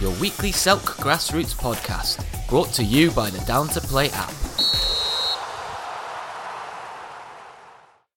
your 0.00 0.12
weekly 0.20 0.50
Selk 0.50 0.80
Grassroots 0.98 1.54
podcast, 1.54 2.24
brought 2.48 2.72
to 2.74 2.82
you 2.82 3.10
by 3.12 3.30
the 3.30 3.38
Down 3.46 3.68
to 3.68 3.80
Play 3.80 4.10
app. 4.12 4.32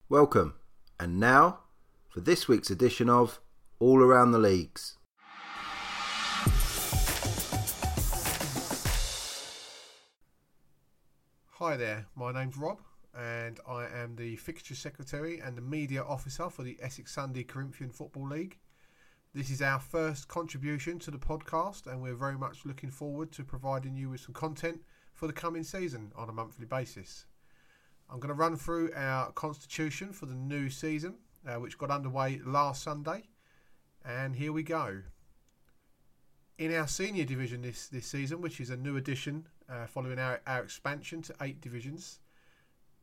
Welcome, 0.10 0.56
and 1.00 1.20
now 1.20 1.60
for 2.10 2.22
this 2.22 2.48
week's 2.48 2.72
edition 2.72 3.10
of 3.10 3.40
All 3.80 4.02
Around 4.02 4.32
the 4.32 4.40
Leagues. 4.40 4.98
Hi 11.52 11.76
there, 11.76 12.08
my 12.16 12.32
name's 12.32 12.58
Rob, 12.58 12.80
and 13.18 13.60
I 13.68 13.86
am 13.86 14.16
the 14.16 14.36
fixture 14.38 14.76
secretary 14.76 15.40
and 15.40 15.58
the 15.58 15.62
media 15.62 16.04
officer 16.04 16.50
for 16.50 16.64
the 16.64 16.78
Essex 16.82 17.14
Sunday 17.14 17.44
Corinthian 17.44 17.90
Football 17.92 18.30
League. 18.30 18.58
This 19.38 19.52
is 19.52 19.62
our 19.62 19.80
first 19.80 20.28
contribution 20.28 20.98
to 20.98 21.12
the 21.12 21.20
podcast, 21.20 21.86
and 21.86 22.02
we're 22.02 22.16
very 22.16 22.40
much 22.40 22.66
looking 22.66 22.90
forward 22.90 23.32
to 23.34 23.44
providing 23.44 23.96
you 23.96 24.10
with 24.10 24.22
some 24.22 24.34
content 24.34 24.82
for 25.14 25.28
the 25.28 25.34
coming 25.34 25.62
season 25.62 26.12
on 26.16 26.28
a 26.28 26.34
monthly 26.34 26.66
basis. 26.66 27.28
I'm 28.10 28.20
going 28.20 28.30
to 28.30 28.34
run 28.34 28.56
through 28.56 28.94
our 28.96 29.32
constitution 29.34 30.12
for 30.12 30.26
the 30.26 30.34
new 30.34 30.72
season, 30.72 31.18
uh, 31.48 31.60
which 31.60 31.78
got 31.78 31.92
underway 31.92 32.42
last 32.48 32.82
Sunday, 32.82 33.26
and 34.04 34.36
here 34.36 34.52
we 34.52 34.64
go. 34.64 35.04
In 36.58 36.74
our 36.74 36.88
senior 36.88 37.24
division 37.24 37.62
this, 37.62 37.90
this 37.90 38.08
season, 38.08 38.42
which 38.42 38.60
is 38.60 38.72
a 38.72 38.76
new 38.76 38.98
addition 38.98 39.46
uh, 39.70 39.86
following 39.86 40.18
our, 40.18 40.42
our 40.48 40.64
expansion 40.64 41.22
to 41.22 41.36
eight 41.42 41.62
divisions. 41.62 42.22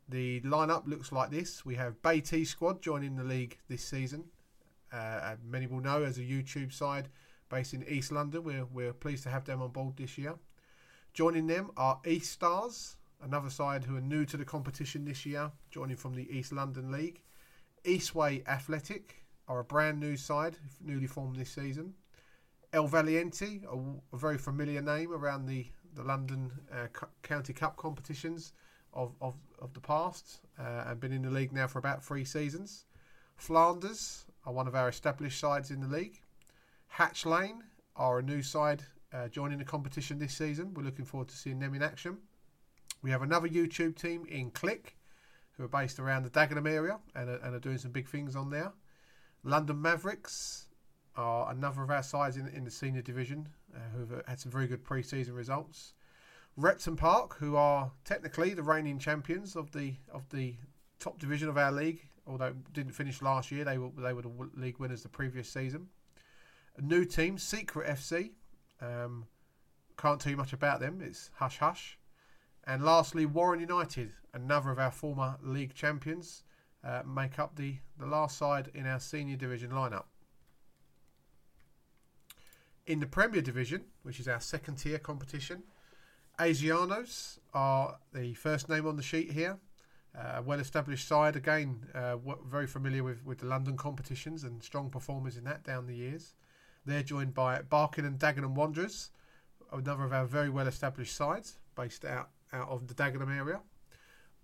The 0.09 0.41
lineup 0.41 0.89
looks 0.89 1.13
like 1.13 1.31
this. 1.31 1.65
We 1.65 1.77
have 1.77 2.03
Bay 2.03 2.21
T 2.21 2.45
Squad 2.45 2.83
joining 2.83 3.15
the 3.15 3.23
league 3.23 3.57
this 3.69 3.85
season. 3.85 4.25
Uh, 4.95 5.37
many 5.45 5.67
will 5.67 5.81
know 5.81 6.03
as 6.03 6.19
a 6.19 6.23
YouTube 6.23 6.73
side 6.73 7.09
based 7.49 7.75
in 7.75 7.85
East 7.89 8.13
London. 8.13 8.45
We're, 8.45 8.67
we're 8.67 8.93
pleased 8.93 9.25
to 9.25 9.31
have 9.31 9.45
them 9.45 9.61
on 9.61 9.71
board 9.71 9.97
this 9.97 10.17
year. 10.17 10.35
Joining 11.13 11.47
them 11.47 11.71
are 11.77 12.01
East 12.07 12.31
Stars, 12.31 12.97
another 13.23 13.51
side 13.51 13.85
who 13.85 13.97
are 13.97 14.01
new 14.01 14.25
to 14.27 14.37
the 14.37 14.45
competition 14.45 15.05
this 15.05 15.27
year, 15.27 15.51
joining 15.71 15.97
from 15.97 16.15
the 16.15 16.29
East 16.31 16.53
London 16.53 16.93
League. 16.93 17.23
Eastway 17.85 18.47
Athletic 18.47 19.25
are 19.49 19.61
a 19.61 19.65
brand 19.65 20.01
new 20.01 20.17
side, 20.17 20.57
newly 20.81 21.07
formed 21.07 21.37
this 21.37 21.51
season. 21.51 21.95
El 22.73 22.89
Valiente, 22.89 23.63
a, 23.71 23.77
a 24.15 24.19
very 24.19 24.39
familiar 24.39 24.83
name 24.83 25.13
around 25.13 25.47
the 25.47 25.67
the 25.95 26.03
London 26.03 26.51
uh, 26.73 26.87
County 27.23 27.53
Cup 27.53 27.77
competitions 27.77 28.53
of, 28.93 29.15
of, 29.21 29.35
of 29.61 29.73
the 29.75 29.81
past 29.81 30.41
uh, 30.59 30.85
and 30.87 31.01
been 31.01 31.13
in 31.13 31.23
the 31.23 31.31
league 31.31 31.53
now 31.53 31.67
for 31.67 31.79
about 31.79 32.05
three 32.05 32.25
seasons. 32.25 32.87
Flanders 33.37 34.24
are 34.45 34.53
one 34.53 34.69
of 34.69 34.75
our 34.75 34.89
established 34.89 35.39
sides 35.39 35.71
in 35.71 35.81
the 35.81 35.89
league. 35.89 36.21
Hatch 36.89 37.25
Lane 37.25 37.63
are 37.97 38.19
a 38.19 38.23
new 38.23 38.43
side 38.43 38.83
uh, 39.13 39.29
joining 39.29 39.59
the 39.59 39.65
competition 39.65 40.19
this 40.19 40.35
season. 40.35 40.75
We're 40.75 40.83
looking 40.83 41.05
forward 41.05 41.29
to 41.29 41.37
seeing 41.37 41.59
them 41.59 41.75
in 41.75 41.83
action. 41.83 42.19
We 43.03 43.11
have 43.11 43.23
another 43.23 43.49
YouTube 43.49 43.97
team 43.97 44.25
in 44.29 44.51
Click 44.51 44.97
who 45.57 45.65
are 45.65 45.69
based 45.69 45.99
around 45.99 46.25
the 46.25 46.31
Dagenham 46.31 46.69
area 46.69 46.99
and 47.15 47.31
are, 47.31 47.37
and 47.37 47.55
are 47.55 47.61
doing 47.61 47.79
some 47.79 47.93
big 47.93 48.09
things 48.09 48.35
on 48.35 48.51
there. 48.51 48.73
London 49.45 49.81
Mavericks 49.81 50.67
are 51.17 51.51
another 51.51 51.83
of 51.83 51.91
our 51.91 52.03
sides 52.03 52.37
in, 52.37 52.49
in 52.49 52.65
the 52.65 52.71
senior 52.71 53.03
division 53.03 53.49
uh, 53.75 53.79
who've 53.97 54.23
had 54.27 54.41
some 54.41 54.51
very 54.51 54.67
good 54.67 54.83
pre-season 54.83 55.35
results. 55.35 55.95
Repton 56.57 56.97
Park, 56.97 57.37
who 57.39 57.57
are 57.57 57.91
technically 58.05 58.55
the 58.55 58.63
reigning 58.63 58.99
champions 58.99 59.57
of 59.57 59.73
the 59.73 59.95
of 60.13 60.29
the 60.31 60.55
top 60.99 61.19
division 61.19 61.49
of 61.49 61.59
our 61.59 61.73
league, 61.73 62.07
although 62.27 62.55
didn't 62.73 62.93
finish 62.93 63.23
last 63.23 63.51
year, 63.51 63.65
they 63.65 63.79
were 63.79 63.91
they 63.97 64.13
were 64.13 64.23
the 64.23 64.33
league 64.55 64.79
winners 64.79 65.03
the 65.03 65.09
previous 65.09 65.49
season. 65.49 65.89
A 66.77 66.83
new 66.83 67.05
team, 67.05 67.39
Secret 67.39 67.89
FC. 67.89 68.31
Um, 68.81 69.27
can't 69.97 70.21
tell 70.21 70.31
you 70.31 70.37
much 70.37 70.53
about 70.53 70.81
them. 70.81 71.01
It's 71.01 71.31
hush 71.37 71.59
hush. 71.59 71.99
And 72.67 72.85
lastly, 72.85 73.27
Warren 73.27 73.61
United, 73.61 74.13
another 74.33 74.71
of 74.71 74.79
our 74.79 74.91
former 74.91 75.37
league 75.43 75.75
champions, 75.75 76.43
uh, 76.83 77.03
make 77.07 77.39
up 77.39 77.57
the, 77.57 77.77
the 77.99 78.07
last 78.07 78.39
side 78.39 78.71
in 78.75 78.87
our 78.87 79.01
senior 79.01 79.37
division 79.37 79.71
lineup. 79.71 80.05
In 82.87 83.01
the 83.01 83.07
Premier 83.07 83.41
Division, 83.41 83.85
which 84.03 84.21
is 84.21 84.29
our 84.29 84.41
second 84.41 84.77
tier 84.77 84.99
competition, 84.99 85.63
Asianos 86.39 87.39
are 87.55 87.99
the 88.13 88.35
first 88.35 88.69
name 88.69 88.87
on 88.87 88.97
the 88.97 89.03
sheet 89.03 89.31
here. 89.33 89.59
Uh, 90.17 90.41
well 90.45 90.61
established 90.61 91.09
side, 91.09 91.35
again, 91.35 91.87
uh, 91.95 92.17
very 92.49 92.69
familiar 92.69 93.03
with, 93.03 93.25
with 93.25 93.39
the 93.39 93.47
London 93.47 93.77
competitions 93.77 94.45
and 94.45 94.63
strong 94.63 94.89
performers 94.89 95.37
in 95.37 95.45
that 95.45 95.65
down 95.65 95.87
the 95.87 95.95
years. 95.95 96.35
They're 96.87 97.03
joined 97.03 97.35
by 97.35 97.63
Barking 97.63 98.05
and 98.05 98.19
Dagenham 98.19 98.55
Wanderers, 98.55 99.11
another 99.73 100.05
of 100.05 100.13
our 100.13 100.27
very 100.27 100.51
well 100.51 100.69
established 100.69 101.17
sides 101.17 101.59
based 101.75 102.05
out, 102.05 102.31
out 102.53 102.69
of 102.69 102.87
the 102.87 102.95
Dagenham 102.95 103.37
area. 103.37 103.61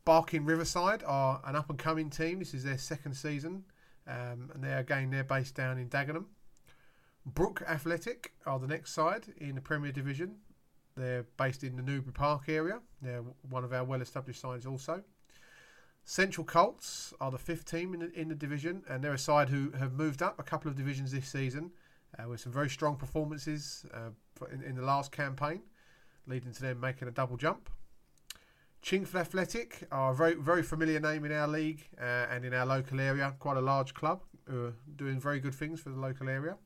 Barking 0.04 0.44
Riverside 0.44 1.04
are 1.06 1.41
an 1.44 1.54
up 1.54 1.70
and 1.70 1.78
coming 1.78 2.10
team. 2.10 2.41
This 2.41 2.54
is 2.54 2.64
their 2.64 2.78
second 2.78 3.14
season, 3.14 3.64
um, 4.08 4.50
and 4.54 4.64
they're 4.64 4.78
again 4.78 5.10
they're 5.10 5.22
based 5.22 5.54
down 5.54 5.78
in 5.78 5.88
Dagenham. 5.88 6.25
Brook 7.26 7.62
Athletic 7.69 8.32
are 8.47 8.58
the 8.58 8.66
next 8.66 8.92
side 8.92 9.26
in 9.37 9.54
the 9.54 9.60
Premier 9.60 9.92
Division. 9.92 10.37
They're 10.97 11.26
based 11.37 11.62
in 11.62 11.76
the 11.76 11.82
Newbury 11.82 12.12
Park 12.12 12.48
area. 12.48 12.81
They're 13.02 13.22
one 13.48 13.62
of 13.62 13.72
our 13.72 13.84
well-established 13.84 14.41
sides 14.41 14.66
also. 14.66 15.04
Central 16.10 16.44
Colts 16.44 17.15
are 17.21 17.31
the 17.31 17.38
fifth 17.38 17.65
team 17.71 17.94
in 17.94 18.00
the, 18.00 18.21
in 18.21 18.26
the 18.26 18.34
division, 18.34 18.82
and 18.88 19.00
they're 19.00 19.15
a 19.15 19.19
side 19.19 19.48
who 19.48 19.71
have 19.78 19.93
moved 19.93 20.22
up 20.22 20.41
a 20.41 20.43
couple 20.43 20.69
of 20.69 20.76
divisions 20.76 21.12
this 21.12 21.28
season 21.28 21.71
uh, 22.19 22.28
with 22.28 22.41
some 22.41 22.50
very 22.50 22.69
strong 22.69 22.97
performances 22.97 23.87
uh, 23.94 24.10
in, 24.53 24.60
in, 24.65 24.75
the 24.75 24.82
last 24.82 25.12
campaign, 25.12 25.60
leading 26.26 26.50
to 26.50 26.62
them 26.62 26.81
making 26.81 27.06
a 27.06 27.12
double 27.12 27.37
jump. 27.37 27.70
Chingford 28.82 29.20
Athletic 29.20 29.87
are 29.93 30.10
a 30.10 30.15
very, 30.16 30.34
very 30.34 30.65
familiar 30.65 30.99
name 30.99 31.25
in 31.25 31.31
our 31.31 31.47
league 31.47 31.87
uh, 31.97 32.26
and 32.28 32.44
in 32.44 32.53
our 32.54 32.66
local 32.66 32.99
area. 32.99 33.32
Quite 33.38 33.59
a 33.59 33.60
large 33.60 33.94
club 33.94 34.20
who 34.47 34.65
are 34.65 34.75
doing 34.97 35.20
very 35.20 35.38
good 35.38 35.54
things 35.54 35.78
for 35.78 35.91
the 35.91 36.00
local 36.00 36.28
area. 36.28 36.56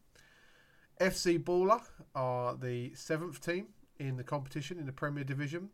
FC 1.02 1.38
Baller 1.38 1.82
are 2.14 2.56
the 2.56 2.94
seventh 2.94 3.44
team 3.44 3.66
in 3.98 4.16
the 4.16 4.24
competition 4.24 4.78
in 4.78 4.86
the 4.86 4.92
Premier 4.92 5.22
Division. 5.22 5.68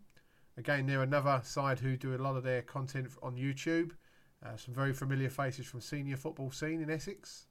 Again, 0.60 0.84
they're 0.84 1.02
another 1.02 1.40
side 1.42 1.78
who 1.78 1.96
do 1.96 2.14
a 2.14 2.18
lot 2.18 2.36
of 2.36 2.42
their 2.42 2.60
content 2.60 3.08
on 3.22 3.34
YouTube. 3.34 3.92
Uh, 4.44 4.58
some 4.58 4.74
very 4.74 4.92
familiar 4.92 5.30
faces 5.30 5.64
from 5.64 5.80
senior 5.80 6.18
football 6.18 6.50
scene 6.50 6.82
in 6.82 6.90
Essex. 6.90 7.46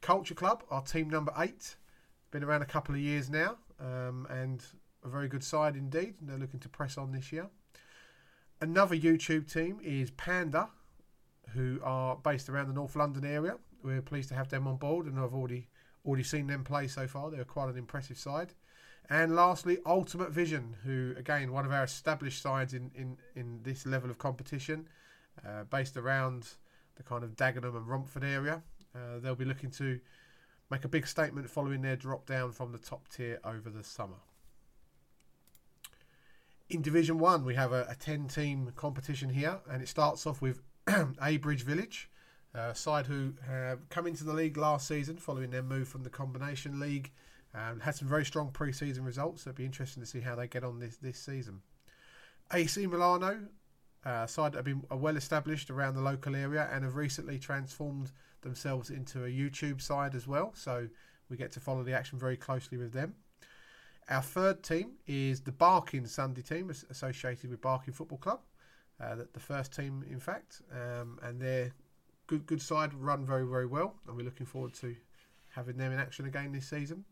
Culture 0.00 0.36
Club 0.36 0.62
are 0.70 0.80
team 0.80 1.10
number 1.10 1.32
eight. 1.38 1.74
Been 2.30 2.44
around 2.44 2.62
a 2.62 2.66
couple 2.66 2.94
of 2.94 3.00
years 3.00 3.28
now, 3.28 3.56
um, 3.80 4.28
and 4.30 4.64
a 5.02 5.08
very 5.08 5.26
good 5.26 5.42
side 5.42 5.74
indeed. 5.74 6.14
They're 6.22 6.38
looking 6.38 6.60
to 6.60 6.68
press 6.68 6.96
on 6.96 7.10
this 7.10 7.32
year. 7.32 7.48
Another 8.60 8.94
YouTube 8.94 9.52
team 9.52 9.80
is 9.82 10.12
Panda, 10.12 10.68
who 11.52 11.80
are 11.82 12.14
based 12.14 12.48
around 12.48 12.68
the 12.68 12.74
North 12.74 12.94
London 12.94 13.24
area. 13.24 13.56
We're 13.82 14.02
pleased 14.02 14.28
to 14.28 14.36
have 14.36 14.50
them 14.50 14.68
on 14.68 14.76
board, 14.76 15.06
and 15.06 15.18
I've 15.18 15.34
already 15.34 15.66
Already 16.06 16.22
seen 16.22 16.46
them 16.46 16.62
play 16.62 16.86
so 16.86 17.08
far. 17.08 17.30
They're 17.30 17.44
quite 17.44 17.68
an 17.68 17.76
impressive 17.76 18.16
side. 18.16 18.54
And 19.08 19.36
lastly, 19.36 19.78
Ultimate 19.86 20.30
Vision, 20.30 20.76
who 20.84 21.14
again 21.16 21.52
one 21.52 21.64
of 21.64 21.72
our 21.72 21.84
established 21.84 22.42
sides 22.42 22.74
in 22.74 22.90
in, 22.94 23.16
in 23.34 23.60
this 23.62 23.86
level 23.86 24.10
of 24.10 24.18
competition, 24.18 24.88
uh, 25.46 25.64
based 25.64 25.96
around 25.96 26.48
the 26.96 27.02
kind 27.02 27.22
of 27.22 27.36
Dagenham 27.36 27.76
and 27.76 27.86
Romford 27.86 28.24
area. 28.24 28.62
Uh, 28.94 29.18
they'll 29.20 29.34
be 29.34 29.44
looking 29.44 29.70
to 29.70 30.00
make 30.70 30.84
a 30.84 30.88
big 30.88 31.06
statement 31.06 31.48
following 31.48 31.82
their 31.82 31.96
drop 31.96 32.26
down 32.26 32.52
from 32.52 32.72
the 32.72 32.78
top 32.78 33.08
tier 33.08 33.38
over 33.44 33.70
the 33.70 33.84
summer. 33.84 34.16
In 36.68 36.82
Division 36.82 37.18
One, 37.18 37.44
we 37.44 37.54
have 37.54 37.72
a, 37.72 37.86
a 37.88 37.94
ten-team 37.94 38.72
competition 38.74 39.30
here, 39.30 39.60
and 39.70 39.82
it 39.82 39.88
starts 39.88 40.26
off 40.26 40.42
with 40.42 40.62
Abridge 41.20 41.62
Village, 41.62 42.10
uh, 42.54 42.72
side 42.72 43.06
who 43.06 43.34
have 43.46 43.88
come 43.88 44.06
into 44.06 44.24
the 44.24 44.32
league 44.32 44.56
last 44.56 44.88
season 44.88 45.16
following 45.16 45.50
their 45.50 45.62
move 45.62 45.86
from 45.86 46.02
the 46.02 46.10
combination 46.10 46.80
league. 46.80 47.12
Um, 47.56 47.80
had 47.80 47.94
some 47.94 48.06
very 48.06 48.24
strong 48.24 48.50
pre-season 48.50 49.04
results. 49.04 49.42
So 49.42 49.50
it'll 49.50 49.58
be 49.58 49.64
interesting 49.64 50.02
to 50.02 50.08
see 50.08 50.20
how 50.20 50.34
they 50.34 50.46
get 50.46 50.62
on 50.62 50.78
this 50.78 50.96
this 50.96 51.18
season. 51.18 51.62
AC 52.52 52.86
Milano, 52.86 53.40
uh, 54.04 54.26
side 54.26 54.52
that 54.52 54.58
have 54.58 54.64
been 54.64 54.84
well 54.90 55.16
established 55.16 55.70
around 55.70 55.94
the 55.94 56.00
local 56.00 56.36
area 56.36 56.68
and 56.72 56.84
have 56.84 56.94
recently 56.94 57.38
transformed 57.38 58.12
themselves 58.42 58.90
into 58.90 59.24
a 59.24 59.28
YouTube 59.28 59.80
side 59.80 60.14
as 60.14 60.28
well. 60.28 60.52
So 60.54 60.88
we 61.28 61.36
get 61.36 61.50
to 61.52 61.60
follow 61.60 61.82
the 61.82 61.92
action 61.92 62.18
very 62.18 62.36
closely 62.36 62.78
with 62.78 62.92
them. 62.92 63.14
Our 64.08 64.22
third 64.22 64.62
team 64.62 64.92
is 65.08 65.40
the 65.40 65.50
Barking 65.50 66.06
Sunday 66.06 66.42
team 66.42 66.70
associated 66.90 67.50
with 67.50 67.60
Barking 67.60 67.92
Football 67.92 68.18
Club. 68.18 68.40
Uh, 69.00 69.16
the 69.32 69.40
first 69.40 69.74
team, 69.74 70.04
in 70.08 70.20
fact, 70.20 70.62
um, 70.72 71.18
and 71.22 71.40
they're 71.40 71.72
good 72.28 72.46
good 72.46 72.62
side, 72.62 72.94
run 72.94 73.26
very 73.26 73.46
very 73.46 73.66
well, 73.66 73.96
and 74.06 74.16
we're 74.16 74.24
looking 74.24 74.46
forward 74.46 74.72
to 74.74 74.94
having 75.50 75.76
them 75.76 75.92
in 75.92 75.98
action 75.98 76.26
again 76.26 76.52
this 76.52 76.68
season. 76.68 77.04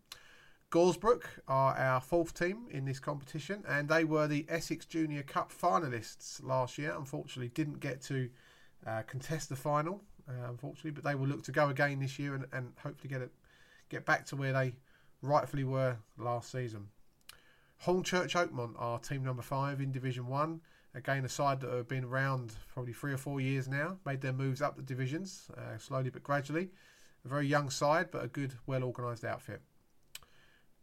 Goresbrook 0.71 1.23
are 1.47 1.77
our 1.77 2.01
fourth 2.01 2.35
team 2.35 2.67
in 2.71 2.85
this 2.85 2.99
competition, 2.99 3.63
and 3.69 3.89
they 3.89 4.05
were 4.05 4.27
the 4.27 4.45
Essex 4.49 4.87
Junior 4.87 5.23
Cup 5.23 5.53
finalists 5.53 6.43
last 6.43 6.79
year. 6.79 6.95
Unfortunately, 6.97 7.49
didn't 7.49 7.81
get 7.81 8.01
to 8.03 8.29
uh, 8.87 9.03
contest 9.07 9.49
the 9.49 9.57
final, 9.57 10.03
uh, 10.29 10.49
unfortunately, 10.49 10.91
but 10.91 11.05
they 11.05 11.15
will 11.15 11.29
look 11.29 11.43
to 11.45 11.53
go 11.53 11.69
again 11.69 12.01
this 12.01 12.19
year 12.19 12.35
and, 12.35 12.47
and 12.53 12.73
hopefully 12.83 13.09
get 13.09 13.23
it 13.23 13.31
get 13.89 14.05
back 14.05 14.27
to 14.27 14.37
where 14.37 14.53
they 14.53 14.75
rightfully 15.23 15.65
were 15.65 15.97
last 16.19 16.51
season. 16.51 16.89
Hornchurch 17.85 18.33
Oakmont 18.33 18.75
are 18.79 18.99
team 18.99 19.25
number 19.25 19.43
five 19.43 19.81
in 19.81 19.93
Division 19.93 20.27
One. 20.27 20.61
Again, 20.95 21.25
a 21.25 21.29
side 21.29 21.61
that 21.61 21.73
have 21.73 21.89
been 21.89 22.05
around 22.05 22.55
probably 22.73 22.93
three 22.93 23.13
or 23.13 23.17
four 23.17 23.41
years 23.41 23.69
now, 23.69 23.99
made 24.07 24.21
their 24.21 24.33
moves 24.33 24.63
up 24.63 24.77
the 24.77 24.83
divisions 24.83 25.49
uh, 25.57 25.77
slowly 25.79 26.11
but 26.11 26.23
gradually. 26.23 26.71
A 27.25 27.29
very 27.29 27.47
young 27.47 27.69
side, 27.71 28.11
but 28.11 28.25
a 28.25 28.29
good, 28.29 28.55
well 28.67 28.85
organised 28.85 29.25
outfit. 29.25 29.61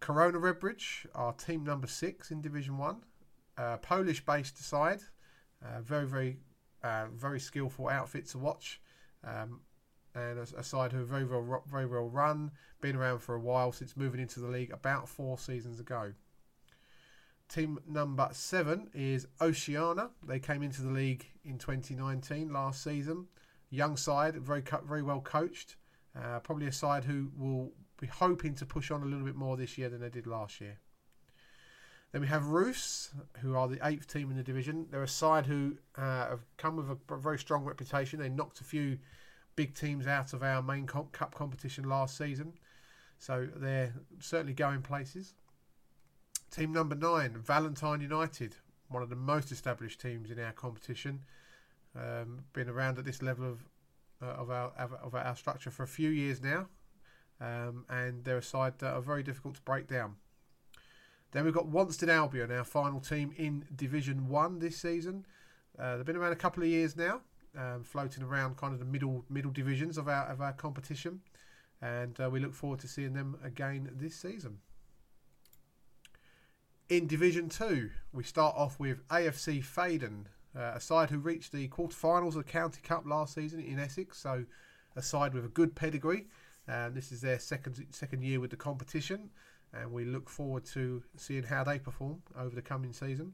Corona 0.02 0.40
Redbridge 0.40 1.06
are 1.14 1.32
team 1.32 1.64
number 1.64 1.88
six 1.88 2.32
in 2.32 2.42
Division 2.42 2.78
One. 2.78 2.98
Uh, 3.56 3.78
Polish-based 3.78 4.58
side, 4.58 5.02
uh, 5.64 5.82
very, 5.82 6.08
very, 6.08 6.40
uh, 6.84 7.06
very 7.16 7.40
skillful 7.40 7.88
outfit 7.88 8.26
to 8.30 8.40
watch, 8.40 8.82
um, 9.24 9.62
and 10.16 10.40
a, 10.40 10.48
a, 10.58 10.64
side 10.64 10.92
who 10.92 11.02
are 11.02 11.06
very, 11.06 11.26
well, 11.26 11.64
very 11.70 11.86
well 11.86 12.10
run, 12.10 12.50
been 12.82 12.96
around 12.96 13.20
for 13.20 13.36
a 13.36 13.40
while 13.40 13.72
since 13.72 13.96
moving 13.96 14.20
into 14.20 14.40
the 14.40 14.48
league 14.48 14.72
about 14.72 15.08
four 15.08 15.38
seasons 15.38 15.80
ago. 15.80 16.12
Team 17.48 17.78
number 17.88 18.28
seven 18.32 18.90
is 18.96 19.28
Oceana. 19.40 20.10
They 20.26 20.40
came 20.40 20.64
into 20.64 20.82
the 20.82 20.90
league 20.90 21.28
in 21.46 21.60
2019 21.60 22.52
last 22.52 22.84
season. 22.84 23.28
Young 23.70 23.96
side, 23.98 24.36
very 24.38 24.64
very 24.84 25.04
well 25.04 25.22
coached. 25.22 25.76
Uh, 26.16 26.40
probably 26.40 26.68
a 26.68 26.72
side 26.72 27.04
who 27.04 27.30
will 27.38 27.72
be 28.02 28.08
hoping 28.08 28.56
to 28.56 28.66
push 28.66 28.92
on 28.92 29.04
a 29.04 29.06
little 29.06 29.26
bit 29.26 29.36
more 29.36 29.56
this 29.56 29.78
year 29.78 29.88
than 29.88 30.02
they 30.02 30.10
did 30.10 30.28
last 30.28 30.60
year. 30.60 30.80
Then 32.12 32.22
we 32.22 32.28
have 32.28 32.48
Roos, 32.48 33.12
who 33.40 33.56
are 33.56 33.70
the 33.70 33.80
eighth 33.88 34.08
team 34.08 34.32
in 34.32 34.36
the 34.36 34.44
division. 34.44 34.88
They're 34.92 35.04
a 35.04 35.08
side 35.08 35.46
who 35.46 35.78
uh, 35.96 36.30
have 36.30 36.42
come 36.58 36.76
with 36.76 36.90
a 36.90 37.16
very 37.16 37.38
strong 37.38 37.64
reputation. 37.64 38.20
They 38.20 38.28
knocked 38.28 38.60
a 38.60 38.66
few 38.66 38.98
big 39.56 39.76
teams 39.76 40.08
out 40.08 40.34
of 40.34 40.44
our 40.44 40.62
main 40.62 40.88
cup 40.88 41.34
competition 41.34 41.88
last 41.88 42.18
season, 42.18 42.54
so 43.18 43.48
they're 43.56 43.94
certainly 44.20 44.54
going 44.54 44.82
places. 44.82 45.36
Team 46.50 46.74
number 46.74 46.96
nine, 46.96 47.38
Valentine 47.38 48.02
United, 48.02 48.56
one 48.90 49.04
of 49.04 49.10
the 49.10 49.16
most 49.16 49.52
established 49.52 50.02
teams 50.02 50.32
in 50.32 50.40
our 50.40 50.52
competition. 50.52 51.22
Um, 51.96 52.46
been 52.54 52.70
around 52.70 52.98
at 52.98 53.06
this 53.06 53.22
level 53.22 53.46
of 53.46 53.66
uh, 54.22 54.26
of, 54.26 54.50
our, 54.52 54.72
of 55.02 55.16
our 55.16 55.36
structure 55.36 55.72
for 55.72 55.84
a 55.84 55.88
few 55.88 56.10
years 56.10 56.42
now, 56.44 56.68
um, 57.42 57.86
and 57.90 58.24
they're 58.24 58.38
a 58.38 58.44
side 58.44 58.78
that 58.80 58.94
are 58.94 59.02
very 59.02 59.24
difficult 59.24 59.56
to 59.56 59.62
break 59.62 59.88
down. 59.88 60.16
Then 61.32 61.46
we've 61.46 61.54
got 61.54 61.68
Wonston 61.68 62.10
Albion, 62.10 62.52
our 62.52 62.64
final 62.64 63.00
team 63.00 63.34
in 63.38 63.66
Division 63.76 64.28
One 64.28 64.60
this 64.60 64.78
season. 64.78 65.26
Uh, 65.80 65.98
they've 65.98 66.06
been 66.06 66.18
around 66.18 66.34
a 66.34 66.38
couple 66.38 66.62
of 66.62 66.70
years 66.70 66.96
now, 66.96 67.22
um, 67.58 67.84
floating 67.84 68.24
around 68.24 68.58
kind 68.58 68.74
of 68.74 68.80
the 68.80 68.86
middle 68.86 69.26
middle 69.30 69.52
divisions 69.52 69.98
of 69.98 70.08
our 70.08 70.26
of 70.26 70.42
our 70.42 70.54
competition, 70.54 71.22
and 71.82 72.20
uh, 72.20 72.30
we 72.30 72.40
look 72.40 72.54
forward 72.54 72.80
to 72.80 72.88
seeing 72.88 73.14
them 73.14 73.38
again 73.44 73.90
this 73.94 74.16
season. 74.16 74.60
In 76.90 77.08
Division 77.08 77.48
2, 77.48 77.90
we 78.12 78.24
start 78.24 78.54
off 78.58 78.78
with 78.78 79.08
AFC 79.08 79.64
Faden, 79.64 80.26
uh, 80.54 80.74
a 80.76 80.82
side 80.82 81.10
who 81.10 81.20
reached 81.20 81.54
the 81.54 81.70
quarterfinals 81.70 82.36
of 82.36 82.44
the 82.46 82.52
County 82.52 82.82
Cup 82.84 83.06
last 83.06 83.34
season 83.34 83.62
in 83.62 83.80
Essex, 83.80 84.18
so 84.18 84.44
a 84.98 85.02
side 85.02 85.34
with 85.34 85.46
a 85.46 85.48
good 85.48 85.74
pedigree. 85.74 86.28
And 86.68 86.96
this 86.96 87.12
is 87.12 87.22
their 87.22 87.40
second 87.40 87.86
second 87.90 88.24
year 88.24 88.40
with 88.40 88.52
the 88.52 88.58
competition, 88.58 89.30
and 89.74 89.92
we 89.92 90.06
look 90.06 90.30
forward 90.30 90.66
to 90.66 91.04
seeing 91.18 91.44
how 91.44 91.64
they 91.64 91.80
perform 91.80 92.22
over 92.38 92.56
the 92.56 92.62
coming 92.62 92.94
season. 92.94 93.34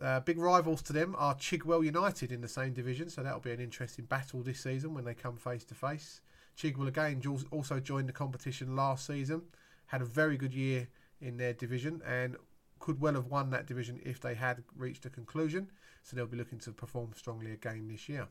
Uh, 0.00 0.20
big 0.20 0.38
rivals 0.38 0.82
to 0.82 0.92
them 0.92 1.14
are 1.18 1.34
Chigwell 1.36 1.84
United 1.84 2.32
in 2.32 2.40
the 2.40 2.48
same 2.48 2.72
division, 2.72 3.08
so 3.08 3.22
that'll 3.22 3.40
be 3.40 3.52
an 3.52 3.60
interesting 3.60 4.04
battle 4.04 4.42
this 4.42 4.60
season 4.60 4.92
when 4.92 5.04
they 5.04 5.14
come 5.14 5.36
face 5.36 5.64
to 5.64 5.74
face. 5.74 6.20
Chigwell 6.56 6.88
again 6.88 7.22
also 7.50 7.80
joined 7.80 8.08
the 8.08 8.12
competition 8.12 8.76
last 8.76 9.06
season, 9.06 9.42
had 9.86 10.02
a 10.02 10.04
very 10.04 10.36
good 10.36 10.54
year 10.54 10.88
in 11.20 11.36
their 11.36 11.52
division 11.52 12.02
and 12.06 12.36
could 12.78 13.00
well 13.00 13.14
have 13.14 13.26
won 13.26 13.50
that 13.50 13.66
division 13.66 14.00
if 14.04 14.20
they 14.20 14.34
had 14.34 14.62
reached 14.76 15.06
a 15.06 15.10
conclusion. 15.10 15.70
So 16.02 16.14
they'll 16.14 16.26
be 16.26 16.36
looking 16.36 16.58
to 16.60 16.72
perform 16.72 17.12
strongly 17.16 17.52
again 17.52 17.88
this 17.88 18.08
year. 18.08 18.28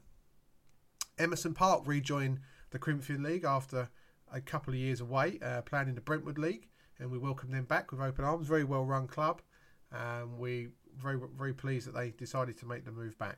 Emerson 1.17 1.53
Park 1.53 1.83
rejoined 1.85 2.39
the 2.73 2.79
Corinthian 2.79 3.23
League 3.23 3.45
after 3.45 3.89
a 4.33 4.41
couple 4.41 4.73
of 4.73 4.79
years 4.79 4.99
away, 4.99 5.39
uh, 5.41 5.61
playing 5.61 5.87
in 5.87 5.95
the 5.95 6.01
Brentwood 6.01 6.37
League, 6.37 6.67
and 6.99 7.09
we 7.09 7.17
welcome 7.17 7.51
them 7.51 7.63
back 7.63 7.91
with 7.91 8.01
open 8.01 8.25
arms. 8.25 8.47
Very 8.47 8.65
well 8.65 8.83
run 8.83 9.07
club. 9.07 9.41
Um, 9.93 10.37
we 10.37 10.69
very 10.97 11.17
very 11.37 11.53
pleased 11.53 11.87
that 11.87 11.95
they 11.95 12.11
decided 12.11 12.57
to 12.57 12.65
make 12.65 12.83
the 12.83 12.91
move 12.91 13.17
back. 13.17 13.37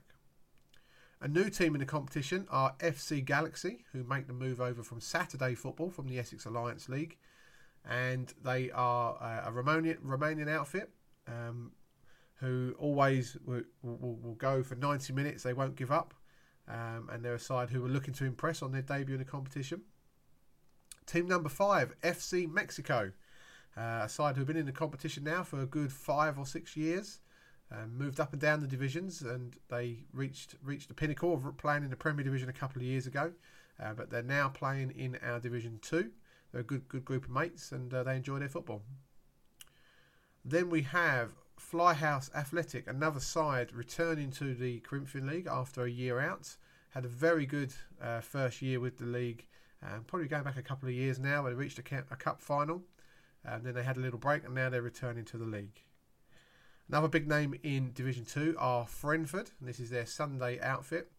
A 1.22 1.28
new 1.28 1.50
team 1.50 1.76
in 1.76 1.80
the 1.80 1.86
competition 1.86 2.48
are 2.50 2.76
FC 2.80 3.24
Galaxy, 3.24 3.86
who 3.92 4.04
make 4.04 4.28
the 4.28 4.34
move 4.34 4.60
over 4.60 4.84
from 4.84 5.00
Saturday 5.00 5.54
football 5.54 5.90
from 5.90 6.08
the 6.08 6.18
Essex 6.18 6.46
Alliance 6.46 6.90
League 6.90 7.18
and 7.90 8.34
they 8.44 8.72
are 8.72 9.16
a 9.46 9.52
Romanian 9.52 9.98
Romanian 10.00 10.50
outfit 10.50 10.90
um, 11.28 11.72
who 12.36 12.76
always 12.80 13.38
will, 13.46 13.64
will, 13.82 14.18
will, 14.22 14.36
go 14.36 14.64
for 14.64 14.76
90 14.76 15.14
minutes. 15.14 15.44
They 15.44 15.54
won't 15.54 15.76
give 15.76 15.92
up, 15.92 16.14
um, 16.68 17.10
and 17.12 17.24
they're 17.24 17.36
a 17.36 17.40
side 17.40 17.70
who 17.70 17.86
are 17.86 17.90
looking 17.90 18.14
to 18.16 18.26
impress 18.26 18.62
on 18.62 18.72
their 18.72 18.82
debut 18.82 19.16
in 19.16 19.20
the 19.20 19.26
competition. 19.26 19.82
Team 21.06 21.28
number 21.28 21.50
five, 21.50 21.94
FC 22.02 22.52
Mexico, 22.52 23.12
uh, 23.78 24.02
a 24.04 24.10
side 24.10 24.36
who've 24.36 24.48
been 24.48 24.58
in 24.58 24.66
the 24.66 24.72
competition 24.72 25.24
now 25.24 25.44
for 25.44 25.62
a 25.62 25.66
good 25.66 25.92
five 25.92 26.40
or 26.40 26.46
six 26.46 26.76
years. 26.76 27.20
Um, 27.72 27.98
moved 27.98 28.20
up 28.20 28.32
and 28.32 28.40
down 28.40 28.62
the 28.62 28.68
divisions, 28.68 29.22
and 29.24 29.56
they 29.70 30.06
reached 30.14 30.56
reached 30.64 30.88
the 30.88 30.94
pinnacle 30.94 31.34
of 31.34 31.58
playing 31.58 31.84
in 31.84 31.90
the 31.90 31.96
Premier 31.96 32.24
Division 32.24 32.48
a 32.48 32.54
couple 32.54 32.80
of 32.80 32.84
years 32.84 33.08
ago. 33.08 33.32
Uh, 33.84 33.94
but 33.94 34.12
they're 34.12 34.22
now 34.22 34.50
playing 34.50 34.92
in 34.92 35.18
our 35.24 35.40
Division 35.40 35.80
Two. 35.82 36.12
They're 36.52 36.62
a 36.62 36.64
good 36.64 36.88
good 36.88 37.04
group 37.04 37.26
of 37.26 37.32
mates, 37.32 37.72
and 37.72 37.92
uh, 37.92 38.04
they 38.04 38.16
enjoy 38.16 38.38
their 38.38 38.50
football. 38.50 38.84
Then 40.44 40.70
we 40.70 40.84
have 40.84 41.34
Flyhouse 41.60 42.30
Athletic, 42.36 42.88
another 42.88 43.20
side 43.20 43.74
returning 43.74 44.32
to 44.32 44.54
the 44.54 44.80
Corinthian 44.82 45.28
League 45.28 45.48
after 45.50 45.84
a 45.84 45.90
year 45.90 46.20
out. 46.20 46.56
Had 46.90 47.06
a 47.06 47.10
very 47.10 47.46
good 47.46 47.74
uh, 48.02 48.22
first 48.22 48.62
year 48.62 48.80
with 48.80 48.98
the 48.98 49.06
league, 49.06 49.46
um, 49.84 50.04
probably 50.08 50.28
going 50.28 50.44
back 50.44 50.58
a 50.58 50.62
couple 50.62 50.88
of 50.88 50.96
years 50.96 51.20
now. 51.20 51.44
They 51.44 51.54
reached 51.54 51.80
a, 51.80 51.82
cup, 51.82 52.06
a 52.12 52.16
cup 52.16 52.42
final, 52.42 52.84
and 53.44 53.64
then 53.64 53.74
they 53.74 53.84
had 53.84 53.98
a 53.98 54.00
little 54.00 54.20
break, 54.20 54.46
and 54.46 54.54
now 54.54 54.70
they're 54.70 54.82
returning 54.82 55.26
to 55.26 55.38
the 55.38 55.46
league. 55.46 55.82
Another 56.88 57.08
big 57.08 57.28
name 57.28 57.56
in 57.64 57.92
Division 57.94 58.26
2 58.26 58.56
are 58.60 58.86
Frenford, 58.86 59.52
and 59.60 59.68
this 59.68 59.80
is 59.80 59.90
their 59.90 60.06
Sunday 60.06 60.60
outfit, 60.62 61.12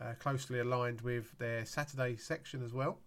uh, 0.00 0.12
closely 0.18 0.60
aligned 0.60 1.00
with 1.00 1.36
their 1.38 1.64
Saturday 1.66 2.16
section 2.16 2.62
as 2.62 2.72
well. 2.72 2.98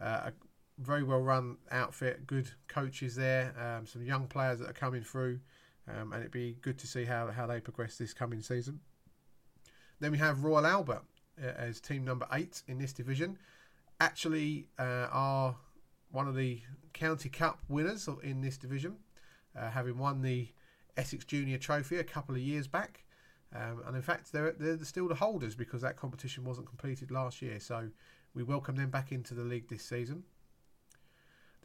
Uh, 0.00 0.30
very 0.78 1.02
well 1.02 1.20
run 1.20 1.56
outfit, 1.70 2.26
good 2.26 2.50
coaches 2.68 3.16
there, 3.16 3.54
um, 3.58 3.86
some 3.86 4.02
young 4.02 4.26
players 4.26 4.58
that 4.58 4.68
are 4.68 4.74
coming 4.74 5.02
through, 5.02 5.40
um, 5.88 6.12
and 6.12 6.20
it'd 6.20 6.32
be 6.32 6.56
good 6.62 6.78
to 6.78 6.86
see 6.86 7.04
how, 7.04 7.28
how 7.28 7.46
they 7.46 7.60
progress 7.60 7.96
this 7.96 8.12
coming 8.12 8.40
season. 8.40 8.80
Then 10.00 10.12
we 10.12 10.18
have 10.18 10.44
Royal 10.44 10.66
Albert 10.66 11.02
uh, 11.42 11.52
as 11.56 11.80
team 11.80 12.04
number 12.04 12.26
eight 12.32 12.62
in 12.68 12.78
this 12.78 12.92
division. 12.92 13.38
Actually, 14.00 14.68
uh, 14.78 15.08
are 15.10 15.56
one 16.10 16.28
of 16.28 16.34
the 16.34 16.60
county 16.92 17.28
cup 17.28 17.60
winners 17.68 18.08
in 18.22 18.40
this 18.40 18.56
division, 18.56 18.96
uh, 19.58 19.70
having 19.70 19.98
won 19.98 20.22
the 20.22 20.48
Essex 20.96 21.24
Junior 21.24 21.58
Trophy 21.58 21.96
a 21.96 22.04
couple 22.04 22.34
of 22.34 22.40
years 22.40 22.66
back. 22.66 23.04
Um, 23.54 23.82
and 23.86 23.96
in 23.96 24.02
fact, 24.02 24.32
they're, 24.32 24.52
they're 24.52 24.82
still 24.84 25.08
the 25.08 25.14
holders 25.14 25.54
because 25.54 25.80
that 25.82 25.96
competition 25.96 26.44
wasn't 26.44 26.66
completed 26.68 27.10
last 27.10 27.40
year. 27.40 27.60
So 27.60 27.88
we 28.34 28.42
welcome 28.42 28.76
them 28.76 28.90
back 28.90 29.12
into 29.12 29.34
the 29.34 29.44
league 29.44 29.68
this 29.68 29.82
season. 29.82 30.24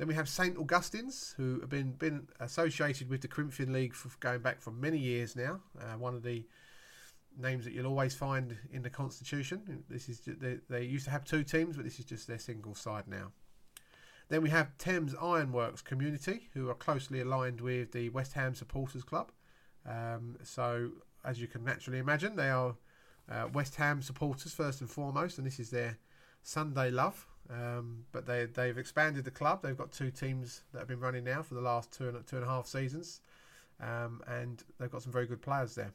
Then 0.02 0.08
we 0.08 0.16
have 0.16 0.28
St 0.28 0.58
Augustine's, 0.58 1.36
who 1.38 1.60
have 1.60 1.70
been 1.70 1.92
been 1.92 2.28
associated 2.40 3.08
with 3.08 3.22
the 3.22 3.28
Corinthian 3.28 3.72
League 3.72 3.94
for 3.94 4.10
going 4.20 4.40
back 4.42 4.60
for 4.60 4.72
many 4.72 4.98
years 4.98 5.36
now. 5.36 5.60
Uh, 5.80 5.96
one 5.96 6.16
of 6.16 6.24
the 6.24 6.44
names 7.38 7.66
that 7.66 7.74
you'll 7.74 7.86
always 7.86 8.16
find 8.16 8.58
in 8.74 8.82
the 8.82 8.90
Constitution. 8.90 9.84
This 9.88 10.10
is 10.10 10.22
they, 10.26 10.58
they 10.72 10.86
used 10.86 11.06
to 11.06 11.12
have 11.12 11.24
two 11.24 11.44
teams, 11.44 11.76
but 11.76 11.86
this 11.86 12.00
is 12.00 12.06
just 12.06 12.28
their 12.28 12.40
single 12.40 12.74
side 12.74 13.04
now. 13.08 13.32
Then 14.28 14.42
we 14.42 14.50
have 14.50 14.76
Thames 14.80 15.14
Ironworks 15.22 15.84
Community, 15.84 16.50
who 16.56 16.68
are 16.68 16.74
closely 16.74 17.22
aligned 17.22 17.62
with 17.62 17.92
the 17.92 18.10
West 18.10 18.34
Ham 18.34 18.56
Supporters 18.56 19.04
Club. 19.04 19.32
Um, 19.88 20.38
so, 20.42 20.94
as 21.24 21.40
you 21.40 21.48
can 21.48 21.64
naturally 21.64 22.00
imagine, 22.00 22.36
they 22.36 22.50
are 22.50 22.76
uh, 23.30 23.50
West 23.54 23.76
Ham 23.76 24.02
supporters 24.02 24.52
first 24.52 24.82
and 24.82 24.90
foremost, 24.90 25.38
and 25.38 25.46
this 25.46 25.60
is 25.60 25.70
their 25.70 26.00
Sunday 26.42 26.90
love. 26.90 27.28
Um, 27.52 28.06
but 28.12 28.26
they 28.26 28.46
they've 28.46 28.78
expanded 28.78 29.26
the 29.26 29.32
club. 29.32 29.62
They've 29.62 29.78
got 29.78 29.92
two 29.92 30.10
teams 30.10 30.62
that 30.72 30.80
have 30.80 30.88
been 30.88 31.00
running 31.00 31.26
now 31.26 31.42
for 31.42 31.56
the 31.56 31.62
last 31.62 31.92
two 31.92 32.08
and 32.08 32.26
two 32.26 32.38
and 32.38 32.46
a 32.46 32.48
half 32.48 32.66
seasons, 32.66 33.22
um, 33.82 34.22
and 34.28 34.64
they've 34.80 34.92
got 34.92 35.02
some 35.02 35.12
very 35.12 35.28
good 35.28 35.42
players 35.42 35.76
there. 35.76 35.92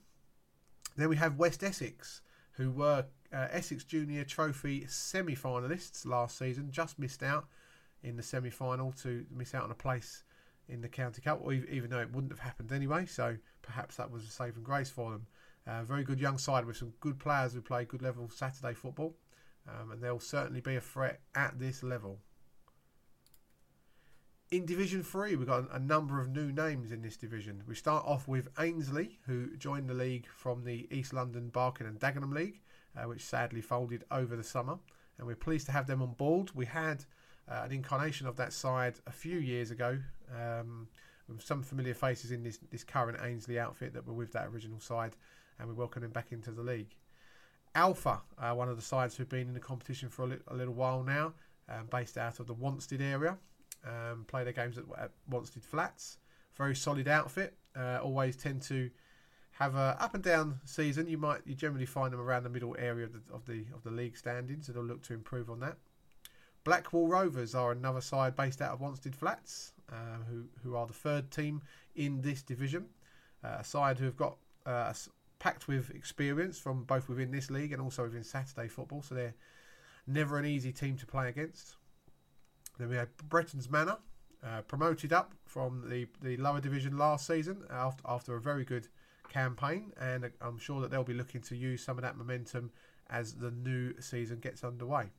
Then 0.97 1.09
we 1.09 1.17
have 1.17 1.37
West 1.37 1.63
Essex, 1.63 2.21
who 2.53 2.71
were 2.71 3.07
uh, 3.33 3.49
Essex 3.51 3.85
Junior 3.85 4.25
Trophy 4.25 4.87
semi-finalists 4.87 6.07
last 6.07 6.39
season. 6.39 6.71
Just 6.71 6.99
missed 6.99 7.23
out 7.23 7.47
in 8.03 8.17
the 8.17 8.23
semi-final 8.23 8.93
to 9.03 9.25
miss 9.31 9.55
out 9.55 9.65
on 9.65 9.71
a 9.71 9.75
place 9.75 10.25
in 10.69 10.81
the 10.81 10.89
County 10.89 11.23
Cup, 11.23 11.41
even 11.71 11.89
though 11.89 12.01
it 12.01 12.13
wouldn't 12.13 12.33
have 12.33 12.41
happened 12.41 12.73
anyway. 12.73 13.07
So 13.07 13.37
perhaps 13.63 13.97
that 13.97 14.11
was 14.11 14.25
a 14.25 14.31
saving 14.31 14.63
grace 14.63 14.91
for 14.91 15.13
them. 15.13 15.27
Uh, 15.67 15.85
very 15.85 16.05
good 16.05 16.21
young 16.21 16.39
side 16.39 16.65
with 16.65 16.77
some 16.77 16.93
good 17.01 17.19
players 17.19 17.53
who 17.55 17.61
play 17.61 17.85
good 17.85 18.03
level 18.03 18.29
Saturday 18.29 18.75
football 18.75 19.15
um, 19.69 19.91
and 19.91 20.03
they'll 20.03 20.21
certainly 20.21 20.61
be 20.61 20.77
a 20.77 20.81
threat 20.81 21.21
at 21.35 21.59
this 21.59 21.83
level. 21.83 22.19
In 24.53 24.65
Division 24.65 25.03
3, 25.03 25.35
we've 25.35 25.49
got 25.49 25.69
a 25.73 25.79
number 25.81 26.21
of 26.21 26.29
new 26.29 26.53
names 26.53 26.93
in 26.93 27.03
this 27.03 27.17
division. 27.17 27.65
We 27.67 27.75
start 27.75 28.05
off 28.07 28.29
with 28.29 28.49
Ainsley, 28.61 29.19
who 29.27 29.57
joined 29.57 29.91
the 29.91 29.95
league 29.95 30.29
from 30.29 30.63
the 30.63 30.87
East 30.93 31.13
London 31.13 31.49
Barking 31.49 31.89
and 31.89 31.99
Dagenham 31.99 32.33
League, 32.33 32.61
uh, 32.97 33.09
which 33.09 33.25
sadly 33.25 33.61
folded 33.61 34.05
over 34.13 34.37
the 34.37 34.45
summer. 34.45 34.79
And 35.19 35.27
we're 35.27 35.35
pleased 35.35 35.67
to 35.67 35.73
have 35.73 35.89
them 35.89 36.01
on 36.01 36.13
board. 36.13 36.53
We 36.55 36.67
had 36.67 37.05
uh, 37.49 37.63
an 37.65 37.73
incarnation 37.73 38.29
of 38.29 38.37
that 38.37 38.53
side 38.53 38.95
a 39.09 39.13
few 39.13 39.39
years 39.39 39.73
ago 39.73 39.99
um, 40.33 40.87
with 41.29 41.43
some 41.43 41.65
familiar 41.65 41.95
faces 41.95 42.31
in 42.31 42.45
this, 42.45 42.59
this 42.71 42.85
current 42.85 43.19
Ainsley 43.23 43.59
outfit 43.59 43.95
that 43.95 44.07
were 44.07 44.15
with 44.15 44.33
that 44.33 44.47
original 44.47 44.79
side, 44.79 45.17
and 45.59 45.69
we 45.69 45.75
welcome 45.75 46.03
them 46.03 46.13
back 46.13 46.31
into 46.31 46.53
the 46.53 46.63
league. 46.63 46.95
Alpha, 47.77 48.23
uh, 48.39 48.53
one 48.55 48.71
of 48.71 48.77
the 48.77 48.83
sides 48.83 49.15
who've 49.15 49.29
been 49.29 49.49
in 49.49 49.55
the 49.55 49.61
competition 49.61 50.09
for 50.09 50.23
a, 50.23 50.27
li- 50.29 50.39
a 50.49 50.55
little 50.55 50.73
while 50.73 51.03
now, 51.03 51.35
um, 51.69 51.87
based 51.91 52.17
out 52.17 52.41
of 52.41 52.47
the 52.47 52.55
Wanstead 52.55 53.03
area. 53.03 53.37
Um, 53.87 54.25
play 54.27 54.43
their 54.45 54.55
games 54.55 54.79
at, 54.79 54.85
at 54.99 55.11
Wanstead 55.31 55.63
Flats. 55.63 56.19
Very 56.57 56.75
solid 56.75 57.07
outfit. 57.07 57.55
Uh, 57.79 57.99
always 58.03 58.35
tend 58.35 58.63
to 58.63 58.91
have 59.53 59.75
a 59.75 59.97
up 60.01 60.15
and 60.15 60.25
down 60.25 60.59
season. 60.65 61.07
You 61.07 61.19
might 61.19 61.43
you 61.45 61.55
generally 61.55 61.87
find 61.87 62.13
them 62.13 62.21
around 62.21 62.45
the 62.45 62.49
middle 62.49 62.75
area 62.79 63.05
of 63.05 63.13
the 63.13 63.21
of 63.33 63.45
the 63.45 63.67
of 63.75 63.85
the 63.85 63.91
league 63.91 64.17
standings. 64.17 64.67
They'll 64.67 64.83
look 64.83 65.03
to 65.05 65.15
improve 65.15 65.51
on 65.51 65.61
that. 65.61 65.77
Blackwall 66.65 67.09
Rovers 67.09 67.55
are 67.55 67.73
another 67.73 68.01
side 68.01 68.35
based 68.35 68.61
out 68.61 68.73
of 68.73 68.81
Wanstead 68.81 69.15
Flats, 69.15 69.73
uh, 69.93 70.25
who 70.29 70.47
who 70.63 70.77
are 70.77 70.87
the 70.87 70.95
third 70.95 71.31
team 71.31 71.63
in 71.95 72.23
this 72.23 72.43
division. 72.43 72.87
Uh, 73.45 73.59
a 73.61 73.65
side 73.65 73.99
who 73.99 74.07
have 74.07 74.17
got 74.17 74.37
uh, 74.65 74.93
packed 75.39 75.69
with 75.69 75.91
experience 75.91 76.59
from 76.59 76.85
both 76.85 77.09
within 77.09 77.31
this 77.31 77.51
league 77.51 77.73
and 77.73 77.81
also 77.81 78.05
within 78.05 78.25
Saturday 78.25 78.69
football. 78.69 79.03
So 79.03 79.15
they're 79.15 79.35
never 80.07 80.39
an 80.39 80.47
easy 80.47 80.73
team 80.73 80.97
to 80.97 81.07
play 81.07 81.29
against. 81.29 81.77
Then 82.79 82.89
we 82.89 82.97
had 82.97 83.09
Bretton's 83.29 83.71
Manor, 83.71 83.99
uh, 84.45 84.63
promoted 84.63 85.13
up 85.13 85.35
from 85.45 85.89
the, 85.89 86.07
the 86.23 86.37
lower 86.37 86.61
division 86.61 86.99
last 86.99 87.27
season 87.27 87.65
after, 87.71 88.03
after 88.07 88.37
a 88.37 88.41
very 88.41 88.65
good 88.65 88.89
campaign, 89.29 89.93
and 90.01 90.31
I'm 90.41 90.59
sure 90.59 90.81
that 90.81 90.91
they'll 90.91 91.05
be 91.05 91.15
looking 91.15 91.41
to 91.43 91.57
use 91.57 91.83
some 91.83 91.99
of 91.99 92.03
that 92.03 92.17
momentum 92.17 92.71
as 93.11 93.35
the 93.35 93.51
new 93.51 93.95
season 94.01 94.39
gets 94.39 94.63
underway. 94.63 95.11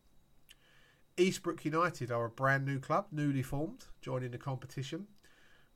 Eastbrook 1.17 1.65
United 1.65 2.11
are 2.11 2.25
a 2.25 2.29
brand 2.29 2.65
new 2.65 2.79
club, 2.79 3.07
newly 3.11 3.41
formed, 3.41 3.85
joining 4.01 4.31
the 4.31 4.37
competition, 4.37 5.07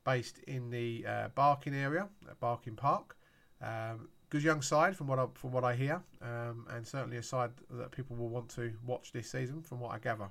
based 0.04 0.38
in 0.46 0.70
the 0.70 1.04
uh, 1.06 1.28
Barking 1.34 1.74
area, 1.74 2.08
at 2.30 2.38
Barking 2.38 2.76
Park. 2.76 3.16
Um, 3.60 4.08
good 4.32 4.42
young 4.42 4.62
side 4.62 4.96
from 4.96 5.08
what 5.08 5.18
I, 5.18 5.26
from 5.34 5.52
what 5.52 5.62
I 5.62 5.74
hear, 5.74 6.02
um, 6.22 6.66
and 6.70 6.86
certainly 6.86 7.18
a 7.18 7.22
side 7.22 7.50
that 7.68 7.90
people 7.90 8.16
will 8.16 8.30
want 8.30 8.48
to 8.56 8.72
watch 8.86 9.12
this 9.12 9.30
season, 9.30 9.60
from 9.60 9.78
what 9.78 9.92
I 9.92 9.98
gather. 9.98 10.30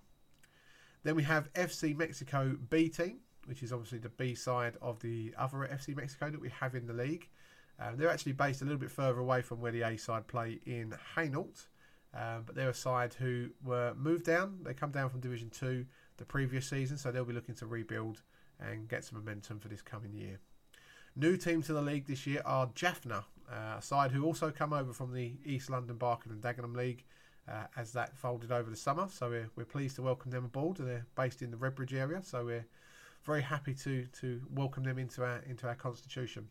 Then 1.04 1.14
we 1.14 1.22
have 1.22 1.54
FC 1.54 1.96
Mexico 1.96 2.58
B 2.72 2.90
team, 2.90 3.18
which 3.46 3.62
is 3.62 3.72
obviously 3.72 4.00
the 4.00 4.10
B 4.10 4.34
side 4.34 4.74
of 4.82 5.00
the 5.02 5.36
other 5.38 5.58
FC 5.72 5.96
Mexico 5.96 6.32
that 6.32 6.42
we 6.42 6.50
have 6.50 6.74
in 6.74 6.88
the 6.88 6.94
league. 6.94 7.30
Um, 7.80 7.96
they're 7.96 8.10
actually 8.10 8.32
based 8.32 8.64
a 8.64 8.66
little 8.66 8.80
bit 8.80 8.90
further 8.90 9.20
away 9.20 9.44
from 9.44 9.62
where 9.62 9.72
the 9.72 9.84
A 9.84 9.98
side 9.98 10.26
play 10.26 10.60
in 10.66 10.96
Hainault, 11.16 11.68
um, 12.16 12.42
but 12.44 12.56
they're 12.56 12.70
a 12.70 12.74
side 12.74 13.14
who 13.14 13.50
were 13.64 13.94
moved 13.96 14.26
down. 14.26 14.62
They 14.64 14.74
come 14.74 14.92
down 14.92 15.12
from 15.12 15.20
Division 15.20 15.52
2 15.52 15.86
the 16.18 16.26
previous 16.26 16.68
season, 16.68 16.98
so 16.98 17.12
they'll 17.12 17.24
be 17.24 17.34
looking 17.34 17.56
to 17.56 17.68
rebuild 17.68 18.24
and 18.60 18.90
get 18.90 19.06
some 19.06 19.20
momentum 19.20 19.60
for 19.60 19.68
this 19.68 19.84
coming 19.84 20.16
year. 20.16 20.40
New 21.16 21.38
team 21.38 21.62
to 21.62 21.74
the 21.74 21.82
league 21.82 22.08
this 22.08 22.26
year 22.26 22.42
are 22.46 22.72
Jaffna, 22.74 23.26
uh, 23.52 23.78
a 23.78 23.82
side 23.82 24.12
who 24.12 24.26
also 24.26 24.52
come 24.52 24.74
over 24.74 24.94
from 24.94 25.14
the 25.14 25.34
East 25.46 25.70
London 25.70 25.98
Barking 25.98 26.32
and 26.32 26.42
Dagenham 26.42 26.76
League 26.76 27.04
uh, 27.48 27.66
as 27.76 27.92
that 27.94 28.16
folded 28.16 28.52
over 28.52 28.70
the 28.70 28.76
summer. 28.76 29.08
So 29.10 29.30
we're, 29.30 29.50
we're 29.56 29.66
pleased 29.66 29.96
to 29.98 30.02
welcome 30.02 30.32
them 30.32 30.46
aboard. 30.46 30.78
They're 30.78 31.06
based 31.16 31.42
in 31.42 31.52
the 31.52 31.58
Redbridge 31.58 31.94
area, 31.94 32.22
so 32.24 32.46
we're 32.46 32.66
very 33.24 33.42
happy 33.42 33.74
to 33.76 34.06
to 34.06 34.42
welcome 34.50 34.84
them 34.84 34.98
into 34.98 35.24
our 35.24 35.44
into 35.48 35.68
our 35.68 35.76
constitution. 35.76 36.48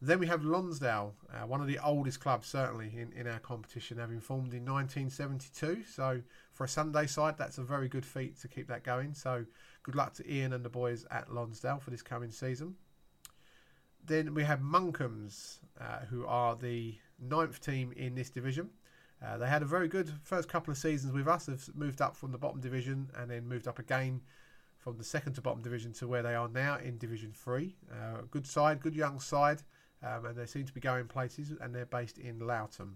Then 0.00 0.20
we 0.20 0.28
have 0.28 0.44
Lonsdale, 0.44 1.14
uh, 1.32 1.44
one 1.44 1.60
of 1.60 1.66
the 1.66 1.80
oldest 1.84 2.20
clubs 2.20 2.46
certainly 2.46 2.92
in, 2.96 3.12
in 3.14 3.26
our 3.26 3.40
competition, 3.40 3.98
having 3.98 4.20
formed 4.20 4.54
in 4.54 4.64
1972. 4.64 5.82
So 5.90 6.22
for 6.52 6.62
a 6.62 6.68
Sunday 6.68 7.08
side, 7.08 7.36
that's 7.36 7.58
a 7.58 7.64
very 7.64 7.88
good 7.88 8.06
feat 8.06 8.38
to 8.42 8.48
keep 8.48 8.68
that 8.68 8.84
going. 8.84 9.12
So 9.12 9.44
good 9.82 9.96
luck 9.96 10.14
to 10.14 10.32
Ian 10.32 10.52
and 10.52 10.64
the 10.64 10.68
boys 10.68 11.04
at 11.10 11.34
Lonsdale 11.34 11.80
for 11.80 11.90
this 11.90 12.02
coming 12.02 12.30
season. 12.30 12.76
Then 14.08 14.32
we 14.32 14.42
have 14.44 14.62
Monkham's, 14.62 15.60
uh, 15.78 16.06
who 16.10 16.24
are 16.26 16.56
the 16.56 16.96
ninth 17.20 17.60
team 17.60 17.92
in 17.94 18.14
this 18.14 18.30
division. 18.30 18.70
Uh, 19.24 19.36
they 19.36 19.46
had 19.46 19.60
a 19.60 19.66
very 19.66 19.86
good 19.86 20.10
first 20.22 20.48
couple 20.48 20.72
of 20.72 20.78
seasons 20.78 21.12
with 21.12 21.28
us. 21.28 21.46
Have 21.46 21.68
moved 21.74 22.00
up 22.00 22.16
from 22.16 22.32
the 22.32 22.38
bottom 22.38 22.60
division 22.60 23.10
and 23.16 23.30
then 23.30 23.46
moved 23.46 23.68
up 23.68 23.78
again 23.78 24.22
from 24.78 24.96
the 24.96 25.04
second 25.04 25.34
to 25.34 25.42
bottom 25.42 25.60
division 25.60 25.92
to 25.94 26.08
where 26.08 26.22
they 26.22 26.34
are 26.34 26.48
now 26.48 26.78
in 26.78 26.96
Division 26.96 27.32
Three. 27.34 27.76
Uh, 27.92 28.22
good 28.30 28.46
side, 28.46 28.80
good 28.80 28.94
young 28.94 29.20
side, 29.20 29.62
um, 30.02 30.24
and 30.24 30.36
they 30.36 30.46
seem 30.46 30.64
to 30.64 30.72
be 30.72 30.80
going 30.80 31.06
places. 31.06 31.52
And 31.60 31.74
they're 31.74 31.84
based 31.84 32.16
in 32.16 32.38
Loughton. 32.40 32.94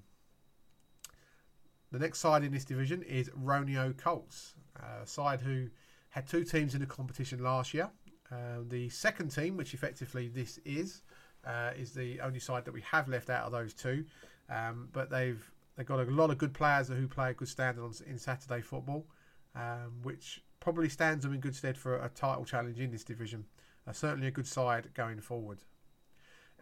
The 1.90 1.98
next 1.98 2.20
side 2.20 2.42
in 2.42 2.52
this 2.52 2.64
division 2.64 3.02
is 3.02 3.28
Roneo 3.30 3.94
Colts, 3.98 4.54
a 5.02 5.06
side 5.06 5.42
who 5.42 5.68
had 6.08 6.26
two 6.26 6.44
teams 6.44 6.74
in 6.74 6.80
the 6.80 6.86
competition 6.86 7.42
last 7.42 7.74
year. 7.74 7.90
Um, 8.32 8.68
the 8.68 8.88
second 8.88 9.28
team, 9.28 9.56
which 9.56 9.74
effectively 9.74 10.28
this 10.28 10.58
is, 10.64 11.02
uh, 11.46 11.72
is 11.76 11.92
the 11.92 12.20
only 12.20 12.38
side 12.38 12.64
that 12.64 12.72
we 12.72 12.80
have 12.82 13.08
left 13.08 13.28
out 13.28 13.44
of 13.44 13.52
those 13.52 13.74
two. 13.74 14.04
Um, 14.48 14.88
but 14.92 15.10
they've 15.10 15.42
they've 15.76 15.86
got 15.86 16.00
a 16.00 16.10
lot 16.10 16.30
of 16.30 16.38
good 16.38 16.54
players 16.54 16.88
who 16.88 17.06
play 17.06 17.30
a 17.30 17.34
good 17.34 17.48
standard 17.48 17.84
on, 17.84 17.92
in 18.06 18.18
Saturday 18.18 18.60
football, 18.60 19.06
um, 19.54 19.92
which 20.02 20.42
probably 20.60 20.88
stands 20.88 21.24
them 21.24 21.34
in 21.34 21.40
good 21.40 21.54
stead 21.54 21.76
for 21.76 21.96
a 21.96 22.08
title 22.08 22.44
challenge 22.44 22.78
in 22.80 22.90
this 22.90 23.04
division. 23.04 23.44
Uh, 23.86 23.92
certainly 23.92 24.28
a 24.28 24.30
good 24.30 24.46
side 24.46 24.88
going 24.94 25.20
forward. 25.20 25.58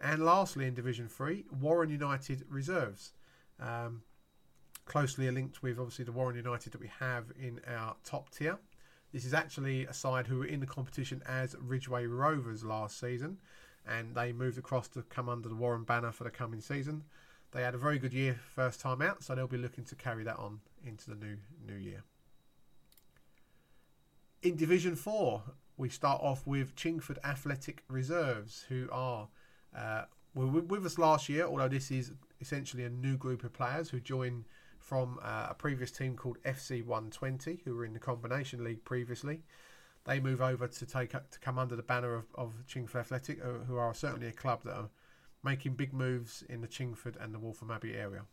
And 0.01 0.25
lastly, 0.25 0.65
in 0.65 0.73
Division 0.73 1.07
Three, 1.07 1.45
Warren 1.59 1.89
United 1.89 2.43
reserves. 2.49 3.13
Um, 3.59 4.01
closely 4.85 5.29
linked 5.29 5.61
with 5.61 5.77
obviously 5.77 6.03
the 6.03 6.11
Warren 6.11 6.35
United 6.35 6.73
that 6.73 6.81
we 6.81 6.89
have 6.99 7.25
in 7.39 7.61
our 7.67 7.95
top 8.03 8.31
tier. 8.31 8.57
This 9.11 9.25
is 9.25 9.33
actually 9.33 9.85
a 9.85 9.93
side 9.93 10.27
who 10.27 10.39
were 10.39 10.45
in 10.45 10.61
the 10.61 10.65
competition 10.65 11.21
as 11.27 11.55
Ridgeway 11.59 12.05
Rovers 12.05 12.63
last 12.63 12.99
season, 12.99 13.39
and 13.85 14.15
they 14.15 14.31
moved 14.31 14.57
across 14.57 14.87
to 14.89 15.01
come 15.03 15.27
under 15.27 15.49
the 15.49 15.55
Warren 15.55 15.83
banner 15.83 16.11
for 16.11 16.23
the 16.23 16.29
coming 16.29 16.61
season. 16.61 17.03
They 17.51 17.63
had 17.63 17.75
a 17.75 17.77
very 17.77 17.99
good 17.99 18.13
year 18.13 18.39
first 18.55 18.79
time 18.79 19.01
out, 19.01 19.23
so 19.23 19.35
they'll 19.35 19.47
be 19.47 19.57
looking 19.57 19.83
to 19.85 19.95
carry 19.95 20.23
that 20.23 20.37
on 20.37 20.61
into 20.85 21.09
the 21.09 21.15
new 21.15 21.37
new 21.67 21.75
year. 21.75 22.03
In 24.41 24.55
Division 24.55 24.95
Four, 24.95 25.43
we 25.75 25.89
start 25.89 26.21
off 26.23 26.47
with 26.47 26.75
Chingford 26.75 27.17
Athletic 27.23 27.83
Reserves, 27.89 28.65
who 28.69 28.87
are 28.91 29.27
uh, 29.75 30.03
were 30.33 30.47
with 30.47 30.85
us 30.85 30.97
last 30.97 31.27
year. 31.27 31.45
Although 31.45 31.67
this 31.67 31.91
is 31.91 32.13
essentially 32.39 32.85
a 32.85 32.89
new 32.89 33.17
group 33.17 33.43
of 33.43 33.51
players 33.51 33.89
who 33.89 33.99
join 33.99 34.45
from 34.81 35.19
uh, 35.23 35.47
a 35.51 35.53
previous 35.53 35.91
team 35.91 36.15
called 36.15 36.37
FC 36.43 36.83
120, 36.83 37.61
who 37.63 37.75
were 37.75 37.85
in 37.85 37.93
the 37.93 37.99
combination 37.99 38.63
league 38.63 38.83
previously. 38.83 39.41
They 40.05 40.19
move 40.19 40.41
over 40.41 40.67
to 40.67 40.85
take 40.85 41.11
to 41.11 41.39
come 41.39 41.59
under 41.59 41.75
the 41.75 41.83
banner 41.83 42.15
of, 42.15 42.25
of 42.35 42.53
Chingford 42.67 43.01
Athletic, 43.01 43.39
uh, 43.43 43.65
who 43.67 43.77
are 43.77 43.93
certainly 43.93 44.27
a 44.27 44.33
club 44.33 44.63
that 44.63 44.73
are 44.73 44.89
making 45.43 45.73
big 45.73 45.93
moves 45.93 46.43
in 46.49 46.61
the 46.61 46.67
Chingford 46.67 47.15
and 47.23 47.33
the 47.33 47.39
Waltham 47.39 47.71
Abbey 47.71 47.95
area. 47.95 48.23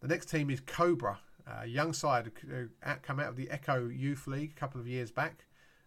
The 0.00 0.08
next 0.08 0.26
team 0.26 0.50
is 0.50 0.60
Cobra, 0.60 1.18
a 1.46 1.66
young 1.66 1.92
side 1.92 2.30
who 2.48 2.68
come 3.02 3.20
out 3.20 3.28
of 3.28 3.36
the 3.36 3.50
Echo 3.50 3.88
Youth 3.88 4.26
League 4.26 4.52
a 4.56 4.60
couple 4.60 4.80
of 4.80 4.88
years 4.88 5.10
back. 5.10 5.44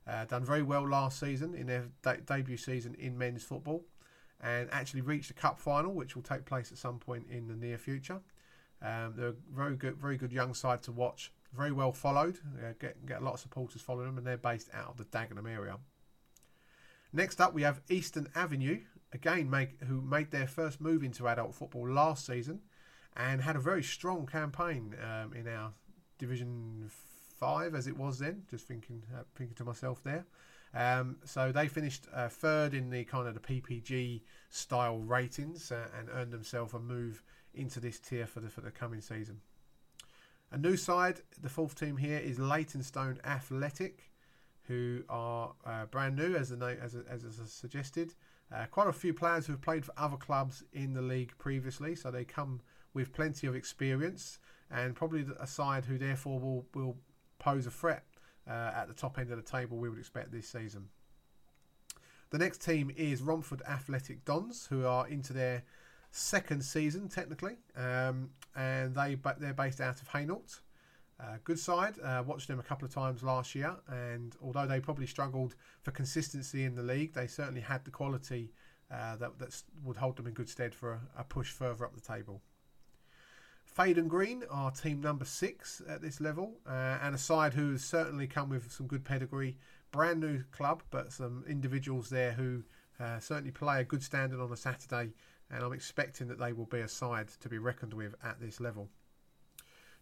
Uh, 0.07 0.23
done 0.25 0.45
very 0.45 0.61
well 0.61 0.87
last 0.87 1.19
season 1.19 1.55
in 1.55 1.65
their 1.65 1.85
de- 2.03 2.21
debut 2.21 2.57
season 2.57 2.95
in 2.99 3.17
men's 3.17 3.43
football 3.43 3.83
and 4.41 4.69
actually 4.71 5.01
reached 5.01 5.29
the 5.29 5.33
cup 5.33 5.59
final, 5.59 5.93
which 5.93 6.15
will 6.15 6.23
take 6.23 6.45
place 6.45 6.71
at 6.71 6.77
some 6.77 6.99
point 6.99 7.25
in 7.29 7.47
the 7.47 7.55
near 7.55 7.77
future. 7.77 8.21
Um, 8.85 9.13
they're 9.15 9.29
a 9.29 9.35
very 9.53 9.75
good, 9.75 9.97
very 9.97 10.17
good 10.17 10.31
young 10.31 10.53
side 10.53 10.83
to 10.83 10.91
watch. 10.91 11.31
Very 11.55 11.71
well 11.71 11.91
followed. 11.91 12.39
Uh, 12.59 12.73
get 12.79 13.05
get 13.05 13.21
a 13.21 13.23
lot 13.23 13.33
of 13.33 13.39
supporters 13.39 13.81
following 13.81 14.07
them, 14.07 14.17
and 14.17 14.27
they're 14.27 14.37
based 14.37 14.69
out 14.73 14.89
of 14.89 14.97
the 14.97 15.05
Dagenham 15.05 15.49
area. 15.49 15.77
Next 17.11 17.39
up, 17.39 17.53
we 17.53 17.63
have 17.63 17.81
Eastern 17.89 18.27
Avenue, 18.35 18.81
again, 19.13 19.49
make, 19.49 19.81
who 19.83 20.01
made 20.01 20.31
their 20.31 20.47
first 20.47 20.81
move 20.81 21.01
into 21.01 21.27
adult 21.27 21.55
football 21.55 21.89
last 21.89 22.25
season, 22.25 22.59
and 23.15 23.41
had 23.41 23.55
a 23.55 23.59
very 23.59 23.81
strong 23.81 24.25
campaign 24.25 24.95
um, 25.01 25.33
in 25.33 25.47
our 25.47 25.71
Division 26.17 26.89
Five, 27.39 27.73
as 27.73 27.87
it 27.87 27.97
was 27.97 28.19
then. 28.19 28.43
Just 28.51 28.67
thinking, 28.67 29.01
uh, 29.15 29.23
thinking 29.35 29.55
to 29.55 29.63
myself 29.63 30.03
there. 30.03 30.25
Um, 30.73 31.17
so 31.23 31.53
they 31.53 31.69
finished 31.69 32.05
uh, 32.13 32.27
third 32.27 32.73
in 32.73 32.89
the 32.89 33.05
kind 33.05 33.27
of 33.27 33.33
the 33.33 33.39
PPG 33.39 34.21
style 34.49 34.99
ratings 34.99 35.71
uh, 35.71 35.87
and 35.97 36.09
earned 36.13 36.33
themselves 36.33 36.73
a 36.73 36.79
move 36.79 37.23
into 37.55 37.79
this 37.79 37.99
tier 37.99 38.25
for 38.25 38.39
the 38.39 38.49
for 38.49 38.61
the 38.61 38.71
coming 38.71 39.01
season. 39.01 39.41
A 40.51 40.57
new 40.57 40.77
side, 40.77 41.21
the 41.41 41.49
fourth 41.49 41.77
team 41.77 41.97
here 41.97 42.19
is 42.19 42.39
Leytonstone 42.39 43.19
Athletic, 43.25 44.11
who 44.63 45.03
are 45.09 45.53
uh, 45.65 45.85
brand 45.85 46.15
new, 46.15 46.35
as 46.35 46.49
the 46.49 46.77
as 46.81 46.95
as, 47.09 47.23
as 47.23 47.51
suggested. 47.51 48.13
Uh, 48.53 48.65
quite 48.69 48.87
a 48.87 48.93
few 48.93 49.13
players 49.13 49.47
who 49.47 49.53
have 49.53 49.61
played 49.61 49.83
for 49.83 49.93
other 49.97 50.17
clubs 50.17 50.63
in 50.71 50.93
the 50.93 51.01
league 51.01 51.33
previously, 51.39 51.95
so 51.95 52.11
they 52.11 52.23
come 52.23 52.61
with 52.93 53.11
plenty 53.11 53.47
of 53.47 53.55
experience 53.55 54.39
and 54.71 54.95
probably 54.95 55.25
a 55.39 55.47
side 55.47 55.85
who 55.85 55.97
therefore 55.97 56.39
will 56.39 56.65
will 56.73 56.97
pose 57.39 57.67
a 57.67 57.71
threat 57.71 58.05
uh, 58.47 58.71
at 58.75 58.87
the 58.87 58.93
top 58.93 59.17
end 59.17 59.31
of 59.31 59.37
the 59.37 59.43
table 59.43 59.77
we 59.77 59.89
would 59.89 59.99
expect 59.99 60.31
this 60.31 60.47
season. 60.47 60.87
The 62.31 62.37
next 62.37 62.63
team 62.63 62.91
is 62.95 63.21
Romford 63.21 63.61
Athletic 63.67 64.25
Dons, 64.25 64.67
who 64.69 64.85
are 64.85 65.07
into 65.07 65.31
their 65.31 65.63
second 66.15 66.63
season 66.63 67.09
technically, 67.09 67.57
um, 67.75 68.29
and 68.55 68.95
they 68.95 69.15
but 69.15 69.39
they're 69.39 69.53
based 69.53 69.81
out 69.81 70.01
of 70.01 70.07
Hainault. 70.07 70.61
Uh, 71.19 71.37
good 71.43 71.59
side. 71.59 71.95
Uh, 72.03 72.23
watched 72.25 72.47
them 72.47 72.59
a 72.59 72.63
couple 72.63 72.85
of 72.85 72.93
times 72.93 73.21
last 73.21 73.55
year, 73.55 73.75
and 73.89 74.35
although 74.41 74.65
they 74.65 74.79
probably 74.79 75.07
struggled 75.07 75.55
for 75.81 75.91
consistency 75.91 76.63
in 76.63 76.75
the 76.75 76.83
league, 76.83 77.13
they 77.13 77.27
certainly 77.27 77.61
had 77.61 77.83
the 77.85 77.91
quality 77.91 78.51
uh, 78.91 79.15
that 79.17 79.37
that 79.39 79.61
would 79.83 79.97
hold 79.97 80.15
them 80.15 80.27
in 80.27 80.33
good 80.33 80.49
stead 80.49 80.73
for 80.73 80.93
a, 80.93 81.21
a 81.21 81.23
push 81.23 81.51
further 81.51 81.85
up 81.85 81.93
the 81.93 82.01
table. 82.01 82.41
Fade 83.65 83.97
and 83.97 84.09
Green 84.09 84.43
are 84.49 84.71
team 84.71 85.01
number 85.01 85.25
six 85.25 85.81
at 85.89 86.01
this 86.01 86.21
level, 86.21 86.53
uh, 86.65 86.97
and 87.01 87.13
a 87.13 87.17
side 87.17 87.53
who 87.53 87.73
has 87.73 87.83
certainly 87.83 88.25
come 88.25 88.49
with 88.49 88.71
some 88.71 88.87
good 88.87 89.03
pedigree. 89.03 89.57
Brand 89.91 90.21
new 90.21 90.43
club, 90.51 90.81
but 90.91 91.11
some 91.11 91.43
individuals 91.47 92.09
there 92.09 92.31
who 92.31 92.63
uh, 92.99 93.19
certainly 93.19 93.51
play 93.51 93.81
a 93.81 93.83
good 93.83 94.01
standard 94.01 94.39
on 94.39 94.51
a 94.51 94.57
Saturday, 94.57 95.13
and 95.51 95.63
I'm 95.63 95.73
expecting 95.73 96.27
that 96.27 96.39
they 96.39 96.53
will 96.53 96.65
be 96.65 96.79
a 96.79 96.87
side 96.87 97.29
to 97.41 97.49
be 97.49 97.57
reckoned 97.57 97.93
with 97.93 98.15
at 98.23 98.39
this 98.39 98.59
level. 98.59 98.89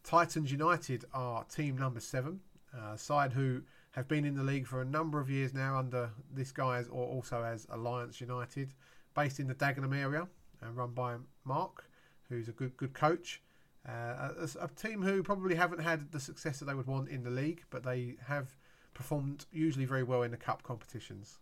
Titans 0.03 0.51
United 0.51 1.05
are 1.13 1.43
team 1.45 1.77
number 1.77 1.99
seven, 1.99 2.39
a 2.73 2.97
side 2.97 3.33
who 3.33 3.61
have 3.91 4.07
been 4.07 4.25
in 4.25 4.35
the 4.35 4.43
league 4.43 4.67
for 4.67 4.81
a 4.81 4.85
number 4.85 5.19
of 5.19 5.29
years 5.29 5.53
now 5.53 5.77
under 5.77 6.09
this 6.33 6.51
guise 6.51 6.87
or 6.87 7.07
also 7.07 7.43
as 7.43 7.67
Alliance 7.69 8.19
United, 8.19 8.73
based 9.15 9.39
in 9.39 9.47
the 9.47 9.55
Dagenham 9.55 9.95
area 9.95 10.27
and 10.61 10.75
run 10.75 10.91
by 10.91 11.15
Mark, 11.45 11.85
who's 12.29 12.47
a 12.47 12.51
good 12.51 12.75
good 12.77 12.93
coach. 12.93 13.41
Uh, 13.87 14.29
a, 14.39 14.49
a, 14.61 14.67
team 14.69 15.01
who 15.01 15.21
probably 15.21 15.55
haven't 15.55 15.79
had 15.79 16.09
the 16.13 16.19
success 16.19 16.57
that 16.57 16.65
they 16.65 16.73
would 16.73 16.87
want 16.87 17.09
in 17.09 17.21
the 17.21 17.29
league, 17.29 17.63
but 17.69 17.83
they 17.83 18.15
have 18.25 18.55
performed 18.93 19.45
usually 19.51 19.83
very 19.83 20.03
well 20.03 20.23
in 20.23 20.31
the 20.31 20.37
cup 20.37 20.63
competitions. 20.63 21.39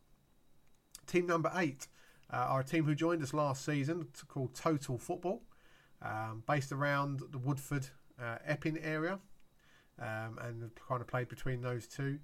Team 1.05 1.27
number 1.27 1.51
eight 1.55 1.87
uh, 2.31 2.57
a 2.59 2.63
team 2.63 2.85
who 2.85 2.95
joined 2.95 3.21
us 3.21 3.33
last 3.33 3.65
season 3.65 4.07
called 4.27 4.55
Total 4.55 4.97
Football, 4.97 5.41
um, 6.01 6.43
based 6.47 6.71
around 6.71 7.21
the 7.31 7.37
Woodford 7.37 7.87
uh, 8.21 8.37
Epping 8.45 8.77
area, 8.79 9.19
um, 9.99 10.39
and 10.41 10.71
kind 10.87 11.01
of 11.01 11.07
played 11.07 11.27
between 11.27 11.61
those 11.61 11.87
two. 11.87 12.19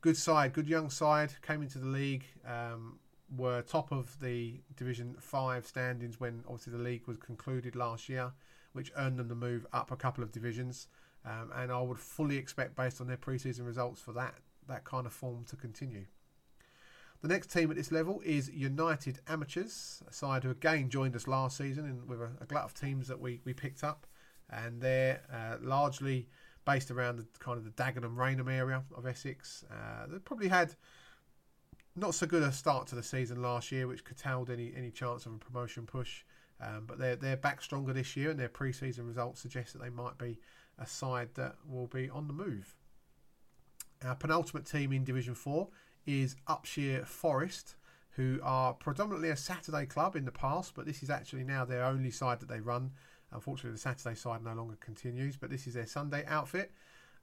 Good 0.00 0.16
side, 0.16 0.52
good 0.52 0.68
young 0.68 0.90
side, 0.90 1.34
came 1.42 1.62
into 1.62 1.78
the 1.78 1.86
league, 1.86 2.24
um, 2.46 2.98
were 3.36 3.62
top 3.62 3.92
of 3.92 4.18
the 4.20 4.60
Division 4.76 5.16
5 5.20 5.66
standings 5.66 6.18
when 6.18 6.44
obviously 6.46 6.72
the 6.72 6.78
league 6.78 7.06
was 7.06 7.18
concluded 7.18 7.76
last 7.76 8.08
year 8.08 8.32
which 8.72 8.92
earned 8.96 9.18
them 9.18 9.28
the 9.28 9.34
move 9.34 9.66
up 9.72 9.90
a 9.90 9.96
couple 9.96 10.22
of 10.22 10.32
divisions. 10.32 10.88
Um, 11.24 11.50
and 11.54 11.72
I 11.72 11.80
would 11.80 11.98
fully 11.98 12.36
expect, 12.36 12.76
based 12.76 13.00
on 13.00 13.06
their 13.06 13.16
preseason 13.16 13.66
results, 13.66 14.00
for 14.00 14.12
that 14.12 14.34
that 14.68 14.84
kind 14.84 15.06
of 15.06 15.12
form 15.12 15.44
to 15.46 15.56
continue. 15.56 16.04
The 17.20 17.28
next 17.28 17.50
team 17.50 17.70
at 17.70 17.76
this 17.76 17.90
level 17.90 18.22
is 18.24 18.48
United 18.50 19.18
Amateurs, 19.26 20.02
a 20.08 20.12
side 20.12 20.44
who 20.44 20.50
again 20.50 20.88
joined 20.88 21.16
us 21.16 21.26
last 21.26 21.56
season 21.56 21.84
and 21.84 22.08
with 22.08 22.20
a, 22.20 22.30
a 22.40 22.46
glut 22.46 22.64
of 22.64 22.74
teams 22.74 23.08
that 23.08 23.20
we, 23.20 23.40
we 23.44 23.52
picked 23.52 23.82
up, 23.82 24.06
and 24.50 24.80
they're 24.80 25.20
uh, 25.32 25.56
largely 25.60 26.28
based 26.64 26.92
around 26.92 27.16
the 27.16 27.26
kind 27.40 27.58
of 27.58 27.64
the 27.64 27.70
Dagenham 27.70 28.16
Rainham 28.16 28.48
area 28.48 28.84
of 28.96 29.04
Essex. 29.04 29.64
Uh, 29.68 30.06
they 30.06 30.18
probably 30.18 30.46
had 30.46 30.76
not 31.96 32.14
so 32.14 32.24
good 32.24 32.44
a 32.44 32.52
start 32.52 32.86
to 32.88 32.94
the 32.94 33.02
season 33.02 33.42
last 33.42 33.72
year, 33.72 33.88
which 33.88 34.04
curtailed 34.04 34.48
any 34.48 34.72
any 34.76 34.92
chance 34.92 35.26
of 35.26 35.32
a 35.32 35.38
promotion 35.38 35.86
push. 35.86 36.22
Um, 36.60 36.84
but 36.86 36.98
they're 36.98 37.16
they're 37.16 37.36
back 37.36 37.62
stronger 37.62 37.92
this 37.92 38.16
year, 38.16 38.30
and 38.30 38.38
their 38.38 38.48
pre-season 38.48 39.08
results 39.08 39.40
suggest 39.40 39.72
that 39.72 39.82
they 39.82 39.90
might 39.90 40.18
be 40.18 40.38
a 40.78 40.86
side 40.86 41.30
that 41.34 41.56
will 41.68 41.88
be 41.88 42.08
on 42.08 42.28
the 42.28 42.32
move. 42.32 42.76
Our 44.04 44.14
penultimate 44.14 44.66
team 44.66 44.92
in 44.92 45.02
Division 45.02 45.34
Four 45.34 45.68
is 46.08 46.36
Upshire 46.48 47.06
Forest, 47.06 47.76
who 48.12 48.40
are 48.42 48.72
predominantly 48.72 49.28
a 49.28 49.36
Saturday 49.36 49.84
club 49.84 50.16
in 50.16 50.24
the 50.24 50.32
past, 50.32 50.72
but 50.74 50.86
this 50.86 51.02
is 51.02 51.10
actually 51.10 51.44
now 51.44 51.64
their 51.64 51.84
only 51.84 52.10
side 52.10 52.40
that 52.40 52.48
they 52.48 52.60
run. 52.60 52.92
Unfortunately, 53.30 53.72
the 53.72 53.78
Saturday 53.78 54.14
side 54.14 54.42
no 54.42 54.54
longer 54.54 54.76
continues, 54.80 55.36
but 55.36 55.50
this 55.50 55.66
is 55.66 55.74
their 55.74 55.86
Sunday 55.86 56.24
outfit, 56.26 56.72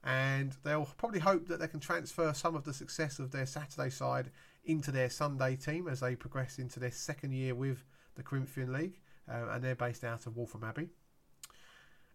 and 0.04 0.56
they'll 0.62 0.88
probably 0.96 1.18
hope 1.18 1.48
that 1.48 1.58
they 1.58 1.66
can 1.66 1.80
transfer 1.80 2.32
some 2.32 2.54
of 2.54 2.62
the 2.62 2.72
success 2.72 3.18
of 3.18 3.32
their 3.32 3.46
Saturday 3.46 3.90
side 3.90 4.30
into 4.64 4.92
their 4.92 5.10
Sunday 5.10 5.56
team 5.56 5.88
as 5.88 6.00
they 6.00 6.14
progress 6.14 6.58
into 6.58 6.78
their 6.78 6.92
second 6.92 7.32
year 7.32 7.54
with 7.54 7.84
the 8.14 8.22
Corinthian 8.22 8.72
League 8.72 9.00
uh, 9.28 9.48
and 9.50 9.64
they're 9.64 9.74
based 9.74 10.04
out 10.04 10.26
of 10.26 10.36
Waltham 10.36 10.64
Abbey. 10.64 10.88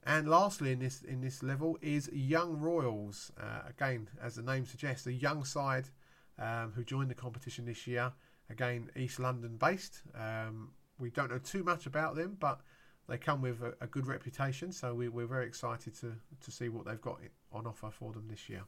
And 0.03 0.27
lastly, 0.27 0.71
in 0.71 0.79
this 0.79 1.03
in 1.03 1.21
this 1.21 1.43
level 1.43 1.77
is 1.81 2.09
Young 2.11 2.59
Royals. 2.59 3.31
Uh, 3.39 3.69
again, 3.69 4.07
as 4.21 4.35
the 4.35 4.41
name 4.41 4.65
suggests, 4.65 5.05
a 5.05 5.13
young 5.13 5.43
side 5.43 5.89
um, 6.41 6.73
who 6.75 6.83
joined 6.83 7.09
the 7.09 7.15
competition 7.15 7.65
this 7.65 7.87
year. 7.87 8.11
Again, 8.49 8.89
East 8.95 9.19
London 9.19 9.57
based. 9.57 10.01
Um, 10.15 10.71
we 10.99 11.09
don't 11.09 11.31
know 11.31 11.37
too 11.37 11.63
much 11.63 11.85
about 11.85 12.15
them, 12.15 12.35
but 12.39 12.61
they 13.07 13.17
come 13.17 13.41
with 13.41 13.61
a, 13.61 13.73
a 13.81 13.87
good 13.87 14.07
reputation. 14.07 14.71
So 14.71 14.93
we, 14.93 15.07
we're 15.07 15.27
very 15.27 15.45
excited 15.45 15.95
to 15.99 16.13
to 16.41 16.51
see 16.51 16.69
what 16.69 16.85
they've 16.85 17.01
got 17.01 17.19
on 17.51 17.67
offer 17.67 17.89
for 17.91 18.11
them 18.13 18.27
this 18.29 18.49
year. 18.49 18.63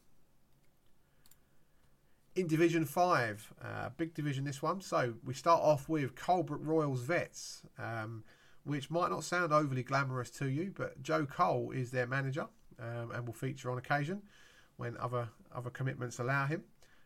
In 2.36 2.48
Division 2.48 2.84
5, 2.84 3.54
uh, 3.64 3.90
big 3.96 4.16
division 4.16 4.44
this 4.44 4.62
one. 4.62 4.82
So 4.82 5.14
we 5.24 5.36
start 5.36 5.62
off 5.62 5.88
with 5.88 6.16
Colebrook 6.16 6.66
Royals 6.66 7.02
Vets, 7.02 7.62
um, 7.78 8.24
which 8.64 8.90
might 8.90 9.12
not 9.12 9.24
sound 9.24 9.54
overly 9.54 9.84
glamorous 9.84 10.32
to 10.32 10.48
you, 10.48 10.74
but 10.76 11.04
Joe 11.04 11.28
Cole 11.28 11.70
is 11.70 11.92
their 11.92 12.08
manager 12.08 12.48
um, 12.80 13.12
and 13.12 13.28
will 13.28 13.36
feature 13.36 13.70
on 13.70 13.78
occasion 13.78 14.24
when 14.78 14.98
other, 14.98 15.30
other 15.54 15.70
commitments 15.70 16.18
allow 16.18 16.48
him. 16.48 16.64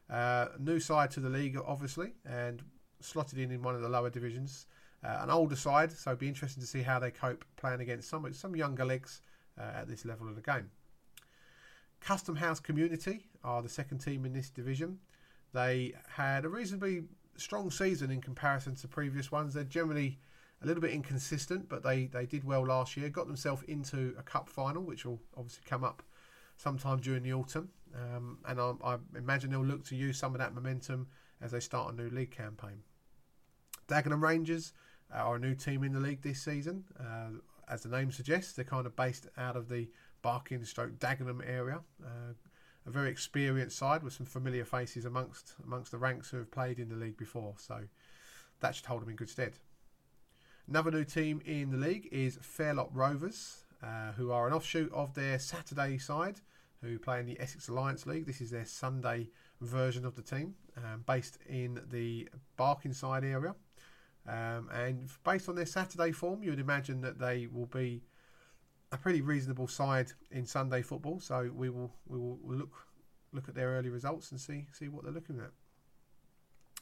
Uh, 0.09 0.47
new 0.59 0.79
side 0.79 1.11
to 1.11 1.19
the 1.19 1.29
league, 1.29 1.57
obviously, 1.65 2.13
and 2.25 2.63
slotted 3.01 3.39
in 3.39 3.51
in 3.51 3.61
one 3.61 3.75
of 3.75 3.81
the 3.81 3.89
lower 3.89 4.09
divisions. 4.09 4.67
Uh, 5.03 5.19
an 5.21 5.29
older 5.29 5.55
side, 5.55 5.91
so 5.91 6.11
it'd 6.11 6.19
be 6.19 6.27
interesting 6.27 6.61
to 6.61 6.67
see 6.67 6.81
how 6.81 6.97
they 6.97 7.11
cope 7.11 7.45
playing 7.55 7.81
against 7.81 8.09
some 8.09 8.31
some 8.33 8.55
younger 8.55 8.85
legs 8.85 9.21
uh, 9.59 9.79
at 9.81 9.87
this 9.87 10.05
level 10.05 10.27
of 10.27 10.35
the 10.35 10.41
game. 10.41 10.69
Custom 11.99 12.35
House 12.35 12.59
Community 12.59 13.25
are 13.43 13.61
the 13.61 13.69
second 13.69 13.99
team 13.99 14.25
in 14.25 14.33
this 14.33 14.49
division. 14.49 14.99
They 15.53 15.93
had 16.09 16.45
a 16.45 16.49
reasonably 16.49 17.03
strong 17.35 17.69
season 17.69 18.11
in 18.11 18.21
comparison 18.21 18.75
to 18.75 18.87
previous 18.87 19.31
ones. 19.31 19.53
They're 19.53 19.63
generally 19.63 20.19
a 20.63 20.65
little 20.65 20.81
bit 20.81 20.91
inconsistent, 20.91 21.69
but 21.69 21.83
they, 21.83 22.05
they 22.05 22.25
did 22.25 22.43
well 22.43 22.65
last 22.65 22.97
year. 22.97 23.09
Got 23.09 23.27
themselves 23.27 23.63
into 23.63 24.15
a 24.17 24.23
cup 24.23 24.49
final, 24.49 24.83
which 24.83 25.05
will 25.05 25.19
obviously 25.35 25.63
come 25.65 25.83
up 25.83 26.01
sometime 26.57 26.99
during 26.99 27.23
the 27.23 27.33
autumn. 27.33 27.69
Um, 27.95 28.39
and 28.47 28.59
I, 28.59 28.73
I, 28.83 28.97
imagine 29.15 29.51
they'll 29.51 29.65
look 29.65 29.85
to 29.85 29.95
use 29.95 30.17
some 30.17 30.35
of 30.35 30.39
that 30.39 30.53
momentum 30.53 31.07
as 31.41 31.51
they 31.51 31.59
start 31.59 31.93
a 31.93 31.95
new 31.95 32.09
league 32.09 32.31
campaign. 32.31 32.81
Dagenham 33.87 34.21
Rangers 34.21 34.73
are 35.13 35.35
a 35.35 35.39
new 35.39 35.55
team 35.55 35.83
in 35.83 35.93
the 35.93 35.99
league 35.99 36.21
this 36.21 36.41
season. 36.41 36.83
Uh, 36.99 37.39
as 37.69 37.81
the 37.81 37.89
name 37.89 38.11
suggests, 38.11 38.53
they're 38.53 38.65
kind 38.65 38.85
of 38.85 38.95
based 38.95 39.27
out 39.37 39.55
of 39.55 39.69
the 39.69 39.87
Barking 40.21 40.65
stroke 40.65 40.99
Dagenham 40.99 41.41
area. 41.47 41.79
Uh, 42.03 42.33
a 42.85 42.89
very 42.89 43.09
experienced 43.09 43.77
side 43.77 44.01
with 44.01 44.13
some 44.13 44.25
familiar 44.25 44.65
faces 44.65 45.05
amongst 45.05 45.53
amongst 45.63 45.91
the 45.91 45.97
ranks 45.97 46.29
who 46.29 46.37
have 46.37 46.49
played 46.49 46.79
in 46.79 46.89
the 46.89 46.95
league 46.95 47.17
before. 47.17 47.53
So 47.57 47.81
that 48.61 48.75
should 48.75 48.85
hold 48.85 49.01
them 49.01 49.09
in 49.09 49.15
good 49.15 49.29
stead. 49.29 49.53
Another 50.67 50.91
new 50.91 51.03
team 51.03 51.41
in 51.45 51.69
the 51.69 51.77
league 51.77 52.09
is 52.11 52.39
Fairlop 52.41 52.89
Rovers, 52.93 53.65
uh, 53.83 54.11
who 54.13 54.31
are 54.31 54.47
an 54.47 54.53
offshoot 54.53 54.91
of 54.91 55.13
their 55.13 55.39
Saturday 55.39 55.97
side, 55.97 56.39
who 56.81 56.99
play 56.99 57.19
in 57.19 57.25
the 57.25 57.39
Essex 57.39 57.67
Alliance 57.67 58.05
League. 58.05 58.25
This 58.25 58.41
is 58.41 58.51
their 58.51 58.65
Sunday 58.65 59.29
version 59.61 60.05
of 60.05 60.15
the 60.15 60.21
team, 60.21 60.55
um, 60.77 61.03
based 61.05 61.39
in 61.47 61.81
the 61.89 62.29
Barkingside 62.57 63.23
area. 63.23 63.55
Um, 64.27 64.69
and 64.73 65.09
based 65.23 65.47
on 65.47 65.55
their 65.55 65.65
Saturday 65.65 66.11
form, 66.11 66.43
you 66.43 66.49
would 66.49 66.59
imagine 66.59 67.01
that 67.01 67.17
they 67.17 67.47
will 67.47 67.65
be 67.65 68.03
a 68.91 68.97
pretty 68.97 69.21
reasonable 69.21 69.67
side 69.67 70.11
in 70.31 70.45
Sunday 70.45 70.81
football. 70.81 71.19
So 71.19 71.49
we 71.53 71.69
will 71.69 71.93
we 72.07 72.17
will 72.17 72.39
look 72.43 72.73
look 73.31 73.49
at 73.49 73.55
their 73.55 73.69
early 73.69 73.89
results 73.89 74.31
and 74.31 74.39
see 74.39 74.67
see 74.71 74.89
what 74.89 75.03
they're 75.03 75.13
looking 75.13 75.39
at. 75.39 75.51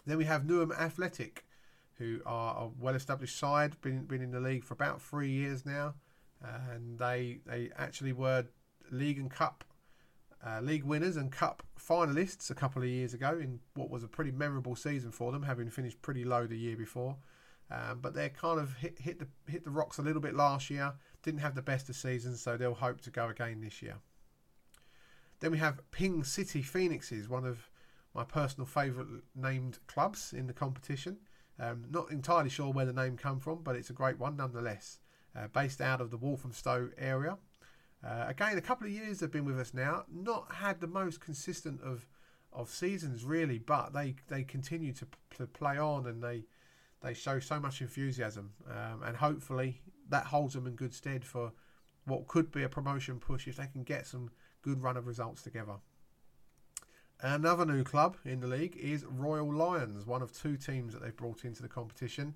Then 0.06 0.18
we 0.18 0.26
have 0.26 0.44
Newham 0.44 0.78
Athletic, 0.78 1.46
who 1.98 2.20
are 2.26 2.66
a 2.66 2.68
well-established 2.80 3.38
side, 3.38 3.80
been 3.82 4.06
been 4.06 4.22
in 4.22 4.32
the 4.32 4.40
league 4.40 4.64
for 4.64 4.74
about 4.74 5.02
three 5.02 5.30
years 5.30 5.66
now, 5.66 5.94
and 6.74 6.98
they 7.00 7.40
they 7.46 7.70
actually 7.78 8.14
were 8.14 8.46
league 8.92 9.18
and 9.18 9.32
cup 9.32 9.64
uh, 10.46 10.60
league 10.62 10.84
winners 10.84 11.18
and 11.18 11.32
cup 11.32 11.64
finalists 11.80 12.52
a 12.52 12.56
couple 12.56 12.82
of 12.82 12.88
years 12.88 13.14
ago 13.14 13.38
in 13.42 13.60
what 13.74 13.90
was 13.90 14.04
a 14.04 14.08
pretty 14.08 14.32
memorable 14.32 14.76
season 14.76 15.12
for 15.12 15.32
them, 15.32 15.44
having 15.44 15.70
finished 15.70 16.02
pretty 16.02 16.24
low 16.24 16.46
the 16.46 16.58
year 16.58 16.76
before. 16.76 17.16
Um, 17.72 18.00
but 18.00 18.14
they 18.14 18.30
kind 18.30 18.60
of 18.60 18.76
hit 18.76 19.00
hit 19.00 19.20
the 19.20 19.28
hit 19.52 19.64
the 19.64 19.72
rocks 19.72 19.98
a 19.98 20.04
little 20.04 20.22
bit 20.22 20.36
last 20.36 20.70
year. 20.70 20.94
Didn't 21.24 21.40
have 21.40 21.56
the 21.56 21.64
best 21.64 21.90
of 21.90 21.96
seasons, 21.96 22.42
so 22.42 22.58
they'll 22.58 22.76
hope 22.76 23.02
to 23.02 23.10
go 23.10 23.30
again 23.30 23.62
this 23.62 23.82
year. 23.82 23.96
Then 25.40 25.52
we 25.52 25.58
have 25.58 25.90
Ping 25.92 26.24
City 26.24 26.62
Phoenixes, 26.62 27.28
one 27.28 27.46
of 27.46 27.70
my 28.14 28.24
personal 28.24 28.68
favourite 28.68 29.08
named 29.36 29.80
clubs 29.88 30.32
in 30.32 30.46
the 30.48 30.54
competition. 30.54 31.18
Um, 31.60 31.86
not 31.90 32.12
entirely 32.12 32.50
sure 32.50 32.72
where 32.72 32.86
the 32.86 32.94
name 32.94 33.18
come 33.18 33.40
from, 33.40 33.64
but 33.64 33.76
it's 33.76 33.90
a 33.90 33.94
great 33.94 34.20
one 34.20 34.38
nonetheless. 34.38 35.00
Uh, 35.36 35.48
based 35.48 35.82
out 35.82 36.00
of 36.00 36.12
the 36.12 36.18
Walthamstow 36.18 36.90
area. 36.98 37.38
Uh, 38.02 38.26
again, 38.28 38.58
a 38.58 38.62
couple 38.62 38.88
of 38.88 38.94
years 38.94 39.20
they've 39.20 39.32
been 39.32 39.44
with 39.44 39.60
us 39.60 39.74
now. 39.74 40.06
Not 40.10 40.50
had 40.50 40.80
the 40.80 40.88
most 40.88 41.20
consistent 41.20 41.82
of 41.82 42.08
of 42.54 42.70
seasons 42.70 43.26
really, 43.26 43.60
but 43.60 43.92
they 43.94 44.16
they 44.30 44.44
continue 44.44 44.94
to, 44.94 45.06
to 45.38 45.46
play 45.46 45.78
on 45.78 46.08
and 46.08 46.24
they 46.24 46.46
they 47.04 47.14
show 47.14 47.40
so 47.40 47.60
much 47.60 47.82
enthusiasm, 47.82 48.54
um, 48.70 49.04
and 49.04 49.18
hopefully 49.18 49.82
that 50.10 50.26
holds 50.26 50.54
them 50.54 50.68
in 50.68 50.76
good 50.76 50.94
stead 50.94 51.26
for 51.26 51.52
what 52.06 52.28
could 52.28 52.52
be 52.52 52.64
a 52.64 52.70
promotion 52.70 53.20
push 53.20 53.48
if 53.48 53.58
they 53.58 53.68
can 53.68 53.84
get 53.84 54.08
some 54.08 54.32
good 54.62 54.82
run 54.82 54.96
of 54.96 55.06
results 55.06 55.42
together. 55.42 55.76
Another 57.20 57.66
new 57.66 57.84
club 57.84 58.18
in 58.24 58.40
the 58.40 58.48
league 58.48 58.78
is 58.78 59.06
Royal 59.06 59.52
Lions, 59.52 60.06
one 60.06 60.22
of 60.22 60.32
two 60.32 60.56
teams 60.58 60.94
that 60.94 61.02
they've 61.02 61.16
brought 61.16 61.44
into 61.44 61.62
the 61.62 61.68
competition. 61.68 62.36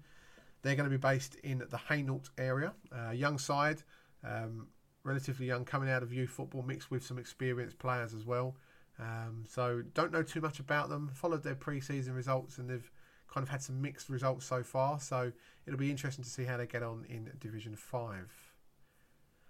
They're 0.61 0.75
going 0.75 0.89
to 0.89 0.97
be 0.97 0.97
based 0.97 1.35
in 1.35 1.59
the 1.69 1.77
Hainault 1.77 2.29
area. 2.37 2.73
Uh, 2.91 3.11
young 3.11 3.37
side, 3.37 3.81
um, 4.23 4.67
relatively 5.03 5.45
young, 5.45 5.65
coming 5.65 5.89
out 5.89 6.03
of 6.03 6.11
youth 6.11 6.29
football, 6.29 6.63
mixed 6.63 6.91
with 6.91 7.03
some 7.05 7.17
experienced 7.17 7.79
players 7.79 8.13
as 8.13 8.25
well. 8.25 8.55
Um, 8.99 9.45
so 9.47 9.81
don't 9.93 10.11
know 10.11 10.23
too 10.23 10.41
much 10.41 10.59
about 10.59 10.89
them. 10.89 11.09
Followed 11.13 11.43
their 11.43 11.55
pre-season 11.55 12.13
results, 12.13 12.57
and 12.57 12.69
they've 12.69 12.91
kind 13.33 13.43
of 13.43 13.49
had 13.49 13.61
some 13.61 13.81
mixed 13.81 14.09
results 14.09 14.45
so 14.45 14.63
far. 14.63 14.99
So 14.99 15.31
it'll 15.65 15.79
be 15.79 15.91
interesting 15.91 16.23
to 16.23 16.29
see 16.29 16.43
how 16.43 16.57
they 16.57 16.67
get 16.67 16.83
on 16.83 17.05
in 17.07 17.31
Division 17.39 17.75
Five. 17.75 18.29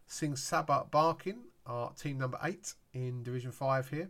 Singh 0.05 0.33
Sabha 0.33 0.89
Barking 0.91 1.39
are 1.65 1.91
team 1.93 2.17
number 2.17 2.37
eight 2.43 2.73
in 2.93 3.23
Division 3.23 3.51
Five 3.51 3.89
here, 3.89 4.09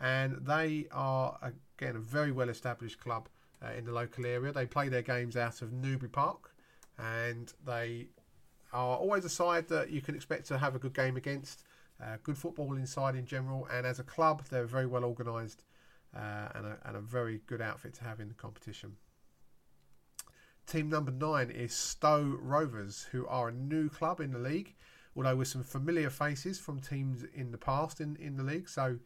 and 0.00 0.38
they 0.46 0.86
are 0.92 1.38
again 1.42 1.96
a 1.96 2.00
very 2.00 2.32
well-established 2.32 3.00
club 3.00 3.28
uh, 3.64 3.72
in 3.76 3.84
the 3.84 3.92
local 3.92 4.26
area. 4.26 4.52
They 4.52 4.66
play 4.66 4.88
their 4.88 5.02
games 5.02 5.36
out 5.36 5.62
of 5.62 5.72
Newbury 5.72 6.10
Park, 6.10 6.54
and 6.98 7.52
they 7.66 8.08
are 8.72 8.96
always 8.96 9.24
a 9.24 9.28
side 9.28 9.68
that 9.68 9.90
you 9.90 10.00
can 10.00 10.14
expect 10.14 10.46
to 10.48 10.58
have 10.58 10.74
a 10.74 10.78
good 10.78 10.94
game 10.94 11.16
against. 11.16 11.64
Uh, 12.02 12.16
good 12.22 12.38
football 12.38 12.76
inside 12.76 13.14
in 13.14 13.26
general, 13.26 13.68
and 13.70 13.86
as 13.86 13.98
a 13.98 14.02
club, 14.02 14.42
they're 14.50 14.64
very 14.64 14.86
well 14.86 15.04
organised 15.04 15.64
uh, 16.16 16.48
and, 16.54 16.66
a, 16.66 16.78
and, 16.86 16.96
a, 16.96 17.00
very 17.00 17.40
good 17.46 17.60
outfit 17.60 17.92
to 17.92 18.04
have 18.04 18.20
in 18.20 18.28
the 18.28 18.34
competition. 18.34 18.96
Team 20.66 20.88
number 20.88 21.10
nine 21.10 21.50
is 21.50 21.74
Stowe 21.74 22.38
Rovers, 22.40 23.06
who 23.12 23.26
are 23.26 23.48
a 23.48 23.52
new 23.52 23.90
club 23.90 24.20
in 24.20 24.32
the 24.32 24.38
league, 24.38 24.74
although 25.14 25.36
with 25.36 25.48
some 25.48 25.62
familiar 25.62 26.08
faces 26.08 26.58
from 26.58 26.80
teams 26.80 27.24
in 27.34 27.50
the 27.50 27.58
past 27.58 28.00
in, 28.00 28.16
in 28.16 28.36
the 28.36 28.42
league. 28.42 28.68
So, 28.68 28.98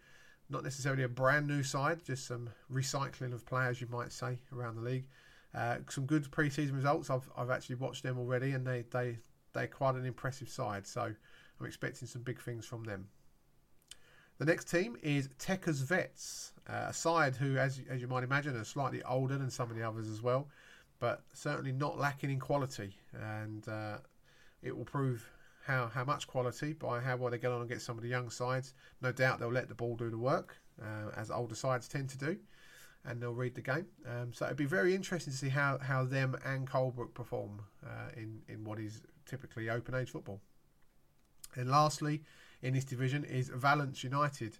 not 0.54 0.64
necessarily 0.64 1.02
a 1.02 1.08
brand 1.08 1.46
new 1.46 1.62
side, 1.62 2.02
just 2.04 2.26
some 2.26 2.48
recycling 2.72 3.34
of 3.34 3.44
players, 3.44 3.80
you 3.80 3.88
might 3.90 4.12
say, 4.12 4.38
around 4.56 4.76
the 4.76 4.82
league. 4.82 5.04
Uh, 5.54 5.78
some 5.88 6.06
good 6.06 6.30
pre-season 6.30 6.74
results. 6.74 7.10
I've, 7.10 7.28
I've 7.36 7.50
actually 7.50 7.76
watched 7.76 8.02
them 8.02 8.18
already, 8.18 8.52
and 8.52 8.66
they, 8.66 8.84
they 8.90 9.18
they're 9.52 9.66
quite 9.66 9.96
an 9.96 10.06
impressive 10.06 10.48
side. 10.48 10.86
So 10.86 11.02
I'm 11.02 11.66
expecting 11.66 12.08
some 12.08 12.22
big 12.22 12.40
things 12.40 12.64
from 12.64 12.84
them. 12.84 13.08
The 14.38 14.44
next 14.44 14.68
team 14.68 14.96
is 15.02 15.28
Techers 15.38 15.82
Vets, 15.84 16.52
uh, 16.68 16.86
a 16.88 16.92
side 16.92 17.36
who, 17.36 17.56
as, 17.56 17.80
as 17.88 18.00
you 18.00 18.08
might 18.08 18.24
imagine, 18.24 18.56
are 18.56 18.64
slightly 18.64 19.02
older 19.04 19.36
than 19.36 19.50
some 19.50 19.70
of 19.70 19.76
the 19.76 19.86
others 19.86 20.08
as 20.08 20.22
well, 20.22 20.48
but 20.98 21.22
certainly 21.32 21.72
not 21.72 21.98
lacking 21.98 22.30
in 22.30 22.40
quality. 22.40 22.96
And 23.12 23.68
uh, 23.68 23.98
it 24.62 24.76
will 24.76 24.84
prove 24.84 25.28
how, 25.66 25.90
how 25.92 26.04
much 26.04 26.26
quality 26.26 26.74
by 26.74 27.00
how 27.00 27.16
well 27.16 27.30
they 27.30 27.38
get 27.38 27.50
on 27.50 27.62
against 27.62 27.86
some 27.86 27.96
of 27.96 28.02
the 28.02 28.08
young 28.08 28.30
sides. 28.30 28.74
No 29.00 29.12
doubt 29.12 29.38
they'll 29.38 29.50
let 29.50 29.68
the 29.68 29.74
ball 29.74 29.96
do 29.96 30.10
the 30.10 30.18
work, 30.18 30.58
uh, 30.80 31.10
as 31.16 31.30
older 31.30 31.54
sides 31.54 31.88
tend 31.88 32.10
to 32.10 32.18
do, 32.18 32.36
and 33.04 33.20
they'll 33.20 33.32
read 33.32 33.54
the 33.54 33.62
game. 33.62 33.86
Um, 34.06 34.32
so 34.32 34.44
it'd 34.44 34.58
be 34.58 34.66
very 34.66 34.94
interesting 34.94 35.32
to 35.32 35.38
see 35.38 35.48
how, 35.48 35.78
how 35.78 36.04
them 36.04 36.36
and 36.44 36.68
Colebrook 36.68 37.14
perform 37.14 37.62
uh, 37.84 38.10
in, 38.16 38.42
in 38.48 38.64
what 38.64 38.78
is 38.78 39.00
typically 39.26 39.70
open 39.70 39.94
age 39.94 40.10
football. 40.10 40.40
And 41.56 41.70
lastly, 41.70 42.22
in 42.62 42.74
this 42.74 42.84
division 42.84 43.24
is 43.24 43.48
Valence 43.48 44.04
United, 44.04 44.58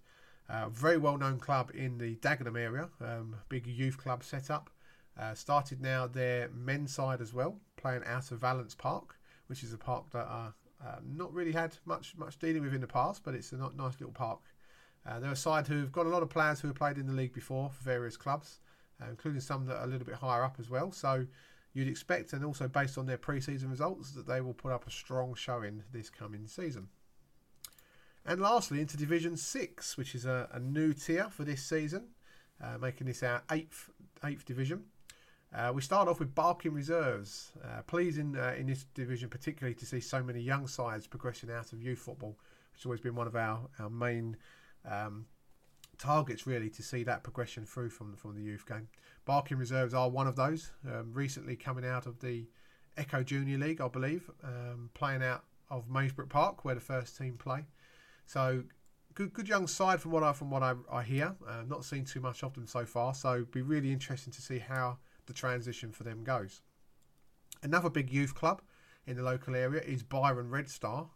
a 0.49 0.71
very 0.71 0.97
well 0.97 1.19
known 1.19 1.39
club 1.39 1.71
in 1.75 1.99
the 1.99 2.17
Dagenham 2.17 2.59
area, 2.59 2.89
um, 3.01 3.37
big 3.49 3.67
youth 3.67 3.99
club 3.99 4.25
set 4.25 4.51
up. 4.51 4.71
Uh, 5.19 5.33
started 5.33 5.81
now 5.81 6.09
their 6.09 6.49
men's 6.53 6.93
side 6.93 7.21
as 7.21 7.33
well, 7.33 7.61
playing 7.77 8.03
out 8.05 8.33
of 8.33 8.41
Valence 8.41 8.75
Park, 8.75 9.17
which 9.47 9.63
is 9.63 9.73
a 9.73 9.79
park 9.79 10.11
that 10.11 10.27
I 10.27 10.49
uh, 10.85 10.97
not 11.05 11.33
really 11.33 11.53
had 11.53 11.77
much 11.85 12.15
much 12.17 12.39
dealing 12.39 12.63
with 12.63 12.75
in 12.75 12.81
the 12.81 12.87
past, 12.87 13.23
but 13.25 13.35
it's 13.35 13.53
a 13.53 13.57
nice 13.57 13.99
little 14.01 14.13
park. 14.13 14.41
Uh, 15.07 15.19
they're 15.21 15.33
a 15.33 15.37
side 15.37 15.67
who've 15.67 15.93
got 15.93 16.07
a 16.07 16.09
lot 16.09 16.23
of 16.23 16.31
players 16.31 16.61
who 16.61 16.69
have 16.69 16.77
played 16.77 16.99
in 16.99 17.07
the 17.07 17.13
league 17.13 17.33
before 17.33 17.71
for 17.71 17.85
various 17.85 18.17
clubs, 18.17 18.61
uh, 19.03 19.07
including 19.11 19.41
some 19.41 19.67
that 19.67 19.77
are 19.77 19.85
a 19.85 19.87
little 19.87 20.07
bit 20.07 20.15
higher 20.15 20.43
up 20.43 20.57
as 20.59 20.71
well. 20.71 20.93
So 20.93 21.27
you'd 21.75 21.89
expect, 21.89 22.33
and 22.33 22.45
also 22.45 22.69
based 22.69 22.97
on 22.97 23.07
their 23.07 23.19
pre-season 23.19 23.69
results, 23.71 24.13
that 24.13 24.27
they 24.27 24.41
will 24.41 24.55
put 24.55 24.73
up 24.73 24.87
a 24.87 24.91
strong 24.91 25.35
showing 25.35 25.83
this 25.93 26.09
coming 26.09 26.47
season. 26.47 26.89
And 28.25 28.41
lastly, 28.41 28.81
into 28.81 28.97
Division 28.97 29.37
Six, 29.37 29.97
which 29.99 30.15
is 30.15 30.25
a, 30.25 30.49
a 30.53 30.59
new 30.59 30.95
tier 30.95 31.29
for 31.31 31.45
this 31.45 31.63
season, 31.63 32.09
uh, 32.63 32.79
making 32.79 33.07
this 33.07 33.23
our 33.23 33.43
eighth 33.51 33.91
eighth 34.25 34.47
division. 34.47 34.85
Uh, 35.55 35.71
we 35.73 35.81
start 35.81 36.09
off 36.09 36.19
with 36.19 36.35
Barking 36.35 36.73
Reserves. 36.73 37.53
Uh, 37.63 37.81
pleasing 37.87 38.37
uh, 38.37 38.55
in 38.59 38.67
this 38.67 38.87
division, 38.95 39.29
particularly 39.29 39.75
to 39.77 39.87
see 39.87 40.01
so 40.01 40.21
many 40.21 40.41
young 40.41 40.67
sides 40.67 41.07
progressing 41.07 41.51
out 41.51 41.73
of 41.73 41.81
youth 41.81 42.01
football, 42.01 42.37
which 42.73 42.81
has 42.81 42.87
always 42.87 43.01
been 43.01 43.15
one 43.15 43.29
of 43.29 43.37
our, 43.37 43.61
our 43.79 43.89
main 43.89 44.37
um, 44.91 45.27
targets, 45.97 46.45
really, 46.45 46.69
to 46.71 46.83
see 46.83 47.05
that 47.05 47.23
progression 47.23 47.65
through 47.65 47.91
from, 47.91 48.17
from 48.17 48.35
the 48.35 48.43
youth 48.43 48.67
game. 48.67 48.89
Barking 49.27 49.57
Reserves 49.57 49.95
are 49.95 50.11
one 50.11 50.27
of 50.27 50.35
those. 50.35 50.73
Um, 50.93 51.13
recently 51.13 51.55
coming 51.55 51.87
out 51.87 52.07
of 52.07 52.19
the 52.19 52.49
Echo 52.97 53.23
Junior 53.23 53.59
League, 53.59 53.81
I 53.81 53.87
believe, 53.87 54.29
um, 54.43 54.91
playing 54.95 55.23
out 55.23 55.45
of 55.71 55.89
Maysbrook 55.89 56.31
Park, 56.31 56.65
where 56.65 56.75
the 56.75 56.81
first 56.81 57.17
team 57.17 57.37
play. 57.39 57.65
So 58.27 58.65
good, 59.15 59.33
good 59.33 59.49
young 59.49 59.69
side 59.69 60.01
from 60.01 60.11
what 60.11 60.25
I 60.25 60.33
from 60.33 60.51
what 60.51 60.65
I, 60.65 60.75
I 60.91 61.05
hear. 61.05 61.37
Uh, 61.49 61.63
not 61.69 61.85
seen 61.85 62.05
too 62.05 62.21
much 62.21 62.43
of 62.43 62.55
them 62.55 62.67
so 62.67 62.85
far, 62.85 63.15
so 63.15 63.47
be 63.53 63.63
really 63.63 63.93
interesting 63.93 64.33
to 64.33 64.43
see 64.43 64.59
how 64.59 64.99
the 65.27 65.33
transition 65.33 65.93
for 65.93 66.05
them 66.05 66.25
goes. 66.25 66.63
Another 67.63 67.91
big 67.91 68.11
youth 68.11 68.35
club 68.35 68.63
in 69.07 69.17
the 69.17 69.23
local 69.23 69.55
area 69.55 69.81
is 69.83 70.03
Byron 70.03 70.51
Red 70.51 70.69
Star, 70.69 71.09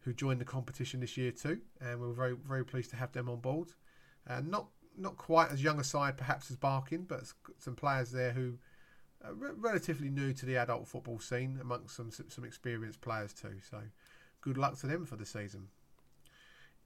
who 0.00 0.12
joined 0.12 0.40
the 0.40 0.46
competition 0.46 1.00
this 1.00 1.16
year 1.16 1.30
too, 1.30 1.60
and 1.80 2.00
we're 2.00 2.12
very 2.12 2.34
very 2.34 2.64
pleased 2.64 2.90
to 2.90 2.96
have 2.96 3.12
them 3.12 3.28
on 3.28 3.40
board. 3.40 3.72
Uh, 4.28 4.40
not 4.40 4.68
not 4.96 5.16
quite 5.16 5.50
as 5.50 5.62
young 5.62 5.78
a 5.78 5.84
side 5.84 6.16
perhaps 6.16 6.50
as 6.50 6.56
Barking, 6.56 7.04
but 7.04 7.32
some 7.58 7.74
players 7.74 8.10
there 8.10 8.32
who 8.32 8.58
are 9.24 9.34
re- 9.34 9.50
relatively 9.56 10.08
new 10.08 10.32
to 10.32 10.46
the 10.46 10.56
adult 10.56 10.88
football 10.88 11.18
scene 11.18 11.58
amongst 11.60 11.96
some 11.96 12.10
some 12.10 12.44
experienced 12.44 13.00
players 13.00 13.32
too. 13.32 13.56
So 13.70 13.78
good 14.40 14.56
luck 14.56 14.78
to 14.80 14.86
them 14.86 15.04
for 15.04 15.16
the 15.16 15.26
season. 15.26 15.68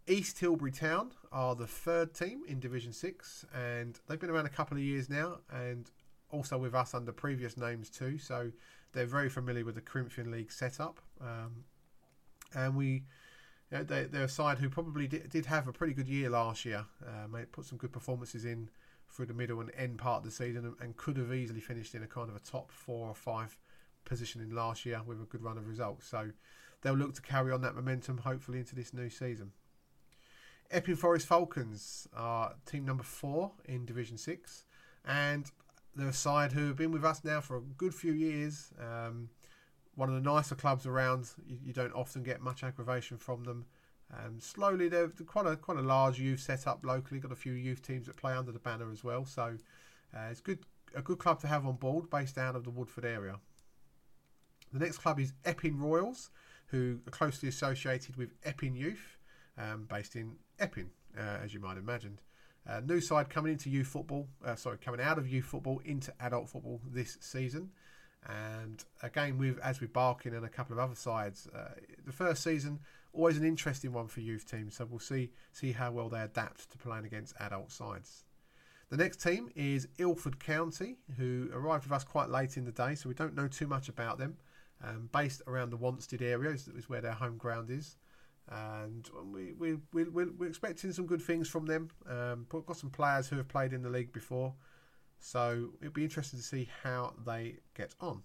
East 0.06 0.36
Tilbury 0.36 0.70
Town 0.70 1.12
are 1.32 1.54
the 1.54 1.66
third 1.66 2.12
team 2.12 2.42
in 2.46 2.60
Division 2.60 2.92
Six, 2.92 3.46
and 3.54 3.98
they've 4.06 4.18
been 4.18 4.28
around 4.28 4.46
a 4.46 4.50
couple 4.50 4.76
of 4.76 4.82
years 4.82 5.08
now, 5.08 5.38
and 5.50 5.90
also 6.34 6.58
with 6.58 6.74
us 6.74 6.94
under 6.94 7.12
previous 7.12 7.56
names 7.56 7.88
too. 7.88 8.18
So 8.18 8.50
they're 8.92 9.06
very 9.06 9.28
familiar 9.28 9.64
with 9.64 9.76
the 9.76 9.80
Corinthian 9.80 10.30
League 10.30 10.52
setup, 10.52 11.00
um, 11.20 11.64
and 12.54 12.76
we 12.76 13.04
you 13.70 13.78
know, 13.78 13.84
they, 13.84 14.04
they're 14.04 14.24
a 14.24 14.28
side 14.28 14.58
who 14.58 14.68
probably 14.68 15.06
did, 15.06 15.30
did 15.30 15.46
have 15.46 15.66
a 15.66 15.72
pretty 15.72 15.94
good 15.94 16.08
year 16.08 16.30
last 16.30 16.64
year. 16.64 16.84
Uh, 17.04 17.38
put 17.50 17.64
some 17.64 17.78
good 17.78 17.92
performances 17.92 18.44
in 18.44 18.68
through 19.08 19.26
the 19.26 19.34
middle 19.34 19.60
and 19.60 19.70
end 19.76 19.98
part 19.98 20.18
of 20.18 20.24
the 20.24 20.30
season, 20.30 20.64
and, 20.64 20.74
and, 20.80 20.96
could 20.96 21.16
have 21.16 21.32
easily 21.32 21.60
finished 21.60 21.94
in 21.94 22.02
a 22.02 22.06
kind 22.06 22.28
of 22.28 22.36
a 22.36 22.40
top 22.40 22.70
four 22.70 23.08
or 23.08 23.14
five 23.14 23.56
position 24.04 24.40
in 24.40 24.54
last 24.54 24.84
year 24.84 25.00
with 25.06 25.20
a 25.20 25.24
good 25.24 25.42
run 25.42 25.56
of 25.56 25.68
results. 25.68 26.06
So 26.06 26.30
they'll 26.82 26.94
look 26.94 27.14
to 27.14 27.22
carry 27.22 27.52
on 27.52 27.62
that 27.62 27.74
momentum, 27.74 28.18
hopefully, 28.18 28.58
into 28.58 28.74
this 28.74 28.92
new 28.92 29.08
season. 29.08 29.52
Epping 30.70 30.96
Forest 30.96 31.26
Falcons 31.26 32.08
are 32.16 32.54
team 32.66 32.84
number 32.84 33.04
four 33.04 33.52
in 33.66 33.84
Division 33.84 34.18
Six, 34.18 34.64
and 35.04 35.50
they're 35.96 36.08
a 36.08 36.12
side 36.12 36.52
who 36.52 36.66
have 36.68 36.76
been 36.76 36.92
with 36.92 37.04
us 37.04 37.22
now 37.24 37.40
for 37.40 37.56
a 37.56 37.60
good 37.60 37.94
few 37.94 38.12
years. 38.12 38.72
Um, 38.80 39.28
one 39.94 40.08
of 40.08 40.14
the 40.14 40.20
nicer 40.20 40.54
clubs 40.54 40.86
around. 40.86 41.30
You, 41.46 41.58
you 41.64 41.72
don't 41.72 41.92
often 41.92 42.22
get 42.22 42.40
much 42.40 42.62
aggravation 42.64 43.16
from 43.16 43.44
them. 43.44 43.66
Um, 44.12 44.38
slowly, 44.40 44.88
they're 44.88 45.08
quite 45.26 45.46
a 45.46 45.56
quite 45.56 45.78
a 45.78 45.82
large 45.82 46.18
youth 46.18 46.40
setup 46.40 46.84
locally. 46.84 47.20
Got 47.20 47.32
a 47.32 47.36
few 47.36 47.52
youth 47.52 47.82
teams 47.82 48.06
that 48.06 48.16
play 48.16 48.32
under 48.32 48.52
the 48.52 48.58
banner 48.58 48.90
as 48.90 49.02
well. 49.02 49.24
So 49.24 49.56
uh, 50.14 50.28
it's 50.30 50.40
good 50.40 50.60
a 50.94 51.02
good 51.02 51.18
club 51.18 51.40
to 51.40 51.46
have 51.46 51.66
on 51.66 51.76
board, 51.76 52.10
based 52.10 52.38
out 52.38 52.54
of 52.54 52.64
the 52.64 52.70
Woodford 52.70 53.04
area. 53.04 53.38
The 54.72 54.78
next 54.78 54.98
club 54.98 55.20
is 55.20 55.32
Epping 55.44 55.78
Royals, 55.78 56.30
who 56.66 57.00
are 57.06 57.10
closely 57.10 57.48
associated 57.48 58.16
with 58.16 58.30
Epping 58.44 58.74
Youth, 58.74 59.18
um, 59.58 59.86
based 59.88 60.16
in 60.16 60.36
Epping, 60.58 60.90
uh, 61.16 61.38
as 61.42 61.54
you 61.54 61.60
might 61.60 61.74
have 61.74 61.84
imagined. 61.84 62.20
Uh, 62.68 62.80
new 62.80 63.00
side 63.00 63.28
coming 63.28 63.52
into 63.52 63.68
youth 63.68 63.88
football, 63.88 64.26
uh, 64.44 64.54
sorry, 64.54 64.78
coming 64.78 65.00
out 65.00 65.18
of 65.18 65.28
youth 65.28 65.44
football 65.44 65.80
into 65.84 66.12
adult 66.20 66.48
football 66.48 66.80
this 66.90 67.18
season. 67.20 67.70
And 68.26 68.82
again, 69.02 69.36
with 69.36 69.58
as 69.58 69.80
with 69.80 69.92
Barking 69.92 70.34
and 70.34 70.44
a 70.44 70.48
couple 70.48 70.72
of 70.72 70.78
other 70.78 70.94
sides, 70.94 71.46
uh, 71.54 71.74
the 72.06 72.12
first 72.12 72.42
season 72.42 72.80
always 73.12 73.36
an 73.36 73.44
interesting 73.44 73.92
one 73.92 74.08
for 74.08 74.20
youth 74.20 74.50
teams. 74.50 74.76
So 74.76 74.86
we'll 74.86 74.98
see 74.98 75.30
see 75.52 75.72
how 75.72 75.90
well 75.92 76.08
they 76.08 76.20
adapt 76.20 76.70
to 76.70 76.78
playing 76.78 77.04
against 77.04 77.34
adult 77.38 77.70
sides. 77.70 78.24
The 78.90 78.96
next 78.96 79.22
team 79.22 79.50
is 79.54 79.88
Ilford 79.98 80.38
County, 80.38 80.96
who 81.16 81.48
arrived 81.52 81.84
with 81.84 81.92
us 81.92 82.04
quite 82.04 82.28
late 82.28 82.56
in 82.56 82.64
the 82.64 82.72
day, 82.72 82.94
so 82.94 83.08
we 83.08 83.14
don't 83.14 83.34
know 83.34 83.48
too 83.48 83.66
much 83.66 83.88
about 83.88 84.18
them. 84.18 84.36
Um, 84.82 85.08
based 85.12 85.40
around 85.46 85.70
the 85.70 85.78
Wanstead 85.78 86.20
area 86.20 86.50
is, 86.50 86.68
is, 86.68 86.88
where 86.88 87.00
their 87.00 87.12
home 87.12 87.38
ground 87.38 87.70
is. 87.70 87.96
And 88.50 89.08
we, 89.32 89.52
we, 89.52 89.76
we, 89.92 90.04
we, 90.04 90.24
we're 90.26 90.48
expecting 90.48 90.92
some 90.92 91.06
good 91.06 91.22
things 91.22 91.48
from 91.48 91.66
them. 91.66 91.90
Um, 92.08 92.46
we've 92.52 92.66
got 92.66 92.76
some 92.76 92.90
players 92.90 93.28
who 93.28 93.36
have 93.36 93.48
played 93.48 93.72
in 93.72 93.82
the 93.82 93.90
league 93.90 94.12
before, 94.12 94.54
so 95.18 95.70
it'll 95.80 95.92
be 95.92 96.04
interesting 96.04 96.38
to 96.38 96.44
see 96.44 96.68
how 96.82 97.14
they 97.24 97.56
get 97.74 97.94
on. 98.00 98.22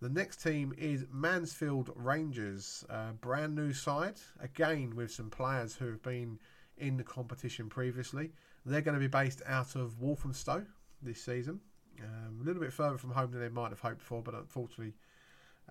The 0.00 0.08
next 0.08 0.42
team 0.42 0.74
is 0.76 1.04
Mansfield 1.12 1.92
Rangers, 1.94 2.84
a 2.88 3.12
brand 3.12 3.54
new 3.54 3.72
side, 3.72 4.16
again 4.40 4.96
with 4.96 5.12
some 5.12 5.30
players 5.30 5.76
who 5.76 5.86
have 5.86 6.02
been 6.02 6.40
in 6.76 6.96
the 6.96 7.04
competition 7.04 7.68
previously. 7.68 8.32
They're 8.66 8.80
going 8.80 8.96
to 8.96 9.00
be 9.00 9.06
based 9.06 9.42
out 9.46 9.76
of 9.76 10.00
Walthamstow 10.00 10.64
this 11.02 11.22
season, 11.22 11.60
um, 12.00 12.40
a 12.40 12.44
little 12.44 12.60
bit 12.60 12.72
further 12.72 12.98
from 12.98 13.10
home 13.10 13.30
than 13.30 13.40
they 13.40 13.48
might 13.48 13.70
have 13.70 13.80
hoped 13.80 14.02
for, 14.02 14.22
but 14.22 14.34
unfortunately, 14.34 14.94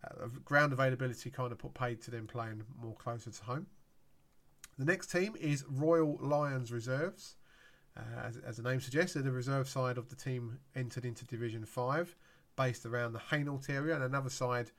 uh, 0.04 0.27
ground 0.43 0.73
availability 0.73 1.30
kind 1.30 1.51
of 1.51 1.58
put 1.58 1.73
paid 1.73 2.01
to 2.01 2.12
them 2.12 2.27
playing 2.27 2.63
more 2.82 2.95
closer 2.95 3.32
to 3.32 3.43
home. 3.43 3.67
The 4.77 4.86
next 4.86 5.12
team 5.12 5.36
is 5.39 5.65
Royal 5.69 6.17
Lions 6.21 6.71
Reserves. 6.71 7.36
Uh, 7.95 8.25
as, 8.25 8.38
as, 8.38 8.58
the 8.58 8.63
name 8.63 8.80
suggests, 8.80 9.15
the 9.15 9.32
reserve 9.32 9.67
side 9.67 9.97
of 9.97 10.10
the 10.10 10.15
team 10.15 10.60
entered 10.75 11.06
into 11.06 11.25
Division 11.25 11.65
5, 11.65 12.15
based 12.56 12.86
around 12.86 13.12
the 13.12 13.19
Hainault 13.19 13.69
area, 13.69 13.93
and 13.93 14.04
another 14.04 14.30
side 14.30 14.71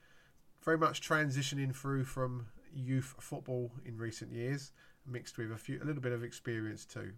very 0.63 0.77
much 0.77 1.07
transitioning 1.07 1.75
through 1.75 2.05
from 2.05 2.47
youth 2.73 3.13
football 3.19 3.71
in 3.85 3.97
recent 3.97 4.31
years, 4.31 4.71
mixed 5.05 5.37
with 5.37 5.51
a, 5.51 5.57
few, 5.57 5.79
a 5.81 5.85
little 5.85 6.01
bit 6.01 6.11
of 6.11 6.23
experience 6.23 6.85
too. 6.85 7.13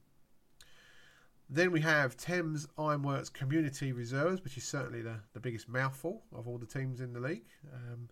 Then 1.50 1.72
we 1.72 1.82
have 1.82 2.18
Thames 2.18 2.68
Ironworks 2.78 3.30
Community 3.30 3.92
Reserves, 3.92 4.44
which 4.44 4.58
is 4.58 4.64
certainly 4.64 5.02
the, 5.02 5.20
the 5.34 5.40
biggest 5.40 5.70
mouthful 5.70 6.24
of 6.34 6.48
all 6.48 6.58
the 6.58 6.66
teams 6.66 7.02
in 7.02 7.14
the 7.14 7.20
league. 7.20 7.46
Um, 7.72 8.10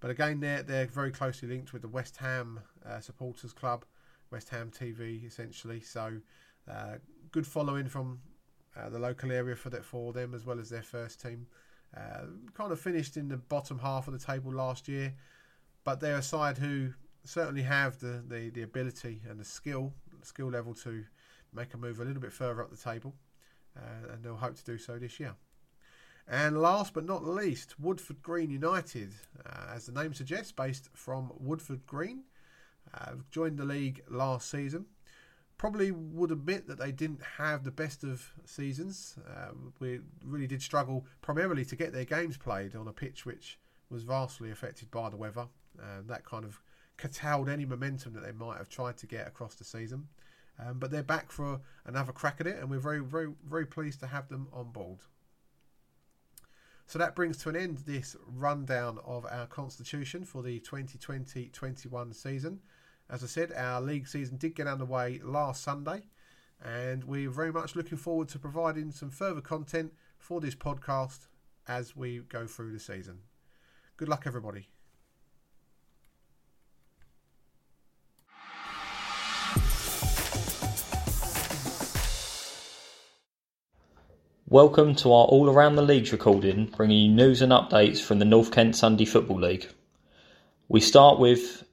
but 0.00 0.10
again, 0.10 0.40
they're, 0.40 0.62
they're 0.62 0.86
very 0.86 1.10
closely 1.10 1.48
linked 1.48 1.72
with 1.72 1.82
the 1.82 1.88
West 1.88 2.18
Ham 2.18 2.60
uh, 2.84 3.00
Supporters 3.00 3.54
Club, 3.54 3.84
West 4.30 4.50
Ham 4.50 4.70
TV, 4.70 5.26
essentially. 5.26 5.80
So, 5.80 6.20
uh, 6.70 6.96
good 7.32 7.46
following 7.46 7.88
from 7.88 8.20
uh, 8.76 8.90
the 8.90 8.98
local 8.98 9.32
area 9.32 9.56
for, 9.56 9.70
that, 9.70 9.84
for 9.84 10.12
them 10.12 10.34
as 10.34 10.44
well 10.44 10.60
as 10.60 10.68
their 10.68 10.82
first 10.82 11.22
team. 11.22 11.46
Uh, 11.96 12.26
kind 12.52 12.72
of 12.72 12.80
finished 12.80 13.16
in 13.16 13.28
the 13.28 13.38
bottom 13.38 13.78
half 13.78 14.06
of 14.06 14.12
the 14.12 14.18
table 14.18 14.52
last 14.52 14.86
year, 14.86 15.14
but 15.82 16.00
they're 16.00 16.18
a 16.18 16.22
side 16.22 16.58
who 16.58 16.92
certainly 17.24 17.62
have 17.62 17.98
the, 18.00 18.22
the, 18.28 18.50
the 18.50 18.62
ability 18.62 19.22
and 19.28 19.40
the 19.40 19.44
skill 19.44 19.92
skill 20.22 20.50
level 20.50 20.74
to 20.74 21.04
make 21.56 21.74
a 21.74 21.76
move 21.76 22.00
a 22.00 22.04
little 22.04 22.20
bit 22.20 22.32
further 22.32 22.62
up 22.62 22.70
the 22.70 22.76
table, 22.76 23.14
uh, 23.76 24.12
and 24.12 24.22
they'll 24.22 24.36
hope 24.36 24.56
to 24.56 24.64
do 24.64 24.78
so 24.78 24.98
this 24.98 25.18
year. 25.18 25.34
And 26.28 26.60
last 26.60 26.92
but 26.92 27.04
not 27.04 27.24
least, 27.24 27.78
Woodford 27.78 28.22
Green 28.22 28.50
United, 28.50 29.12
uh, 29.44 29.74
as 29.74 29.86
the 29.86 29.92
name 29.92 30.12
suggests, 30.12 30.52
based 30.52 30.90
from 30.92 31.32
Woodford 31.38 31.86
Green, 31.86 32.24
uh, 32.92 33.12
joined 33.30 33.58
the 33.58 33.64
league 33.64 34.02
last 34.08 34.50
season. 34.50 34.86
Probably 35.56 35.90
would 35.90 36.32
admit 36.32 36.66
that 36.68 36.78
they 36.78 36.92
didn't 36.92 37.22
have 37.38 37.64
the 37.64 37.70
best 37.70 38.04
of 38.04 38.32
seasons. 38.44 39.16
Uh, 39.26 39.52
we 39.78 40.00
really 40.22 40.46
did 40.46 40.62
struggle 40.62 41.06
primarily 41.22 41.64
to 41.64 41.76
get 41.76 41.92
their 41.92 42.04
games 42.04 42.36
played 42.36 42.76
on 42.76 42.88
a 42.88 42.92
pitch 42.92 43.24
which 43.24 43.58
was 43.88 44.02
vastly 44.02 44.50
affected 44.50 44.90
by 44.90 45.08
the 45.08 45.16
weather. 45.16 45.46
that 46.06 46.24
kind 46.24 46.44
of 46.44 46.60
curtailed 46.96 47.48
any 47.48 47.64
momentum 47.64 48.12
that 48.14 48.24
they 48.24 48.32
might 48.32 48.58
have 48.58 48.68
tried 48.68 48.96
to 48.98 49.06
get 49.06 49.26
across 49.26 49.54
the 49.54 49.64
season. 49.64 50.08
Um, 50.58 50.78
but 50.78 50.90
they're 50.90 51.02
back 51.02 51.30
for 51.30 51.60
another 51.84 52.12
crack 52.12 52.40
at 52.40 52.46
it, 52.46 52.58
and 52.58 52.70
we're 52.70 52.78
very, 52.78 53.00
very, 53.00 53.32
very 53.46 53.66
pleased 53.66 54.00
to 54.00 54.06
have 54.06 54.28
them 54.28 54.48
on 54.52 54.70
board. 54.70 55.00
So 56.86 56.98
that 56.98 57.16
brings 57.16 57.36
to 57.38 57.48
an 57.48 57.56
end 57.56 57.78
this 57.78 58.16
rundown 58.26 58.98
of 59.04 59.26
our 59.26 59.46
constitution 59.46 60.24
for 60.24 60.42
the 60.42 60.60
2020 60.60 61.48
21 61.48 62.12
season. 62.12 62.60
As 63.10 63.22
I 63.22 63.26
said, 63.26 63.52
our 63.52 63.80
league 63.80 64.08
season 64.08 64.36
did 64.36 64.54
get 64.54 64.66
underway 64.66 65.20
last 65.22 65.62
Sunday, 65.62 66.04
and 66.64 67.04
we're 67.04 67.30
very 67.30 67.52
much 67.52 67.76
looking 67.76 67.98
forward 67.98 68.28
to 68.28 68.38
providing 68.38 68.92
some 68.92 69.10
further 69.10 69.40
content 69.40 69.92
for 70.18 70.40
this 70.40 70.54
podcast 70.54 71.26
as 71.68 71.96
we 71.96 72.20
go 72.28 72.46
through 72.46 72.72
the 72.72 72.80
season. 72.80 73.18
Good 73.96 74.08
luck, 74.08 74.24
everybody. 74.26 74.68
Welcome 84.48 84.94
to 84.96 85.12
our 85.12 85.24
All 85.24 85.50
Around 85.50 85.74
the 85.74 85.82
Leagues 85.82 86.12
recording, 86.12 86.66
bringing 86.66 87.10
you 87.10 87.12
news 87.12 87.42
and 87.42 87.50
updates 87.50 88.00
from 88.00 88.20
the 88.20 88.24
North 88.24 88.52
Kent 88.52 88.76
Sunday 88.76 89.04
Football 89.04 89.40
League. 89.40 89.66
We 90.68 90.80
start 90.80 91.18
with 91.18 91.64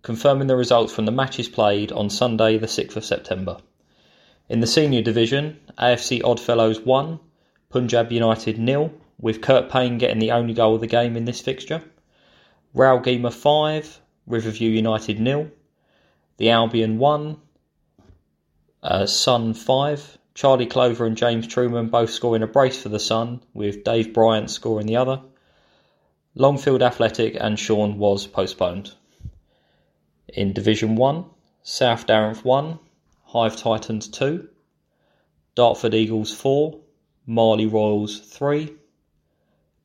confirming 0.00 0.46
the 0.46 0.56
results 0.56 0.94
from 0.94 1.04
the 1.04 1.12
matches 1.12 1.50
played 1.50 1.92
on 1.92 2.08
Sunday, 2.08 2.56
the 2.56 2.66
6th 2.66 2.96
of 2.96 3.04
September. 3.04 3.58
In 4.48 4.60
the 4.60 4.66
senior 4.66 5.02
division, 5.02 5.60
AFC 5.76 6.24
Oddfellows 6.24 6.80
1, 6.80 7.20
Punjab 7.68 8.10
United 8.10 8.58
nil, 8.58 8.94
with 9.20 9.42
Kurt 9.42 9.68
Payne 9.70 9.98
getting 9.98 10.18
the 10.18 10.32
only 10.32 10.54
goal 10.54 10.76
of 10.76 10.80
the 10.80 10.86
game 10.86 11.18
in 11.18 11.26
this 11.26 11.42
fixture. 11.42 11.82
Rowgema 12.74 13.30
5, 13.30 14.00
Riverview 14.26 14.70
United 14.70 15.20
nil. 15.20 15.50
The 16.38 16.48
Albion 16.48 16.96
1, 16.96 17.36
uh, 18.82 19.04
Sun 19.04 19.52
5, 19.52 20.18
Charlie 20.34 20.66
Clover 20.66 21.04
and 21.04 21.16
James 21.16 21.46
Truman 21.46 21.88
both 21.88 22.10
scoring 22.10 22.42
a 22.42 22.46
brace 22.46 22.82
for 22.82 22.88
the 22.88 22.98
Sun, 22.98 23.42
with 23.52 23.84
Dave 23.84 24.14
Bryant 24.14 24.50
scoring 24.50 24.86
the 24.86 24.96
other. 24.96 25.20
Longfield 26.34 26.82
Athletic 26.82 27.36
and 27.38 27.58
Sean 27.58 27.98
was 27.98 28.26
postponed. 28.26 28.94
In 30.28 30.54
Division 30.54 30.96
1, 30.96 31.26
South 31.62 32.06
Darenth 32.06 32.44
1, 32.44 32.78
Hive 33.24 33.56
Titans 33.56 34.08
2, 34.08 34.48
Dartford 35.54 35.92
Eagles 35.92 36.32
4, 36.32 36.80
Marley 37.26 37.66
Royals 37.66 38.20
3, 38.20 38.72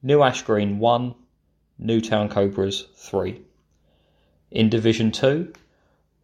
New 0.02 0.24
Ash 0.24 0.44
Green 0.44 0.80
1, 0.80 1.14
Newtown 1.78 2.30
Cobras 2.30 2.86
3. 2.96 3.42
In 4.52 4.70
Division 4.70 5.12
2, 5.12 5.52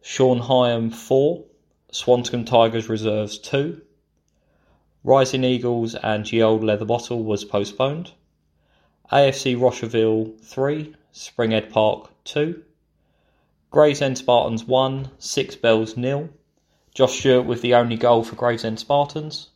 Sean 0.00 0.40
Hyam 0.40 0.94
4, 0.94 1.44
Swanscombe 1.92 2.46
Tigers 2.46 2.88
Reserves 2.88 3.38
2, 3.38 3.82
Rising 5.06 5.44
Eagles 5.44 5.94
and 5.96 6.32
Ye 6.32 6.40
Old 6.42 6.64
Leather 6.64 6.86
Bottle 6.86 7.22
was 7.22 7.44
postponed. 7.44 8.12
AFC 9.12 9.54
Rocherville 9.54 10.40
3, 10.40 10.94
Springhead 11.12 11.68
Park 11.68 12.08
2. 12.24 12.62
Gravesend 13.70 14.16
Spartans 14.16 14.64
1, 14.64 15.10
Six 15.18 15.56
Bells 15.56 15.98
nil. 15.98 16.30
Josh 16.94 17.18
Stewart 17.18 17.44
with 17.44 17.60
the 17.60 17.74
only 17.74 17.96
goal 17.96 18.24
for 18.24 18.34
Gravesend 18.34 18.80
Spartans. 18.80 19.50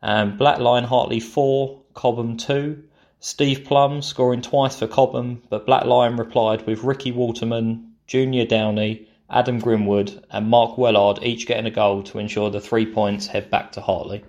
And 0.00 0.38
Black 0.38 0.58
Lion 0.60 0.84
Hartley 0.84 1.20
4, 1.20 1.78
Cobham 1.92 2.38
2. 2.38 2.82
Steve 3.18 3.66
Plum 3.66 4.00
scoring 4.00 4.40
twice 4.40 4.78
for 4.78 4.86
Cobham, 4.86 5.42
but 5.50 5.66
Black 5.66 5.84
Lion 5.84 6.16
replied 6.16 6.66
with 6.66 6.84
Ricky 6.84 7.12
Waterman, 7.12 7.96
Junior 8.06 8.46
Downey, 8.46 9.06
Adam 9.28 9.60
Grimwood, 9.60 10.24
and 10.30 10.48
Mark 10.48 10.76
Wellard 10.78 11.22
each 11.22 11.46
getting 11.46 11.66
a 11.66 11.70
goal 11.70 12.02
to 12.04 12.18
ensure 12.18 12.48
the 12.48 12.62
three 12.62 12.86
points 12.86 13.26
head 13.26 13.50
back 13.50 13.72
to 13.72 13.82
Hartley. 13.82 14.24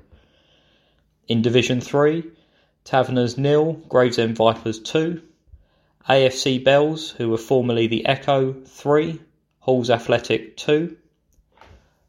In 1.27 1.41
Division 1.43 1.79
3, 1.79 2.23
Taverners 2.83 3.37
nil, 3.37 3.73
Gravesend 3.87 4.35
Vipers 4.35 4.79
2, 4.79 5.21
AFC 6.09 6.63
Bells, 6.63 7.11
who 7.11 7.29
were 7.29 7.37
formerly 7.37 7.85
the 7.85 8.05
Echo 8.07 8.53
3, 8.53 9.21
Halls 9.59 9.91
Athletic 9.91 10.57
2, 10.57 10.97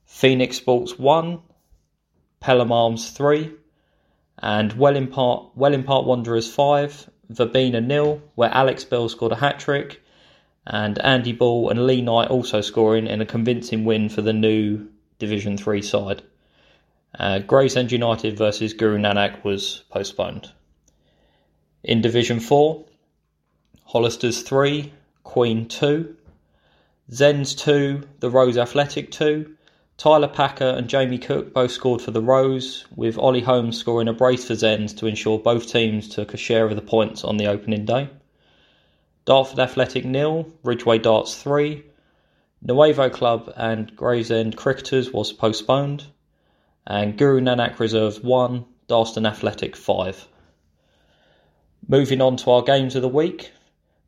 Phoenix 0.07 0.57
Sports 0.57 0.99
1, 0.99 1.41
Pelham 2.41 2.73
Arms 2.73 3.11
3, 3.11 3.51
and 4.39 4.73
Welling 4.73 5.09
Park, 5.09 5.51
Welling 5.55 5.85
Park 5.85 6.07
Wanderers 6.07 6.53
5, 6.53 7.11
Verbena 7.29 7.83
nil, 7.83 8.23
where 8.35 8.51
Alex 8.51 8.85
Bell 8.85 9.11
scored 9.11 9.33
a 9.33 9.37
hat 9.37 9.61
trick, 9.61 10.03
and 10.67 10.99
Andy 11.01 11.33
Ball 11.33 11.69
and 11.69 11.87
Lee 11.87 12.01
Knight 12.01 12.31
also 12.31 12.63
scoring 12.63 13.07
in 13.07 13.21
a 13.21 13.27
convincing 13.27 13.85
win 13.85 14.09
for 14.09 14.23
the 14.23 14.33
new 14.33 14.89
Division 15.19 15.59
3 15.59 15.83
side. 15.83 16.23
Uh, 17.19 17.41
Gravesend 17.41 17.93
United 17.93 18.39
versus 18.39 18.73
Guru 18.73 18.97
Nanak 18.97 19.45
was 19.45 19.85
postponed. 19.91 20.51
In 21.85 22.01
Division 22.01 22.41
4, 22.41 22.85
Hollisters 23.91 24.43
3, 24.43 24.91
Queen 25.23 25.69
2, 25.69 26.17
Zens 27.11 27.59
2, 27.59 28.03
The 28.21 28.31
Rose 28.31 28.57
Athletic 28.57 29.11
2. 29.11 29.55
Tyler 29.99 30.29
Packer 30.29 30.65
and 30.65 30.89
Jamie 30.89 31.19
Cook 31.19 31.53
both 31.53 31.71
scored 31.71 32.01
for 32.01 32.13
the 32.13 32.23
Rose, 32.23 32.87
with 32.97 33.19
Ollie 33.19 33.43
Holmes 33.43 33.77
scoring 33.77 34.09
a 34.09 34.15
brace 34.15 34.47
for 34.47 34.55
Zens 34.55 34.97
to 34.97 35.07
ensure 35.07 35.39
both 35.39 35.67
teams 35.67 36.09
took 36.09 36.33
a 36.33 36.39
share 36.39 36.65
of 36.65 36.75
the 36.75 36.83
points 36.83 37.25
on 37.25 37.37
the 37.37 37.47
opening 37.47 37.85
day. 37.85 38.09
Dartford 39.27 39.59
Athletic 39.59 40.07
nil, 40.07 40.51
Ridgeway 40.65 40.99
Darts 40.99 41.37
3. 41.37 41.85
Nuevo 42.63 43.11
Club 43.11 43.53
and 43.55 43.95
Gravesend 43.95 44.57
Cricketers 44.57 45.13
was 45.13 45.33
postponed 45.33 46.07
and 46.87 47.17
Guru 47.17 47.41
Nanak 47.41 47.79
Reserves 47.79 48.21
1, 48.21 48.65
Dalston 48.89 49.27
Athletic 49.27 49.77
5. 49.77 50.27
Moving 51.89 52.21
on 52.21 52.37
to 52.39 52.51
our 52.51 52.63
games 52.63 52.97
of 52.97 53.03
the 53.03 53.09
week. 53.09 53.53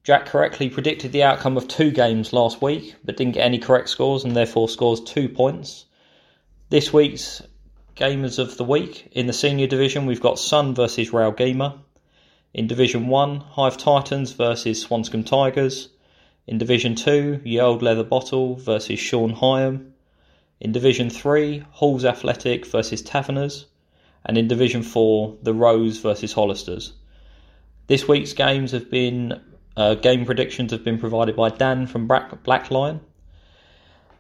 Jack 0.02 0.26
correctly 0.26 0.68
predicted 0.68 1.12
the 1.12 1.22
outcome 1.22 1.56
of 1.56 1.68
two 1.68 1.90
games 1.90 2.32
last 2.32 2.60
week, 2.60 2.94
but 3.04 3.16
didn't 3.16 3.34
get 3.34 3.46
any 3.46 3.58
correct 3.58 3.88
scores 3.88 4.24
and 4.24 4.36
therefore 4.36 4.68
scores 4.68 5.00
two 5.00 5.28
points. 5.28 5.86
This 6.68 6.92
week's 6.92 7.42
gamers 7.96 8.38
of 8.38 8.56
the 8.56 8.64
week 8.64 9.08
in 9.12 9.26
the 9.26 9.32
senior 9.32 9.66
division, 9.66 10.04
we've 10.04 10.20
got 10.20 10.38
Sun 10.38 10.74
versus 10.74 11.12
Real 11.12 11.30
Gamer. 11.30 11.74
In 12.52 12.66
Division 12.66 13.06
1, 13.06 13.40
Hive 13.40 13.76
Titans 13.76 14.32
versus 14.32 14.84
Swanscombe 14.84 15.24
Tigers. 15.24 15.88
In 16.46 16.58
Division 16.58 16.94
2, 16.96 17.40
Ye 17.44 17.60
Old 17.60 17.82
Leather 17.82 18.04
Bottle 18.04 18.56
versus 18.56 18.98
Sean 18.98 19.34
Hyam. 19.34 19.93
In 20.60 20.72
Division 20.72 21.10
3, 21.10 21.64
Halls 21.72 22.04
Athletic 22.04 22.66
versus 22.66 23.02
Taverners. 23.02 23.66
And 24.24 24.38
in 24.38 24.48
Division 24.48 24.82
4, 24.82 25.36
The 25.42 25.52
Rose 25.54 25.98
versus 25.98 26.34
Hollisters. 26.34 26.92
This 27.86 28.08
week's 28.08 28.32
games 28.32 28.72
have 28.72 28.90
been 28.90 29.40
uh, 29.76 29.94
game 29.94 30.24
predictions 30.24 30.70
have 30.70 30.84
been 30.84 30.98
provided 30.98 31.36
by 31.36 31.50
Dan 31.50 31.86
from 31.86 32.06
Black 32.06 32.70
Lion. 32.70 33.00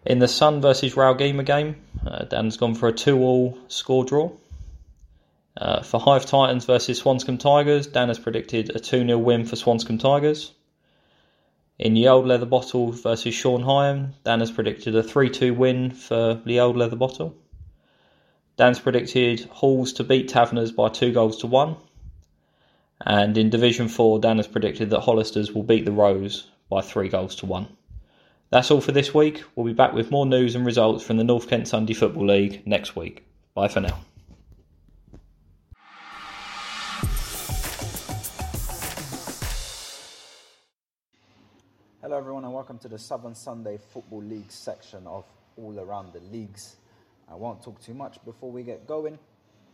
In 0.04 0.18
the 0.18 0.28
Sun 0.28 0.60
versus 0.60 0.94
Gamer 0.94 1.44
game, 1.44 1.76
uh, 2.06 2.24
Dan's 2.24 2.56
gone 2.56 2.74
for 2.74 2.88
a 2.88 2.92
2 2.92 3.18
all 3.20 3.58
score 3.68 4.04
draw. 4.04 4.32
Uh, 5.56 5.82
for 5.82 6.00
Hive 6.00 6.26
Titans 6.26 6.64
versus 6.64 7.00
Swanscombe 7.00 7.38
Tigers, 7.38 7.86
Dan 7.86 8.08
has 8.08 8.18
predicted 8.18 8.74
a 8.74 8.80
2 8.80 9.06
0 9.06 9.18
win 9.18 9.46
for 9.46 9.54
Swanscombe 9.56 10.00
Tigers. 10.00 10.52
In 11.76 11.94
the 11.94 12.06
Old 12.06 12.26
Leather 12.26 12.46
Bottle 12.46 12.92
versus 12.92 13.34
Sean 13.34 13.62
Hyam, 13.64 14.12
Dan 14.22 14.38
has 14.38 14.52
predicted 14.52 14.94
a 14.94 15.02
3 15.02 15.28
2 15.28 15.54
win 15.54 15.90
for 15.90 16.40
the 16.46 16.60
Old 16.60 16.76
Leather 16.76 16.94
Bottle. 16.94 17.34
Dan's 18.56 18.78
predicted 18.78 19.40
Halls 19.50 19.92
to 19.94 20.04
beat 20.04 20.28
Taverners 20.28 20.70
by 20.70 20.88
2 20.88 21.12
goals 21.12 21.38
to 21.38 21.48
1. 21.48 21.74
And 23.04 23.36
in 23.36 23.50
Division 23.50 23.88
4, 23.88 24.20
Dan 24.20 24.36
has 24.36 24.46
predicted 24.46 24.90
that 24.90 25.00
Hollisters 25.00 25.52
will 25.52 25.64
beat 25.64 25.84
the 25.84 25.90
Rose 25.90 26.48
by 26.70 26.80
3 26.80 27.08
goals 27.08 27.34
to 27.36 27.46
1. 27.46 27.66
That's 28.50 28.70
all 28.70 28.80
for 28.80 28.92
this 28.92 29.12
week. 29.12 29.42
We'll 29.56 29.66
be 29.66 29.72
back 29.72 29.94
with 29.94 30.12
more 30.12 30.26
news 30.26 30.54
and 30.54 30.64
results 30.64 31.02
from 31.02 31.16
the 31.16 31.24
North 31.24 31.48
Kent 31.48 31.66
Sunday 31.66 31.94
Football 31.94 32.28
League 32.28 32.64
next 32.64 32.94
week. 32.94 33.24
Bye 33.52 33.66
for 33.66 33.80
now. 33.80 33.98
Hello, 42.04 42.18
everyone, 42.18 42.44
and 42.44 42.52
welcome 42.52 42.76
to 42.80 42.86
the 42.88 42.98
Southern 42.98 43.34
Sunday 43.34 43.78
Football 43.78 44.24
League 44.24 44.52
section 44.52 45.06
of 45.06 45.24
All 45.56 45.80
Around 45.80 46.12
the 46.12 46.20
Leagues. 46.20 46.76
I 47.30 47.34
won't 47.34 47.62
talk 47.62 47.82
too 47.82 47.94
much 47.94 48.22
before 48.26 48.52
we 48.52 48.62
get 48.62 48.86
going, 48.86 49.18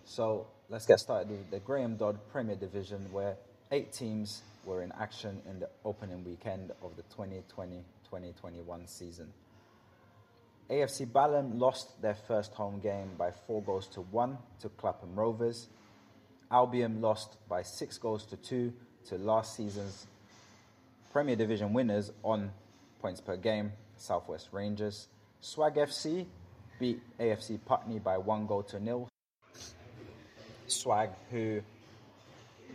so 0.05 0.47
let's 0.69 0.87
get 0.87 1.01
started 1.01 1.29
with 1.29 1.51
the 1.51 1.59
Graham 1.59 1.97
Dodd 1.97 2.21
Premier 2.31 2.55
Division, 2.55 3.01
where 3.11 3.35
eight 3.73 3.93
teams 3.93 4.43
were 4.65 4.85
in 4.85 4.93
action 4.93 5.43
in 5.51 5.59
the 5.59 5.69
opening 5.85 6.25
weekend 6.25 6.71
of 6.85 6.95
the 6.95 7.03
2020 7.03 7.83
2021 8.05 8.87
season. 8.87 9.33
AFC 10.71 11.13
Balham 11.13 11.59
lost 11.59 12.01
their 12.01 12.15
first 12.15 12.55
home 12.55 12.79
game 12.79 13.11
by 13.19 13.33
four 13.49 13.61
goals 13.61 13.89
to 13.89 14.03
one 14.03 14.39
to 14.61 14.69
Clapham 14.69 15.17
Rovers. 15.17 15.67
Albion 16.49 17.01
lost 17.01 17.39
by 17.49 17.63
six 17.63 17.99
goals 17.99 18.25
to 18.27 18.37
two 18.37 18.73
to 19.09 19.19
last 19.19 19.57
season's 19.57 20.07
Premier 21.11 21.35
Division 21.35 21.73
winners 21.73 22.13
on 22.23 22.53
points 23.01 23.21
per 23.21 23.37
game, 23.37 23.73
Southwest 23.97 24.51
Rangers. 24.53 25.09
Swag 25.41 25.75
FC 25.75 26.25
beat 26.79 27.01
AFC 27.19 27.59
Putney 27.67 27.99
by 27.99 28.17
one 28.17 28.47
goal 28.47 28.63
to 28.63 28.79
nil. 28.79 29.09
Swag, 30.69 31.11
who 31.33 31.61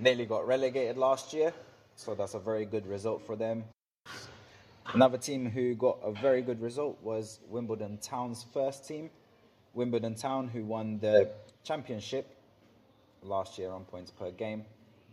nearly 0.02 0.26
got 0.26 0.45
relegated 0.45 0.98
last 0.98 1.34
year, 1.34 1.54
so 1.95 2.13
that's 2.13 2.34
a 2.34 2.39
very 2.39 2.65
good 2.65 2.86
result 2.88 3.26
for 3.26 3.38
them. 3.38 3.63
Another 4.93 5.17
team 5.17 5.50
who 5.50 5.74
got 5.74 5.98
a 6.04 6.12
very 6.12 6.41
good 6.41 6.62
result 6.62 7.02
was 7.02 7.39
Wimbledon 7.48 7.98
Town's 8.00 8.45
first 8.54 8.86
team. 8.86 9.10
Wimbledon 9.74 10.13
Town, 10.13 10.50
who 10.50 10.65
won 10.65 11.00
the 11.00 11.30
championship 11.63 12.38
last 13.24 13.58
year 13.58 13.71
on 13.71 13.86
points 13.86 14.12
per 14.12 14.30
game 14.32 14.65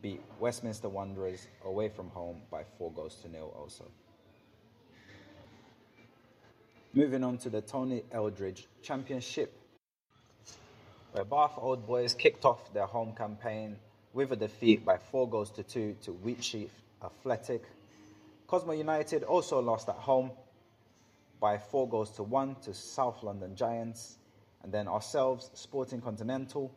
beat 0.02 0.20
Westminster 0.40 0.88
Wanderers 0.88 1.46
away 1.64 1.88
from 1.88 2.08
home 2.08 2.42
by 2.50 2.64
four 2.76 2.90
goals 2.90 3.14
to 3.22 3.28
nil 3.28 3.54
also. 3.56 3.84
Moving 6.92 7.24
on 7.24 7.38
to 7.38 7.48
the 7.48 7.62
Tony 7.62 8.02
Eldridge 8.12 8.66
Championship, 8.82 9.56
where 11.12 11.24
Bath 11.24 11.52
Old 11.56 11.86
Boys 11.86 12.12
kicked 12.12 12.44
off 12.44 12.74
their 12.74 12.86
home 12.86 13.14
campaign 13.14 13.76
with 14.12 14.32
a 14.32 14.36
defeat 14.36 14.84
by 14.84 14.98
four 14.98 15.28
goals 15.28 15.50
to 15.52 15.62
two 15.62 15.96
to 16.02 16.10
Wheatsheaf 16.10 16.68
Athletic. 17.02 17.62
Cosmo 18.46 18.72
United 18.72 19.22
also 19.22 19.60
lost 19.60 19.88
at 19.88 19.94
home 19.94 20.32
by 21.40 21.58
four 21.58 21.88
goals 21.88 22.10
to 22.16 22.22
one 22.22 22.56
to 22.64 22.74
South 22.74 23.22
London 23.22 23.56
Giants. 23.56 24.18
And 24.62 24.70
then 24.70 24.86
ourselves, 24.86 25.50
Sporting 25.54 26.00
Continental, 26.00 26.70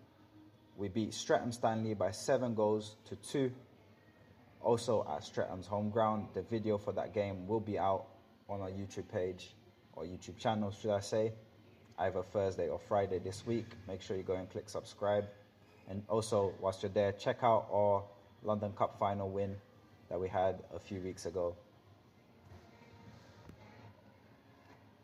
we 0.78 0.90
beat 0.90 1.14
Streatham 1.14 1.52
Stanley 1.52 1.94
by 1.94 2.12
seven 2.12 2.54
goals 2.54 2.96
to 3.06 3.16
two. 3.16 3.52
Also 4.62 5.06
at 5.10 5.24
Streatham's 5.24 5.68
home 5.68 5.90
ground. 5.90 6.28
The 6.34 6.42
video 6.42 6.78
for 6.78 6.92
that 6.94 7.14
game 7.14 7.48
will 7.48 7.60
be 7.60 7.80
out 7.80 8.08
on 8.50 8.62
our 8.62 8.70
YouTube 8.70 9.10
page 9.12 9.54
or 9.94 10.04
YouTube 10.04 10.38
channel, 10.38 10.72
should 10.72 10.92
I 10.92 11.00
say, 11.00 11.32
either 12.00 12.24
Thursday 12.24 12.68
or 12.68 12.80
Friday 12.80 13.20
this 13.20 13.46
week. 13.46 13.68
Make 13.88 14.02
sure 14.02 14.18
you 14.18 14.24
go 14.24 14.36
and 14.36 14.50
click 14.50 14.68
subscribe. 14.68 15.26
And 15.90 16.04
also, 16.10 16.54
whilst 16.60 16.84
you're 16.84 16.92
there, 16.92 17.12
check 17.14 17.38
out 17.44 17.68
our 17.72 18.04
London 18.44 18.74
Cup 18.74 18.98
final 19.00 19.30
win 19.30 19.56
that 20.10 20.20
we 20.20 20.28
had 20.28 20.64
a 20.74 20.80
few 20.80 21.00
weeks 21.00 21.26
ago. 21.26 21.56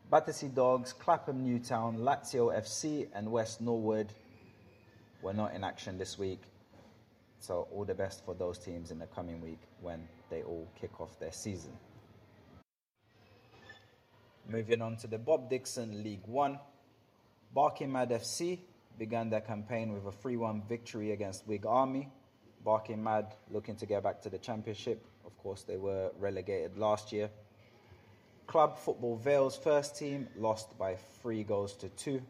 Battersea 0.09 0.49
Dogs, 0.49 0.91
Clapham 0.91 1.45
Newtown, 1.45 1.99
Lazio 1.99 2.53
FC, 2.53 3.07
and 3.13 3.31
West 3.31 3.61
Norwood 3.61 4.11
were 5.21 5.33
not 5.33 5.53
in 5.53 5.63
action 5.63 5.97
this 5.97 6.17
week. 6.17 6.41
So, 7.39 7.67
all 7.73 7.85
the 7.85 7.95
best 7.95 8.23
for 8.23 8.35
those 8.35 8.59
teams 8.59 8.91
in 8.91 8.99
the 8.99 9.07
coming 9.07 9.41
week 9.41 9.61
when 9.81 10.07
they 10.29 10.43
all 10.43 10.67
kick 10.79 11.01
off 11.01 11.19
their 11.19 11.31
season. 11.31 11.71
Moving 14.47 14.81
on 14.81 14.97
to 14.97 15.07
the 15.07 15.17
Bob 15.17 15.49
Dixon 15.49 16.03
League 16.03 16.25
One. 16.25 16.59
Barking 17.53 17.91
Mad 17.91 18.09
FC 18.09 18.59
began 18.97 19.29
their 19.29 19.41
campaign 19.41 19.93
with 19.93 20.05
a 20.05 20.11
3 20.11 20.37
1 20.37 20.63
victory 20.67 21.11
against 21.11 21.47
Whig 21.47 21.65
Army. 21.65 22.09
Barking 22.63 23.03
Mad 23.03 23.33
looking 23.49 23.75
to 23.77 23.85
get 23.85 24.03
back 24.03 24.21
to 24.21 24.29
the 24.29 24.37
championship. 24.37 25.03
Of 25.25 25.37
course, 25.37 25.63
they 25.63 25.77
were 25.77 26.11
relegated 26.19 26.77
last 26.77 27.11
year. 27.11 27.29
Club 28.45 28.77
Football 28.77 29.15
Vale's 29.17 29.55
first 29.55 29.97
team 29.97 30.27
lost 30.35 30.77
by 30.77 30.95
three 31.21 31.43
goals 31.43 31.73
to 31.75 31.89
two 31.89 32.21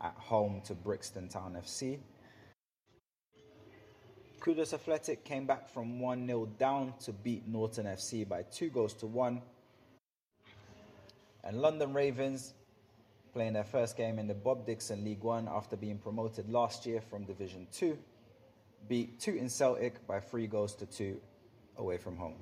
at 0.00 0.14
home 0.16 0.60
to 0.66 0.74
Brixton 0.74 1.28
Town 1.28 1.56
FC. 1.60 1.98
Kudos 4.44 4.74
Athletic 4.74 5.24
came 5.24 5.46
back 5.46 5.70
from 5.70 5.98
1 5.98 6.26
0 6.26 6.46
down 6.58 6.92
to 7.00 7.14
beat 7.14 7.48
Norton 7.48 7.86
FC 7.86 8.28
by 8.28 8.42
2 8.42 8.68
goals 8.68 8.92
to 8.92 9.06
1. 9.06 9.40
And 11.44 11.62
London 11.62 11.94
Ravens, 11.94 12.52
playing 13.32 13.54
their 13.54 13.64
first 13.64 13.96
game 13.96 14.18
in 14.18 14.26
the 14.26 14.34
Bob 14.34 14.66
Dixon 14.66 15.02
League 15.02 15.22
One 15.22 15.48
after 15.50 15.76
being 15.76 15.96
promoted 15.96 16.50
last 16.50 16.84
year 16.84 17.00
from 17.00 17.24
Division 17.24 17.66
2, 17.72 17.96
beat 18.86 19.18
Tooting 19.18 19.48
Celtic 19.48 20.06
by 20.06 20.20
3 20.20 20.46
goals 20.46 20.74
to 20.74 20.84
2 20.84 21.18
away 21.78 21.96
from 21.96 22.18
home. 22.18 22.36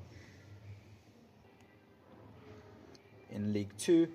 In 3.30 3.52
League 3.52 3.76
2, 3.78 4.08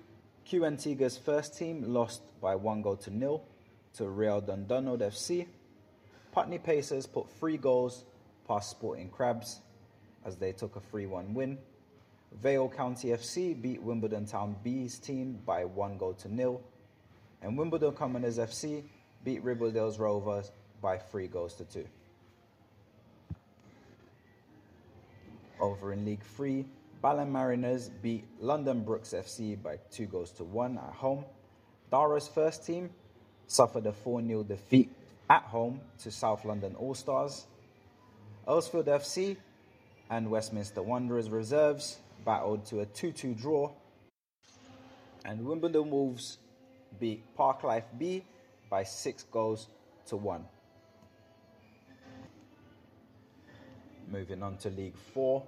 Q 0.44 0.66
Antigua's 0.66 1.16
first 1.16 1.56
team 1.56 1.84
lost 1.94 2.20
by 2.42 2.54
1 2.54 2.82
goal 2.82 2.96
to 2.96 3.10
nil 3.10 3.44
to 3.94 4.10
Real 4.10 4.42
Dundonald 4.42 5.00
FC. 5.00 5.46
Putney 6.32 6.58
Pacers 6.58 7.06
put 7.06 7.30
three 7.30 7.56
goals 7.56 8.04
past 8.46 8.70
Sporting 8.70 9.08
Crabs 9.08 9.60
as 10.24 10.36
they 10.36 10.52
took 10.52 10.76
a 10.76 10.80
3 10.80 11.06
1 11.06 11.34
win. 11.34 11.58
Vale 12.42 12.68
County 12.68 13.08
FC 13.08 13.60
beat 13.60 13.82
Wimbledon 13.82 14.26
Town 14.26 14.54
B's 14.62 14.98
team 14.98 15.38
by 15.46 15.64
one 15.64 15.96
goal 15.96 16.14
to 16.14 16.32
nil. 16.32 16.60
And 17.42 17.56
Wimbledon 17.56 17.92
Commoners 17.92 18.38
FC 18.38 18.82
beat 19.24 19.44
Ribblesdale's 19.44 19.98
Rovers 19.98 20.50
by 20.80 20.98
three 20.98 21.26
goals 21.26 21.54
to 21.54 21.64
two. 21.64 21.86
Over 25.60 25.92
in 25.92 26.04
League 26.04 26.22
3, 26.22 26.64
Balham 27.02 27.32
Mariners 27.32 27.88
beat 27.88 28.24
London 28.40 28.84
Brooks 28.84 29.12
FC 29.12 29.60
by 29.60 29.78
two 29.90 30.06
goals 30.06 30.30
to 30.32 30.44
one 30.44 30.78
at 30.78 30.92
home. 30.94 31.24
Dara's 31.90 32.28
first 32.28 32.64
team 32.64 32.90
suffered 33.46 33.86
a 33.86 33.92
4 33.92 34.24
0 34.24 34.42
defeat 34.44 34.90
at 35.30 35.42
home 35.42 35.80
to 36.02 36.10
South 36.10 36.44
London 36.44 36.74
All 36.76 36.94
Stars. 36.94 37.46
Earlsfield 38.46 38.86
FC 38.86 39.36
and 40.10 40.30
Westminster 40.30 40.82
Wanderers 40.82 41.28
reserves 41.28 41.98
battled 42.24 42.64
to 42.66 42.80
a 42.80 42.86
2 42.86 43.12
2 43.12 43.34
draw. 43.34 43.70
And 45.24 45.44
Wimbledon 45.44 45.90
Wolves 45.90 46.38
beat 46.98 47.22
Parklife 47.36 47.84
B 47.98 48.24
by 48.70 48.84
6 48.84 49.24
goals 49.24 49.68
to 50.06 50.16
1. 50.16 50.44
Moving 54.10 54.42
on 54.42 54.56
to 54.58 54.70
League 54.70 54.96
4. 55.12 55.46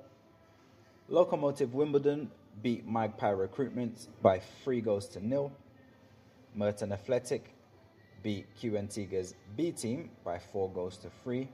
Locomotive 1.08 1.72
Wimbledon 1.72 2.30
beat 2.62 2.86
Magpie 2.86 3.30
Recruitment 3.30 4.08
by 4.22 4.40
three 4.62 4.82
goals 4.82 5.08
to 5.08 5.26
nil. 5.26 5.50
Merton 6.54 6.92
Athletic 6.92 7.54
beat 8.22 8.46
Q 8.58 8.76
Antigua's 8.76 9.34
B 9.56 9.72
team 9.72 10.10
by 10.24 10.38
four 10.38 10.70
goals 10.70 10.96
to 10.98 11.10
three. 11.22 11.48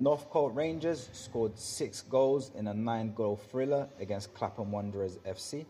Northcote 0.00 0.54
Rangers 0.54 1.08
scored 1.12 1.58
six 1.58 2.02
goals 2.02 2.50
in 2.56 2.66
a 2.66 2.74
nine 2.74 3.14
goal 3.14 3.36
thriller 3.36 3.88
against 4.00 4.34
Clapham 4.34 4.72
Wanderers 4.72 5.18
FC. 5.26 5.64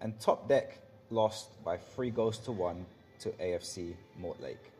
And 0.00 0.18
Top 0.20 0.48
Deck 0.48 0.78
lost 1.10 1.62
by 1.64 1.78
three 1.78 2.10
goals 2.10 2.38
to 2.38 2.52
one 2.52 2.84
to 3.20 3.30
AFC 3.30 3.94
Mortlake. 4.20 4.72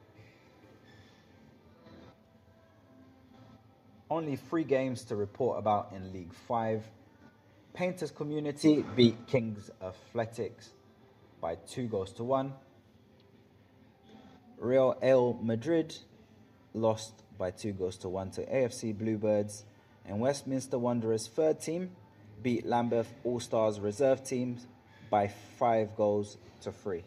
Only 4.10 4.36
three 4.36 4.64
games 4.64 5.02
to 5.04 5.16
report 5.16 5.58
about 5.58 5.92
in 5.94 6.12
League 6.12 6.32
5. 6.46 6.84
Painters 7.74 8.10
Community 8.10 8.84
beat 8.94 9.26
Kings 9.26 9.70
Athletics 9.82 10.70
by 11.40 11.56
two 11.66 11.86
goals 11.88 12.12
to 12.12 12.24
one. 12.24 12.52
Real 14.58 14.96
El 15.02 15.38
Madrid 15.42 15.94
lost 16.74 17.12
by 17.38 17.50
two 17.50 17.72
goals 17.72 17.96
to 17.98 18.08
one 18.08 18.30
to 18.32 18.44
AFC 18.46 18.96
Bluebirds, 18.96 19.64
and 20.04 20.20
Westminster 20.20 20.78
Wanderers' 20.78 21.26
third 21.26 21.60
team 21.60 21.90
beat 22.42 22.64
Lambeth 22.66 23.12
All 23.24 23.40
Stars 23.40 23.80
reserve 23.80 24.24
teams 24.24 24.66
by 25.10 25.28
five 25.58 25.96
goals 25.96 26.38
to 26.62 26.72
three. 26.72 27.04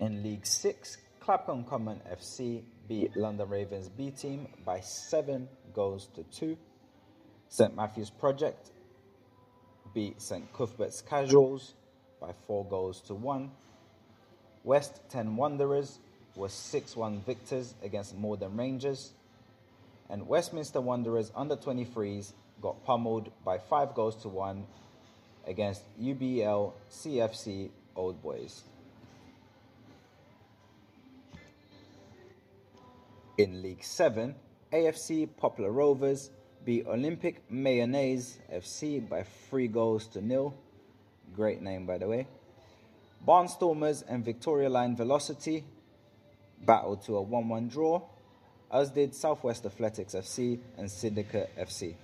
In 0.00 0.22
League 0.22 0.46
Six, 0.46 0.98
Clapham 1.20 1.64
Common 1.64 2.00
FC 2.10 2.62
beat 2.88 3.16
London 3.16 3.48
Ravens 3.48 3.88
B 3.88 4.10
team 4.10 4.48
by 4.64 4.80
seven 4.80 5.48
goals 5.72 6.08
to 6.14 6.22
two. 6.24 6.56
St 7.48 7.74
Matthew's 7.74 8.10
Project 8.10 8.70
beat 9.94 10.20
St 10.20 10.52
Cuthbert's 10.52 11.00
Casuals 11.00 11.74
by 12.20 12.32
four 12.46 12.64
goals 12.66 13.00
to 13.02 13.14
one. 13.14 13.50
West 14.64 14.98
10 15.10 15.36
Wanderers 15.36 15.98
were 16.34 16.48
6 16.48 16.96
1 16.96 17.20
victors 17.20 17.74
against 17.82 18.16
Morden 18.16 18.56
Rangers. 18.56 19.12
And 20.08 20.26
Westminster 20.26 20.80
Wanderers 20.80 21.30
under 21.36 21.56
23s 21.56 22.32
got 22.60 22.84
pummeled 22.84 23.30
by 23.44 23.58
5 23.58 23.94
goals 23.94 24.16
to 24.22 24.28
1 24.28 24.66
against 25.46 25.82
UBL 26.00 26.72
CFC 26.90 27.70
Old 27.94 28.22
Boys. 28.22 28.62
In 33.36 33.62
League 33.62 33.84
7, 33.84 34.34
AFC 34.72 35.28
Poplar 35.36 35.72
Rovers 35.72 36.30
beat 36.64 36.86
Olympic 36.86 37.42
Mayonnaise 37.50 38.38
FC 38.52 39.06
by 39.06 39.24
3 39.50 39.68
goals 39.68 40.06
to 40.08 40.22
nil. 40.22 40.54
Great 41.34 41.60
name, 41.60 41.84
by 41.84 41.98
the 41.98 42.06
way. 42.06 42.26
Barnstormers 43.26 44.04
and 44.06 44.24
Victoria 44.24 44.68
Line 44.68 44.96
Velocity 44.96 45.64
battled 46.60 47.02
to 47.04 47.16
a 47.16 47.22
1 47.22 47.48
1 47.48 47.68
draw, 47.68 48.02
as 48.72 48.90
did 48.90 49.14
Southwest 49.14 49.64
Athletics 49.64 50.14
FC 50.14 50.58
and 50.76 50.90
Syndicate 50.90 51.50
FC. 51.58 51.94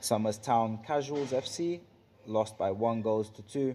Summers 0.00 0.38
Town 0.38 0.78
Casuals 0.86 1.30
FC 1.30 1.80
lost 2.26 2.58
by 2.58 2.70
1 2.70 3.02
goals 3.02 3.30
to 3.30 3.42
2 3.42 3.74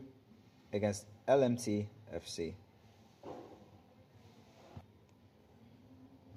against 0.73 1.05
LMT 1.27 1.85
FC. 2.13 2.53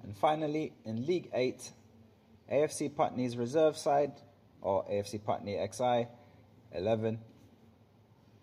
And 0.03 0.15
finally, 0.15 0.71
in 0.85 1.05
League 1.05 1.29
8, 1.33 1.71
AFC 2.51 2.95
Putney's 2.95 3.35
reserve 3.35 3.75
side, 3.75 4.13
or 4.61 4.85
AFC 4.85 5.23
Putney 5.23 5.57
XI 5.73 6.07
11, 6.73 7.19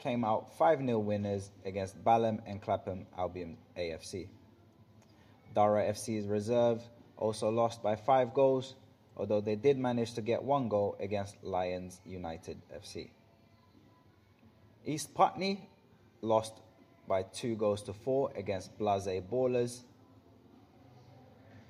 came 0.02 0.24
out 0.24 0.56
5 0.58 0.80
0 0.80 0.98
winners 0.98 1.50
against 1.64 2.02
Balham 2.02 2.40
and 2.44 2.60
Clapham 2.60 3.06
Albion 3.16 3.56
AFC. 3.78 4.28
Dara 5.54 5.92
FC's 5.92 6.26
reserve 6.26 6.82
also 7.16 7.50
lost 7.50 7.82
by 7.82 7.94
5 7.94 8.34
goals, 8.34 8.74
although 9.16 9.40
they 9.40 9.54
did 9.54 9.78
manage 9.78 10.14
to 10.14 10.22
get 10.22 10.42
1 10.42 10.68
goal 10.68 10.96
against 10.98 11.36
Lions 11.44 12.00
United 12.04 12.60
FC. 12.74 13.10
East 14.84 15.14
Putney 15.14 15.68
lost 16.20 16.54
by 17.06 17.22
2 17.22 17.54
goals 17.54 17.82
to 17.82 17.92
4 17.92 18.32
against 18.34 18.76
Blase 18.78 19.22
Ballers. 19.30 19.82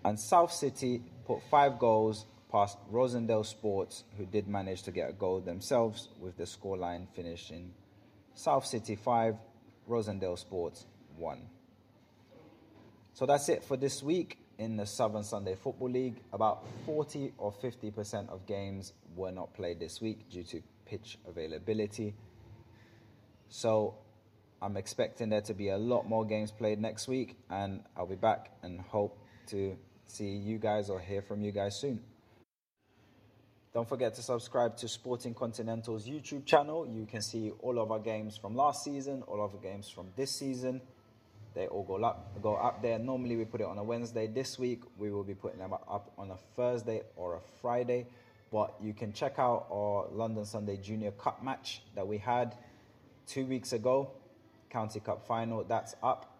And 0.04 0.18
South 0.18 0.52
City 0.52 1.02
put 1.26 1.42
5 1.50 1.78
goals 1.78 2.24
past 2.50 2.78
Rosendale 2.90 3.44
Sports, 3.44 4.04
who 4.16 4.24
did 4.24 4.48
manage 4.48 4.82
to 4.84 4.90
get 4.90 5.10
a 5.10 5.12
goal 5.12 5.40
themselves, 5.40 6.08
with 6.18 6.36
the 6.36 6.44
scoreline 6.44 7.06
finishing 7.14 7.72
South 8.34 8.66
City 8.66 8.96
5, 8.96 9.36
Rosendale 9.88 10.38
Sports 10.38 10.86
1. 11.16 11.38
So 13.14 13.26
that's 13.26 13.48
it 13.48 13.62
for 13.62 13.76
this 13.76 14.02
week 14.02 14.38
in 14.58 14.76
the 14.76 14.86
Southern 14.86 15.24
Sunday 15.24 15.54
Football 15.54 15.90
League. 15.90 16.16
About 16.32 16.64
40 16.86 17.34
or 17.38 17.52
50% 17.52 18.30
of 18.30 18.46
games 18.46 18.94
were 19.14 19.32
not 19.32 19.52
played 19.54 19.78
this 19.78 20.00
week 20.00 20.28
due 20.30 20.44
to 20.44 20.62
pitch 20.86 21.18
availability. 21.28 22.14
So 23.48 23.94
I'm 24.62 24.76
expecting 24.76 25.28
there 25.28 25.42
to 25.42 25.54
be 25.54 25.68
a 25.68 25.76
lot 25.76 26.08
more 26.08 26.24
games 26.24 26.50
played 26.50 26.80
next 26.80 27.08
week, 27.08 27.36
and 27.50 27.82
I'll 27.96 28.06
be 28.06 28.14
back 28.14 28.52
and 28.62 28.80
hope 28.80 29.18
to 29.48 29.76
see 30.06 30.30
you 30.36 30.58
guys 30.58 30.88
or 30.88 31.00
hear 31.00 31.20
from 31.20 31.42
you 31.42 31.52
guys 31.52 31.78
soon. 31.80 32.00
Don't 33.74 33.88
forget 33.88 34.14
to 34.16 34.22
subscribe 34.22 34.76
to 34.76 34.88
Sporting 34.88 35.32
Continental's 35.32 36.06
YouTube 36.06 36.44
channel. 36.44 36.86
You 36.86 37.06
can 37.06 37.22
see 37.22 37.52
all 37.60 37.78
of 37.78 37.90
our 37.90 38.00
games 38.00 38.36
from 38.36 38.54
last 38.54 38.84
season, 38.84 39.22
all 39.26 39.42
of 39.42 39.52
the 39.52 39.58
games 39.58 39.88
from 39.88 40.08
this 40.14 40.30
season. 40.30 40.82
They 41.54 41.68
all 41.68 41.82
go 41.82 41.96
up, 42.04 42.38
go 42.42 42.54
up 42.54 42.82
there. 42.82 42.98
Normally 42.98 43.34
we 43.34 43.46
put 43.46 43.62
it 43.62 43.66
on 43.66 43.78
a 43.78 43.82
Wednesday. 43.82 44.26
This 44.26 44.58
week 44.58 44.82
we 44.98 45.10
will 45.10 45.24
be 45.24 45.32
putting 45.32 45.58
them 45.58 45.72
up 45.72 46.12
on 46.18 46.30
a 46.30 46.36
Thursday 46.54 47.00
or 47.16 47.36
a 47.36 47.40
Friday. 47.62 48.08
But 48.52 48.74
you 48.78 48.92
can 48.92 49.14
check 49.14 49.38
out 49.38 49.68
our 49.72 50.06
London 50.12 50.44
Sunday 50.44 50.76
Junior 50.76 51.12
Cup 51.12 51.42
match 51.42 51.80
that 51.94 52.06
we 52.06 52.18
had 52.18 52.54
two 53.26 53.46
weeks 53.46 53.72
ago, 53.72 54.10
County 54.68 55.00
Cup 55.00 55.26
final. 55.26 55.64
That's 55.64 55.94
up. 56.02 56.36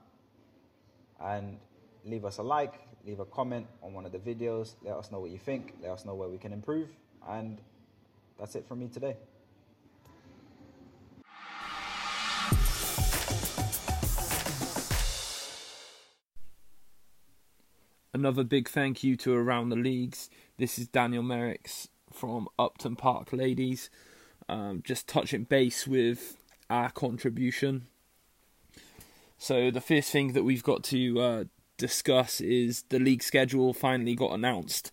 And 1.19 1.57
leave 2.05 2.27
us 2.27 2.37
a 2.37 2.43
like, 2.43 2.75
leave 3.07 3.21
a 3.21 3.25
comment 3.25 3.69
on 3.83 3.95
one 3.95 4.05
of 4.05 4.13
the 4.13 4.19
videos. 4.19 4.75
Let 4.83 4.97
us 4.97 5.11
know 5.11 5.21
what 5.21 5.31
you 5.31 5.39
think. 5.39 5.73
Let 5.81 5.93
us 5.93 6.05
know 6.05 6.15
where 6.15 6.29
we 6.29 6.37
can 6.37 6.53
improve. 6.53 6.91
And 7.29 7.61
that's 8.39 8.55
it 8.57 8.67
from 8.67 8.81
me 8.81 8.89
today. 8.89 9.17
Another 18.15 18.45
big 18.45 18.69
thank 18.69 19.03
you 19.03 19.17
to 19.17 19.33
Around 19.35 19.71
the 19.71 19.77
Leagues. 19.77 20.29
This 20.59 20.79
is 20.79 20.87
Daniel 20.87 21.23
Merricks 21.23 21.89
from 22.13 22.47
Upton 22.59 22.95
Park 22.95 23.33
Ladies. 23.33 23.89
Um, 24.49 24.83
just 24.85 25.09
touching 25.09 25.45
base 25.45 25.87
with 25.87 26.37
our 26.69 26.91
contribution. 26.91 27.87
So, 29.39 29.71
the 29.71 29.81
first 29.81 30.11
thing 30.13 30.35
that 30.35 30.45
we've 30.45 30.63
got 30.63 30.85
to 30.85 31.21
uh, 31.21 31.45
discuss 31.79 32.41
is 32.41 32.85
the 32.91 32.99
league 32.99 33.23
schedule 33.23 33.73
finally 33.73 34.15
got 34.15 34.33
announced 34.33 34.93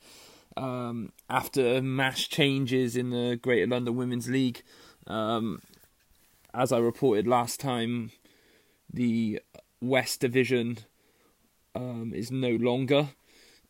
um, 0.60 1.12
after 1.30 1.82
mass 1.82 2.22
changes 2.28 2.95
in 2.95 3.12
the 3.12 3.39
Greater 3.41 3.68
London 3.68 3.95
Women's 3.95 4.28
League. 4.30 4.62
Um, 5.07 5.62
as 6.53 6.72
I 6.72 6.80
reported 6.80 7.28
last 7.28 7.60
time, 7.60 8.12
the 8.91 9.41
West 9.82 10.20
Division 10.20 10.80
um, 11.76 12.12
is 12.14 12.30
no 12.30 12.51
longer, 12.51 13.10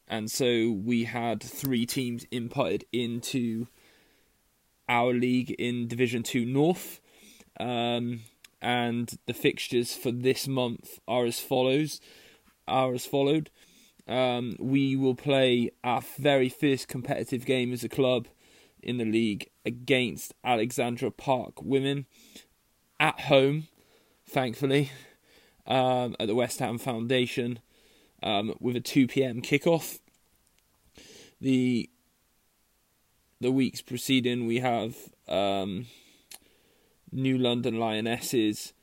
and 0.08 0.32
so 0.32 0.72
we 0.72 1.04
had 1.04 1.44
three 1.44 1.86
teams 1.86 2.26
inputted 2.32 2.84
into 2.92 3.68
our 4.88 5.14
league 5.14 5.52
in 5.52 5.88
Division 5.88 6.24
Two 6.24 6.46
North. 6.46 7.00
Um, 7.60 8.22
and 8.62 9.18
the 9.26 9.34
fixtures 9.34 9.96
for 9.96 10.12
this 10.12 10.48
month 10.48 11.00
are 11.08 11.26
as 11.26 11.40
follows. 11.40 12.02
Are 12.68 12.94
as 12.94 13.06
followed. 13.06 13.50
Um, 14.10 14.55
we 14.60 14.95
will 14.95 15.14
play 15.14 15.70
our 15.84 16.01
very 16.18 16.49
first 16.49 16.88
competitive 16.88 17.45
game 17.45 17.72
as 17.72 17.84
a 17.84 17.89
club 17.89 18.28
in 18.82 18.97
the 18.97 19.05
league 19.05 19.51
against 19.66 20.34
Alexandra 20.43 21.12
Park 21.12 21.62
Women 21.62 22.07
at 22.99 23.20
home, 23.22 23.68
thankfully, 24.28 24.89
um, 25.68 26.16
at 26.20 26.28
the 26.28 26.34
West 26.34 26.57
Ham 26.57 26.80
Foundation 26.80 27.60
um, 28.24 28.55
with 28.60 28.76
a 28.76 28.82
2 28.82 29.07
p.m. 29.07 29.43
kickoff. 29.43 29.99
The 31.39 31.88
the 33.39 33.51
weeks 33.51 33.82
preceding, 33.82 34.47
we 34.47 34.60
have 34.60 34.97
um, 35.28 35.86
New 37.12 37.38
London 37.38 37.80
Lionesses 37.80 38.74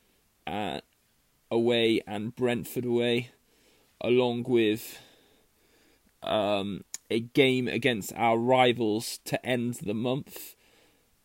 away 1.50 2.00
and 2.06 2.34
Brentford 2.34 2.84
away, 2.84 3.30
along 4.00 4.44
with 4.44 4.98
um, 6.22 6.82
a 7.10 7.20
game 7.20 7.68
against 7.68 8.12
our 8.14 8.38
rivals 8.38 9.18
to 9.24 9.44
end 9.44 9.74
the 9.74 9.94
month, 9.94 10.54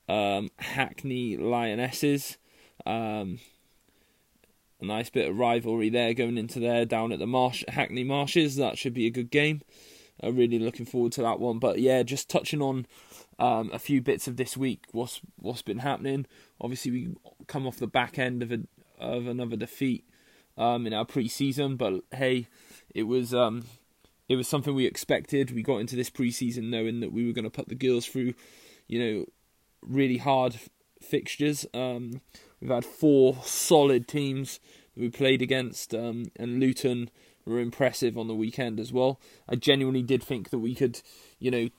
um, 0.08 0.50
Hackney 0.58 1.38
Lionesses. 1.38 2.38
Um, 2.86 3.40
a 4.82 4.86
nice 4.86 5.10
bit 5.10 5.30
of 5.30 5.38
rivalry 5.38 5.90
there 5.90 6.14
going 6.14 6.38
into 6.38 6.60
there 6.60 6.86
down 6.86 7.12
at 7.12 7.20
the 7.20 7.28
Marsh 7.28 7.64
Hackney 7.68 8.04
Marshes. 8.04 8.56
That 8.56 8.78
should 8.78 8.94
be 8.94 9.06
a 9.06 9.12
good 9.12 9.30
game. 9.30 9.62
I'm 10.24 10.36
really 10.36 10.60
looking 10.60 10.86
forward 10.86 11.12
to 11.14 11.22
that 11.22 11.40
one. 11.40 11.60
But 11.60 11.80
yeah, 11.80 12.04
just 12.04 12.30
touching 12.30 12.62
on 12.62 12.86
um, 13.40 13.70
a 13.74 13.80
few 13.80 14.02
bits 14.02 14.28
of 14.28 14.38
this 14.38 14.58
week. 14.58 14.86
What's 14.92 15.22
what's 15.38 15.62
been 15.62 15.80
happening? 15.80 16.26
Obviously, 16.60 16.92
we 16.92 17.16
come 17.48 17.68
off 17.68 17.78
the 17.78 17.88
back 17.88 18.18
end 18.20 18.44
of 18.44 18.52
a 18.52 18.60
of 19.00 19.28
another 19.28 19.56
defeat 19.56 20.06
um, 20.58 20.86
in 20.86 20.94
our 20.94 21.06
pre-season, 21.06 21.76
but 21.76 22.02
hey, 22.12 22.48
it 22.94 23.04
was 23.04 23.34
um, 23.34 23.66
it 24.32 24.38
was 24.38 24.48
something 24.48 24.74
we 24.74 24.86
expected. 24.86 25.52
We 25.52 25.62
got 25.62 25.78
into 25.78 25.96
this 25.96 26.10
pre-season 26.10 26.70
knowing 26.70 27.02
that 27.02 27.12
we 27.12 27.26
were 27.26 27.34
going 27.34 27.44
to 27.44 27.50
put 27.50 27.68
the 27.68 27.76
girls 27.76 28.06
through, 28.06 28.34
you 28.88 29.00
know, 29.00 29.26
really 29.82 30.18
hard 30.18 30.58
fixtures. 31.02 31.66
Um, 31.74 32.22
we've 32.62 32.72
had 32.72 32.86
four 32.86 33.38
solid 33.44 34.08
teams 34.08 34.60
that 34.96 35.02
we 35.02 35.10
played 35.10 35.42
against, 35.42 35.94
um, 35.94 36.32
and 36.38 36.60
Luton 36.60 37.10
were 37.46 37.60
impressive 37.60 38.18
on 38.18 38.28
the 38.28 38.36
weekend 38.36 38.80
as 38.80 38.94
well. 38.94 39.20
I 39.50 39.56
genuinely 39.56 40.04
did 40.04 40.24
think 40.24 40.50
that 40.52 40.60
we 40.60 40.76
could, 40.76 41.02
you 41.40 41.52
know, 41.52 41.70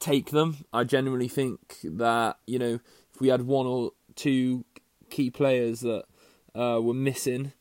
take 0.00 0.30
them. 0.30 0.64
I 0.72 0.82
genuinely 0.84 1.28
think 1.28 1.78
that 1.84 2.38
you 2.46 2.58
know 2.58 2.80
if 3.14 3.20
we 3.20 3.28
had 3.28 3.42
one 3.42 3.66
or 3.66 3.92
two 4.16 4.64
key 5.10 5.30
players 5.30 5.80
that 5.80 6.04
uh, 6.54 6.80
were 6.80 6.94
missing 6.94 7.52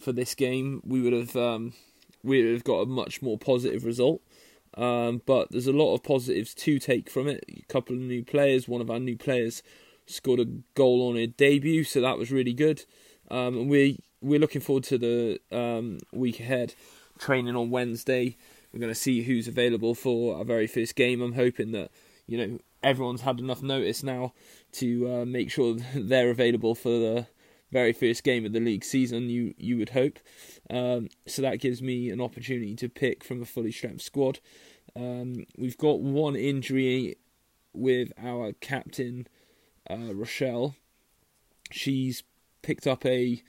for 0.00 0.12
this 0.12 0.34
game, 0.34 0.82
we 0.84 1.00
would 1.00 1.12
have 1.12 1.36
um, 1.36 1.74
we 2.22 2.42
would 2.42 2.52
have 2.52 2.64
got 2.64 2.80
a 2.80 2.86
much 2.86 3.22
more 3.22 3.38
positive 3.38 3.84
result. 3.84 4.22
Um, 4.74 5.22
but 5.26 5.50
there's 5.50 5.66
a 5.66 5.72
lot 5.72 5.94
of 5.94 6.02
positives 6.02 6.54
to 6.54 6.78
take 6.78 7.10
from 7.10 7.26
it. 7.28 7.44
A 7.48 7.62
couple 7.72 7.96
of 7.96 8.02
new 8.02 8.24
players. 8.24 8.68
One 8.68 8.80
of 8.80 8.90
our 8.90 9.00
new 9.00 9.16
players 9.16 9.62
scored 10.06 10.40
a 10.40 10.46
goal 10.74 11.08
on 11.08 11.16
her 11.16 11.26
debut, 11.26 11.84
so 11.84 12.00
that 12.00 12.18
was 12.18 12.30
really 12.30 12.52
good. 12.52 12.84
Um, 13.30 13.56
and 13.56 13.70
we 13.70 13.98
we're 14.22 14.40
looking 14.40 14.60
forward 14.60 14.84
to 14.84 14.98
the 14.98 15.40
um, 15.50 15.98
week 16.12 16.40
ahead. 16.40 16.74
Training 17.18 17.56
on 17.56 17.70
Wednesday. 17.70 18.36
We're 18.72 18.80
going 18.80 18.92
to 18.92 18.98
see 18.98 19.22
who's 19.22 19.48
available 19.48 19.94
for 19.94 20.36
our 20.36 20.44
very 20.44 20.66
first 20.66 20.94
game. 20.94 21.20
I'm 21.20 21.34
hoping 21.34 21.72
that 21.72 21.90
you 22.26 22.38
know 22.38 22.58
everyone's 22.82 23.22
had 23.22 23.40
enough 23.40 23.62
notice 23.62 24.02
now 24.02 24.32
to 24.72 25.12
uh, 25.12 25.24
make 25.24 25.50
sure 25.50 25.76
they're 25.94 26.30
available 26.30 26.74
for 26.74 26.90
the 26.90 27.26
very 27.70 27.92
first 27.92 28.24
game 28.24 28.44
of 28.44 28.52
the 28.52 28.60
league 28.60 28.84
season. 28.84 29.28
You 29.28 29.54
you 29.58 29.78
would 29.78 29.90
hope. 29.90 30.18
Um, 30.68 31.08
so 31.26 31.42
that 31.42 31.60
gives 31.60 31.82
me 31.82 32.10
an 32.10 32.20
opportunity 32.20 32.74
to 32.76 32.88
pick 32.88 33.24
from 33.24 33.42
a 33.42 33.46
fully 33.46 33.72
strapped 33.72 34.02
squad. 34.02 34.40
Um, 34.96 35.46
we've 35.56 35.78
got 35.78 36.00
one 36.00 36.36
injury 36.36 37.16
with 37.72 38.12
our 38.22 38.52
captain 38.52 39.26
uh, 39.88 40.14
Rochelle. 40.14 40.74
She's 41.70 42.22
picked 42.62 42.86
up 42.86 43.06
a 43.06 43.42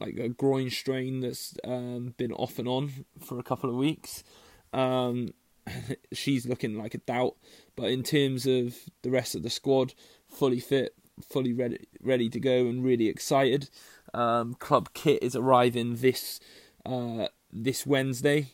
like 0.00 0.16
a 0.18 0.28
groin 0.28 0.70
strain 0.70 1.20
that's 1.20 1.54
um, 1.64 2.14
been 2.16 2.32
off 2.32 2.58
and 2.58 2.68
on 2.68 3.04
for 3.20 3.38
a 3.38 3.42
couple 3.42 3.70
of 3.70 3.76
weeks. 3.76 4.24
Um, 4.72 5.34
she's 6.12 6.46
looking 6.46 6.76
like 6.76 6.94
a 6.94 6.98
doubt, 6.98 7.36
but 7.76 7.90
in 7.90 8.02
terms 8.02 8.46
of 8.46 8.76
the 9.02 9.10
rest 9.10 9.34
of 9.34 9.42
the 9.42 9.50
squad, 9.50 9.94
fully 10.28 10.60
fit, 10.60 10.94
fully 11.20 11.52
ready, 11.52 11.78
ready 12.00 12.28
to 12.28 12.40
go, 12.40 12.66
and 12.66 12.84
really 12.84 13.08
excited. 13.08 13.68
Um, 14.14 14.54
club 14.54 14.90
kit 14.94 15.22
is 15.22 15.36
arriving 15.36 15.96
this 15.96 16.40
uh, 16.84 17.28
this 17.52 17.86
Wednesday, 17.86 18.52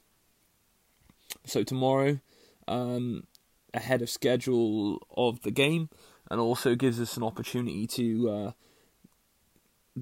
so 1.45 1.63
tomorrow, 1.63 2.21
um, 2.67 3.25
ahead 3.75 4.03
of 4.03 4.11
schedule 4.11 5.07
of 5.17 5.43
the 5.43 5.51
game, 5.51 5.89
and 6.31 6.41
also 6.41 6.75
gives 6.75 7.01
us 7.01 7.17
an 7.17 7.23
opportunity 7.23 7.87
to 7.87 8.31
uh, 8.31 8.53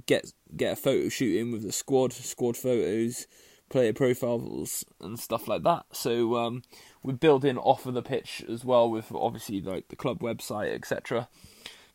get 0.06 0.32
get 0.56 0.72
a 0.72 0.76
photo 0.76 1.08
shoot 1.08 1.38
in 1.38 1.52
with 1.52 1.62
the 1.62 1.72
squad, 1.72 2.12
squad 2.12 2.56
photos, 2.56 3.26
player 3.68 3.92
profiles 3.92 4.84
and 5.00 5.18
stuff 5.18 5.48
like 5.48 5.62
that. 5.62 5.84
So 5.92 6.36
um, 6.36 6.62
we're 7.02 7.14
building 7.14 7.58
off 7.58 7.86
of 7.86 7.94
the 7.94 8.02
pitch 8.02 8.44
as 8.48 8.64
well, 8.64 8.90
with 8.90 9.12
obviously 9.12 9.60
like 9.60 9.88
the 9.88 9.96
club 9.96 10.20
website, 10.20 10.74
etc., 10.74 11.28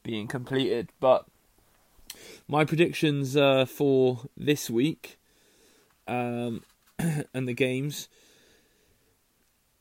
being 0.03 0.27
completed. 0.27 0.89
But 0.99 1.25
my 2.47 2.65
predictions 2.65 3.35
uh, 3.35 3.65
for 3.65 4.21
this 4.35 4.69
week 4.69 5.17
um, 6.07 6.63
and 7.33 7.47
the 7.47 7.53
games. 7.53 8.07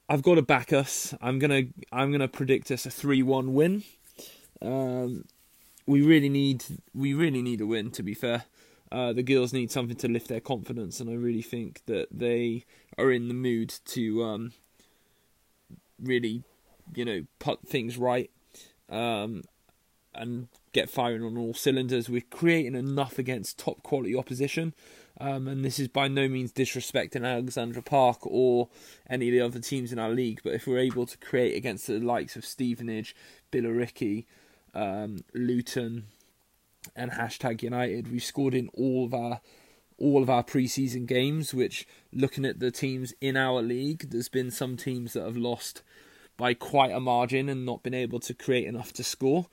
I've 0.08 0.22
got 0.22 0.34
to 0.36 0.42
back 0.42 0.72
us. 0.72 1.14
I'm 1.20 1.38
gonna 1.38 1.62
I'm 1.92 2.10
gonna 2.10 2.28
predict 2.28 2.70
us 2.70 2.84
a 2.86 2.90
three 2.90 3.22
one 3.22 3.54
win. 3.54 3.84
Um, 4.60 5.24
we 5.86 6.02
really 6.02 6.28
need 6.28 6.64
we 6.94 7.14
really 7.14 7.42
need 7.42 7.60
a 7.60 7.66
win. 7.66 7.90
To 7.92 8.02
be 8.02 8.14
fair, 8.14 8.44
uh, 8.90 9.12
the 9.12 9.22
girls 9.22 9.52
need 9.52 9.70
something 9.70 9.96
to 9.98 10.08
lift 10.08 10.28
their 10.28 10.40
confidence, 10.40 11.00
and 11.00 11.08
I 11.08 11.14
really 11.14 11.42
think 11.42 11.82
that 11.86 12.08
they 12.10 12.64
are 12.98 13.12
in 13.12 13.28
the 13.28 13.34
mood 13.34 13.72
to 13.86 14.24
um, 14.24 14.52
really, 16.02 16.42
you 16.94 17.04
know, 17.04 17.24
put 17.38 17.68
things 17.68 17.96
right 17.96 18.30
um, 18.88 19.44
and 20.14 20.48
get 20.72 20.90
firing 20.90 21.22
on 21.22 21.36
all 21.36 21.54
cylinders. 21.54 22.08
We're 22.08 22.22
creating 22.22 22.74
enough 22.74 23.18
against 23.18 23.58
top 23.58 23.82
quality 23.82 24.16
opposition, 24.16 24.74
um, 25.20 25.48
and 25.48 25.64
this 25.64 25.78
is 25.78 25.88
by 25.88 26.08
no 26.08 26.28
means 26.28 26.52
disrespecting 26.52 27.26
Alexandra 27.26 27.82
Park 27.82 28.18
or 28.22 28.68
any 29.08 29.28
of 29.28 29.32
the 29.32 29.40
other 29.40 29.61
teams 29.61 29.92
in 29.92 29.98
our 29.98 30.11
league. 30.11 30.40
But 30.42 30.54
if 30.54 30.66
we're 30.66 30.78
able 30.78 31.06
to 31.06 31.18
create 31.18 31.56
against 31.56 31.86
the 31.86 31.98
likes 31.98 32.36
of 32.36 32.44
Stevenage, 32.44 33.14
Billericay, 33.52 34.24
um, 34.74 35.24
Luton, 35.34 36.06
and 36.96 37.12
hashtag 37.12 37.62
United. 37.62 38.11
We've 38.11 38.24
scored 38.24 38.54
in 38.54 38.68
all 38.74 39.04
of 39.04 39.14
our 39.14 39.40
all 39.98 40.22
of 40.22 40.30
our 40.30 40.42
preseason 40.42 41.06
games. 41.06 41.52
Which, 41.52 41.86
looking 42.12 42.44
at 42.44 42.61
the 42.61 42.70
teams 42.70 43.12
in 43.20 43.36
our 43.36 43.62
league, 43.62 44.11
there's 44.11 44.28
been 44.28 44.50
some 44.50 44.76
teams 44.76 45.12
that 45.12 45.24
have 45.24 45.36
lost 45.36 45.82
by 46.36 46.54
quite 46.54 46.92
a 46.92 47.00
margin 47.00 47.48
and 47.48 47.66
not 47.66 47.82
been 47.82 47.94
able 47.94 48.20
to 48.20 48.32
create 48.32 48.66
enough 48.66 48.92
to 48.94 49.04
score 49.04 49.46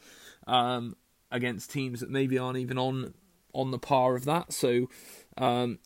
um, 0.48 0.96
against 1.32 1.72
teams 1.72 2.00
that 2.00 2.10
maybe 2.10 2.38
aren't 2.38 2.58
even 2.58 2.78
on 2.78 3.14
on 3.54 3.72
the 3.72 3.80
par 3.80 4.16
of 4.16 4.26
that. 4.26 4.54
So, 4.54 4.90
um, 5.38 5.80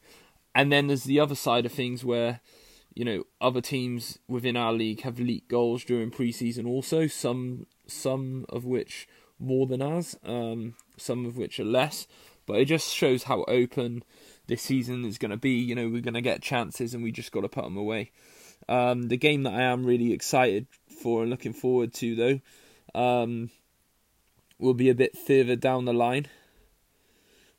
and 0.54 0.72
then 0.72 0.88
there's 0.88 1.04
the 1.04 1.20
other 1.20 1.34
side 1.34 1.66
of 1.66 1.72
things 1.72 2.04
where 2.04 2.40
you 2.94 3.04
know 3.04 3.24
other 3.40 3.60
teams 3.60 4.18
within 4.28 4.56
our 4.56 4.72
league 4.72 5.02
have 5.02 5.18
leaked 5.18 5.48
goals 5.48 5.84
during 5.84 6.10
preseason. 6.10 6.66
Also, 6.66 7.06
some 7.06 7.66
some 7.86 8.44
of 8.48 8.64
which 8.64 9.08
more 9.38 9.66
than 9.66 9.80
us, 9.80 10.16
um, 10.24 10.74
some 10.96 11.24
of 11.24 11.36
which 11.36 11.60
are 11.60 11.64
less. 11.64 12.06
But 12.46 12.60
it 12.60 12.64
just 12.64 12.94
shows 12.94 13.24
how 13.24 13.44
open 13.46 14.02
this 14.46 14.62
season 14.62 15.04
is 15.04 15.18
going 15.18 15.30
to 15.30 15.36
be. 15.36 15.50
You 15.50 15.74
know, 15.74 15.88
we're 15.88 16.00
going 16.00 16.14
to 16.14 16.22
get 16.22 16.40
chances 16.40 16.94
and 16.94 17.02
we 17.02 17.12
just 17.12 17.30
got 17.30 17.42
to 17.42 17.48
put 17.48 17.64
them 17.64 17.76
away. 17.76 18.10
Um, 18.68 19.08
the 19.08 19.18
game 19.18 19.42
that 19.42 19.52
I 19.52 19.62
am 19.62 19.84
really 19.84 20.12
excited 20.12 20.66
for 21.02 21.22
and 21.22 21.30
looking 21.30 21.52
forward 21.52 21.92
to, 21.94 22.16
though, 22.94 23.00
um, 23.00 23.50
will 24.58 24.74
be 24.74 24.88
a 24.88 24.94
bit 24.94 25.16
further 25.16 25.56
down 25.56 25.84
the 25.84 25.92
line 25.92 26.26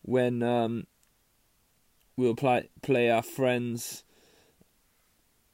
when 0.02 0.44
um, 0.44 0.88
we'll 2.16 2.36
play, 2.36 2.70
play 2.82 3.10
our 3.10 3.22
friends 3.22 4.04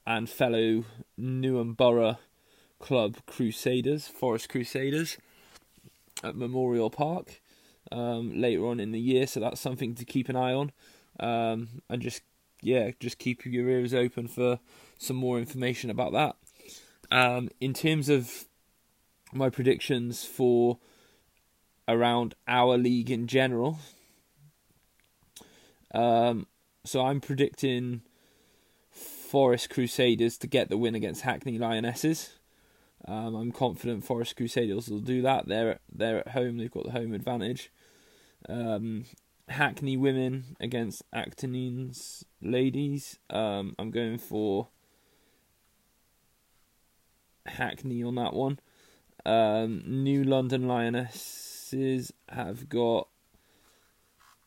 and 0.05 0.29
fellow 0.29 0.85
Newham 1.19 1.75
Borough 1.75 2.17
Club 2.79 3.17
Crusaders, 3.25 4.07
Forest 4.07 4.49
Crusaders 4.49 5.17
at 6.23 6.35
Memorial 6.35 6.89
Park 6.89 7.41
um, 7.91 8.39
later 8.39 8.65
on 8.65 8.79
in 8.79 8.91
the 8.91 8.99
year, 8.99 9.27
so 9.27 9.39
that's 9.39 9.61
something 9.61 9.95
to 9.95 10.05
keep 10.05 10.29
an 10.29 10.35
eye 10.35 10.53
on. 10.53 10.71
Um, 11.19 11.81
and 11.89 12.01
just 12.01 12.21
yeah, 12.61 12.91
just 12.99 13.19
keep 13.19 13.45
your 13.45 13.69
ears 13.69 13.93
open 13.93 14.27
for 14.27 14.59
some 14.97 15.15
more 15.15 15.37
information 15.37 15.89
about 15.89 16.13
that. 16.13 16.35
Um, 17.11 17.49
in 17.59 17.73
terms 17.73 18.09
of 18.09 18.45
my 19.31 19.49
predictions 19.49 20.25
for 20.25 20.79
around 21.87 22.35
our 22.47 22.77
league 22.77 23.11
in 23.11 23.27
general, 23.27 23.79
um, 25.93 26.47
so 26.83 27.05
I'm 27.05 27.21
predicting 27.21 28.01
Forest 28.91 29.69
Crusaders 29.69 30.37
to 30.37 30.47
get 30.47 30.69
the 30.69 30.77
win 30.77 30.95
against 30.95 31.21
Hackney 31.21 31.57
Lionesses. 31.57 32.37
Um, 33.07 33.35
I'm 33.35 33.51
confident 33.51 34.03
Forest 34.03 34.35
Crusaders 34.35 34.89
will 34.89 34.99
do 34.99 35.21
that. 35.21 35.47
They're 35.47 35.79
they're 35.91 36.19
at 36.19 36.29
home. 36.29 36.57
They've 36.57 36.71
got 36.71 36.85
the 36.85 36.91
home 36.91 37.13
advantage. 37.13 37.71
Um, 38.49 39.05
Hackney 39.47 39.95
women 39.95 40.55
against 40.59 41.03
Actonines 41.11 42.23
ladies. 42.41 43.19
Um, 43.29 43.75
I'm 43.77 43.91
going 43.91 44.17
for 44.17 44.69
Hackney 47.45 48.03
on 48.03 48.15
that 48.15 48.33
one. 48.33 48.59
Um, 49.25 49.83
New 49.85 50.23
London 50.23 50.67
Have 52.29 52.69
got 52.69 53.07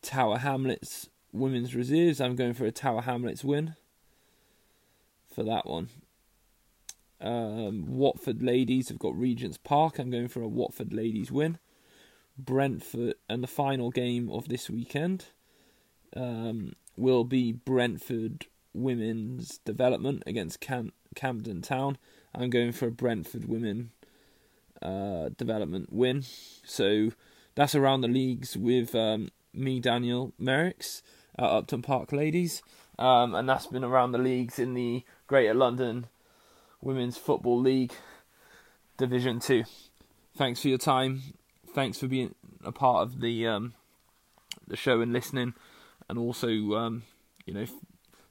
Tower 0.03 0.39
Hamlets 0.39 1.09
women's 1.33 1.75
reserves. 1.75 2.21
I'm 2.21 2.37
going 2.37 2.55
for 2.55 2.65
a 2.65 2.73
Tower 2.73 3.03
Hamlets 3.03 3.45
win 3.45 3.75
for 5.35 5.43
that 5.45 5.67
one. 5.67 5.89
Um, 7.21 7.87
Watford 7.87 8.43
ladies 8.43 8.89
have 8.89 8.99
got 8.99 9.19
Regent's 9.19 9.59
Park. 9.59 9.99
I'm 9.99 10.11
going 10.11 10.29
for 10.29 10.43
a 10.43 10.49
Watford 10.49 10.93
ladies 10.93 11.31
win. 11.31 11.59
Brentford 12.39 13.15
and 13.29 13.43
the 13.43 13.49
final 13.49 13.91
game 13.91 14.31
of 14.31 14.49
this 14.49 14.71
weekend 14.71 15.27
um, 16.17 16.75
will 16.97 17.25
be 17.25 17.53
Brentford 17.53 18.47
women's 18.73 19.59
development 19.59 20.23
against 20.27 20.61
Cam- 20.61 20.93
Camden 21.15 21.63
Town. 21.63 21.99
I'm 22.35 22.51
going 22.51 22.73
for 22.73 22.87
a 22.87 22.93
Brentford 22.93 23.49
women 23.49 23.91
uh, 24.83 25.31
development 25.37 25.93
win. 25.93 26.25
So 26.65 27.13
that's 27.55 27.75
around 27.75 28.03
the 28.03 28.09
leagues 28.09 28.57
with 28.57 28.95
um, 28.95 29.31
me, 29.53 29.81
Daniel 29.81 30.33
Merricks 30.41 31.03
at 31.39 31.45
Upton 31.45 31.83
Park 31.83 32.13
Ladies, 32.13 32.63
um, 32.99 33.35
and 33.35 33.49
that's 33.49 33.67
been 33.67 33.85
around 33.85 34.13
the 34.13 34.19
leagues 34.19 34.59
in 34.59 34.75
the 34.75 35.05
Greater 35.27 35.55
London 35.55 36.07
Women's 36.81 37.17
Football 37.17 37.61
League 37.61 37.93
Division 38.97 39.41
Two. 39.41 39.65
Thanks 40.37 40.61
for 40.61 40.69
your 40.69 40.79
time. 40.79 41.23
Thanks 41.75 41.99
for 41.99 42.07
being 42.07 42.35
a 42.65 42.73
part 42.73 43.03
of 43.03 43.21
the 43.21 43.47
um, 43.47 43.75
the 44.67 44.77
show 44.77 45.01
and 45.01 45.13
listening, 45.13 45.55
and 46.09 46.19
also 46.19 46.49
um, 46.75 47.03
you 47.47 47.55
know, 47.55 47.67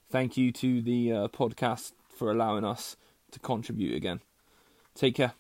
thank 0.10 0.38
you 0.38 0.52
to 0.52 0.82
the 0.82 1.12
uh, 1.12 1.28
podcast 1.28 1.94
for 2.18 2.32
allowing 2.32 2.64
us 2.64 2.96
to 3.32 3.40
contribute 3.40 3.96
again. 3.96 4.22
Take 4.96 5.16
care. 5.16 5.34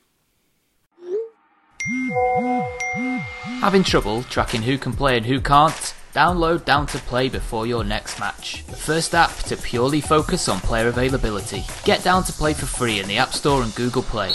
Having 3.61 3.83
trouble 3.83 4.23
tracking 4.23 4.61
who 4.61 4.77
can 4.77 4.91
play 4.91 5.15
and 5.15 5.25
who 5.25 5.39
can't? 5.39 5.95
Download 6.13 6.65
Down 6.65 6.85
to 6.87 6.97
Play 6.97 7.29
before 7.29 7.65
your 7.65 7.85
next 7.85 8.19
match. 8.19 8.65
The 8.65 8.75
first 8.75 9.15
app 9.15 9.33
to 9.43 9.55
purely 9.55 10.01
focus 10.01 10.49
on 10.49 10.59
player 10.59 10.87
availability. 10.87 11.63
Get 11.85 12.03
Down 12.03 12.23
to 12.23 12.33
Play 12.33 12.53
for 12.53 12.65
free 12.65 12.99
in 12.99 13.07
the 13.07 13.17
App 13.17 13.31
Store 13.33 13.61
and 13.63 13.73
Google 13.75 14.01
Play. 14.01 14.31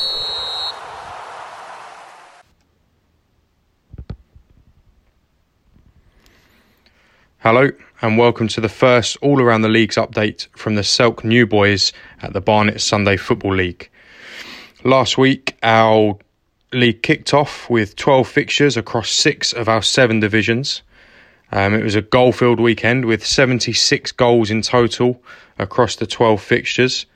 Hello, 7.41 7.69
and 8.01 8.17
welcome 8.17 8.49
to 8.49 8.63
the 8.63 8.69
first 8.71 9.19
All 9.21 9.43
Around 9.43 9.63
the 9.63 9.69
Leagues 9.69 9.97
update 9.97 10.47
from 10.57 10.77
the 10.77 10.83
Selk 10.83 11.23
New 11.23 11.47
Boys 11.47 11.93
at 12.23 12.33
the 12.33 12.41
Barnet 12.41 12.81
Sunday 12.81 13.19
Football 13.19 13.57
League. 13.57 13.91
Last 14.85 15.19
week, 15.19 15.59
our 15.63 16.19
league 16.73 17.03
kicked 17.03 17.35
off 17.35 17.69
with 17.71 17.97
12 17.97 18.29
fixtures 18.29 18.77
across 18.77 19.11
six 19.11 19.53
of 19.53 19.69
our 19.69 19.83
seven 19.83 20.21
divisions. 20.21 20.83
Um, 21.53 21.75
it 21.75 21.83
was 21.83 21.95
a 21.95 22.03
goal 22.03 22.33
filled 22.33 22.61
weekend 22.61 23.05
with 23.05 23.25
76 23.25 24.13
goals 24.13 24.51
in 24.51 24.63
total 24.63 25.23
across 25.59 25.97
the 25.97 26.07
12 26.07 26.41
fixtures. 26.41 27.07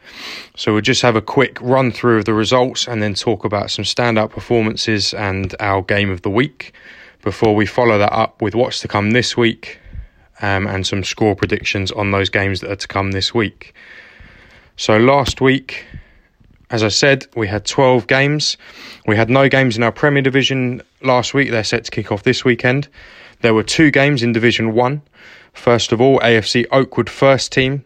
So 0.56 0.72
we'll 0.72 0.82
just 0.82 1.02
have 1.02 1.16
a 1.16 1.22
quick 1.22 1.58
run 1.60 1.90
through 1.90 2.18
of 2.18 2.24
the 2.26 2.34
results 2.34 2.86
and 2.86 3.02
then 3.02 3.14
talk 3.14 3.44
about 3.44 3.70
some 3.70 3.84
standout 3.84 4.30
performances 4.30 5.14
and 5.14 5.54
our 5.58 5.82
game 5.82 6.10
of 6.10 6.22
the 6.22 6.30
week 6.30 6.74
before 7.22 7.54
we 7.54 7.66
follow 7.66 7.98
that 7.98 8.12
up 8.12 8.40
with 8.42 8.54
what's 8.54 8.80
to 8.80 8.88
come 8.88 9.12
this 9.12 9.36
week 9.36 9.80
um, 10.42 10.66
and 10.66 10.86
some 10.86 11.02
score 11.02 11.34
predictions 11.34 11.90
on 11.92 12.10
those 12.10 12.28
games 12.28 12.60
that 12.60 12.70
are 12.70 12.76
to 12.76 12.88
come 12.88 13.12
this 13.12 13.34
week. 13.34 13.74
So 14.76 14.98
last 14.98 15.40
week, 15.40 15.86
as 16.70 16.82
I 16.82 16.88
said, 16.88 17.26
we 17.36 17.46
had 17.46 17.64
12 17.64 18.06
games. 18.06 18.56
We 19.06 19.16
had 19.16 19.30
no 19.30 19.48
games 19.48 19.76
in 19.76 19.82
our 19.82 19.92
Premier 19.92 20.22
Division 20.22 20.82
last 21.00 21.32
week. 21.32 21.50
They're 21.50 21.64
set 21.64 21.84
to 21.84 21.90
kick 21.90 22.10
off 22.10 22.24
this 22.24 22.44
weekend. 22.44 22.88
There 23.40 23.54
were 23.54 23.62
two 23.62 23.90
games 23.90 24.22
in 24.22 24.32
Division 24.32 24.74
1. 24.74 25.02
First 25.52 25.92
of 25.92 26.00
all, 26.00 26.18
AFC 26.20 26.66
Oakwood 26.72 27.08
first 27.08 27.52
team 27.52 27.84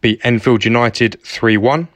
beat 0.00 0.20
Enfield 0.22 0.64
United 0.64 1.20
3 1.22 1.56
1. 1.56 1.88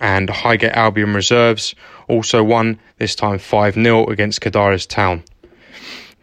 And 0.00 0.30
Highgate 0.30 0.72
Albion 0.72 1.14
Reserves 1.14 1.74
also 2.08 2.42
won, 2.42 2.80
this 2.98 3.14
time 3.14 3.38
5 3.38 3.74
0 3.74 4.06
against 4.06 4.40
Cadaris 4.40 4.88
Town. 4.88 5.22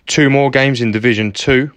Two 0.08 0.30
more 0.30 0.50
games 0.50 0.82
in 0.82 0.91
Division 0.91 1.32
2. 1.32 1.72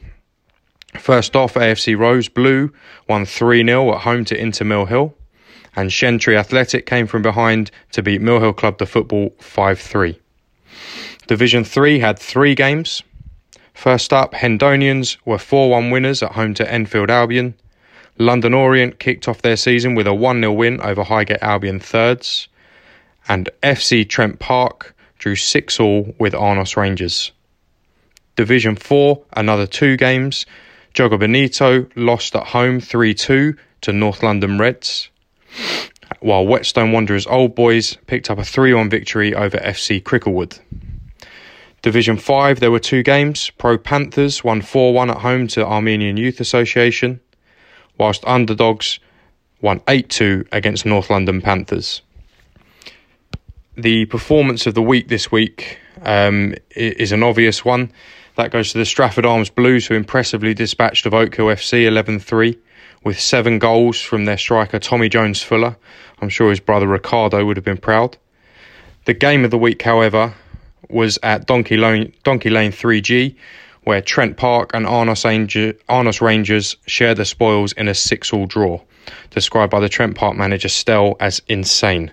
First 0.99 1.37
off, 1.37 1.55
AFC 1.55 1.97
Rose 1.97 2.29
Blue 2.29 2.73
won 3.09 3.25
3 3.25 3.64
0 3.64 3.95
at 3.95 4.01
home 4.01 4.25
to 4.25 4.37
Inter 4.37 4.64
Mill 4.64 4.87
Hill, 4.87 5.14
and 5.75 5.93
Shentry 5.93 6.37
Athletic 6.37 6.87
came 6.87 7.07
from 7.07 7.23
behind 7.23 7.70
to 7.93 8.03
beat 8.03 8.20
Mill 8.20 8.41
Hill 8.41 8.53
Club 8.53 8.79
the 8.79 8.87
Football 8.87 9.35
5 9.39 9.79
3. 9.79 10.18
Division 11.27 11.64
3 11.64 11.99
had 11.99 12.18
three 12.18 12.55
games. 12.55 13.03
First 13.75 14.12
up, 14.12 14.35
Hendonians 14.35 15.16
were 15.25 15.39
4 15.39 15.70
1 15.70 15.91
winners 15.91 16.23
at 16.23 16.33
home 16.33 16.55
to 16.55 16.70
Enfield 16.70 17.11
Albion. 17.11 17.55
London 18.18 18.53
Orient 18.53 18.99
kicked 18.99 19.27
off 19.27 19.43
their 19.43 19.57
season 19.57 19.95
with 19.95 20.07
a 20.07 20.14
1 20.14 20.41
0 20.41 20.53
win 20.53 20.81
over 20.83 21.03
Highgate 21.03 21.43
Albion 21.43 21.81
thirds. 21.81 22.49
And 23.29 23.49
FC 23.62 24.09
Trent 24.09 24.39
Park 24.39 24.95
drew 25.18 25.37
6 25.37 25.81
all 25.81 26.14
with 26.18 26.35
Arnos 26.35 26.77
Rangers. 26.77 27.33
Division 28.37 28.77
4, 28.77 29.23
another 29.37 29.66
two 29.66 29.97
games. 29.97 30.47
Jogo 30.95 31.18
Bonito 31.18 31.87
lost 31.97 32.37
at 32.37 32.49
home 32.49 32.81
3 32.81 33.14
2 33.14 33.55
to 33.83 33.93
North 33.93 34.23
London 34.23 34.59
Reds, 34.59 35.09
while 36.20 36.46
Whetstone 36.46 36.92
Wanderers 36.92 37.26
Old 37.26 37.55
Boys 37.55 37.96
picked 38.07 38.30
up 38.30 38.38
a 38.38 38.44
3 38.44 38.74
1 38.74 38.90
victory 38.90 39.34
over 39.34 39.59
FC 39.59 40.03
Cricklewood. 40.03 40.59
Division 41.82 42.16
5, 42.16 42.61
there 42.61 42.70
were 42.70 42.78
two 42.78 43.03
games. 43.03 43.50
Pro 43.50 43.76
Panthers 43.76 44.44
won 44.44 44.62
4 44.62 44.94
1 44.94 45.11
at 45.11 45.18
home 45.18 45.48
to 45.48 45.66
Armenian 45.66 46.16
Youth 46.16 46.40
Association, 46.40 47.20
whilst 47.98 48.24
Underdogs 48.24 49.00
won 49.61 49.80
8 49.88 50.09
2 50.09 50.46
against 50.53 50.86
North 50.86 51.11
London 51.11 51.40
Panthers. 51.40 52.03
The 53.76 54.05
performance 54.07 54.66
of 54.66 54.74
the 54.74 54.82
week 54.82 55.09
this 55.09 55.32
week 55.32 55.78
um, 56.03 56.55
is 56.70 57.11
an 57.11 57.22
obvious 57.22 57.64
one. 57.64 57.90
That 58.36 58.50
goes 58.50 58.72
to 58.72 58.78
the 58.78 58.84
Stratford 58.84 59.26
Arms 59.26 59.50
Blues, 59.50 59.86
who 59.86 59.94
impressively 59.94 60.55
dispatched 60.55 61.05
of 61.07 61.14
Oak 61.14 61.34
Hill 61.34 61.46
FC 61.46 61.86
11 61.86 62.20
3 62.20 62.59
with 63.05 63.18
seven 63.18 63.59
goals 63.59 64.00
from 64.00 64.24
their 64.24 64.38
striker 64.38 64.78
Tommy 64.78 65.09
Jones 65.09 65.42
Fuller. 65.42 65.76
I'm 66.20 66.28
sure 66.28 66.50
his 66.50 66.61
brother 66.61 66.86
Ricardo 66.86 67.44
would 67.44 67.57
have 67.57 67.64
been 67.64 67.78
proud. 67.78 68.16
The 69.05 69.14
game 69.14 69.44
of 69.44 69.50
the 69.50 69.59
week, 69.59 69.82
however, 69.82 70.34
was 70.88 71.18
at 71.22 71.46
Donkey 71.46 71.76
Lane, 71.76 72.12
Donkey 72.22 72.50
Lane 72.50 72.70
3G, 72.70 73.34
where 73.84 74.00
Trent 74.00 74.36
Park 74.36 74.70
and 74.74 74.86
Arnos, 74.86 75.28
Angel, 75.28 75.72
Arnos 75.88 76.20
Rangers 76.20 76.76
shared 76.86 77.16
the 77.16 77.24
spoils 77.24 77.72
in 77.72 77.88
a 77.88 77.94
6 77.94 78.32
all 78.32 78.46
draw, 78.46 78.80
described 79.30 79.72
by 79.72 79.80
the 79.80 79.88
Trent 79.88 80.14
Park 80.14 80.36
manager 80.36 80.68
Stell 80.68 81.16
as 81.18 81.42
insane. 81.48 82.12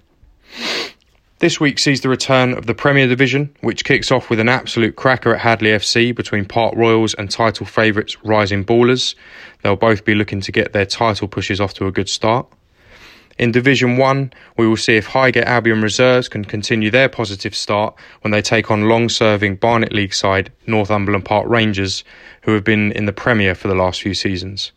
This 1.40 1.58
week 1.58 1.80
sees 1.80 2.02
the 2.02 2.10
return 2.10 2.54
of 2.54 2.66
the 2.66 2.74
Premier 2.74 3.08
Division, 3.08 3.56
which 3.62 3.86
kicks 3.86 4.12
off 4.12 4.30
with 4.30 4.42
an 4.42 4.50
absolute 4.50 4.98
cracker 4.98 5.36
at 5.36 5.40
Hadley 5.40 5.70
FC 5.70 6.14
between 6.14 6.44
Park 6.44 6.76
Royals 6.76 7.14
and 7.14 7.32
title 7.32 7.66
favourites 7.66 8.22
Rising 8.26 8.66
Ballers. 8.66 9.16
They'll 9.62 9.76
both 9.76 10.06
be 10.06 10.16
looking 10.16 10.42
to 10.42 10.52
get 10.52 10.74
their 10.74 10.86
title 10.86 11.28
pushes 11.28 11.60
off 11.60 11.74
to 11.76 11.88
a 11.88 11.92
good 11.92 12.10
start. 12.10 12.48
In 13.38 13.54
Division 13.54 13.96
1, 13.96 14.34
we 14.58 14.68
will 14.68 14.76
see 14.76 14.98
if 14.98 15.08
Highgate 15.08 15.46
Albion 15.46 15.82
Reserves 15.82 16.28
can 16.28 16.44
continue 16.44 16.92
their 16.92 17.08
positive 17.08 17.56
start 17.56 17.96
when 18.20 18.32
they 18.32 18.42
take 18.42 18.70
on 18.70 18.90
long 18.90 19.08
serving 19.08 19.56
Barnet 19.56 19.94
League 19.94 20.14
side 20.14 20.52
Northumberland 20.68 21.24
Park 21.24 21.48
Rangers, 21.48 22.04
who 22.42 22.54
have 22.54 22.66
been 22.66 22.92
in 22.92 23.06
the 23.06 23.14
Premier 23.14 23.56
for 23.56 23.70
the 23.70 23.76
last 23.76 24.02
few 24.02 24.14
seasons. 24.14 24.74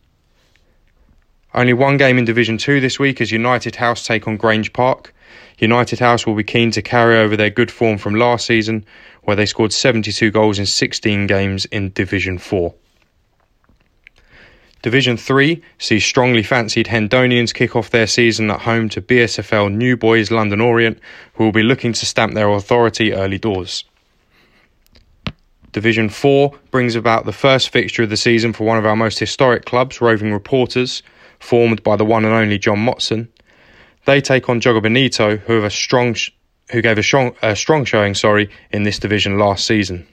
Only 1.55 1.73
one 1.73 1.97
game 1.97 2.19
in 2.19 2.25
Division 2.25 2.57
2 2.57 2.81
this 2.81 3.01
week 3.01 3.21
as 3.21 3.33
United 3.33 3.77
House 3.77 4.07
take 4.07 4.29
on 4.29 4.37
Grange 4.37 4.73
Park. 4.73 5.13
United 5.59 5.99
House 5.99 6.25
will 6.25 6.37
be 6.37 6.45
keen 6.45 6.71
to 6.71 6.83
carry 6.83 7.19
over 7.19 7.37
their 7.37 7.51
good 7.51 7.71
form 7.71 7.99
from 7.99 8.15
last 8.15 8.47
season, 8.47 8.85
where 9.23 9.37
they 9.37 9.47
scored 9.47 9.73
72 9.73 10.31
goals 10.31 10.61
in 10.61 10.67
16 10.67 11.27
games 11.27 11.65
in 11.67 11.91
Division 11.93 12.39
4. 12.39 12.73
Division 14.83 15.17
3 15.17 15.63
sees 15.79 16.05
strongly 16.05 16.43
fancied 16.43 16.89
Hendonians 16.89 17.55
kick 17.55 17.77
off 17.77 17.91
their 17.91 18.09
season 18.09 18.51
at 18.51 18.63
home 18.63 18.89
to 18.89 19.01
BSFL 19.01 19.73
New 19.73 19.97
Boys 19.97 20.33
London 20.33 20.61
Orient, 20.61 20.99
who 21.35 21.45
will 21.45 21.53
be 21.53 21.63
looking 21.63 21.93
to 21.93 22.05
stamp 22.05 22.35
their 22.35 22.49
authority 22.49 23.13
early 23.13 23.39
doors. 23.39 23.85
Division 25.71 26.09
4 26.09 26.53
brings 26.73 26.97
about 26.97 27.25
the 27.25 27.33
first 27.33 27.71
fixture 27.71 28.03
of 28.03 28.11
the 28.11 28.17
season 28.17 28.53
for 28.53 28.65
one 28.65 28.77
of 28.77 28.85
our 28.85 28.97
most 28.97 29.21
historic 29.21 29.65
clubs, 29.65 30.01
Roving 30.01 30.33
Reporters, 30.33 31.05
formed 31.39 31.85
by 31.85 31.95
the 31.95 32.05
one 32.05 32.25
and 32.25 32.35
only 32.35 32.59
John 32.59 32.79
Motson. 32.79 33.29
They 34.05 34.21
take 34.21 34.49
on 34.49 34.61
Jogo 34.61 34.83
Bonito, 34.83 35.37
who 35.37 35.55
have 35.55 35.65
a 35.65 35.71
strong, 35.71 36.17
who 36.73 36.83
gave 36.83 36.99
a 36.99 37.05
strong, 37.05 37.37
a 37.41 37.55
strong 37.55 37.85
showing, 37.85 38.15
sorry, 38.15 38.51
in 38.73 38.83
this 38.83 38.99
division 38.99 39.39
last 39.39 39.65
season. 39.65 40.09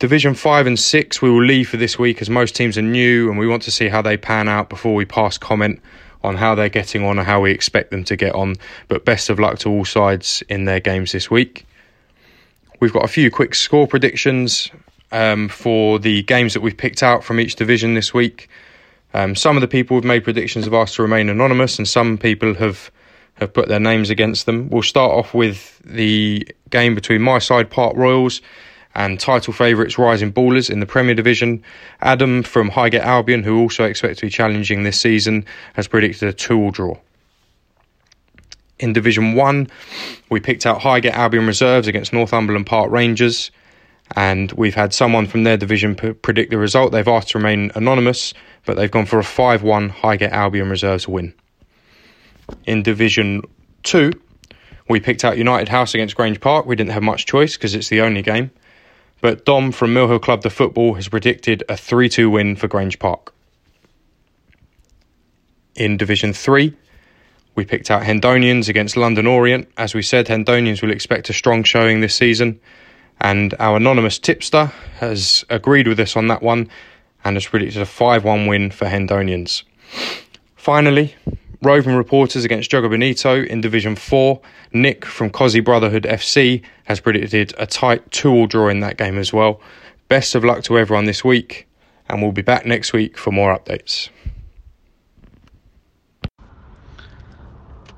Division 0.00 0.32
5 0.32 0.66
and 0.66 0.78
6 0.78 1.20
we 1.20 1.30
will 1.30 1.44
leave 1.44 1.68
for 1.68 1.76
this 1.76 1.98
week 1.98 2.22
as 2.22 2.30
most 2.30 2.56
teams 2.56 2.78
are 2.78 2.82
new 2.82 3.28
and 3.28 3.38
we 3.38 3.46
want 3.46 3.62
to 3.64 3.70
see 3.70 3.86
how 3.86 4.00
they 4.00 4.16
pan 4.16 4.48
out 4.48 4.70
before 4.70 4.94
we 4.94 5.04
pass 5.04 5.36
comment 5.36 5.78
on 6.24 6.36
how 6.36 6.54
they're 6.54 6.70
getting 6.70 7.04
on 7.04 7.18
and 7.18 7.26
how 7.26 7.42
we 7.42 7.50
expect 7.50 7.90
them 7.90 8.02
to 8.04 8.16
get 8.16 8.34
on. 8.34 8.56
But 8.88 9.04
best 9.04 9.28
of 9.28 9.38
luck 9.38 9.58
to 9.58 9.68
all 9.68 9.84
sides 9.84 10.42
in 10.48 10.64
their 10.64 10.80
games 10.80 11.12
this 11.12 11.30
week. 11.30 11.66
We've 12.80 12.94
got 12.94 13.04
a 13.04 13.08
few 13.08 13.30
quick 13.30 13.54
score 13.54 13.86
predictions 13.86 14.70
um, 15.12 15.50
for 15.50 15.98
the 15.98 16.22
games 16.22 16.54
that 16.54 16.62
we've 16.62 16.78
picked 16.78 17.02
out 17.02 17.22
from 17.22 17.38
each 17.38 17.56
division 17.56 17.92
this 17.92 18.14
week. 18.14 18.48
Um, 19.12 19.34
some 19.34 19.58
of 19.58 19.60
the 19.60 19.68
people 19.68 19.98
who've 19.98 20.04
made 20.04 20.24
predictions 20.24 20.64
have 20.64 20.72
asked 20.72 20.94
to 20.94 21.02
remain 21.02 21.28
anonymous, 21.28 21.76
and 21.76 21.86
some 21.86 22.16
people 22.16 22.54
have 22.54 22.90
have 23.34 23.52
put 23.52 23.68
their 23.68 23.80
names 23.80 24.08
against 24.08 24.46
them. 24.46 24.70
We'll 24.70 24.82
start 24.82 25.12
off 25.12 25.34
with 25.34 25.78
the 25.84 26.46
game 26.70 26.94
between 26.94 27.22
my 27.22 27.38
side, 27.38 27.70
Park 27.70 27.96
Royals, 27.96 28.40
and 28.94 29.20
title 29.20 29.52
favourites 29.52 29.98
Rising 29.98 30.32
Ballers 30.32 30.70
in 30.70 30.80
the 30.80 30.86
Premier 30.86 31.14
Division. 31.14 31.62
Adam 32.00 32.42
from 32.42 32.70
Highgate 32.70 33.02
Albion, 33.02 33.42
who 33.42 33.60
also 33.60 33.84
expect 33.84 34.18
to 34.18 34.26
be 34.26 34.30
challenging 34.30 34.82
this 34.82 35.00
season, 35.00 35.44
has 35.74 35.86
predicted 35.86 36.28
a 36.28 36.32
two-all 36.32 36.70
draw. 36.70 36.96
In 38.78 38.92
Division 38.92 39.34
1, 39.34 39.68
we 40.30 40.40
picked 40.40 40.66
out 40.66 40.80
Highgate 40.80 41.12
Albion 41.12 41.46
reserves 41.46 41.86
against 41.86 42.12
Northumberland 42.12 42.66
Park 42.66 42.90
Rangers, 42.90 43.50
and 44.16 44.50
we've 44.52 44.74
had 44.74 44.92
someone 44.92 45.26
from 45.26 45.44
their 45.44 45.56
division 45.56 45.94
p- 45.94 46.14
predict 46.14 46.50
the 46.50 46.58
result. 46.58 46.90
They've 46.90 47.06
asked 47.06 47.28
to 47.28 47.38
remain 47.38 47.70
anonymous, 47.74 48.34
but 48.64 48.76
they've 48.76 48.90
gone 48.90 49.06
for 49.06 49.18
a 49.18 49.24
5 49.24 49.62
1 49.62 49.88
Highgate 49.90 50.32
Albion 50.32 50.70
reserves 50.70 51.06
win. 51.06 51.34
In 52.66 52.82
Division 52.82 53.42
2, 53.84 54.10
we 54.88 54.98
picked 54.98 55.24
out 55.24 55.38
United 55.38 55.68
House 55.68 55.94
against 55.94 56.16
Grange 56.16 56.40
Park. 56.40 56.66
We 56.66 56.74
didn't 56.74 56.90
have 56.90 57.02
much 57.02 57.26
choice 57.26 57.56
because 57.56 57.74
it's 57.74 57.90
the 57.90 58.00
only 58.00 58.22
game. 58.22 58.50
But 59.20 59.44
Dom 59.44 59.72
from 59.72 59.92
Mill 59.92 60.08
Hill 60.08 60.18
Club 60.18 60.42
the 60.42 60.50
Football 60.50 60.94
has 60.94 61.08
predicted 61.08 61.62
a 61.68 61.76
3 61.76 62.08
2 62.08 62.30
win 62.30 62.56
for 62.56 62.68
Grange 62.68 62.98
Park. 62.98 63.34
In 65.74 65.96
Division 65.96 66.32
3, 66.32 66.74
we 67.54 67.64
picked 67.64 67.90
out 67.90 68.02
Hendonians 68.02 68.68
against 68.68 68.96
London 68.96 69.26
Orient. 69.26 69.68
As 69.76 69.94
we 69.94 70.02
said, 70.02 70.26
Hendonians 70.26 70.82
will 70.82 70.90
expect 70.90 71.30
a 71.30 71.32
strong 71.32 71.62
showing 71.62 72.00
this 72.00 72.14
season. 72.14 72.60
And 73.20 73.54
our 73.58 73.76
anonymous 73.76 74.18
tipster 74.18 74.66
has 74.96 75.44
agreed 75.50 75.86
with 75.86 76.00
us 76.00 76.16
on 76.16 76.28
that 76.28 76.42
one 76.42 76.70
and 77.22 77.36
has 77.36 77.46
predicted 77.46 77.82
a 77.82 77.86
5 77.86 78.24
1 78.24 78.46
win 78.46 78.70
for 78.70 78.86
Hendonians. 78.86 79.62
Finally, 80.56 81.14
Roving 81.62 81.94
Reporters 81.94 82.46
against 82.46 82.70
Joga 82.70 82.88
Bonito 82.88 83.42
in 83.42 83.60
Division 83.60 83.94
4. 83.94 84.40
Nick 84.72 85.04
from 85.04 85.28
Cosy 85.28 85.60
Brotherhood 85.60 86.04
FC 86.04 86.62
has 86.84 87.00
predicted 87.00 87.52
a 87.58 87.66
tight 87.66 88.10
2 88.12 88.30
all 88.30 88.46
draw 88.46 88.68
in 88.68 88.80
that 88.80 88.96
game 88.96 89.18
as 89.18 89.30
well. 89.30 89.60
Best 90.08 90.34
of 90.34 90.42
luck 90.42 90.62
to 90.64 90.78
everyone 90.78 91.04
this 91.04 91.22
week, 91.22 91.68
and 92.08 92.22
we'll 92.22 92.32
be 92.32 92.40
back 92.40 92.64
next 92.64 92.94
week 92.94 93.18
for 93.18 93.30
more 93.30 93.54
updates. 93.54 94.08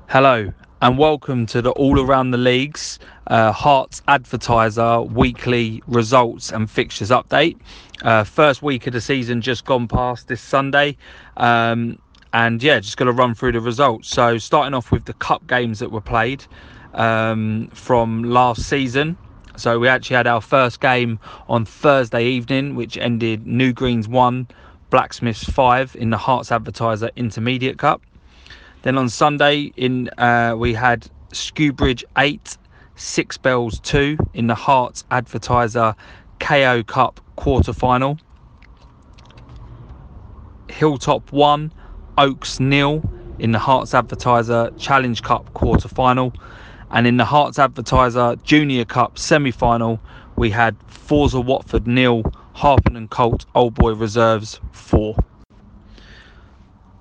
Hello 0.09 0.51
and 0.81 0.97
welcome 0.97 1.45
to 1.45 1.61
the 1.61 1.71
All 1.71 2.01
Around 2.01 2.31
the 2.31 2.37
Leagues 2.37 2.99
uh, 3.27 3.53
Herts 3.53 4.01
Advertiser 4.09 5.01
weekly 5.01 5.81
results 5.87 6.51
and 6.51 6.69
fixtures 6.69 7.11
update. 7.11 7.57
Uh, 8.01 8.25
first 8.25 8.61
week 8.61 8.87
of 8.87 8.91
the 8.93 8.99
season 8.99 9.39
just 9.39 9.63
gone 9.63 9.87
past 9.87 10.27
this 10.27 10.41
Sunday. 10.41 10.97
Um, 11.37 11.97
and 12.33 12.61
yeah, 12.63 12.79
just 12.79 12.97
going 12.97 13.07
to 13.07 13.13
run 13.13 13.35
through 13.35 13.51
the 13.53 13.61
results. 13.61 14.09
So, 14.09 14.37
starting 14.37 14.73
off 14.73 14.91
with 14.91 15.05
the 15.05 15.13
cup 15.13 15.45
games 15.47 15.79
that 15.79 15.91
were 15.91 16.01
played 16.01 16.43
um, 16.93 17.69
from 17.73 18.23
last 18.23 18.63
season. 18.63 19.17
So, 19.55 19.77
we 19.77 19.87
actually 19.87 20.15
had 20.15 20.27
our 20.27 20.41
first 20.41 20.81
game 20.81 21.19
on 21.47 21.63
Thursday 21.63 22.25
evening, 22.25 22.75
which 22.75 22.97
ended 22.97 23.45
New 23.45 23.71
Greens 23.71 24.07
1, 24.07 24.47
Blacksmiths 24.89 25.43
5 25.43 25.95
in 25.95 26.09
the 26.09 26.17
Herts 26.17 26.51
Advertiser 26.51 27.11
Intermediate 27.15 27.77
Cup. 27.77 28.01
Then 28.81 28.97
on 28.97 29.09
Sunday, 29.09 29.71
in 29.77 30.09
uh, 30.17 30.55
we 30.57 30.73
had 30.73 31.07
Skewbridge 31.31 32.03
8, 32.17 32.57
Six 32.95 33.37
Bells 33.37 33.79
2 33.79 34.17
in 34.33 34.47
the 34.47 34.55
Herts 34.55 35.03
Advertiser 35.11 35.95
KO 36.39 36.83
Cup 36.83 37.19
quarter 37.35 37.73
final. 37.73 38.17
Hilltop 40.69 41.31
1, 41.31 41.71
Oaks 42.17 42.59
nil 42.59 43.03
in 43.39 43.51
the 43.51 43.59
Herts 43.59 43.93
Advertiser 43.93 44.71
Challenge 44.77 45.21
Cup 45.21 45.53
quarter 45.53 45.87
final. 45.87 46.33
And 46.91 47.07
in 47.07 47.17
the 47.17 47.25
Hearts 47.25 47.57
Advertiser 47.57 48.35
Junior 48.43 48.85
Cup 48.85 49.17
semi 49.17 49.49
final, 49.49 49.99
we 50.35 50.51
had 50.51 50.75
Forza 50.87 51.41
Watford 51.41 51.87
nil, 51.87 52.23
Harpenden 52.53 53.07
Colt 53.07 53.45
Old 53.55 53.73
Boy 53.73 53.93
Reserves 53.93 54.59
4. 54.71 55.15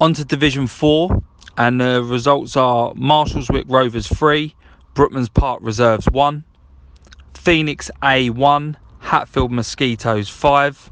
On 0.01 0.15
to 0.15 0.25
Division 0.25 0.67
4, 0.67 1.23
and 1.59 1.81
the 1.81 2.03
results 2.03 2.57
are 2.57 2.95
Marshalswick 2.95 3.65
Rovers 3.69 4.09
3, 4.09 4.55
Brookman's 4.95 5.29
Park 5.29 5.61
Reserves 5.63 6.07
1, 6.11 6.43
Phoenix 7.35 7.91
A 8.03 8.31
1, 8.31 8.77
Hatfield 9.01 9.53
Mosquitoes 9.53 10.29
5, 10.29 10.91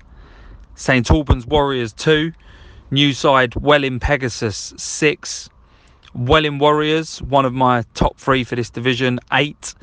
St 0.74 1.10
Albans 1.10 1.46
Warriors 1.46 1.92
2, 2.90 2.94
Newside 2.94 3.54
Welling 3.56 4.00
Pegasus 4.00 4.74
6, 4.76 5.48
Welling 6.14 6.58
Warriors, 6.58 7.22
one 7.22 7.44
of 7.44 7.52
my 7.52 7.84
top 7.94 8.18
three 8.18 8.44
for 8.44 8.56
this 8.56 8.70
division, 8.70 9.18
8, 9.32 9.74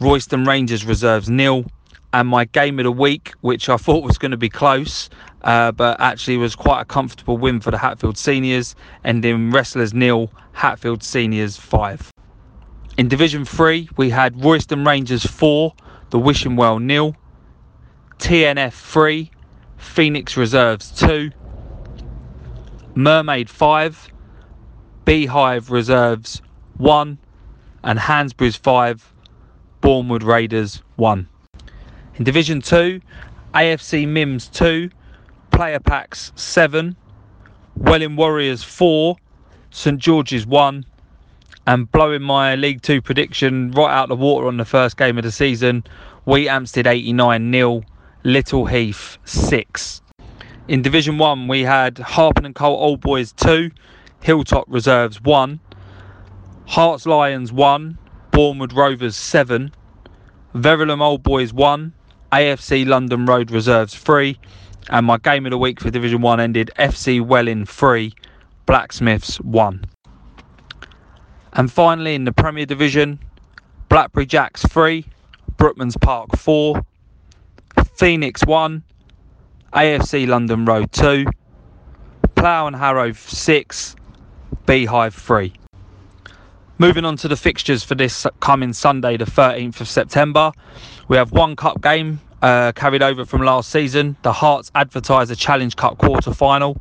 Royston 0.00 0.44
Rangers 0.44 0.84
Reserves 0.84 1.28
nil, 1.28 1.64
and 2.12 2.28
my 2.28 2.44
game 2.44 2.78
of 2.78 2.84
the 2.84 2.92
week, 2.92 3.32
which 3.40 3.68
I 3.68 3.76
thought 3.76 4.04
was 4.04 4.18
going 4.18 4.30
to 4.30 4.36
be 4.36 4.48
close, 4.48 5.08
uh, 5.42 5.72
but 5.72 6.00
actually 6.00 6.36
was 6.36 6.54
quite 6.54 6.80
a 6.80 6.84
comfortable 6.84 7.38
win 7.38 7.60
for 7.60 7.70
the 7.70 7.78
Hatfield 7.78 8.18
Seniors, 8.18 8.74
ending 9.04 9.50
Wrestlers 9.50 9.94
nil, 9.94 10.30
Hatfield 10.52 11.02
Seniors 11.02 11.56
5. 11.56 12.10
In 12.98 13.08
Division 13.08 13.44
3, 13.44 13.88
we 13.96 14.10
had 14.10 14.42
Royston 14.42 14.84
Rangers 14.84 15.24
4, 15.24 15.72
the 16.10 16.18
Wishing 16.18 16.56
Well 16.56 16.78
nil, 16.78 17.16
TNF 18.18 18.72
3, 18.72 19.30
Phoenix 19.78 20.36
Reserves 20.36 20.90
2, 20.92 21.32
Mermaid 22.94 23.48
5, 23.48 24.12
Beehive 25.06 25.70
Reserves 25.70 26.42
1, 26.76 27.16
and 27.84 27.98
Hansbridge 27.98 28.58
5, 28.58 29.14
Bournemouth 29.80 30.22
Raiders 30.22 30.82
1. 30.96 31.26
In 32.16 32.24
Division 32.24 32.60
2, 32.60 33.00
AFC 33.54 34.06
Mims 34.06 34.46
2, 34.48 34.90
Player 35.50 35.80
Packs 35.80 36.32
7, 36.36 36.94
Welling 37.76 38.14
Warriors 38.14 38.62
4, 38.62 39.16
St 39.70 39.98
George's 39.98 40.46
1, 40.46 40.84
and 41.66 41.90
blowing 41.92 42.20
my 42.20 42.56
League 42.56 42.82
2 42.82 43.00
prediction 43.00 43.70
right 43.70 43.90
out 43.90 44.10
the 44.10 44.16
water 44.16 44.48
on 44.48 44.58
the 44.58 44.66
first 44.66 44.98
game 44.98 45.16
of 45.16 45.24
the 45.24 45.32
season, 45.32 45.82
Wheathampstead 46.26 46.86
89 46.86 47.52
0, 47.52 47.82
Little 48.22 48.66
Heath 48.66 49.16
6. 49.24 50.02
In 50.68 50.80
Division 50.80 51.18
1, 51.18 51.48
we 51.48 51.62
had 51.62 51.98
Harpenden 51.98 52.54
Colt 52.54 52.80
Old 52.80 53.00
Boys 53.00 53.32
2, 53.32 53.72
Hilltop 54.20 54.64
Reserves 54.68 55.20
1, 55.20 55.58
Herts 56.68 57.04
Lions 57.04 57.52
1, 57.52 57.98
Bournemouth 58.30 58.72
Rovers 58.72 59.16
7, 59.16 59.72
Verulam 60.54 61.00
Old 61.00 61.24
Boys 61.24 61.52
1, 61.52 61.92
AFC 62.30 62.86
London 62.86 63.26
Road 63.26 63.50
Reserves 63.50 63.96
3, 63.96 64.38
and 64.90 65.04
my 65.04 65.18
game 65.18 65.46
of 65.46 65.50
the 65.50 65.58
week 65.58 65.80
for 65.80 65.90
Division 65.90 66.20
1 66.20 66.38
ended 66.38 66.70
FC 66.78 67.20
Welling 67.20 67.66
3, 67.66 68.14
Blacksmiths 68.64 69.40
1. 69.40 69.84
And 71.54 71.72
finally 71.72 72.14
in 72.14 72.22
the 72.22 72.32
Premier 72.32 72.66
Division, 72.66 73.18
Blackberry 73.88 74.26
Jacks 74.26 74.62
3, 74.66 75.04
Brookman's 75.56 75.96
Park 75.96 76.36
4, 76.36 76.80
Phoenix 77.96 78.46
1, 78.46 78.84
AFC 79.74 80.28
London 80.28 80.66
Road 80.66 80.92
2, 80.92 81.24
Plough 82.34 82.66
and 82.66 82.76
Harrow 82.76 83.12
6, 83.12 83.96
Beehive 84.66 85.14
3. 85.14 85.50
Moving 86.76 87.06
on 87.06 87.16
to 87.16 87.28
the 87.28 87.36
fixtures 87.36 87.82
for 87.82 87.94
this 87.94 88.26
coming 88.40 88.74
Sunday, 88.74 89.16
the 89.16 89.24
13th 89.24 89.80
of 89.80 89.88
September. 89.88 90.52
We 91.08 91.16
have 91.16 91.32
one 91.32 91.56
cup 91.56 91.80
game 91.80 92.20
uh, 92.42 92.72
carried 92.72 93.02
over 93.02 93.24
from 93.24 93.42
last 93.42 93.70
season, 93.70 94.16
the 94.20 94.32
Herts 94.32 94.70
Advertiser 94.74 95.34
Challenge 95.34 95.74
Cup 95.74 95.96
quarter 95.96 96.34
final, 96.34 96.76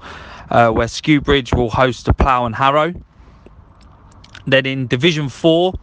uh, 0.50 0.70
where 0.72 0.88
Skewbridge 0.88 1.54
will 1.54 1.70
host 1.70 2.08
the 2.08 2.14
Plough 2.14 2.46
and 2.46 2.56
Harrow. 2.56 2.94
Then 4.48 4.66
in 4.66 4.88
Division 4.88 5.30
4, 5.30 5.74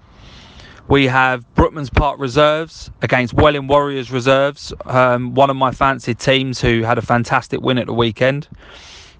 we 0.89 1.07
have 1.07 1.45
Brookman's 1.55 1.91
Park 1.91 2.19
Reserves 2.19 2.91
against 3.03 3.35
Welling 3.35 3.67
Warriors 3.67 4.11
Reserves, 4.11 4.73
um, 4.87 5.35
one 5.35 5.51
of 5.51 5.57
my 5.57 5.71
fancied 5.71 6.19
teams 6.19 6.61
who 6.61 6.83
had 6.83 6.97
a 6.97 7.03
fantastic 7.03 7.61
win 7.61 7.77
at 7.79 7.87
the 7.87 7.93
weekend. 7.93 8.49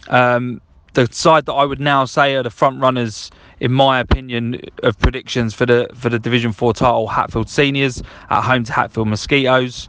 Um, 0.09 0.63
the 0.95 1.07
side 1.13 1.45
that 1.47 1.53
I 1.53 1.67
would 1.67 1.81
now 1.81 2.07
say 2.07 2.35
are 2.37 2.43
the 2.43 2.51
front 2.51 2.81
runners, 2.81 3.31
in 3.61 3.71
my 3.73 4.01
opinion, 4.01 4.61
of 4.83 4.99
predictions 4.99 5.53
for 5.53 5.67
the 5.67 5.89
for 5.95 6.09
the 6.09 6.19
Division 6.19 6.53
Four 6.53 6.73
title, 6.73 7.07
Hatfield 7.07 7.51
Seniors 7.51 8.03
at 8.31 8.43
home 8.43 8.65
to 8.65 8.73
Hatfield 8.73 9.09
Mosquitoes, 9.09 9.89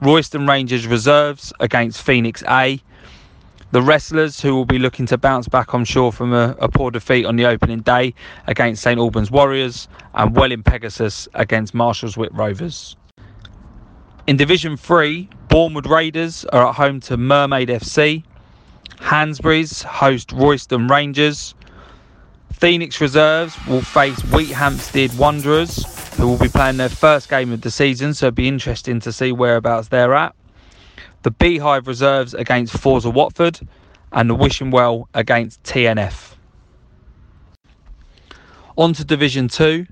Royston 0.00 0.46
Rangers 0.46 0.86
reserves 0.86 1.52
against 1.58 2.02
Phoenix 2.02 2.44
A, 2.48 2.80
the 3.72 3.82
Wrestlers 3.82 4.40
who 4.40 4.54
will 4.54 4.64
be 4.64 4.78
looking 4.78 5.06
to 5.06 5.18
bounce 5.18 5.48
back, 5.48 5.72
I'm 5.74 5.84
sure, 5.84 6.12
from 6.12 6.32
a, 6.32 6.56
a 6.60 6.68
poor 6.68 6.90
defeat 6.90 7.26
on 7.26 7.36
the 7.36 7.46
opening 7.46 7.80
day 7.80 8.14
against 8.46 8.82
St 8.82 8.98
Albans 8.98 9.30
Warriors, 9.30 9.88
and 10.14 10.36
Welling 10.36 10.62
Pegasus 10.62 11.28
against 11.34 11.74
Marshalswick 11.74 12.30
Rovers. 12.32 12.96
In 14.26 14.36
Division 14.36 14.76
3, 14.76 15.28
Bournemouth 15.48 15.86
Raiders 15.86 16.44
are 16.46 16.68
at 16.68 16.74
home 16.74 17.00
to 17.00 17.16
Mermaid 17.16 17.68
FC. 17.68 18.24
Hansbury's 19.00 19.82
host 19.82 20.32
Royston 20.32 20.88
Rangers. 20.88 21.54
Phoenix 22.52 23.00
Reserves 23.00 23.54
will 23.66 23.82
face 23.82 24.18
Wheathampstead 24.22 25.16
Wanderers, 25.18 25.84
who 26.14 26.26
will 26.26 26.38
be 26.38 26.48
playing 26.48 26.78
their 26.78 26.88
first 26.88 27.28
game 27.28 27.52
of 27.52 27.60
the 27.60 27.70
season, 27.70 28.14
so 28.14 28.28
it'll 28.28 28.34
be 28.34 28.48
interesting 28.48 29.00
to 29.00 29.12
see 29.12 29.32
whereabouts 29.32 29.88
they're 29.88 30.14
at. 30.14 30.34
The 31.22 31.30
Beehive 31.30 31.86
Reserves 31.86 32.34
against 32.34 32.76
Forza 32.78 33.10
Watford, 33.10 33.60
and 34.12 34.30
the 34.30 34.34
Wishing 34.34 34.70
Well 34.70 35.08
against 35.14 35.62
TNF. 35.64 36.34
On 38.76 38.92
to 38.92 39.04
Division 39.04 39.48
2, 39.48 39.86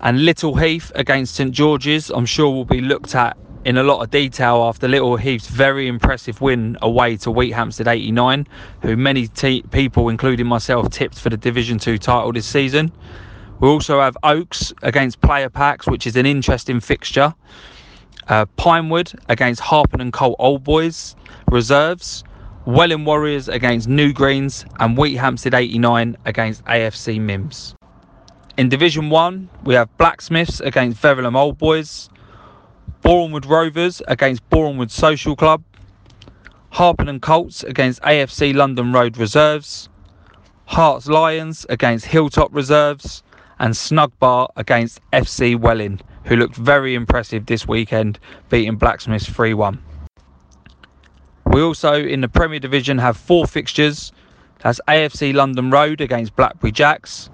and 0.00 0.24
Little 0.24 0.56
Heath 0.56 0.92
against 0.94 1.34
St 1.34 1.52
George's, 1.52 2.10
I'm 2.10 2.26
sure 2.26 2.50
will 2.50 2.64
be 2.64 2.80
looked 2.80 3.14
at 3.14 3.36
in 3.64 3.76
a 3.76 3.82
lot 3.82 4.02
of 4.02 4.10
detail 4.10 4.62
after 4.62 4.88
Little 4.88 5.16
Heath's 5.16 5.48
very 5.48 5.88
impressive 5.88 6.40
win 6.40 6.76
away 6.80 7.16
to 7.18 7.30
Wheathampstead 7.30 7.86
89, 7.86 8.46
who 8.82 8.96
many 8.96 9.26
te- 9.26 9.62
people, 9.70 10.08
including 10.08 10.46
myself, 10.46 10.88
tipped 10.90 11.18
for 11.18 11.28
the 11.28 11.36
Division 11.36 11.78
2 11.78 11.98
title 11.98 12.32
this 12.32 12.46
season. 12.46 12.92
We 13.60 13.68
also 13.68 14.00
have 14.00 14.16
Oaks 14.22 14.72
against 14.82 15.20
Player 15.20 15.50
Packs, 15.50 15.86
which 15.86 16.06
is 16.06 16.16
an 16.16 16.26
interesting 16.26 16.80
fixture. 16.80 17.34
Uh, 18.28 18.44
Pinewood 18.56 19.10
against 19.28 19.60
Harpenden 19.60 20.12
Colt 20.12 20.36
Old 20.38 20.62
Boys 20.62 21.16
reserves. 21.50 22.24
Welling 22.66 23.06
Warriors 23.06 23.48
against 23.48 23.88
New 23.88 24.12
Greens 24.12 24.66
and 24.78 24.98
Wheathampstead 24.98 25.54
89 25.54 26.18
against 26.26 26.62
AFC 26.66 27.18
Mims. 27.18 27.74
In 28.58 28.68
Division 28.68 29.08
1, 29.08 29.48
we 29.64 29.74
have 29.74 29.88
Blacksmiths 29.96 30.60
against 30.60 31.00
Verulam 31.00 31.34
Old 31.34 31.56
Boys, 31.56 32.10
Bournemouth 33.00 33.46
Rovers 33.46 34.02
against 34.06 34.46
Bournemouth 34.50 34.90
Social 34.90 35.34
Club, 35.34 35.62
Harpenden 36.68 37.20
Colts 37.20 37.62
against 37.64 38.02
AFC 38.02 38.54
London 38.54 38.92
Road 38.92 39.16
Reserves, 39.16 39.88
Herts 40.68 41.08
Lions 41.08 41.64
against 41.70 42.04
Hilltop 42.04 42.54
Reserves, 42.54 43.22
and 43.58 43.74
Snug 43.74 44.12
Bar 44.18 44.50
against 44.56 45.00
FC 45.12 45.58
Welling, 45.58 46.00
who 46.28 46.36
looked 46.36 46.54
very 46.54 46.94
impressive 46.94 47.46
this 47.46 47.66
weekend, 47.66 48.18
beating 48.48 48.76
Blacksmiths 48.76 49.28
3 49.28 49.54
1. 49.54 49.82
We 51.46 51.62
also, 51.62 51.94
in 51.94 52.20
the 52.20 52.28
Premier 52.28 52.60
Division, 52.60 52.98
have 52.98 53.16
four 53.16 53.46
fixtures. 53.46 54.12
That's 54.60 54.80
AFC 54.86 55.34
London 55.34 55.70
Road 55.70 56.00
against 56.00 56.36
Blackberry 56.36 56.72
Jacks, 56.72 57.30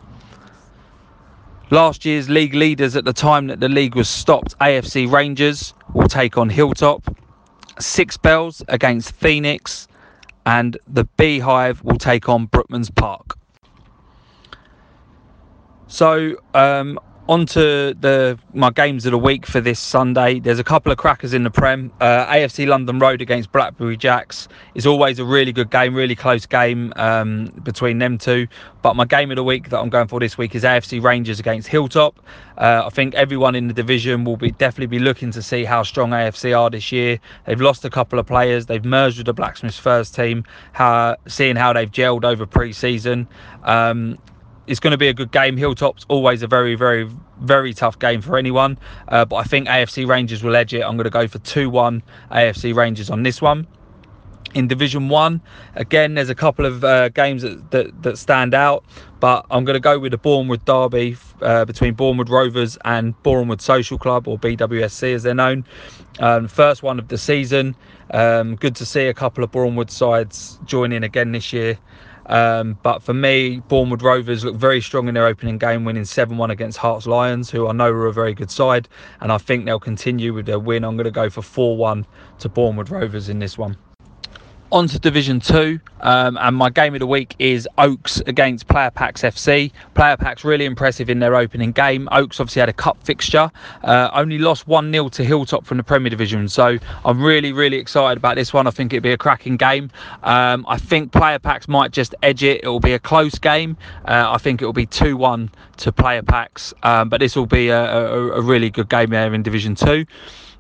Last 1.70 2.04
year's 2.04 2.28
league 2.28 2.54
leaders 2.54 2.94
at 2.94 3.04
the 3.04 3.12
time 3.12 3.46
that 3.46 3.58
the 3.58 3.68
league 3.68 3.96
was 3.96 4.08
stopped, 4.08 4.56
AFC 4.60 5.10
Rangers, 5.10 5.72
will 5.94 6.08
take 6.08 6.36
on 6.36 6.50
Hilltop. 6.50 7.02
Six 7.80 8.16
Bells 8.16 8.62
against 8.68 9.12
Phoenix, 9.12 9.88
and 10.44 10.76
the 10.86 11.04
Beehive 11.16 11.82
will 11.82 11.98
take 11.98 12.28
on 12.28 12.46
Brookman's 12.46 12.90
Park. 12.90 13.38
So, 15.88 16.36
um, 16.52 17.00
on 17.28 17.46
to 17.46 17.94
the 18.00 18.38
my 18.52 18.70
games 18.70 19.06
of 19.06 19.12
the 19.12 19.18
week 19.18 19.46
for 19.46 19.60
this 19.60 19.80
Sunday. 19.80 20.40
There's 20.40 20.58
a 20.58 20.64
couple 20.64 20.92
of 20.92 20.98
crackers 20.98 21.32
in 21.32 21.42
the 21.42 21.50
Prem. 21.50 21.90
Uh, 22.00 22.26
AFC 22.26 22.66
London 22.66 22.98
Road 22.98 23.22
against 23.22 23.50
Blackberry 23.50 23.96
Jacks 23.96 24.46
is 24.74 24.86
always 24.86 25.18
a 25.18 25.24
really 25.24 25.52
good 25.52 25.70
game, 25.70 25.94
really 25.94 26.14
close 26.14 26.44
game 26.44 26.92
um, 26.96 27.46
between 27.62 27.98
them 27.98 28.18
two. 28.18 28.46
But 28.82 28.94
my 28.94 29.06
game 29.06 29.30
of 29.30 29.36
the 29.36 29.44
week 29.44 29.70
that 29.70 29.78
I'm 29.78 29.88
going 29.88 30.08
for 30.08 30.20
this 30.20 30.36
week 30.36 30.54
is 30.54 30.64
AFC 30.64 31.02
Rangers 31.02 31.40
against 31.40 31.68
Hilltop. 31.68 32.20
Uh, 32.58 32.82
I 32.84 32.90
think 32.90 33.14
everyone 33.14 33.54
in 33.54 33.68
the 33.68 33.74
division 33.74 34.24
will 34.24 34.36
be 34.36 34.50
definitely 34.50 34.98
be 34.98 34.98
looking 34.98 35.30
to 35.30 35.42
see 35.42 35.64
how 35.64 35.82
strong 35.82 36.10
AFC 36.10 36.56
are 36.56 36.68
this 36.68 36.92
year. 36.92 37.18
They've 37.46 37.60
lost 37.60 37.84
a 37.86 37.90
couple 37.90 38.18
of 38.18 38.26
players. 38.26 38.66
They've 38.66 38.84
merged 38.84 39.16
with 39.16 39.26
the 39.26 39.32
Blacksmiths 39.32 39.78
first 39.78 40.14
team. 40.14 40.44
How, 40.72 41.16
seeing 41.26 41.56
how 41.56 41.72
they've 41.72 41.90
gelled 41.90 42.24
over 42.24 42.44
pre-season. 42.44 43.26
Um, 43.62 44.18
it's 44.66 44.80
going 44.80 44.92
to 44.92 44.98
be 44.98 45.08
a 45.08 45.12
good 45.12 45.32
game. 45.32 45.56
Hilltop's 45.56 46.06
always 46.08 46.42
a 46.42 46.46
very, 46.46 46.74
very, 46.74 47.08
very 47.40 47.74
tough 47.74 47.98
game 47.98 48.20
for 48.20 48.38
anyone. 48.38 48.78
Uh, 49.08 49.24
but 49.24 49.36
I 49.36 49.44
think 49.44 49.68
AFC 49.68 50.06
Rangers 50.06 50.42
will 50.42 50.56
edge 50.56 50.72
it. 50.74 50.82
I'm 50.82 50.96
going 50.96 51.04
to 51.04 51.10
go 51.10 51.26
for 51.28 51.38
2 51.38 51.68
1 51.70 52.02
AFC 52.30 52.74
Rangers 52.74 53.10
on 53.10 53.22
this 53.22 53.42
one. 53.42 53.66
In 54.54 54.68
Division 54.68 55.08
1, 55.08 55.40
again, 55.74 56.14
there's 56.14 56.30
a 56.30 56.34
couple 56.34 56.64
of 56.64 56.84
uh, 56.84 57.08
games 57.08 57.42
that, 57.42 57.72
that, 57.72 58.02
that, 58.04 58.18
stand 58.18 58.54
out, 58.54 58.84
but 59.18 59.44
I'm 59.50 59.64
going 59.64 59.74
to 59.74 59.80
go 59.80 59.98
with 59.98 60.12
the 60.12 60.18
Bournemouth 60.18 60.64
derby 60.64 61.16
uh, 61.42 61.64
between 61.64 61.94
Bournemouth 61.94 62.28
Rovers 62.28 62.78
and 62.84 63.20
Bournemouth 63.24 63.60
Social 63.60 63.98
Club, 63.98 64.28
or 64.28 64.38
BWSC 64.38 65.12
as 65.12 65.24
they're 65.24 65.34
known. 65.34 65.64
Um, 66.20 66.46
first 66.46 66.84
one 66.84 67.00
of 67.00 67.08
the 67.08 67.18
season. 67.18 67.74
Um, 68.12 68.54
good 68.54 68.76
to 68.76 68.86
see 68.86 69.06
a 69.06 69.14
couple 69.14 69.42
of 69.42 69.50
Bournemouth 69.50 69.90
sides 69.90 70.60
join 70.64 70.92
in 70.92 71.02
again 71.02 71.32
this 71.32 71.52
year. 71.52 71.76
Um, 72.26 72.78
but 72.82 73.02
for 73.02 73.14
me, 73.14 73.60
Bournemouth 73.68 74.02
Rovers 74.02 74.44
look 74.44 74.56
very 74.56 74.80
strong 74.80 75.08
in 75.08 75.14
their 75.14 75.26
opening 75.26 75.58
game, 75.58 75.84
winning 75.84 76.04
7 76.04 76.36
1 76.36 76.50
against 76.50 76.78
Herts 76.78 77.06
Lions, 77.06 77.50
who 77.50 77.68
I 77.68 77.72
know 77.72 77.90
are 77.90 78.06
a 78.06 78.12
very 78.12 78.34
good 78.34 78.50
side. 78.50 78.88
And 79.20 79.30
I 79.32 79.38
think 79.38 79.64
they'll 79.64 79.80
continue 79.80 80.32
with 80.32 80.46
their 80.46 80.58
win. 80.58 80.84
I'm 80.84 80.96
going 80.96 81.04
to 81.04 81.10
go 81.10 81.30
for 81.30 81.42
4 81.42 81.76
1 81.76 82.06
to 82.40 82.48
Bournemouth 82.48 82.90
Rovers 82.90 83.28
in 83.28 83.38
this 83.38 83.58
one 83.58 83.76
on 84.74 84.88
to 84.88 84.98
Division 84.98 85.38
2, 85.38 85.78
um, 86.00 86.36
and 86.40 86.56
my 86.56 86.68
game 86.68 86.94
of 86.94 86.98
the 86.98 87.06
week 87.06 87.36
is 87.38 87.68
Oaks 87.78 88.20
against 88.26 88.66
Player 88.66 88.90
Packs 88.90 89.22
FC. 89.22 89.70
Player 89.94 90.16
Packs 90.16 90.44
really 90.44 90.64
impressive 90.64 91.08
in 91.08 91.20
their 91.20 91.36
opening 91.36 91.70
game. 91.70 92.08
Oaks 92.10 92.40
obviously 92.40 92.58
had 92.58 92.68
a 92.68 92.72
cup 92.72 93.00
fixture, 93.04 93.52
uh, 93.84 94.10
only 94.12 94.36
lost 94.36 94.66
1 94.66 94.92
0 94.92 95.08
to 95.10 95.24
Hilltop 95.24 95.64
from 95.64 95.76
the 95.76 95.84
Premier 95.84 96.10
Division, 96.10 96.48
so 96.48 96.76
I'm 97.04 97.22
really, 97.22 97.52
really 97.52 97.76
excited 97.76 98.18
about 98.18 98.34
this 98.34 98.52
one. 98.52 98.66
I 98.66 98.72
think 98.72 98.92
it'll 98.92 99.04
be 99.04 99.12
a 99.12 99.16
cracking 99.16 99.56
game. 99.56 99.92
Um, 100.24 100.66
I 100.68 100.76
think 100.76 101.12
Player 101.12 101.38
Packs 101.38 101.68
might 101.68 101.92
just 101.92 102.12
edge 102.24 102.42
it, 102.42 102.64
it 102.64 102.66
will 102.66 102.80
be 102.80 102.94
a 102.94 102.98
close 102.98 103.38
game. 103.38 103.76
Uh, 104.06 104.24
I 104.26 104.38
think 104.38 104.60
it 104.60 104.66
will 104.66 104.72
be 104.72 104.86
2 104.86 105.16
1 105.16 105.50
to 105.76 105.92
Player 105.92 106.22
Packs, 106.22 106.74
um, 106.82 107.08
but 107.08 107.20
this 107.20 107.36
will 107.36 107.46
be 107.46 107.68
a, 107.68 107.80
a, 107.80 108.32
a 108.32 108.40
really 108.40 108.70
good 108.70 108.88
game 108.88 109.10
there 109.10 109.32
in 109.32 109.44
Division 109.44 109.76
2. 109.76 110.04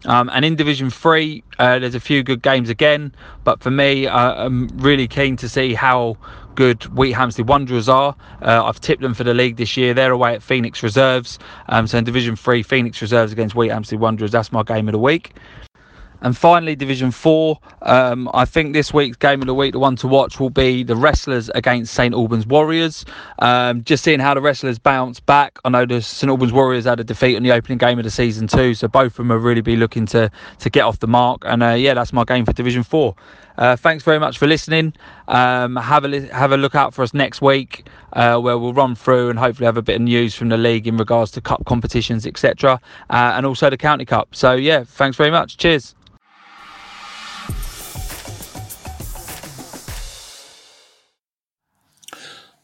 Um, 0.06 0.30
and 0.32 0.44
in 0.44 0.56
Division 0.56 0.90
3, 0.90 1.42
uh, 1.58 1.78
there's 1.78 1.94
a 1.94 2.00
few 2.00 2.22
good 2.22 2.42
games 2.42 2.68
again, 2.68 3.14
but 3.42 3.60
for 3.60 3.70
me, 3.70 4.06
uh, 4.06 4.46
I'm 4.46 4.68
really 4.76 5.08
keen 5.08 5.36
to 5.38 5.48
see 5.48 5.74
how 5.74 6.16
good 6.54 6.80
Wheathampstead 6.80 7.46
Wanderers 7.46 7.88
are. 7.88 8.14
Uh, 8.42 8.64
I've 8.64 8.80
tipped 8.80 9.02
them 9.02 9.14
for 9.14 9.24
the 9.24 9.34
league 9.34 9.56
this 9.56 9.76
year. 9.76 9.94
They're 9.94 10.12
away 10.12 10.34
at 10.34 10.42
Phoenix 10.42 10.82
Reserves. 10.82 11.38
Um, 11.68 11.86
so 11.86 11.98
in 11.98 12.04
Division 12.04 12.36
3, 12.36 12.62
Phoenix 12.62 13.00
Reserves 13.02 13.32
against 13.32 13.54
Wheathampstead 13.54 13.98
Wanderers. 13.98 14.30
That's 14.30 14.52
my 14.52 14.62
game 14.62 14.88
of 14.88 14.92
the 14.92 14.98
week. 14.98 15.32
And 16.20 16.36
finally, 16.36 16.74
Division 16.74 17.10
4, 17.10 17.58
um, 17.82 18.30
I 18.32 18.44
think 18.44 18.72
this 18.72 18.94
week's 18.94 19.16
game 19.16 19.40
of 19.42 19.46
the 19.46 19.54
week, 19.54 19.72
the 19.72 19.78
one 19.78 19.96
to 19.96 20.08
watch, 20.08 20.40
will 20.40 20.50
be 20.50 20.82
the 20.82 20.96
Wrestlers 20.96 21.50
against 21.54 21.92
St 21.92 22.14
Albans 22.14 22.46
Warriors. 22.46 23.04
Um, 23.40 23.84
just 23.84 24.04
seeing 24.04 24.20
how 24.20 24.34
the 24.34 24.40
Wrestlers 24.40 24.78
bounce 24.78 25.20
back. 25.20 25.58
I 25.64 25.68
know 25.68 25.84
the 25.84 26.00
St 26.00 26.30
Albans 26.30 26.52
Warriors 26.52 26.84
had 26.86 27.00
a 27.00 27.04
defeat 27.04 27.36
in 27.36 27.42
the 27.42 27.52
opening 27.52 27.78
game 27.78 27.98
of 27.98 28.04
the 28.04 28.10
season 28.10 28.46
too, 28.46 28.74
so 28.74 28.88
both 28.88 29.12
of 29.12 29.16
them 29.16 29.28
will 29.28 29.36
really 29.36 29.60
be 29.60 29.76
looking 29.76 30.06
to, 30.06 30.30
to 30.60 30.70
get 30.70 30.82
off 30.82 31.00
the 31.00 31.06
mark. 31.08 31.42
And 31.44 31.62
uh, 31.62 31.72
yeah, 31.72 31.94
that's 31.94 32.12
my 32.12 32.24
game 32.24 32.46
for 32.46 32.52
Division 32.52 32.84
4. 32.84 33.14
Uh, 33.56 33.76
thanks 33.76 34.02
very 34.02 34.18
much 34.18 34.38
for 34.38 34.46
listening. 34.46 34.92
Um, 35.28 35.76
have 35.76 36.04
a 36.04 36.08
li- 36.08 36.28
have 36.28 36.52
a 36.52 36.56
look 36.56 36.74
out 36.74 36.92
for 36.92 37.02
us 37.02 37.14
next 37.14 37.40
week, 37.40 37.86
uh, 38.14 38.38
where 38.38 38.58
we'll 38.58 38.74
run 38.74 38.94
through 38.94 39.30
and 39.30 39.38
hopefully 39.38 39.66
have 39.66 39.76
a 39.76 39.82
bit 39.82 39.96
of 39.96 40.02
news 40.02 40.34
from 40.34 40.48
the 40.48 40.56
league 40.56 40.86
in 40.86 40.96
regards 40.96 41.30
to 41.32 41.40
cup 41.40 41.64
competitions, 41.64 42.26
etc., 42.26 42.80
uh, 43.10 43.32
and 43.36 43.46
also 43.46 43.70
the 43.70 43.76
county 43.76 44.04
cup. 44.04 44.34
So 44.34 44.54
yeah, 44.54 44.84
thanks 44.84 45.16
very 45.16 45.30
much. 45.30 45.56
Cheers. 45.56 45.94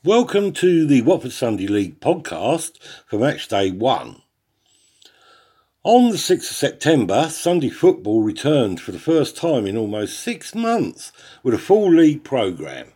Welcome 0.03 0.55
to 0.55 0.87
the 0.87 1.03
Watford 1.03 1.33
Sunday 1.33 1.67
League 1.67 2.01
podcast 2.01 2.79
for 3.07 3.19
match 3.19 3.49
day 3.49 3.71
one. 3.71 4.23
On 5.83 6.11
the 6.11 6.17
6th 6.19 6.51
of 6.51 6.57
September, 6.57 7.29
Sunday 7.31 7.71
football 7.71 8.23
returned 8.23 8.81
for 8.81 8.93
the 8.93 8.99
first 8.99 9.35
time 9.35 9.67
in 9.67 9.79
almost 9.79 10.21
six 10.21 10.55
months 10.55 11.11
with 11.43 11.55
a 11.55 11.59
full 11.59 11.91
league 11.91 12.23
programme. 12.23 12.93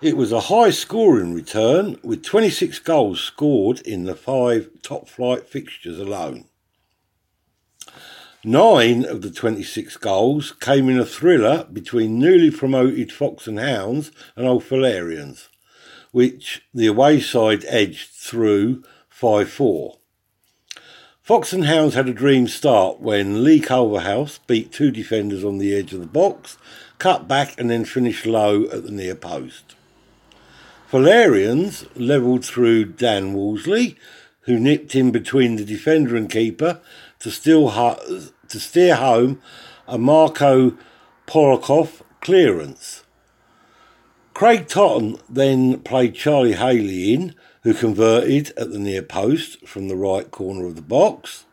It 0.00 0.16
was 0.16 0.32
a 0.32 0.48
high 0.48 0.70
scoring 0.70 1.34
return 1.34 1.98
with 2.02 2.24
26 2.24 2.78
goals 2.78 3.20
scored 3.20 3.80
in 3.80 4.04
the 4.04 4.14
five 4.14 4.70
top 4.82 5.08
flight 5.08 5.46
fixtures 5.46 5.98
alone. 5.98 6.46
Nine 8.42 9.04
of 9.04 9.20
the 9.20 9.30
26 9.30 9.98
goals 9.98 10.52
came 10.52 10.88
in 10.88 10.98
a 10.98 11.04
thriller 11.04 11.66
between 11.70 12.18
newly 12.18 12.50
promoted 12.50 13.12
Fox 13.12 13.46
and 13.46 13.58
Hounds 13.58 14.10
and 14.36 14.46
Old 14.46 14.64
Fullerians 14.64 15.48
which 16.12 16.62
the 16.72 16.86
away 16.86 17.20
side 17.20 17.64
edged 17.68 18.10
through 18.10 18.82
5 19.10 19.50
4. 19.50 19.97
Fox 21.28 21.52
and 21.52 21.66
Hounds 21.66 21.94
had 21.94 22.08
a 22.08 22.14
dream 22.14 22.48
start 22.48 23.00
when 23.00 23.44
Lee 23.44 23.60
Culverhouse 23.60 24.38
beat 24.46 24.72
two 24.72 24.90
defenders 24.90 25.44
on 25.44 25.58
the 25.58 25.74
edge 25.74 25.92
of 25.92 26.00
the 26.00 26.06
box, 26.06 26.56
cut 26.98 27.28
back 27.28 27.60
and 27.60 27.68
then 27.68 27.84
finished 27.84 28.24
low 28.24 28.64
at 28.70 28.84
the 28.84 28.90
near 28.90 29.14
post. 29.14 29.76
Fullerians 30.90 31.86
levelled 31.94 32.46
through 32.46 32.86
Dan 32.86 33.34
Wolseley, 33.34 33.98
who 34.44 34.58
nipped 34.58 34.94
in 34.94 35.10
between 35.10 35.56
the 35.56 35.66
defender 35.66 36.16
and 36.16 36.30
keeper 36.30 36.80
to, 37.18 37.30
still 37.30 37.68
to 38.48 38.58
steer 38.58 38.96
home 38.96 39.42
a 39.86 39.98
Marco 39.98 40.78
Polakov 41.26 42.00
clearance. 42.22 43.04
Craig 44.32 44.66
Totten 44.66 45.18
then 45.28 45.80
played 45.80 46.14
Charlie 46.14 46.54
Haley 46.54 47.12
in, 47.12 47.34
who 47.68 47.74
converted 47.74 48.50
at 48.56 48.72
the 48.72 48.78
near 48.78 49.02
post 49.02 49.68
from 49.68 49.88
the 49.88 49.94
right 49.94 50.30
corner 50.30 50.64
of 50.64 50.74
the 50.74 50.80
box. 50.80 51.44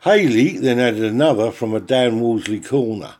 Haley 0.00 0.58
then 0.58 0.78
added 0.78 1.02
another 1.02 1.50
from 1.50 1.74
a 1.74 1.80
Dan 1.80 2.20
Wolseley 2.20 2.60
corner, 2.60 3.14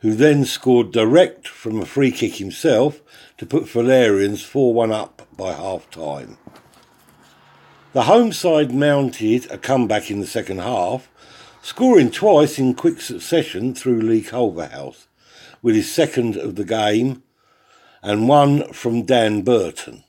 who 0.00 0.14
then 0.14 0.44
scored 0.44 0.92
direct 0.92 1.48
from 1.48 1.80
a 1.80 1.86
free 1.86 2.10
kick 2.10 2.34
himself 2.34 3.00
to 3.38 3.46
put 3.46 3.64
Fullerians 3.64 4.44
4 4.44 4.74
1 4.74 4.92
up 4.92 5.26
by 5.34 5.54
half 5.54 5.90
time. 5.90 6.36
The 7.94 8.02
home 8.02 8.32
side 8.32 8.74
mounted 8.74 9.50
a 9.50 9.56
comeback 9.56 10.10
in 10.10 10.20
the 10.20 10.26
second 10.26 10.58
half, 10.58 11.08
scoring 11.62 12.10
twice 12.10 12.58
in 12.58 12.74
quick 12.74 13.00
succession 13.00 13.74
through 13.74 14.02
Lee 14.02 14.20
Culverhouse, 14.20 15.06
with 15.62 15.74
his 15.74 15.90
second 15.90 16.36
of 16.36 16.56
the 16.56 16.66
game 16.66 17.22
and 18.02 18.28
one 18.28 18.70
from 18.74 19.06
Dan 19.06 19.40
Burton. 19.40 20.04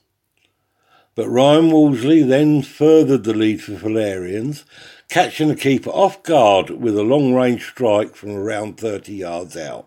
But 1.14 1.28
Ryan 1.28 1.70
Wolseley 1.70 2.22
then 2.22 2.62
furthered 2.62 3.24
the 3.24 3.34
lead 3.34 3.62
for 3.62 3.72
Fullerians, 3.72 4.64
catching 5.08 5.48
the 5.48 5.56
keeper 5.56 5.90
off 5.90 6.22
guard 6.22 6.70
with 6.70 6.96
a 6.96 7.02
long 7.02 7.34
range 7.34 7.66
strike 7.66 8.16
from 8.16 8.30
around 8.30 8.78
30 8.78 9.12
yards 9.12 9.56
out. 9.56 9.86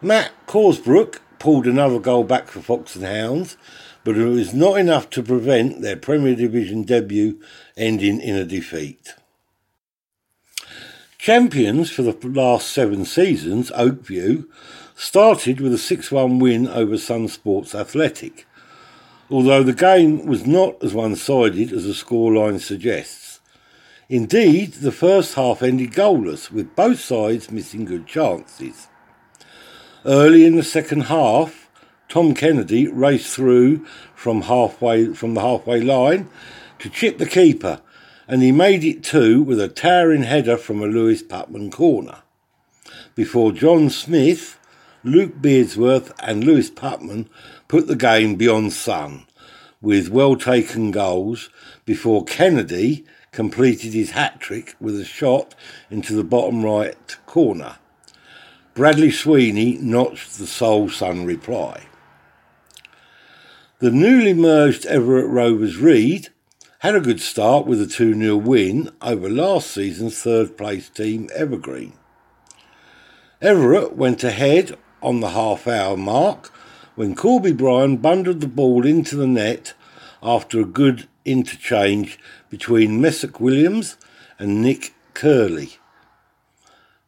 Matt 0.00 0.32
Colebrook 0.46 1.20
pulled 1.38 1.66
another 1.66 1.98
goal 1.98 2.24
back 2.24 2.48
for 2.48 2.60
Fox 2.60 2.96
and 2.96 3.04
Hounds, 3.04 3.56
but 4.04 4.16
it 4.16 4.26
was 4.26 4.54
not 4.54 4.78
enough 4.78 5.10
to 5.10 5.22
prevent 5.22 5.82
their 5.82 5.96
Premier 5.96 6.34
Division 6.34 6.82
debut 6.82 7.38
ending 7.76 8.20
in 8.20 8.34
a 8.34 8.44
defeat. 8.44 9.14
Champions 11.18 11.90
for 11.90 12.02
the 12.02 12.16
last 12.26 12.70
seven 12.70 13.04
seasons, 13.04 13.70
Oakview, 13.72 14.48
started 14.96 15.60
with 15.60 15.72
a 15.72 15.78
6 15.78 16.10
1 16.10 16.38
win 16.38 16.66
over 16.66 16.98
Sun 16.98 17.28
Sports 17.28 17.74
Athletic, 17.74 18.46
although 19.32 19.62
the 19.62 19.72
game 19.72 20.26
was 20.26 20.46
not 20.46 20.76
as 20.84 20.92
one 20.92 21.16
sided 21.16 21.72
as 21.72 21.86
the 21.86 21.92
scoreline 21.92 22.60
suggests. 22.60 23.40
Indeed, 24.10 24.74
the 24.74 24.92
first 24.92 25.36
half 25.36 25.62
ended 25.62 25.92
goalless, 25.92 26.50
with 26.50 26.76
both 26.76 27.00
sides 27.00 27.50
missing 27.50 27.86
good 27.86 28.06
chances. 28.06 28.88
Early 30.04 30.44
in 30.44 30.56
the 30.56 30.62
second 30.62 31.04
half, 31.04 31.70
Tom 32.10 32.34
Kennedy 32.34 32.88
raced 32.88 33.34
through 33.34 33.86
from 34.14 34.42
halfway 34.42 35.14
from 35.14 35.32
the 35.32 35.40
halfway 35.40 35.80
line 35.80 36.28
to 36.80 36.90
chip 36.90 37.16
the 37.16 37.24
keeper, 37.24 37.80
and 38.28 38.42
he 38.42 38.52
made 38.52 38.84
it 38.84 39.02
two 39.02 39.42
with 39.42 39.58
a 39.58 39.68
towering 39.68 40.24
header 40.24 40.58
from 40.58 40.82
a 40.82 40.86
Lewis 40.86 41.22
Putman 41.22 41.72
corner. 41.72 42.18
Before 43.14 43.50
John 43.50 43.88
Smith 43.88 44.58
Luke 45.04 45.42
Beardsworth 45.42 46.12
and 46.20 46.44
Lewis 46.44 46.70
Putman 46.70 47.26
put 47.72 47.86
the 47.86 47.96
game 47.96 48.34
beyond 48.34 48.70
Sun 48.70 49.24
with 49.80 50.10
well 50.10 50.36
taken 50.36 50.90
goals 50.90 51.48
before 51.86 52.22
Kennedy 52.22 53.02
completed 53.30 53.94
his 53.94 54.10
hat 54.10 54.38
trick 54.40 54.76
with 54.78 55.00
a 55.00 55.06
shot 55.06 55.54
into 55.90 56.12
the 56.14 56.22
bottom 56.22 56.62
right 56.62 57.16
corner. 57.24 57.78
Bradley 58.74 59.10
Sweeney 59.10 59.78
notched 59.80 60.36
the 60.36 60.46
sole 60.46 60.90
Sun 60.90 61.24
reply. 61.24 61.86
The 63.78 63.90
newly 63.90 64.34
merged 64.34 64.84
Everett 64.84 65.30
Rovers 65.30 65.78
Reed 65.78 66.28
had 66.80 66.94
a 66.94 67.00
good 67.00 67.22
start 67.22 67.64
with 67.64 67.80
a 67.80 67.86
2 67.86 68.12
0 68.12 68.36
win 68.36 68.90
over 69.00 69.30
last 69.30 69.70
season's 69.70 70.18
third 70.18 70.58
place 70.58 70.90
team 70.90 71.30
Evergreen. 71.34 71.94
Everett 73.40 73.96
went 73.96 74.22
ahead 74.22 74.76
on 75.00 75.20
the 75.20 75.30
half 75.30 75.66
hour 75.66 75.96
mark 75.96 76.51
when 76.94 77.14
Corby 77.14 77.52
Bryan 77.52 77.96
bundled 77.96 78.40
the 78.40 78.46
ball 78.46 78.86
into 78.86 79.16
the 79.16 79.26
net 79.26 79.74
after 80.22 80.60
a 80.60 80.64
good 80.64 81.08
interchange 81.24 82.18
between 82.50 83.00
Messick 83.00 83.40
Williams 83.40 83.96
and 84.38 84.62
Nick 84.62 84.94
Curley. 85.14 85.78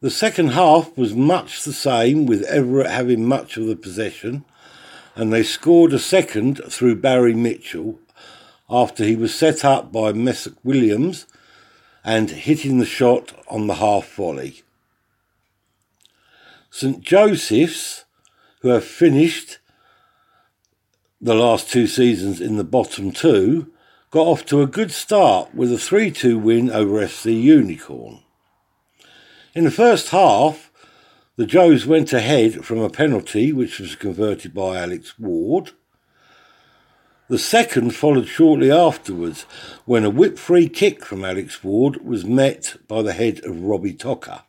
The 0.01 0.11
second 0.11 0.49
half 0.49 0.97
was 0.97 1.15
much 1.15 1.63
the 1.63 1.73
same, 1.73 2.27
with 2.27 2.43
Everett 2.43 2.91
having 2.91 3.25
much 3.25 3.57
of 3.57 3.67
the 3.67 3.77
possession, 3.77 4.45
and 5.17 5.33
they 5.33 5.43
scored 5.43 5.93
a 5.93 5.99
second 5.99 6.61
through 6.69 6.97
Barry 6.97 7.35
Mitchell 7.35 7.99
after 8.69 9.05
he 9.05 9.17
was 9.17 9.35
set 9.35 9.65
up 9.65 9.93
by 9.93 10.13
Messick 10.13 10.55
Williams 10.63 11.27
and 12.05 12.31
hitting 12.31 12.79
the 12.79 12.87
shot 12.87 13.33
on 13.49 13.67
the 13.67 13.77
half 13.77 14.15
volley. 14.15 14.63
St 16.71 17.01
Joseph's, 17.01 18.05
who 18.61 18.69
have 18.69 18.85
finished 18.85 19.59
the 21.25 21.35
last 21.35 21.71
two 21.71 21.87
seasons 21.87 22.39
in 22.39 22.59
the 22.59 22.65
bottom 22.65 23.11
two, 23.11 23.73
got 24.11 24.27
off 24.27 24.45
to 24.45 24.61
a 24.61 24.67
good 24.67 24.93
start 24.93 25.55
with 25.55 25.73
a 25.73 25.79
3 25.79 26.11
2 26.11 26.39
win 26.39 26.71
over 26.71 27.01
FC 27.01 27.43
Unicorn. 27.43 28.21
In 29.55 29.65
the 29.65 29.71
first 29.71 30.11
half, 30.11 30.71
the 31.37 31.47
Joes 31.47 31.87
went 31.87 32.13
ahead 32.13 32.63
from 32.63 32.79
a 32.79 32.91
penalty 32.91 33.55
which 33.55 33.81
was 33.81 33.97
converted 33.97 34.53
by 34.53 34.77
Alex 34.77 35.19
Ward. 35.19 35.71
The 37.29 37.39
second 37.39 37.95
followed 37.95 38.29
shortly 38.29 38.71
afterwards 38.71 39.45
when 39.87 40.05
a 40.05 40.11
whip 40.11 40.39
free 40.39 40.69
kick 40.69 41.07
from 41.07 41.25
Alex 41.25 41.65
Ward 41.65 42.05
was 42.05 42.27
met 42.27 42.77
by 42.87 43.01
the 43.01 43.15
head 43.15 43.43
of 43.47 43.63
Robbie 43.63 43.95
Tocker. 43.95 44.43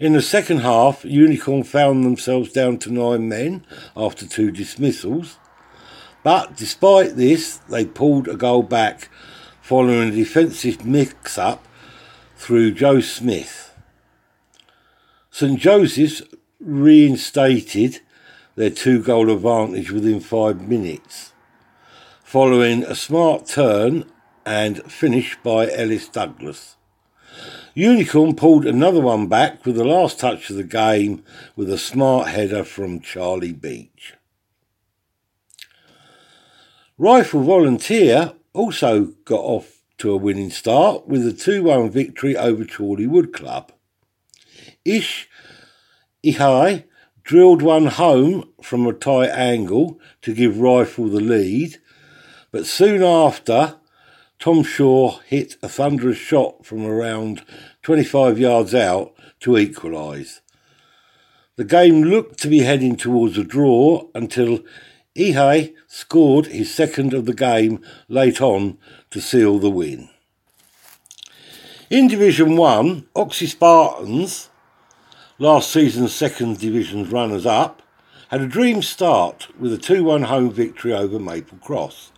In 0.00 0.12
the 0.12 0.22
second 0.22 0.58
half, 0.58 1.04
Unicorn 1.04 1.62
found 1.62 2.04
themselves 2.04 2.50
down 2.52 2.78
to 2.78 2.92
nine 2.92 3.28
men 3.28 3.64
after 3.96 4.26
two 4.26 4.50
dismissals. 4.50 5.38
But 6.24 6.56
despite 6.56 7.14
this, 7.14 7.58
they 7.68 7.84
pulled 7.84 8.26
a 8.26 8.34
goal 8.34 8.64
back 8.64 9.08
following 9.62 10.08
a 10.08 10.12
defensive 10.12 10.84
mix 10.84 11.38
up 11.38 11.64
through 12.36 12.72
Joe 12.72 13.00
Smith. 13.00 13.72
St 15.30 15.60
Joseph's 15.60 16.22
reinstated 16.60 18.00
their 18.56 18.70
two 18.70 19.00
goal 19.00 19.30
advantage 19.30 19.92
within 19.92 20.18
five 20.20 20.60
minutes, 20.60 21.32
following 22.24 22.82
a 22.82 22.94
smart 22.96 23.46
turn 23.46 24.04
and 24.44 24.82
finish 24.90 25.36
by 25.42 25.70
Ellis 25.70 26.08
Douglas. 26.08 26.76
Unicorn 27.76 28.36
pulled 28.36 28.66
another 28.66 29.00
one 29.00 29.26
back 29.26 29.66
with 29.66 29.74
the 29.74 29.84
last 29.84 30.20
touch 30.20 30.48
of 30.48 30.54
the 30.54 30.62
game 30.62 31.24
with 31.56 31.68
a 31.68 31.76
smart 31.76 32.28
header 32.28 32.62
from 32.62 33.00
Charlie 33.00 33.52
Beach. 33.52 34.14
Rifle 36.96 37.42
Volunteer 37.42 38.34
also 38.52 39.06
got 39.24 39.40
off 39.40 39.82
to 39.98 40.12
a 40.12 40.16
winning 40.16 40.50
start 40.50 41.08
with 41.08 41.26
a 41.26 41.32
2 41.32 41.64
1 41.64 41.90
victory 41.90 42.36
over 42.36 42.64
Chorley 42.64 43.08
Wood 43.08 43.32
Club. 43.32 43.72
Ish 44.84 45.28
Ihai 46.24 46.84
drilled 47.24 47.60
one 47.60 47.86
home 47.86 48.50
from 48.62 48.86
a 48.86 48.92
tight 48.92 49.30
angle 49.30 49.98
to 50.22 50.32
give 50.32 50.60
Rifle 50.60 51.08
the 51.08 51.20
lead, 51.20 51.78
but 52.52 52.66
soon 52.66 53.02
after 53.02 53.80
Tom 54.44 54.62
Shaw 54.62 55.20
hit 55.20 55.56
a 55.62 55.70
thunderous 55.70 56.18
shot 56.18 56.66
from 56.66 56.84
around 56.84 57.46
25 57.80 58.38
yards 58.38 58.74
out 58.74 59.14
to 59.40 59.56
equalise. 59.56 60.42
The 61.56 61.64
game 61.64 62.02
looked 62.02 62.40
to 62.40 62.48
be 62.48 62.58
heading 62.58 62.94
towards 62.94 63.38
a 63.38 63.42
draw 63.42 64.06
until 64.14 64.60
Ihe 65.18 65.72
scored 65.86 66.48
his 66.48 66.74
second 66.74 67.14
of 67.14 67.24
the 67.24 67.32
game 67.32 67.80
late 68.06 68.42
on 68.42 68.76
to 69.12 69.18
seal 69.22 69.58
the 69.58 69.70
win. 69.70 70.10
In 71.88 72.06
Division 72.06 72.58
1, 72.58 73.06
Oxhey 73.16 73.46
Spartans, 73.46 74.50
last 75.38 75.70
season's 75.70 76.14
second 76.14 76.58
division's 76.58 77.10
runners 77.10 77.46
up, 77.46 77.80
had 78.28 78.42
a 78.42 78.46
dream 78.46 78.82
start 78.82 79.48
with 79.58 79.72
a 79.72 79.78
2 79.78 80.04
1 80.04 80.24
home 80.24 80.50
victory 80.50 80.92
over 80.92 81.18
Maple 81.18 81.56
Cross 81.62 82.10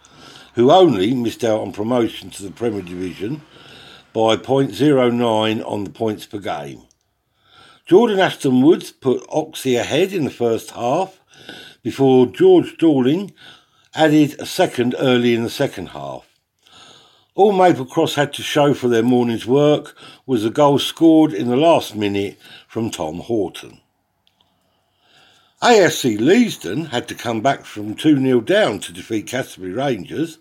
who 0.56 0.70
only 0.70 1.12
missed 1.14 1.44
out 1.44 1.60
on 1.60 1.70
promotion 1.70 2.30
to 2.30 2.42
the 2.42 2.50
Premier 2.50 2.80
Division 2.80 3.42
by 4.14 4.36
0.09 4.36 5.70
on 5.70 5.84
the 5.84 5.90
points 5.90 6.24
per 6.24 6.38
game. 6.38 6.80
Jordan 7.84 8.18
Ashton 8.18 8.62
Woods 8.62 8.90
put 8.90 9.24
Oxhey 9.28 9.76
ahead 9.76 10.14
in 10.14 10.24
the 10.24 10.30
first 10.30 10.70
half 10.70 11.20
before 11.82 12.26
George 12.26 12.78
Dorling 12.78 13.32
added 13.94 14.40
a 14.40 14.46
second 14.46 14.94
early 14.98 15.34
in 15.34 15.42
the 15.42 15.50
second 15.50 15.90
half. 15.90 16.26
All 17.34 17.52
Maple 17.52 17.84
Cross 17.84 18.14
had 18.14 18.32
to 18.32 18.42
show 18.42 18.72
for 18.72 18.88
their 18.88 19.02
morning's 19.02 19.46
work 19.46 19.94
was 20.24 20.42
a 20.42 20.50
goal 20.50 20.78
scored 20.78 21.34
in 21.34 21.48
the 21.48 21.56
last 21.56 21.94
minute 21.94 22.38
from 22.66 22.90
Tom 22.90 23.18
Horton. 23.18 23.82
AFC 25.62 26.18
Leavesden 26.18 26.88
had 26.88 27.08
to 27.08 27.14
come 27.14 27.42
back 27.42 27.66
from 27.66 27.94
2 27.94 28.18
0 28.20 28.40
down 28.40 28.78
to 28.80 28.92
defeat 28.92 29.26
Cassiobury 29.26 29.72
Rangers 29.72 30.38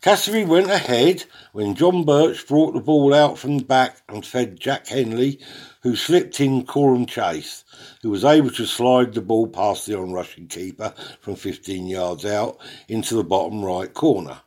Cassidy 0.00 0.44
went 0.44 0.70
ahead 0.70 1.24
when 1.50 1.74
John 1.74 2.04
Birch 2.04 2.46
brought 2.46 2.72
the 2.72 2.80
ball 2.80 3.12
out 3.12 3.36
from 3.36 3.58
the 3.58 3.64
back 3.64 4.00
and 4.08 4.24
fed 4.24 4.60
Jack 4.60 4.86
Henley, 4.86 5.40
who 5.82 5.96
slipped 5.96 6.38
in 6.38 6.64
Coram 6.64 7.04
Chase, 7.04 7.64
who 8.02 8.10
was 8.10 8.24
able 8.24 8.50
to 8.50 8.64
slide 8.64 9.12
the 9.12 9.20
ball 9.20 9.48
past 9.48 9.86
the 9.86 9.98
on-rushing 9.98 10.46
keeper 10.46 10.94
from 11.20 11.34
15 11.34 11.88
yards 11.88 12.24
out 12.24 12.58
into 12.86 13.16
the 13.16 13.24
bottom 13.24 13.64
right 13.64 13.92
corner. 13.92 14.42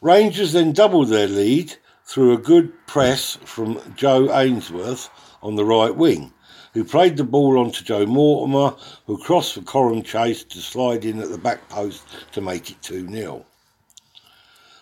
Rangers 0.00 0.54
then 0.54 0.72
doubled 0.72 1.08
their 1.08 1.28
lead 1.28 1.74
through 2.06 2.32
a 2.32 2.38
good 2.38 2.72
press 2.86 3.36
from 3.44 3.78
Joe 3.96 4.34
Ainsworth 4.34 5.10
on 5.42 5.56
the 5.56 5.64
right 5.66 5.94
wing, 5.94 6.32
who 6.72 6.84
played 6.84 7.18
the 7.18 7.24
ball 7.24 7.58
on 7.58 7.70
to 7.72 7.84
Joe 7.84 8.06
Mortimer, 8.06 8.74
who 9.06 9.18
crossed 9.18 9.52
for 9.52 9.60
Coram 9.60 10.02
Chase 10.02 10.42
to 10.44 10.58
slide 10.60 11.04
in 11.04 11.20
at 11.20 11.28
the 11.28 11.36
back 11.36 11.68
post 11.68 12.06
to 12.32 12.40
make 12.40 12.70
it 12.70 12.80
2 12.80 13.10
0. 13.10 13.44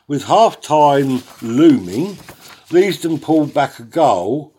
With 0.08 0.26
half 0.26 0.60
time 0.60 1.24
looming, 1.42 2.14
Leavesden 2.70 3.20
pulled 3.20 3.52
back 3.52 3.80
a 3.80 3.82
goal 3.82 4.54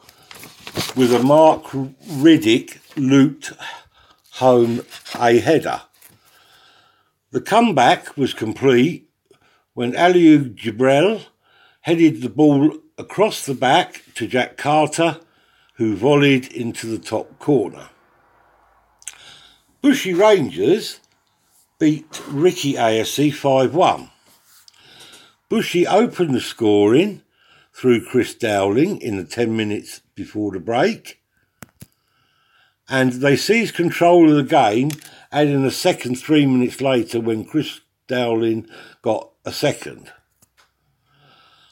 with 0.94 1.14
a 1.14 1.24
Mark 1.24 1.64
Riddick 1.64 2.80
looped 2.98 3.54
home 4.32 4.82
a 5.18 5.40
header. 5.40 5.84
The 7.32 7.40
comeback 7.40 8.18
was 8.18 8.34
complete 8.34 9.10
when 9.74 9.94
Aliou 9.94 10.54
Jibril 10.54 11.28
headed 11.80 12.22
the 12.22 12.30
ball 12.30 12.80
across 12.98 13.46
the 13.46 13.54
back 13.54 14.04
to 14.16 14.28
Jack 14.28 14.58
Carter, 14.58 15.22
who 15.76 15.96
volleyed 15.96 16.52
into 16.52 16.88
the 16.88 17.00
top 17.00 17.40
corner. 17.40 17.88
Bushey 19.82 20.14
Rangers 20.14 21.00
beat 21.80 22.22
Ricky 22.28 22.74
ASC 22.74 23.34
5 23.34 23.74
1. 23.74 24.10
Bushey 25.50 25.86
opened 25.86 26.36
the 26.36 26.42
scoring 26.42 27.22
through 27.74 28.06
Chris 28.06 28.36
Dowling 28.36 29.00
in 29.00 29.16
the 29.16 29.24
10 29.24 29.56
minutes 29.56 30.02
before 30.14 30.52
the 30.52 30.60
break. 30.60 31.22
And 32.90 33.14
they 33.14 33.38
seized 33.38 33.76
control 33.76 34.30
of 34.30 34.36
the 34.36 34.44
game, 34.44 34.92
adding 35.32 35.64
a 35.64 35.72
second 35.72 36.16
three 36.16 36.46
minutes 36.46 36.82
later 36.82 37.22
when 37.22 37.46
Chris 37.46 37.80
Dowling 38.08 38.68
got 39.02 39.30
a 39.46 39.54
second. 39.54 40.12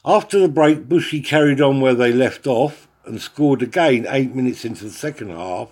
After 0.06 0.40
the 0.40 0.48
break, 0.48 0.88
Bushey 0.88 1.26
carried 1.26 1.60
on 1.60 1.82
where 1.82 1.96
they 1.96 2.14
left 2.14 2.48
off 2.48 2.88
and 3.06 3.22
scored 3.22 3.62
again 3.62 4.06
eight 4.10 4.34
minutes 4.34 4.64
into 4.64 4.86
the 4.86 4.92
second 4.92 5.32
half 5.32 5.70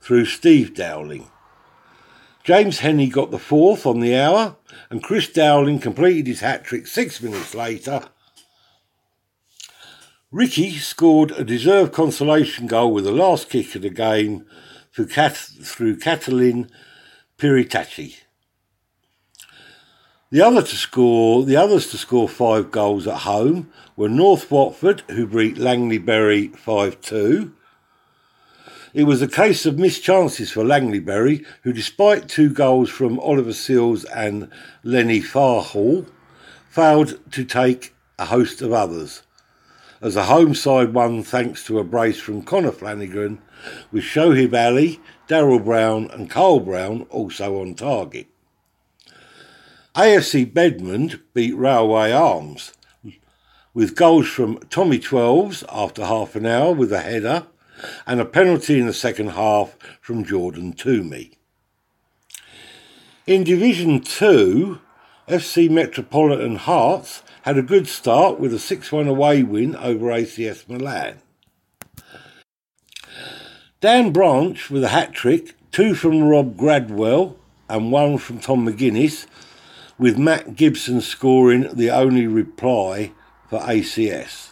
through 0.00 0.24
Steve 0.24 0.74
Dowling. 0.74 1.28
James 2.44 2.80
Henney 2.80 3.08
got 3.08 3.30
the 3.30 3.38
fourth 3.38 3.86
on 3.86 4.00
the 4.00 4.16
hour, 4.16 4.56
and 4.90 5.02
Chris 5.02 5.28
Dowling 5.28 5.78
completed 5.78 6.26
his 6.26 6.40
hat 6.40 6.64
trick 6.64 6.86
six 6.86 7.22
minutes 7.22 7.54
later. 7.54 8.02
Ricky 10.32 10.72
scored 10.78 11.30
a 11.32 11.44
deserved 11.44 11.92
consolation 11.92 12.66
goal 12.66 12.92
with 12.92 13.04
the 13.04 13.12
last 13.12 13.48
kick 13.48 13.74
of 13.74 13.82
the 13.82 13.90
game 13.90 14.46
through, 14.92 15.06
Cat- 15.06 15.36
through 15.36 15.98
Catalin 15.98 16.70
Piritacci. 17.38 18.16
The 20.30 20.40
other 20.40 20.62
to 20.62 20.76
score, 20.76 21.44
the 21.44 21.56
others 21.56 21.90
to 21.90 21.98
score 21.98 22.28
five 22.28 22.70
goals 22.70 23.06
at 23.06 23.18
home 23.18 23.70
were 23.94 24.08
North 24.08 24.50
Watford, 24.50 25.02
who 25.10 25.26
beat 25.26 25.56
Langleybury 25.56 26.56
five 26.56 27.00
two, 27.02 27.52
it 28.94 29.04
was 29.04 29.22
a 29.22 29.28
case 29.28 29.64
of 29.64 29.78
missed 29.78 30.02
chances 30.02 30.50
for 30.50 30.64
Langleybury, 30.64 31.44
who, 31.62 31.72
despite 31.72 32.28
two 32.28 32.50
goals 32.50 32.90
from 32.90 33.18
Oliver 33.20 33.52
Seals 33.52 34.04
and 34.04 34.50
Lenny 34.82 35.20
Farhall, 35.20 36.06
failed 36.68 37.18
to 37.32 37.44
take 37.44 37.94
a 38.18 38.26
host 38.26 38.60
of 38.60 38.72
others. 38.72 39.22
As 40.00 40.14
the 40.14 40.24
home 40.24 40.54
side 40.54 40.92
won 40.92 41.22
thanks 41.22 41.64
to 41.66 41.78
a 41.78 41.84
brace 41.84 42.20
from 42.20 42.42
Connor 42.42 42.72
Flanagan, 42.72 43.40
with 43.90 44.04
Shohib 44.04 44.52
Ali, 44.52 45.00
Daryl 45.28 45.64
Brown, 45.64 46.10
and 46.10 46.28
Carl 46.28 46.60
Brown 46.60 47.02
also 47.10 47.60
on 47.60 47.74
target. 47.74 48.26
AFC 49.94 50.50
Bedmond 50.50 51.20
beat 51.34 51.56
Railway 51.56 52.12
Arms 52.12 52.72
with 53.74 53.94
goals 53.94 54.28
from 54.28 54.58
Tommy 54.70 54.98
Twelves 54.98 55.64
after 55.70 56.04
half 56.04 56.36
an 56.36 56.46
hour 56.46 56.72
with 56.72 56.92
a 56.92 57.00
header 57.00 57.46
and 58.06 58.20
a 58.20 58.24
penalty 58.24 58.78
in 58.78 58.86
the 58.86 58.92
second 58.92 59.28
half 59.28 59.76
from 60.00 60.24
Jordan 60.24 60.72
Toomey. 60.72 61.32
In 63.26 63.44
Division 63.44 64.00
2, 64.00 64.78
FC 65.28 65.70
Metropolitan 65.70 66.56
Hearts 66.56 67.22
had 67.42 67.56
a 67.56 67.62
good 67.62 67.86
start 67.86 68.40
with 68.40 68.52
a 68.52 68.58
6 68.58 68.92
1 68.92 69.06
away 69.06 69.42
win 69.42 69.76
over 69.76 70.06
ACS 70.06 70.68
Milan. 70.68 71.20
Dan 73.80 74.12
Branch 74.12 74.70
with 74.70 74.84
a 74.84 74.88
hat 74.88 75.12
trick, 75.12 75.56
two 75.72 75.94
from 75.94 76.22
Rob 76.22 76.56
Gradwell 76.56 77.36
and 77.68 77.90
one 77.90 78.18
from 78.18 78.38
Tom 78.38 78.66
McGuinness, 78.66 79.26
with 79.98 80.18
Matt 80.18 80.54
Gibson 80.54 81.00
scoring 81.00 81.68
the 81.72 81.90
only 81.90 82.26
reply 82.26 83.12
for 83.48 83.58
ACS. 83.58 84.51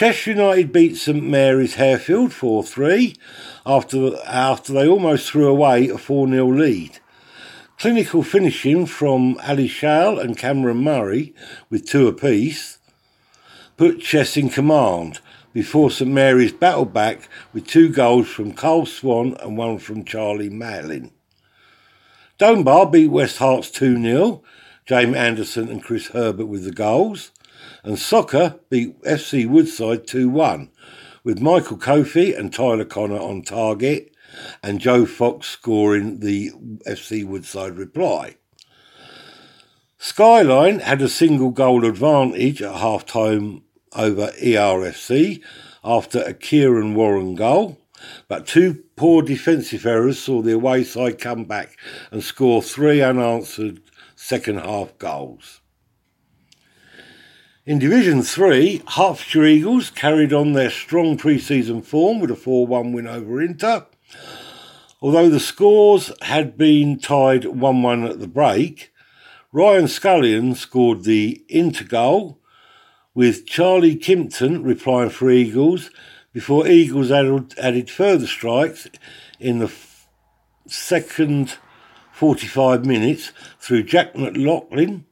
Chester 0.00 0.30
United 0.30 0.72
beat 0.72 0.96
St 0.96 1.22
Mary's 1.22 1.74
Harefield 1.76 2.32
4 2.32 2.64
3 2.64 3.16
after, 3.66 4.16
after 4.26 4.72
they 4.72 4.88
almost 4.88 5.30
threw 5.30 5.46
away 5.46 5.90
a 5.90 5.98
4 5.98 6.26
0 6.26 6.46
lead. 6.46 7.00
Clinical 7.78 8.22
finishing 8.22 8.86
from 8.86 9.38
Ali 9.46 9.68
Shale 9.68 10.18
and 10.18 10.38
Cameron 10.38 10.78
Murray 10.78 11.34
with 11.68 11.86
two 11.86 12.08
apiece 12.08 12.78
put 13.76 14.00
Chess 14.00 14.38
in 14.38 14.48
command 14.48 15.20
before 15.52 15.90
St 15.90 16.10
Mary's 16.10 16.52
battled 16.52 16.94
back 16.94 17.28
with 17.52 17.66
two 17.66 17.90
goals 17.90 18.26
from 18.26 18.54
Carl 18.54 18.86
Swan 18.86 19.36
and 19.40 19.58
one 19.58 19.76
from 19.76 20.06
Charlie 20.06 20.48
Malin. 20.48 21.10
Dunbar 22.38 22.90
beat 22.90 23.08
West 23.08 23.38
Herts 23.38 23.70
2 23.70 24.00
0, 24.00 24.42
James 24.86 25.14
Anderson 25.14 25.68
and 25.68 25.84
Chris 25.84 26.06
Herbert 26.06 26.46
with 26.46 26.64
the 26.64 26.72
goals 26.72 27.32
and 27.82 27.98
Soccer 27.98 28.60
beat 28.68 29.00
FC 29.02 29.46
Woodside 29.46 30.06
2 30.06 30.28
1, 30.28 30.70
with 31.24 31.40
Michael 31.40 31.78
Kofi 31.78 32.36
and 32.36 32.52
Tyler 32.52 32.84
Connor 32.84 33.18
on 33.18 33.42
target, 33.42 34.14
and 34.62 34.80
Joe 34.80 35.06
Fox 35.06 35.48
scoring 35.48 36.20
the 36.20 36.50
FC 36.86 37.24
Woodside 37.24 37.76
reply. 37.76 38.36
Skyline 39.98 40.80
had 40.80 41.02
a 41.02 41.08
single 41.08 41.50
goal 41.50 41.84
advantage 41.84 42.62
at 42.62 42.76
half 42.76 43.04
time 43.04 43.62
over 43.94 44.28
ERFC 44.42 45.42
after 45.84 46.20
a 46.22 46.32
Kieran 46.32 46.94
Warren 46.94 47.34
goal, 47.34 47.78
but 48.28 48.46
two 48.46 48.82
poor 48.96 49.22
defensive 49.22 49.84
errors 49.84 50.18
saw 50.18 50.40
the 50.40 50.52
away 50.52 50.84
side 50.84 51.18
come 51.18 51.44
back 51.44 51.76
and 52.10 52.22
score 52.22 52.62
three 52.62 53.02
unanswered 53.02 53.82
second 54.16 54.60
half 54.60 54.96
goals. 54.98 55.59
In 57.70 57.78
Division 57.78 58.24
3, 58.24 58.82
Hertfordshire 58.96 59.44
Eagles 59.44 59.90
carried 59.90 60.32
on 60.32 60.54
their 60.54 60.70
strong 60.70 61.16
pre 61.16 61.38
season 61.38 61.82
form 61.82 62.18
with 62.18 62.32
a 62.32 62.34
4 62.34 62.66
1 62.66 62.92
win 62.92 63.06
over 63.06 63.40
Inter. 63.40 63.86
Although 65.00 65.28
the 65.28 65.38
scores 65.38 66.10
had 66.22 66.58
been 66.58 66.98
tied 66.98 67.44
1 67.44 67.82
1 67.82 68.04
at 68.06 68.18
the 68.18 68.26
break, 68.26 68.92
Ryan 69.52 69.86
Scullion 69.86 70.56
scored 70.56 71.04
the 71.04 71.44
Inter 71.48 71.84
goal, 71.84 72.40
with 73.14 73.46
Charlie 73.46 73.94
Kimpton 73.94 74.64
replying 74.64 75.10
for 75.10 75.30
Eagles 75.30 75.90
before 76.32 76.66
Eagles 76.66 77.12
added, 77.12 77.56
added 77.56 77.88
further 77.88 78.26
strikes 78.26 78.88
in 79.38 79.60
the 79.60 79.66
f- 79.66 80.08
second 80.66 81.56
45 82.10 82.84
minutes 82.84 83.30
through 83.60 83.84
Jack 83.84 84.16
McLaughlin 84.16 85.04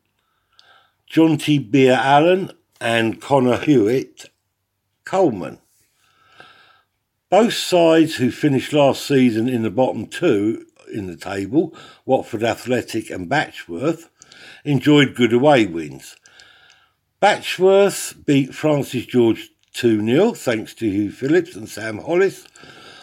John 1.08 1.38
T. 1.38 1.58
Beer 1.58 1.94
Allen 1.94 2.52
and 2.80 3.20
Connor 3.20 3.56
Hewitt 3.56 4.28
Coleman. 5.04 5.58
Both 7.30 7.54
sides 7.54 8.16
who 8.16 8.30
finished 8.30 8.74
last 8.74 9.06
season 9.06 9.48
in 9.48 9.62
the 9.62 9.70
bottom 9.70 10.06
two 10.06 10.66
in 10.92 11.06
the 11.06 11.16
table, 11.16 11.74
Watford 12.04 12.42
Athletic 12.42 13.08
and 13.08 13.28
Batchworth, 13.28 14.10
enjoyed 14.64 15.14
good 15.14 15.32
away 15.32 15.64
wins. 15.64 16.16
Batchworth 17.22 18.24
beat 18.26 18.54
Francis 18.54 19.06
George 19.06 19.50
2 19.72 20.04
0 20.04 20.32
thanks 20.34 20.74
to 20.74 20.90
Hugh 20.90 21.10
Phillips 21.10 21.56
and 21.56 21.68
Sam 21.68 21.98
Hollis, 21.98 22.46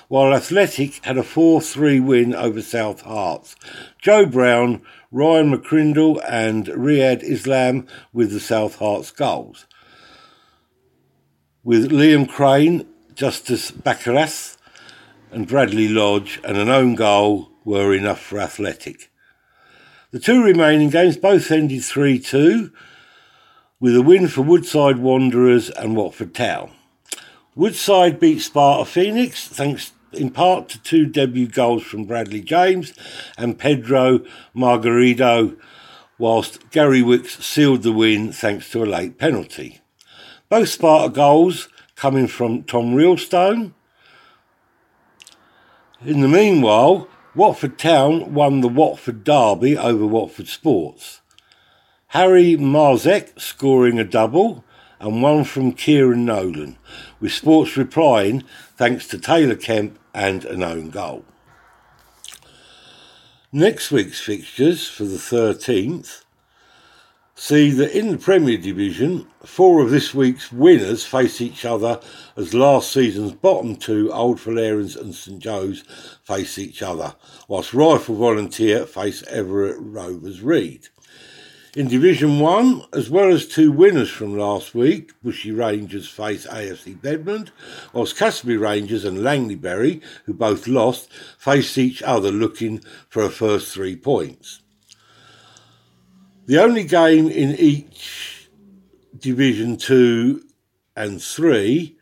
while 0.09 0.33
Athletic 0.33 1.03
had 1.05 1.17
a 1.17 1.23
4 1.23 1.59
3 1.59 1.99
win 2.01 2.35
over 2.35 2.61
South 2.61 3.03
Herts. 3.03 3.55
Joe 3.99 4.27
Brown 4.27 4.83
Ryan 5.15 5.55
McCrindle 5.55 6.21
and 6.27 6.65
Riyad 6.65 7.23
Islam 7.23 7.87
with 8.11 8.33
the 8.33 8.39
South 8.41 8.79
Herts 8.79 9.15
goals. 9.15 9.65
With 11.63 11.89
Liam 11.89 12.27
Crane, 12.27 12.85
Justice 13.13 13.71
Baccaras, 13.71 14.57
and 15.31 15.47
Bradley 15.47 15.87
Lodge 15.87 16.41
and 16.43 16.57
an 16.57 16.67
own 16.67 16.95
goal 16.95 17.49
were 17.63 17.93
enough 17.93 18.19
for 18.19 18.41
Athletic. 18.41 19.09
The 20.11 20.19
two 20.19 20.43
remaining 20.43 20.89
games 20.89 21.15
both 21.15 21.49
ended 21.49 21.85
3 21.85 22.19
2, 22.19 22.73
with 23.79 23.95
a 23.95 24.01
win 24.01 24.27
for 24.27 24.41
Woodside 24.41 24.97
Wanderers 24.97 25.69
and 25.69 25.95
Watford 25.95 26.35
Town. 26.35 26.71
Woodside 27.55 28.19
beat 28.19 28.41
Sparta 28.41 28.83
Phoenix 28.83 29.47
thanks 29.47 29.93
in 30.15 30.31
part 30.31 30.69
to 30.69 30.81
two 30.81 31.05
debut 31.05 31.47
goals 31.47 31.83
from 31.83 32.05
Bradley 32.05 32.41
James 32.41 32.93
and 33.37 33.59
Pedro 33.59 34.19
Margarito, 34.55 35.57
whilst 36.17 36.69
Gary 36.71 37.01
Wicks 37.01 37.43
sealed 37.45 37.83
the 37.83 37.91
win 37.91 38.31
thanks 38.31 38.69
to 38.71 38.83
a 38.83 38.85
late 38.85 39.17
penalty. 39.17 39.81
Both 40.49 40.69
Sparta 40.69 41.13
goals 41.13 41.69
coming 41.95 42.27
from 42.27 42.63
Tom 42.63 42.93
Realstone. 42.93 43.73
In 46.05 46.21
the 46.21 46.27
meanwhile, 46.27 47.07
Watford 47.35 47.77
Town 47.77 48.33
won 48.33 48.61
the 48.61 48.67
Watford 48.67 49.23
Derby 49.23 49.77
over 49.77 50.05
Watford 50.05 50.47
Sports. 50.47 51.21
Harry 52.07 52.55
Marzek 52.55 53.39
scoring 53.39 53.99
a 53.99 54.05
double 54.05 54.63
and 55.05 55.21
one 55.21 55.43
from 55.43 55.71
Kieran 55.71 56.25
Nolan, 56.25 56.77
with 57.19 57.31
Sports 57.31 57.77
replying 57.77 58.43
thanks 58.75 59.07
to 59.09 59.19
Taylor 59.19 59.55
Kemp 59.55 59.99
and 60.15 60.43
an 60.45 60.63
own 60.63 60.89
goal. 60.89 61.23
Next 63.51 63.91
week's 63.91 64.19
fixtures 64.19 64.87
for 64.87 65.03
the 65.03 65.17
13th 65.17 66.23
see 67.35 67.69
that 67.69 67.95
in 67.95 68.09
the 68.09 68.17
Premier 68.17 68.57
Division, 68.57 69.27
four 69.43 69.83
of 69.83 69.91
this 69.91 70.15
week's 70.15 70.51
winners 70.51 71.05
face 71.05 71.39
each 71.39 71.65
other 71.65 71.99
as 72.35 72.55
last 72.55 72.91
season's 72.91 73.33
bottom 73.33 73.75
two, 73.75 74.11
Old 74.11 74.39
Fullerians 74.39 74.99
and 74.99 75.13
St 75.13 75.37
Joe's, 75.37 75.83
face 76.23 76.57
each 76.57 76.81
other, 76.81 77.13
whilst 77.47 77.75
Rifle 77.75 78.15
Volunteer 78.15 78.87
face 78.87 79.21
Everett 79.27 79.77
Rovers 79.79 80.41
Reed. 80.41 80.87
In 81.75 81.89
Division 81.89 82.39
1, 82.39 82.83
as 82.93 83.09
well 83.09 83.33
as 83.33 83.45
two 83.45 83.69
winners 83.69 84.09
from 84.09 84.37
last 84.37 84.73
week, 84.73 85.11
Bushey 85.21 85.51
Rangers 85.51 86.07
face 86.07 86.47
AFC 86.47 86.97
Bedmond, 86.97 87.49
whilst 87.91 88.15
Casby 88.15 88.55
Rangers 88.55 89.03
and 89.03 89.17
Langleybury, 89.17 90.01
who 90.23 90.33
both 90.33 90.69
lost, 90.69 91.11
faced 91.37 91.77
each 91.77 92.01
other 92.01 92.31
looking 92.31 92.81
for 93.09 93.23
a 93.23 93.29
first 93.29 93.73
three 93.73 93.97
points. 93.97 94.61
The 96.45 96.63
only 96.63 96.85
game 96.85 97.27
in 97.27 97.55
each 97.55 98.49
Division 99.19 99.75
2 99.75 100.45
and 100.95 101.21
3 101.21 101.94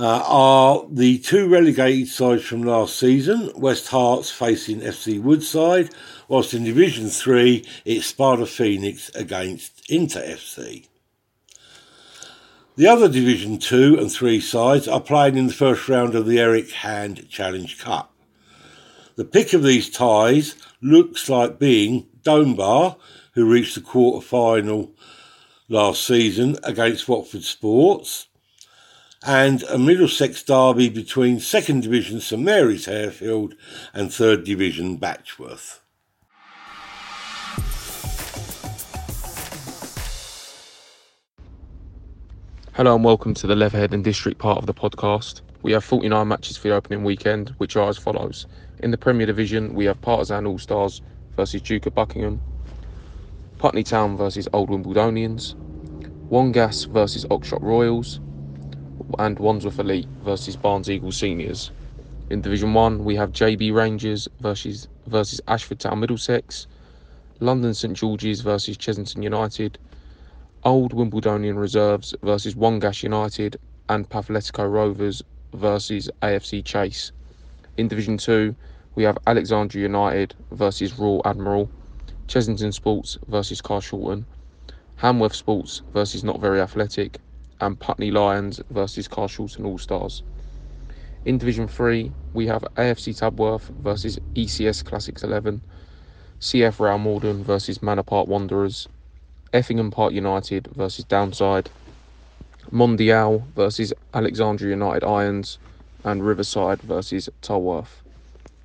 uh, 0.00 0.24
are 0.26 0.86
the 0.90 1.18
two 1.18 1.46
relegated 1.46 2.08
sides 2.08 2.42
from 2.42 2.62
last 2.62 2.96
season, 2.98 3.52
West 3.54 3.88
Herts 3.88 4.32
facing 4.32 4.80
FC 4.80 5.20
Woodside, 5.20 5.90
whilst 6.26 6.54
in 6.54 6.64
Division 6.64 7.10
3 7.10 7.62
it's 7.84 8.06
Sparta 8.06 8.46
Phoenix 8.46 9.10
against 9.14 9.90
Inter 9.90 10.22
FC. 10.22 10.86
The 12.76 12.86
other 12.86 13.10
Division 13.10 13.58
2 13.58 13.98
and 14.00 14.10
3 14.10 14.40
sides 14.40 14.88
are 14.88 15.02
playing 15.02 15.36
in 15.36 15.48
the 15.48 15.52
first 15.52 15.86
round 15.86 16.14
of 16.14 16.24
the 16.24 16.40
Eric 16.40 16.70
Hand 16.70 17.28
Challenge 17.28 17.78
Cup. 17.78 18.14
The 19.16 19.26
pick 19.26 19.52
of 19.52 19.62
these 19.62 19.90
ties 19.90 20.54
looks 20.80 21.28
like 21.28 21.58
being 21.58 22.06
Dunbar, 22.22 22.96
who 23.34 23.52
reached 23.52 23.74
the 23.74 23.82
quarter 23.82 24.26
final 24.26 24.94
last 25.68 26.06
season 26.06 26.56
against 26.62 27.06
Watford 27.06 27.44
Sports, 27.44 28.28
and 29.26 29.62
a 29.64 29.76
Middlesex 29.76 30.42
derby 30.42 30.88
between 30.88 31.40
Second 31.40 31.82
Division 31.82 32.20
St 32.20 32.40
Mary's 32.40 32.86
Harefield 32.86 33.52
and 33.92 34.10
Third 34.10 34.44
Division 34.44 34.96
Batchworth. 34.96 35.80
Hello 42.72 42.94
and 42.94 43.04
welcome 43.04 43.34
to 43.34 43.46
the 43.46 43.54
Leatherhead 43.54 43.92
and 43.92 44.02
District 44.02 44.38
part 44.38 44.56
of 44.56 44.64
the 44.64 44.72
podcast. 44.72 45.42
We 45.60 45.72
have 45.72 45.84
49 45.84 46.26
matches 46.26 46.56
for 46.56 46.68
the 46.68 46.74
opening 46.74 47.04
weekend, 47.04 47.50
which 47.58 47.76
are 47.76 47.90
as 47.90 47.98
follows. 47.98 48.46
In 48.78 48.90
the 48.90 48.96
Premier 48.96 49.26
Division, 49.26 49.74
we 49.74 49.84
have 49.84 50.00
Partisan 50.00 50.46
All 50.46 50.56
Stars 50.56 51.02
versus 51.36 51.60
Duke 51.60 51.84
of 51.84 51.94
Buckingham, 51.94 52.40
Putney 53.58 53.82
Town 53.82 54.16
versus 54.16 54.48
Old 54.54 54.70
Wimbledonians, 54.70 55.56
Wongas 56.30 56.88
versus 56.88 57.26
Oxshott 57.26 57.60
Royals, 57.60 58.20
and 59.18 59.38
Wandsworth 59.38 59.78
Elite 59.78 60.08
versus 60.24 60.56
Barnes 60.56 60.88
Eagles 60.90 61.16
Seniors. 61.16 61.70
In 62.30 62.40
Division 62.40 62.74
1, 62.74 63.04
we 63.04 63.16
have 63.16 63.32
JB 63.32 63.74
Rangers 63.74 64.28
versus, 64.40 64.86
versus 65.06 65.40
Ashford 65.48 65.80
Town 65.80 65.98
Middlesex, 66.00 66.66
London 67.40 67.74
St 67.74 67.96
George's 67.96 68.40
versus 68.40 68.76
Chessington 68.76 69.22
United, 69.22 69.78
Old 70.62 70.92
Wimbledonian 70.92 71.58
Reserves 71.58 72.14
versus 72.22 72.54
Wongash 72.54 73.02
United, 73.02 73.58
and 73.88 74.08
Pathletico 74.08 74.70
Rovers 74.70 75.22
versus 75.54 76.10
AFC 76.22 76.64
Chase. 76.64 77.12
In 77.76 77.88
Division 77.88 78.18
2, 78.18 78.54
we 78.94 79.04
have 79.04 79.18
Alexandria 79.26 79.82
United 79.82 80.34
versus 80.52 80.98
Royal 80.98 81.22
Admiral, 81.24 81.70
Chessington 82.28 82.72
Sports 82.72 83.18
versus 83.26 83.60
Carshalton, 83.60 84.24
Hamworth 85.00 85.34
Sports 85.34 85.82
versus 85.92 86.22
Not 86.22 86.40
Very 86.40 86.60
Athletic, 86.60 87.18
and 87.60 87.78
Putney 87.78 88.10
Lions 88.10 88.60
versus 88.70 89.08
Carshalton 89.08 89.64
All 89.64 89.78
Stars. 89.78 90.22
In 91.24 91.38
Division 91.38 91.68
3, 91.68 92.12
we 92.32 92.46
have 92.46 92.64
AFC 92.76 93.16
Tadworth 93.16 93.68
versus 93.68 94.18
ECS 94.34 94.84
Classics 94.84 95.22
11, 95.22 95.62
CF 96.40 96.80
Round 96.80 97.02
Morden 97.02 97.44
versus 97.44 97.82
Manor 97.82 98.02
Park 98.02 98.26
Wanderers, 98.26 98.88
Effingham 99.52 99.90
Park 99.90 100.12
United 100.12 100.68
versus 100.74 101.04
Downside, 101.04 101.70
Mondial 102.72 103.44
versus 103.54 103.92
Alexandria 104.14 104.70
United 104.70 105.04
Irons, 105.04 105.58
and 106.04 106.24
Riverside 106.24 106.80
versus 106.82 107.28
Tolworth. 107.42 108.02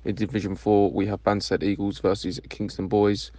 In 0.04 0.14
Division 0.14 0.56
4, 0.56 0.92
we 0.92 1.06
have 1.06 1.22
Banstead 1.24 1.62
Eagles 1.62 1.98
versus 1.98 2.40
Kingston 2.48 2.88
Boys, 2.88 3.32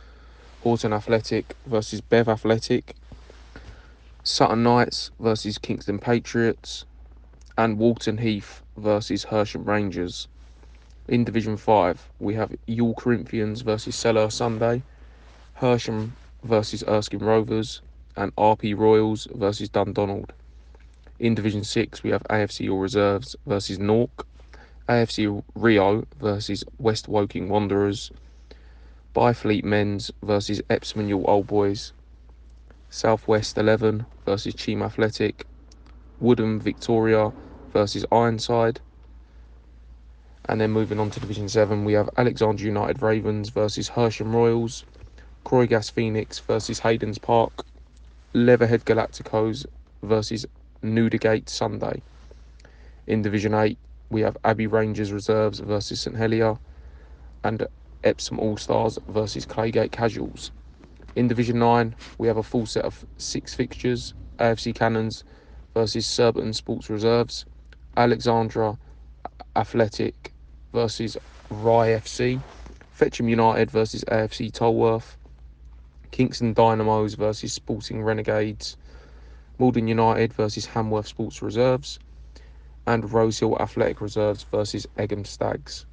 Horton 0.62 0.94
Athletic 0.94 1.56
versus 1.66 2.02
Bev 2.02 2.28
Athletic, 2.28 2.94
Sutton 4.28 4.62
Knights 4.62 5.10
versus 5.22 5.58
Kingston 5.58 6.00
Patriots, 6.00 6.84
and 7.58 7.78
Walton 7.78 8.18
Heath 8.18 8.62
versus 8.76 9.24
Hersham 9.24 9.66
Rangers. 9.66 10.28
In 11.08 11.24
Division 11.24 11.56
5, 11.56 12.10
we 12.20 12.34
have 12.34 12.54
Yule 12.66 12.94
Corinthians 12.96 13.62
versus 13.62 13.96
Seller 13.96 14.30
Sunday, 14.30 14.84
Hersham 15.62 16.12
versus 16.44 16.84
Erskine 16.86 17.24
Rovers, 17.24 17.82
and 18.18 18.36
RP 18.36 18.78
Royals 18.78 19.30
versus 19.34 19.70
Dundonald. 19.70 20.34
In 21.20 21.34
Division 21.34 21.64
6, 21.64 22.04
we 22.04 22.10
have 22.10 22.24
AFC 22.24 22.70
All 22.70 22.80
Reserves 22.80 23.34
versus 23.46 23.80
Nork, 23.80 24.28
AFC 24.90 25.42
Rio 25.56 26.06
versus 26.20 26.66
West 26.80 27.08
Woking 27.08 27.48
Wanderers, 27.48 28.12
Byfleet 29.16 29.64
Men's 29.64 30.12
versus 30.22 30.62
Epsom 30.70 31.08
Ewell 31.08 31.30
Old 31.30 31.48
Boys, 31.48 31.94
Southwest 32.90 33.58
11 33.58 34.06
versus 34.26 34.54
Cheam 34.54 34.82
Athletic, 34.82 35.46
Woodham 36.20 36.60
Victoria 36.60 37.34
versus 37.74 38.06
Ironside. 38.12 38.80
And 40.50 40.62
then 40.62 40.72
moving 40.72 41.00
on 41.00 41.12
to 41.12 41.20
Division 41.20 41.50
7, 41.50 41.84
we 41.84 41.94
have 41.94 42.10
Alexandra 42.18 42.66
United 42.66 43.02
Ravens 43.02 43.50
versus 43.50 43.90
Hersham 43.90 44.34
Royals, 44.34 44.86
Croygas 45.46 45.92
Phoenix 45.92 46.40
versus 46.40 46.80
Hayden's 46.80 47.18
Park, 47.18 47.66
Leatherhead 48.34 48.86
Galacticos 48.86 49.66
versus 50.04 50.46
Newdigate 50.84 51.50
Sunday. 51.50 52.02
In 53.06 53.22
Division 53.22 53.54
8, 53.54 53.78
we 54.10 54.22
have 54.22 54.38
Abbey 54.46 54.68
Rangers 54.68 55.12
Reserves 55.12 55.60
versus 55.60 56.02
St 56.02 56.16
Helier, 56.16 56.58
and 57.44 57.68
Epsom 58.04 58.40
All 58.40 58.58
Stars 58.58 58.98
versus 59.08 59.46
Claygate 59.46 59.92
Casuals. 59.92 60.52
In 61.18 61.28
Division 61.28 61.58
9, 61.58 61.96
we 62.20 62.28
have 62.28 62.38
a 62.38 62.44
full 62.44 62.68
set 62.68 62.86
of 62.86 63.04
six 63.18 63.56
fixtures 63.56 64.14
AFC 64.38 64.76
Cannons 64.76 65.24
versus 65.74 66.06
Surbiton 66.06 66.54
Sports 66.54 66.92
Reserves, 66.92 67.44
Alexandra 67.98 68.78
Athletic 69.56 70.32
versus 70.74 71.18
Rye 71.50 71.88
FC, 71.88 72.40
Fetcham 72.92 73.28
United 73.28 73.72
versus 73.72 74.04
AFC 74.04 74.54
Tolworth, 74.54 75.18
Kingston 76.12 76.54
Dynamos 76.54 77.16
versus 77.16 77.52
Sporting 77.52 78.04
Renegades, 78.04 78.78
Malden 79.58 79.88
United 79.88 80.34
versus 80.34 80.68
Hamworth 80.68 81.08
Sports 81.08 81.42
Reserves, 81.42 81.98
and 82.86 83.12
Rosehill 83.12 83.60
Athletic 83.60 84.02
Reserves 84.02 84.44
versus 84.44 84.86
Egham 85.00 85.26
Stags. 85.26 85.88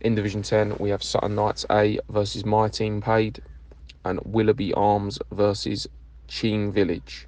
In 0.00 0.14
Division 0.14 0.40
10, 0.40 0.78
we 0.78 0.88
have 0.88 1.02
Sutton 1.02 1.34
Knights 1.34 1.66
A 1.70 2.00
versus 2.08 2.46
My 2.46 2.70
Team 2.70 3.02
Paid, 3.02 3.42
and 4.04 4.20
Willoughby 4.24 4.72
Arms 4.74 5.18
versus 5.32 5.86
Cheam 6.28 6.72
Village. 6.72 7.26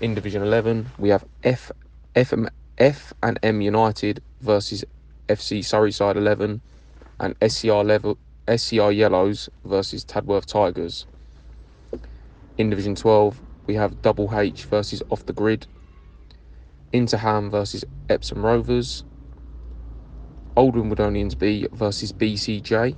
In 0.00 0.14
Division 0.14 0.42
11, 0.42 0.88
we 0.98 1.08
have 1.10 1.24
F, 1.42 1.72
F, 2.14 2.34
F 2.78 3.12
and 3.22 3.38
M 3.42 3.60
United 3.60 4.22
versus 4.40 4.84
FC 5.28 5.64
Surrey 5.64 5.92
Side 5.92 6.16
11 6.16 6.60
and 7.20 7.34
SCR 7.46 7.82
level 7.82 8.18
SCR 8.48 8.92
Yellows 8.92 9.48
versus 9.64 10.04
Tadworth 10.04 10.46
Tigers. 10.46 11.06
In 12.58 12.70
Division 12.70 12.94
12, 12.94 13.42
we 13.66 13.74
have 13.74 14.00
Double 14.02 14.30
H 14.38 14.64
versus 14.64 15.02
Off 15.10 15.26
the 15.26 15.32
Grid, 15.32 15.66
Interham 16.92 17.50
versus 17.50 17.84
Epsom 18.08 18.44
Rovers, 18.46 19.04
Old 20.56 20.76
Wimbledonians 20.76 21.36
B 21.36 21.66
versus 21.72 22.12
BCJ, 22.12 22.96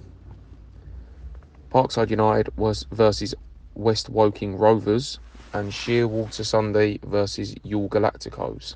Parkside 1.70 2.08
United 2.10 2.56
was 2.56 2.86
versus 2.92 3.34
West 3.74 4.08
Woking 4.08 4.56
Rovers, 4.56 5.18
and 5.52 5.70
Shearwater 5.70 6.44
Sunday 6.44 6.98
versus 7.04 7.54
Youghal 7.56 7.88
Galacticos. 7.90 8.74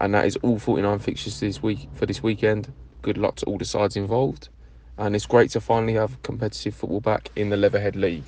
And 0.00 0.14
that 0.14 0.24
is 0.24 0.36
all 0.36 0.58
49 0.58 0.98
fixtures 1.00 1.40
this 1.40 1.62
week 1.62 1.88
for 1.94 2.06
this 2.06 2.22
weekend. 2.22 2.72
Good 3.02 3.18
luck 3.18 3.36
to 3.36 3.46
all 3.46 3.58
the 3.58 3.64
sides 3.64 3.96
involved, 3.96 4.48
and 4.96 5.14
it's 5.14 5.26
great 5.26 5.50
to 5.50 5.60
finally 5.60 5.94
have 5.94 6.22
competitive 6.22 6.74
football 6.74 7.00
back 7.00 7.30
in 7.36 7.50
the 7.50 7.56
Leatherhead 7.56 7.96
League. 7.96 8.24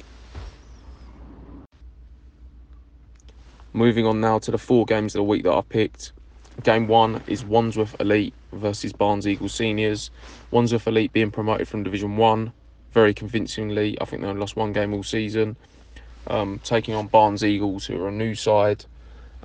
Moving 3.73 4.07
on 4.07 4.21
now 4.21 4.39
to 4.41 4.51
the 4.51 4.59
four 4.59 4.85
games 4.85 5.15
of 5.15 5.21
the 5.21 5.25
week 5.25 5.43
that 5.45 5.53
I 5.53 5.63
picked. 5.63 6.13
Game 6.63 6.87
one 6.87 7.23
is 7.27 7.45
Wandsworth 7.45 7.99
Elite 7.99 8.35
versus 8.53 8.93
Barnes 8.93 9.27
Eagles 9.27 9.55
Seniors. 9.55 10.11
Wandsworth 10.51 10.87
Elite 10.87 11.13
being 11.13 11.31
promoted 11.31 11.67
from 11.67 11.83
Division 11.83 12.17
One 12.17 12.53
very 12.95 13.13
convincingly. 13.13 14.01
I 14.01 14.07
think 14.07 14.23
they 14.23 14.29
only 14.29 14.41
lost 14.41 14.57
one 14.57 14.73
game 14.73 14.95
all 14.95 15.03
season. 15.03 15.57
Um, 16.29 16.61
taking 16.65 16.95
on 16.95 17.09
Barnes 17.09 17.45
Eagles, 17.45 17.85
who 17.85 18.03
are 18.03 18.09
a 18.09 18.13
new 18.13 18.35
side 18.35 18.87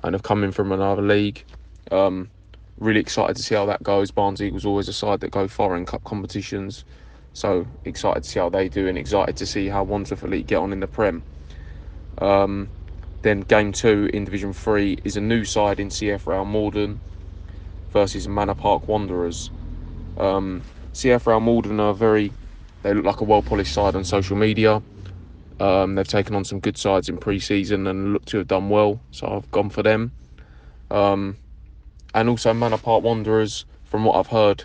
and 0.02 0.14
have 0.14 0.22
come 0.22 0.42
in 0.44 0.52
from 0.52 0.72
another 0.72 1.02
league. 1.02 1.44
Um, 1.90 2.30
really 2.78 3.00
excited 3.00 3.36
to 3.36 3.42
see 3.42 3.54
how 3.54 3.66
that 3.66 3.82
goes. 3.82 4.10
Barnes 4.10 4.40
Eagles 4.40 4.64
always 4.64 4.88
a 4.88 4.92
side 4.92 5.20
that 5.20 5.30
go 5.30 5.46
far 5.46 5.76
in 5.76 5.84
cup 5.84 6.02
competitions, 6.04 6.84
so 7.34 7.66
excited 7.84 8.22
to 8.22 8.28
see 8.30 8.38
how 8.40 8.48
they 8.48 8.68
do 8.68 8.88
and 8.88 8.96
excited 8.96 9.36
to 9.36 9.46
see 9.46 9.68
how 9.68 9.82
Wandsworth 9.84 10.24
Elite 10.24 10.46
get 10.46 10.56
on 10.56 10.72
in 10.72 10.80
the 10.80 10.86
Prem. 10.86 11.22
Um, 12.18 12.70
then 13.22 13.40
game 13.40 13.72
two 13.72 14.08
in 14.14 14.24
Division 14.24 14.54
Three 14.54 14.98
is 15.04 15.16
a 15.16 15.20
new 15.20 15.44
side 15.44 15.78
in 15.78 15.88
CF 15.88 16.26
Rail 16.26 16.46
Morden 16.46 17.00
versus 17.90 18.26
Manor 18.26 18.54
Park 18.54 18.88
Wanderers. 18.88 19.50
Um, 20.16 20.62
CF 20.94 21.26
Rail 21.26 21.40
Morden 21.40 21.78
are 21.80 21.92
very, 21.94 22.32
they 22.82 22.94
look 22.94 23.04
like 23.04 23.20
a 23.20 23.24
well 23.24 23.42
polished 23.42 23.74
side 23.74 23.94
on 23.94 24.04
social 24.04 24.36
media. 24.36 24.82
Um, 25.60 25.94
they've 25.94 26.08
taken 26.08 26.34
on 26.34 26.44
some 26.44 26.58
good 26.58 26.78
sides 26.78 27.08
in 27.08 27.18
pre-season 27.18 27.86
and 27.86 28.14
look 28.14 28.24
to 28.26 28.38
have 28.38 28.48
done 28.48 28.70
well, 28.70 28.98
so 29.10 29.26
I've 29.26 29.50
gone 29.50 29.68
for 29.68 29.82
them. 29.82 30.10
Um, 30.90 31.36
and 32.14 32.28
also 32.28 32.52
Manor 32.54 32.78
Park 32.78 33.04
Wanderers, 33.04 33.66
from 33.84 34.04
what 34.04 34.16
I've 34.16 34.26
heard, 34.26 34.64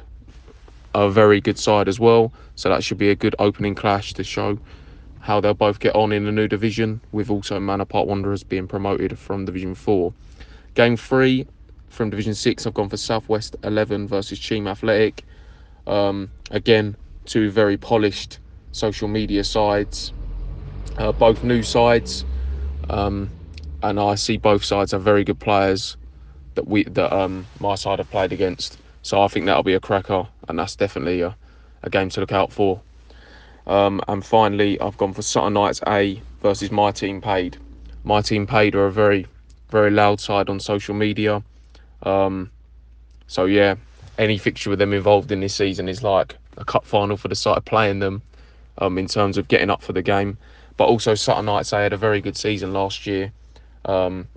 are 0.94 1.08
a 1.08 1.12
very 1.12 1.42
good 1.42 1.60
side 1.60 1.90
as 1.90 2.00
well. 2.00 2.32
So 2.56 2.70
that 2.70 2.84
should 2.84 2.98
be 2.98 3.10
a 3.10 3.16
good 3.16 3.36
opening 3.40 3.76
clash 3.76 4.14
to 4.14 4.24
show 4.24 4.58
how 5.20 5.42
they'll 5.42 5.54
both 5.54 5.80
get 5.80 5.94
on 5.96 6.12
in 6.12 6.24
the 6.24 6.32
new 6.32 6.48
division, 6.48 7.02
with 7.12 7.30
also 7.30 7.60
Manor 7.60 7.86
Park 7.86 8.08
Wanderers 8.08 8.44
being 8.44 8.68
promoted 8.68 9.18
from 9.18 9.44
Division 9.44 9.76
4. 9.76 10.14
Game 10.76 10.96
3 10.96 11.46
from 11.90 12.10
Division 12.10 12.36
6, 12.36 12.66
I've 12.66 12.74
gone 12.74 12.90
for 12.90 12.98
Southwest 12.98 13.56
11 13.64 14.08
versus 14.08 14.40
Cheam 14.40 14.68
Athletic. 14.68 15.24
Um, 15.88 16.30
again, 16.52 16.96
two 17.26 17.50
very 17.52 17.78
polished 17.78 18.40
social 18.72 19.08
media 19.08 19.44
sides, 19.44 20.14
uh, 20.98 21.12
both 21.12 21.44
new 21.44 21.64
sides, 21.64 22.26
um, 22.90 23.30
and 23.84 24.00
I 24.00 24.16
see 24.16 24.38
both 24.38 24.64
sides 24.64 24.94
are 24.94 25.00
very 25.00 25.24
good 25.24 25.40
players 25.40 25.98
that 26.56 26.68
we 26.68 26.84
that 26.86 27.14
um, 27.14 27.46
my 27.60 27.76
side 27.76 28.00
have 28.00 28.10
played 28.10 28.32
against. 28.32 28.78
So 29.02 29.22
I 29.22 29.28
think 29.28 29.46
that'll 29.46 29.64
be 29.64 29.74
a 29.74 29.80
cracker, 29.80 30.28
and 30.48 30.58
that's 30.58 30.76
definitely 30.76 31.22
a, 31.22 31.36
a 31.84 31.90
game 31.90 32.10
to 32.10 32.20
look 32.22 32.32
out 32.32 32.52
for. 32.52 32.82
Um, 33.68 34.02
and 34.08 34.26
finally, 34.26 34.80
I've 34.80 34.98
gone 34.98 35.14
for 35.14 35.22
Sutton 35.22 35.54
Knights 35.54 35.82
A 35.88 36.22
versus 36.42 36.72
My 36.72 36.92
Team 36.92 37.22
Paid. 37.22 37.58
My 38.04 38.22
Team 38.22 38.46
Paid 38.46 38.76
are 38.76 38.86
a 38.86 38.92
very, 38.92 39.28
very 39.70 39.92
loud 39.92 40.20
side 40.20 40.50
on 40.50 40.60
social 40.60 40.96
media. 40.96 41.44
Um, 42.04 42.52
so 43.28 43.46
yeah, 43.46 43.76
any 44.18 44.38
fixture 44.38 44.70
with 44.70 44.80
them 44.80 44.94
involved 44.94 45.32
in 45.32 45.40
this 45.40 45.56
season 45.56 45.90
is 45.90 46.04
like 46.04 46.38
a 46.58 46.66
cup 46.66 46.86
final 46.86 47.18
for 47.18 47.28
the 47.28 47.36
side 47.36 47.64
playing 47.66 48.00
them. 48.00 48.22
Um, 48.78 48.98
in 48.98 49.08
terms 49.08 49.38
of 49.38 49.48
getting 49.48 49.70
up 49.70 49.82
for 49.82 49.94
the 49.94 50.02
game, 50.02 50.38
but 50.76 50.88
also 50.88 51.16
Sutton 51.16 51.46
Knights 51.46 51.70
they 51.70 51.82
had 51.82 51.94
a 51.94 51.98
very 51.98 52.20
good 52.20 52.36
season 52.36 52.74
last 52.74 53.08
year, 53.08 53.32
um, 53.86 54.28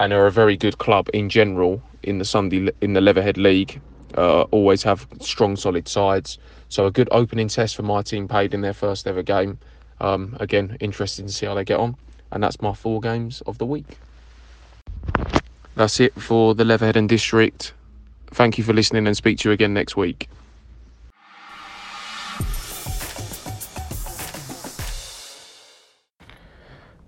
and 0.00 0.12
are 0.12 0.26
a 0.26 0.32
very 0.32 0.56
good 0.56 0.78
club 0.78 1.08
in 1.14 1.28
general 1.28 1.80
in 2.02 2.18
the 2.18 2.24
Sunday 2.24 2.70
in 2.80 2.94
the 2.94 3.00
Leatherhead 3.00 3.38
League. 3.38 3.80
Uh, 4.16 4.42
always 4.50 4.82
have 4.82 5.06
strong, 5.20 5.54
solid 5.54 5.86
sides. 5.88 6.38
So 6.68 6.86
a 6.86 6.90
good 6.90 7.08
opening 7.12 7.48
test 7.48 7.76
for 7.76 7.82
my 7.82 8.02
team 8.02 8.26
paid 8.26 8.54
in 8.54 8.60
their 8.60 8.72
first 8.72 9.06
ever 9.06 9.22
game. 9.22 9.58
Um, 10.00 10.36
again, 10.40 10.76
interesting 10.80 11.26
to 11.26 11.32
see 11.32 11.46
how 11.46 11.54
they 11.54 11.64
get 11.64 11.78
on. 11.78 11.96
And 12.32 12.42
that's 12.42 12.60
my 12.60 12.74
four 12.74 13.00
games 13.00 13.40
of 13.42 13.58
the 13.58 13.66
week. 13.66 13.98
That's 15.76 16.00
it 16.00 16.14
for 16.14 16.54
the 16.54 16.64
Leatherhead 16.64 16.96
and 16.96 17.08
District. 17.08 17.72
Thank 18.28 18.58
you 18.58 18.64
for 18.64 18.72
listening 18.72 19.06
and 19.06 19.16
speak 19.16 19.38
to 19.38 19.48
you 19.48 19.52
again 19.52 19.74
next 19.74 19.96
week. 19.96 20.28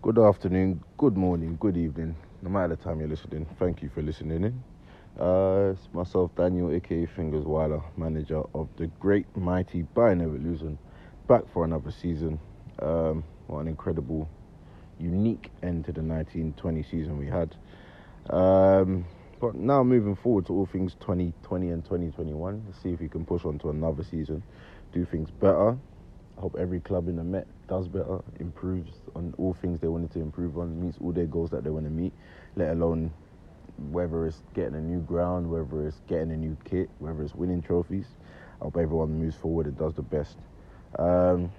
Good 0.06 0.20
afternoon, 0.20 0.84
good 0.98 1.16
morning, 1.16 1.56
good 1.58 1.76
evening, 1.76 2.14
no 2.40 2.48
matter 2.48 2.76
the 2.76 2.76
time 2.76 3.00
you're 3.00 3.08
listening. 3.08 3.44
Thank 3.58 3.82
you 3.82 3.90
for 3.92 4.02
listening 4.02 4.44
in. 4.44 4.62
Uh, 5.20 5.72
it's 5.72 5.92
myself, 5.92 6.30
Daniel, 6.36 6.70
aka 6.70 7.06
Fingers 7.06 7.44
Weiler, 7.44 7.82
manager 7.96 8.44
of 8.54 8.68
the 8.76 8.86
great, 9.00 9.26
mighty 9.36 9.82
Buy 9.82 10.14
Never 10.14 10.38
Losing, 10.38 10.78
back 11.26 11.42
for 11.52 11.64
another 11.64 11.90
season. 11.90 12.38
Um, 12.78 13.24
what 13.48 13.58
an 13.58 13.66
incredible, 13.66 14.28
unique 15.00 15.50
end 15.64 15.86
to 15.86 15.92
the 15.92 16.02
1920 16.02 16.84
season 16.84 17.18
we 17.18 17.26
had. 17.26 17.56
Um, 18.30 19.06
but 19.40 19.56
now 19.56 19.82
moving 19.82 20.14
forward 20.14 20.46
to 20.46 20.52
all 20.52 20.66
things 20.66 20.94
2020 21.00 21.70
and 21.70 21.82
2021, 21.84 22.62
let's 22.64 22.80
see 22.80 22.90
if 22.90 23.00
we 23.00 23.08
can 23.08 23.26
push 23.26 23.44
on 23.44 23.58
to 23.58 23.70
another 23.70 24.04
season, 24.04 24.44
do 24.92 25.04
things 25.04 25.32
better. 25.32 25.76
Hope 26.36 26.56
every 26.58 26.80
club 26.80 27.08
in 27.08 27.16
the 27.16 27.24
Met 27.24 27.46
does 27.68 27.88
better, 27.88 28.20
improves 28.40 28.90
on 29.14 29.32
all 29.38 29.54
things 29.54 29.80
they 29.80 29.88
wanted 29.88 30.10
to 30.12 30.20
improve 30.20 30.58
on, 30.58 30.80
meets 30.80 30.98
all 31.00 31.12
their 31.12 31.26
goals 31.26 31.50
that 31.50 31.64
they 31.64 31.70
want 31.70 31.86
to 31.86 31.90
meet, 31.90 32.12
let 32.56 32.70
alone 32.72 33.10
whether 33.90 34.26
it's 34.26 34.42
getting 34.54 34.74
a 34.74 34.80
new 34.80 35.00
ground, 35.00 35.50
whether 35.50 35.86
it's 35.86 36.00
getting 36.08 36.32
a 36.32 36.36
new 36.36 36.56
kit, 36.64 36.90
whether 36.98 37.22
it's 37.22 37.34
winning 37.34 37.62
trophies. 37.62 38.06
I 38.60 38.64
hope 38.64 38.76
everyone 38.76 39.18
moves 39.18 39.36
forward 39.36 39.66
and 39.66 39.76
does 39.76 39.94
the 39.94 40.02
best. 40.02 40.36
Um, 40.98 41.50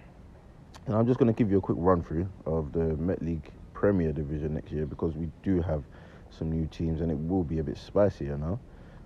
and 0.86 0.96
I'm 0.96 1.06
just 1.06 1.20
going 1.20 1.34
to 1.34 1.38
give 1.38 1.52
you 1.52 1.58
a 1.58 1.62
quick 1.62 1.78
run 1.80 2.02
through 2.02 2.28
of 2.46 2.72
the 2.72 2.96
Met 2.98 3.22
League 3.22 3.52
Premier 3.74 4.12
Division 4.12 4.54
next 4.54 4.72
year 4.72 4.86
because 4.86 5.16
we 5.16 5.30
do 5.44 5.62
have 5.62 5.84
some 6.30 6.52
new 6.52 6.68
teams 6.68 7.02
and 7.02 7.12
it 7.12 7.18
will 7.18 7.44
be 7.44 7.60
a 7.60 7.64
bit 7.64 7.78
spicier 7.78 8.38
now. 8.38 8.60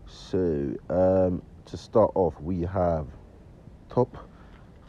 So 0.06 0.76
um, 0.90 1.42
to 1.66 1.78
start 1.78 2.12
off, 2.16 2.40
we 2.42 2.62
have 2.62 3.08
top. 3.90 4.30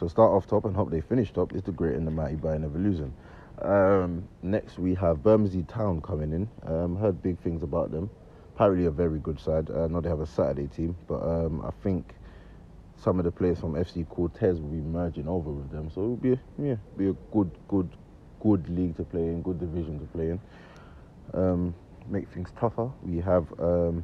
So 0.02 0.08
start 0.08 0.32
off 0.32 0.48
top 0.48 0.64
and 0.64 0.74
hope 0.74 0.90
they 0.90 1.00
finish 1.00 1.32
top 1.32 1.54
is 1.54 1.62
the 1.62 1.70
Great 1.70 1.94
and 1.94 2.04
the 2.04 2.10
Mighty 2.10 2.34
by 2.34 2.58
Never 2.58 2.76
Losing. 2.76 3.14
Um, 3.60 4.26
next, 4.42 4.76
we 4.76 4.96
have 4.96 5.22
Bermondsey 5.22 5.62
Town 5.68 6.00
coming 6.02 6.32
in. 6.32 6.48
Um, 6.66 6.96
heard 6.96 7.22
big 7.22 7.38
things 7.38 7.62
about 7.62 7.92
them. 7.92 8.10
Apparently, 8.52 8.86
a 8.86 8.90
very 8.90 9.20
good 9.20 9.38
side. 9.38 9.70
I 9.70 9.86
know 9.86 10.00
they 10.00 10.08
have 10.08 10.18
a 10.18 10.26
Saturday 10.26 10.66
team, 10.66 10.96
but 11.06 11.22
um, 11.22 11.64
I 11.64 11.70
think 11.84 12.16
some 12.96 13.20
of 13.20 13.24
the 13.24 13.30
players 13.30 13.60
from 13.60 13.74
FC 13.74 14.08
Cortez 14.08 14.60
will 14.60 14.70
be 14.70 14.80
merging 14.80 15.28
over 15.28 15.52
with 15.52 15.70
them. 15.70 15.88
So 15.94 16.00
it 16.00 16.06
will 16.08 16.16
be 16.16 16.32
a, 16.32 16.40
yeah, 16.58 16.74
be 16.98 17.10
a 17.10 17.16
good, 17.32 17.52
good, 17.68 17.88
good 18.40 18.68
league 18.68 18.96
to 18.96 19.04
play 19.04 19.28
in, 19.28 19.40
good 19.42 19.60
division 19.60 20.00
to 20.00 20.06
play 20.06 20.30
in. 20.30 20.40
Um, 21.32 21.76
make 22.08 22.28
things 22.30 22.50
tougher. 22.58 22.90
We 23.04 23.18
have 23.18 23.46
um, 23.60 24.02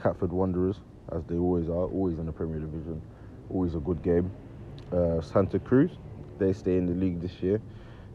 Catford 0.00 0.30
Wanderers, 0.30 0.76
as 1.10 1.24
they 1.24 1.38
always 1.38 1.66
are, 1.68 1.88
always 1.90 2.20
in 2.20 2.26
the 2.26 2.32
Premier 2.32 2.60
Division. 2.60 3.02
Always 3.50 3.74
a 3.74 3.80
good 3.80 4.00
game. 4.00 4.30
Uh, 4.92 5.20
Santa 5.20 5.58
Cruz, 5.58 5.90
they 6.38 6.52
stay 6.52 6.76
in 6.76 6.86
the 6.86 6.94
league 6.94 7.20
this 7.20 7.42
year. 7.42 7.60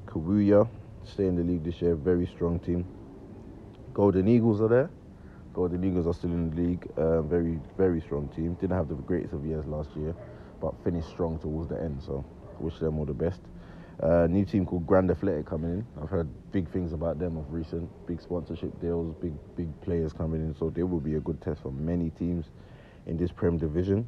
Kawuya 0.08 0.68
stay 1.04 1.28
in 1.28 1.36
the 1.36 1.44
league 1.44 1.64
this 1.64 1.82
year, 1.82 1.96
very 1.96 2.26
strong 2.26 2.60
team. 2.60 2.86
Golden 3.94 4.28
Eagles 4.28 4.60
are 4.62 4.68
there. 4.68 4.90
Golden 5.54 5.84
Eagles 5.84 6.08
are 6.08 6.14
still 6.16 6.32
in 6.32 6.50
the 6.50 6.56
league, 6.56 6.88
uh, 6.98 7.22
very 7.22 7.60
very 7.78 8.02
strong 8.02 8.28
team. 8.30 8.56
Didn't 8.56 8.76
have 8.76 8.88
the 8.88 8.96
greatest 8.96 9.34
of 9.34 9.46
years 9.46 9.66
last 9.68 9.90
year, 9.96 10.16
but 10.60 10.74
finished 10.84 11.10
strong 11.10 11.38
towards 11.38 11.70
the 11.70 11.80
end. 11.80 12.02
So 12.02 12.26
wish 12.60 12.80
them 12.80 12.98
all 12.98 13.06
the 13.06 13.14
best. 13.14 13.42
Uh, 14.02 14.26
new 14.28 14.44
team 14.44 14.66
called 14.66 14.88
Grand 14.88 15.12
Athletic 15.12 15.46
coming 15.46 15.72
in. 15.72 15.88
I've 16.02 16.10
heard 16.10 16.28
big 16.52 16.68
things 16.72 16.92
about 16.92 17.20
them 17.20 17.38
of 17.38 17.54
recent. 17.54 17.88
Big 18.08 18.20
sponsorship 18.20 18.82
deals, 18.82 19.14
big 19.22 19.34
big 19.56 19.70
players 19.82 20.12
coming 20.12 20.42
in. 20.42 20.56
So 20.56 20.72
they 20.72 20.82
will 20.82 21.00
be 21.00 21.16
a 21.16 21.20
good 21.20 21.40
test 21.40 21.62
for 21.62 21.72
many 21.72 22.10
teams 22.10 22.48
in 23.06 23.18
this 23.18 23.32
Prem 23.32 23.60
division. 23.60 24.08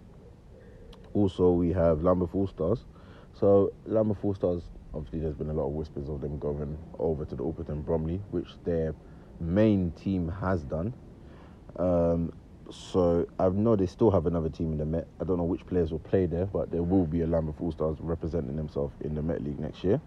Also, 1.16 1.52
we 1.52 1.72
have 1.72 2.04
Lambeth 2.04 2.36
All 2.36 2.46
Stars. 2.46 2.86
So 3.34 3.72
Lambeth 3.86 4.18
All 4.22 4.36
Stars, 4.36 4.64
obviously, 4.94 5.20
there's 5.20 5.36
been 5.36 5.50
a 5.50 5.54
lot 5.54 5.68
of 5.68 5.72
whispers 5.72 6.10
of 6.10 6.20
them 6.20 6.38
going 6.40 6.78
over 7.00 7.24
to 7.26 7.36
the 7.36 7.44
Alperton 7.44 7.86
Bromley, 7.86 8.22
which 8.32 8.50
their 8.66 8.94
main 9.40 9.92
team 9.92 10.28
has 10.30 10.64
done. 10.64 10.94
Um, 11.78 12.34
so 12.70 13.28
I 13.40 13.48
know 13.50 13.76
they 13.76 13.86
still 13.86 14.12
have 14.12 14.26
another 14.26 14.50
team 14.50 14.74
in 14.74 14.78
the 14.78 14.86
Met. 14.86 15.08
I 15.22 15.24
don't 15.24 15.38
know 15.38 15.44
which 15.44 15.66
players 15.66 15.92
will 15.92 16.00
play 16.00 16.26
there, 16.26 16.46
but 16.46 16.70
there 16.72 16.84
will 16.84 17.06
be 17.06 17.22
a 17.22 17.28
Lambeth 17.28 17.62
All 17.62 17.72
Stars 17.72 17.98
representing 18.02 18.58
themselves 18.58 18.94
in 19.02 19.16
the 19.16 19.22
Met 19.22 19.42
League 19.42 19.60
next 19.60 19.84
year. 19.84 20.02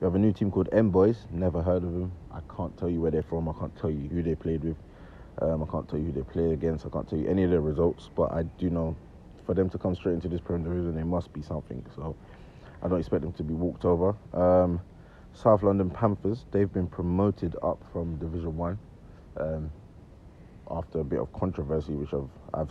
We 0.00 0.06
have 0.06 0.14
a 0.14 0.18
new 0.18 0.32
team 0.32 0.50
called 0.50 0.68
M 0.72 0.90
Boys. 0.90 1.26
Never 1.30 1.62
heard 1.62 1.82
of 1.82 1.92
them. 1.92 2.12
I 2.32 2.40
can't 2.54 2.76
tell 2.78 2.88
you 2.88 3.00
where 3.00 3.10
they're 3.10 3.22
from. 3.22 3.48
I 3.48 3.52
can't 3.52 3.76
tell 3.76 3.90
you 3.90 4.08
who 4.08 4.22
they 4.22 4.34
played 4.34 4.64
with. 4.64 4.76
Um, 5.42 5.62
I 5.62 5.66
can't 5.66 5.86
tell 5.88 5.98
you 5.98 6.06
who 6.06 6.12
they 6.12 6.22
play 6.22 6.52
against. 6.52 6.86
I 6.86 6.88
can't 6.88 7.08
tell 7.08 7.18
you 7.18 7.28
any 7.28 7.42
of 7.44 7.50
their 7.50 7.60
results. 7.60 8.08
But 8.14 8.32
I 8.32 8.42
do 8.42 8.70
know 8.70 8.96
for 9.46 9.54
them 9.54 9.70
to 9.70 9.78
come 9.78 9.94
straight 9.94 10.14
into 10.14 10.28
this 10.28 10.40
Premier 10.40 10.68
Division, 10.68 10.96
they 10.96 11.04
must 11.04 11.32
be 11.32 11.40
something. 11.40 11.84
So 11.94 12.16
I 12.82 12.88
don't 12.88 12.98
expect 12.98 13.22
them 13.22 13.32
to 13.34 13.42
be 13.42 13.54
walked 13.54 13.84
over. 13.84 14.14
Um, 14.34 14.80
South 15.32 15.62
London 15.62 15.90
Panthers. 15.90 16.44
They've 16.50 16.72
been 16.72 16.86
promoted 16.88 17.56
up 17.62 17.82
from 17.92 18.16
Division 18.16 18.56
One 18.56 18.78
um, 19.36 19.70
after 20.70 21.00
a 21.00 21.04
bit 21.04 21.20
of 21.20 21.32
controversy, 21.32 21.92
which 21.92 22.12
I've 22.14 22.30
I've 22.54 22.70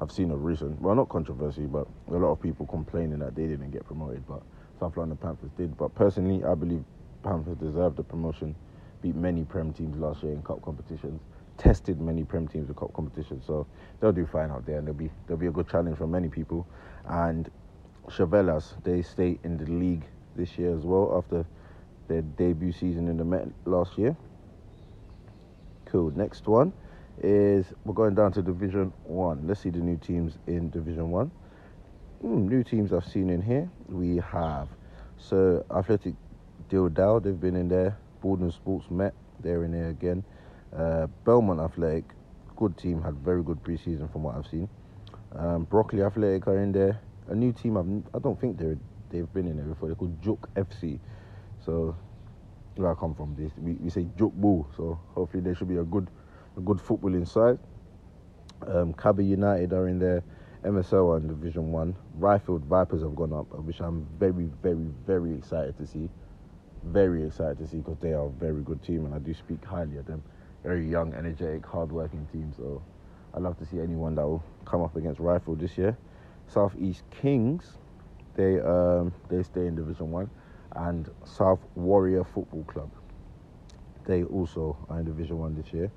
I've 0.00 0.10
seen 0.10 0.30
a 0.30 0.36
recent. 0.36 0.80
Well, 0.80 0.94
not 0.94 1.08
controversy, 1.08 1.66
but 1.66 1.86
a 2.08 2.16
lot 2.16 2.32
of 2.32 2.40
people 2.40 2.66
complaining 2.66 3.18
that 3.20 3.34
they 3.34 3.46
didn't 3.46 3.70
get 3.70 3.84
promoted, 3.86 4.26
but 4.26 4.42
South 4.80 4.96
London 4.96 5.16
Panthers 5.18 5.50
did. 5.56 5.76
But 5.76 5.94
personally, 5.94 6.44
I 6.44 6.54
believe 6.54 6.84
Panthers 7.22 7.56
deserved 7.58 7.96
the 7.96 8.02
promotion. 8.02 8.54
Beat 9.02 9.14
many 9.14 9.44
Prem 9.44 9.72
teams 9.72 9.96
last 9.98 10.22
year 10.22 10.32
in 10.32 10.42
cup 10.42 10.62
competitions. 10.62 11.20
Tested 11.58 12.00
many 12.00 12.24
Prem 12.24 12.48
teams 12.48 12.68
in 12.68 12.74
cup 12.74 12.92
competitions, 12.92 13.44
so 13.46 13.66
they'll 14.00 14.12
do 14.12 14.26
fine 14.26 14.50
out 14.50 14.66
there, 14.66 14.78
and 14.78 14.86
they'll 14.86 14.94
be 14.94 15.10
there'll 15.26 15.40
be 15.40 15.46
a 15.46 15.50
good 15.50 15.68
challenge 15.68 15.96
for 15.96 16.06
many 16.06 16.28
people. 16.28 16.66
And 17.06 17.50
Chevelas, 18.08 18.74
they 18.84 19.02
stay 19.02 19.38
in 19.42 19.56
the 19.56 19.66
league 19.66 20.04
this 20.36 20.58
year 20.58 20.76
as 20.76 20.82
well 20.82 21.16
after 21.16 21.46
their 22.08 22.22
debut 22.22 22.72
season 22.72 23.08
in 23.08 23.16
the 23.16 23.24
Met 23.24 23.48
last 23.64 23.98
year. 23.98 24.16
Cool. 25.86 26.12
Next 26.14 26.46
one 26.46 26.72
is 27.22 27.66
we're 27.84 27.94
going 27.94 28.14
down 28.14 28.32
to 28.32 28.42
Division 28.42 28.92
One. 29.04 29.46
Let's 29.46 29.60
see 29.60 29.70
the 29.70 29.78
new 29.78 29.96
teams 29.96 30.38
in 30.46 30.70
Division 30.70 31.10
One. 31.10 31.30
Mm, 32.24 32.48
new 32.48 32.62
teams 32.62 32.92
I've 32.92 33.06
seen 33.06 33.30
in 33.30 33.40
here. 33.40 33.70
We 33.88 34.16
have 34.18 34.68
so 35.18 35.64
Athletic 35.74 36.14
Dildal, 36.70 37.22
they've 37.22 37.40
been 37.40 37.56
in 37.56 37.68
there. 37.68 37.96
Borden 38.20 38.50
Sports 38.50 38.90
Met, 38.90 39.14
they're 39.40 39.64
in 39.64 39.72
there 39.72 39.90
again. 39.90 40.24
Uh, 40.76 41.06
Belmont 41.24 41.60
Athletic, 41.60 42.04
good 42.56 42.76
team, 42.76 43.02
had 43.02 43.14
very 43.14 43.42
good 43.42 43.62
preseason 43.62 44.10
from 44.12 44.22
what 44.24 44.36
I've 44.36 44.46
seen. 44.46 44.68
Um, 45.34 45.64
Broccoli 45.64 46.02
Athletic 46.02 46.46
are 46.46 46.58
in 46.58 46.72
there. 46.72 47.00
A 47.28 47.34
new 47.34 47.52
team 47.52 47.76
I've, 47.76 48.14
I 48.14 48.18
don't 48.18 48.38
think 48.40 48.58
they're 48.58 48.78
they've 49.10 49.32
been 49.32 49.46
in 49.46 49.56
there 49.56 49.66
before. 49.66 49.88
They're 49.88 49.96
called 49.96 50.20
Juk 50.20 50.38
FC. 50.54 50.98
So 51.64 51.96
where 52.76 52.90
I 52.90 52.94
come 52.94 53.14
from, 53.14 53.34
this 53.38 53.52
we, 53.58 53.72
we 53.74 53.90
say 53.90 54.06
Juk 54.16 54.32
Bull. 54.32 54.68
So 54.76 54.98
hopefully 55.14 55.42
there 55.42 55.54
should 55.54 55.68
be 55.68 55.76
a 55.76 55.84
good 55.84 56.08
a 56.56 56.60
good 56.60 56.80
football 56.80 57.14
inside. 57.14 57.58
Um, 58.66 58.94
United 59.18 59.72
are 59.72 59.88
in 59.88 59.98
there. 59.98 60.22
MSL 60.64 61.14
are 61.14 61.16
in 61.18 61.28
Division 61.28 61.70
One. 61.70 61.94
Ryfield 62.18 62.62
Vipers 62.64 63.02
have 63.02 63.14
gone 63.14 63.32
up, 63.32 63.46
which 63.60 63.80
I'm 63.80 64.06
very, 64.18 64.48
very, 64.62 64.88
very 65.06 65.34
excited 65.34 65.76
to 65.78 65.86
see. 65.86 66.08
Very 66.84 67.24
excited 67.24 67.58
to 67.58 67.66
see 67.66 67.78
because 67.78 67.98
they 68.00 68.12
are 68.12 68.26
a 68.26 68.30
very 68.30 68.62
good 68.62 68.82
team, 68.82 69.04
and 69.04 69.14
I 69.14 69.18
do 69.18 69.34
speak 69.34 69.64
highly 69.64 69.98
of 69.98 70.06
them. 70.06 70.22
Very 70.66 70.84
young, 70.84 71.14
energetic, 71.14 71.64
hard-working 71.64 72.26
team. 72.32 72.52
So 72.56 72.82
I'd 73.32 73.42
love 73.42 73.56
to 73.58 73.64
see 73.64 73.78
anyone 73.78 74.16
that 74.16 74.26
will 74.26 74.42
come 74.64 74.82
up 74.82 74.96
against 74.96 75.20
Rifle 75.20 75.54
this 75.54 75.78
year. 75.78 75.96
Southeast 76.48 77.04
Kings, 77.22 77.74
they 78.34 78.58
um, 78.58 79.12
they 79.28 79.44
stay 79.44 79.68
in 79.68 79.76
Division 79.76 80.10
One, 80.10 80.28
and 80.74 81.08
South 81.24 81.60
Warrior 81.76 82.24
Football 82.24 82.64
Club. 82.64 82.90
They 84.06 84.24
also 84.24 84.76
are 84.88 84.98
in 84.98 85.04
Division 85.04 85.38
One 85.38 85.54
this 85.54 85.72
year. 85.72 85.88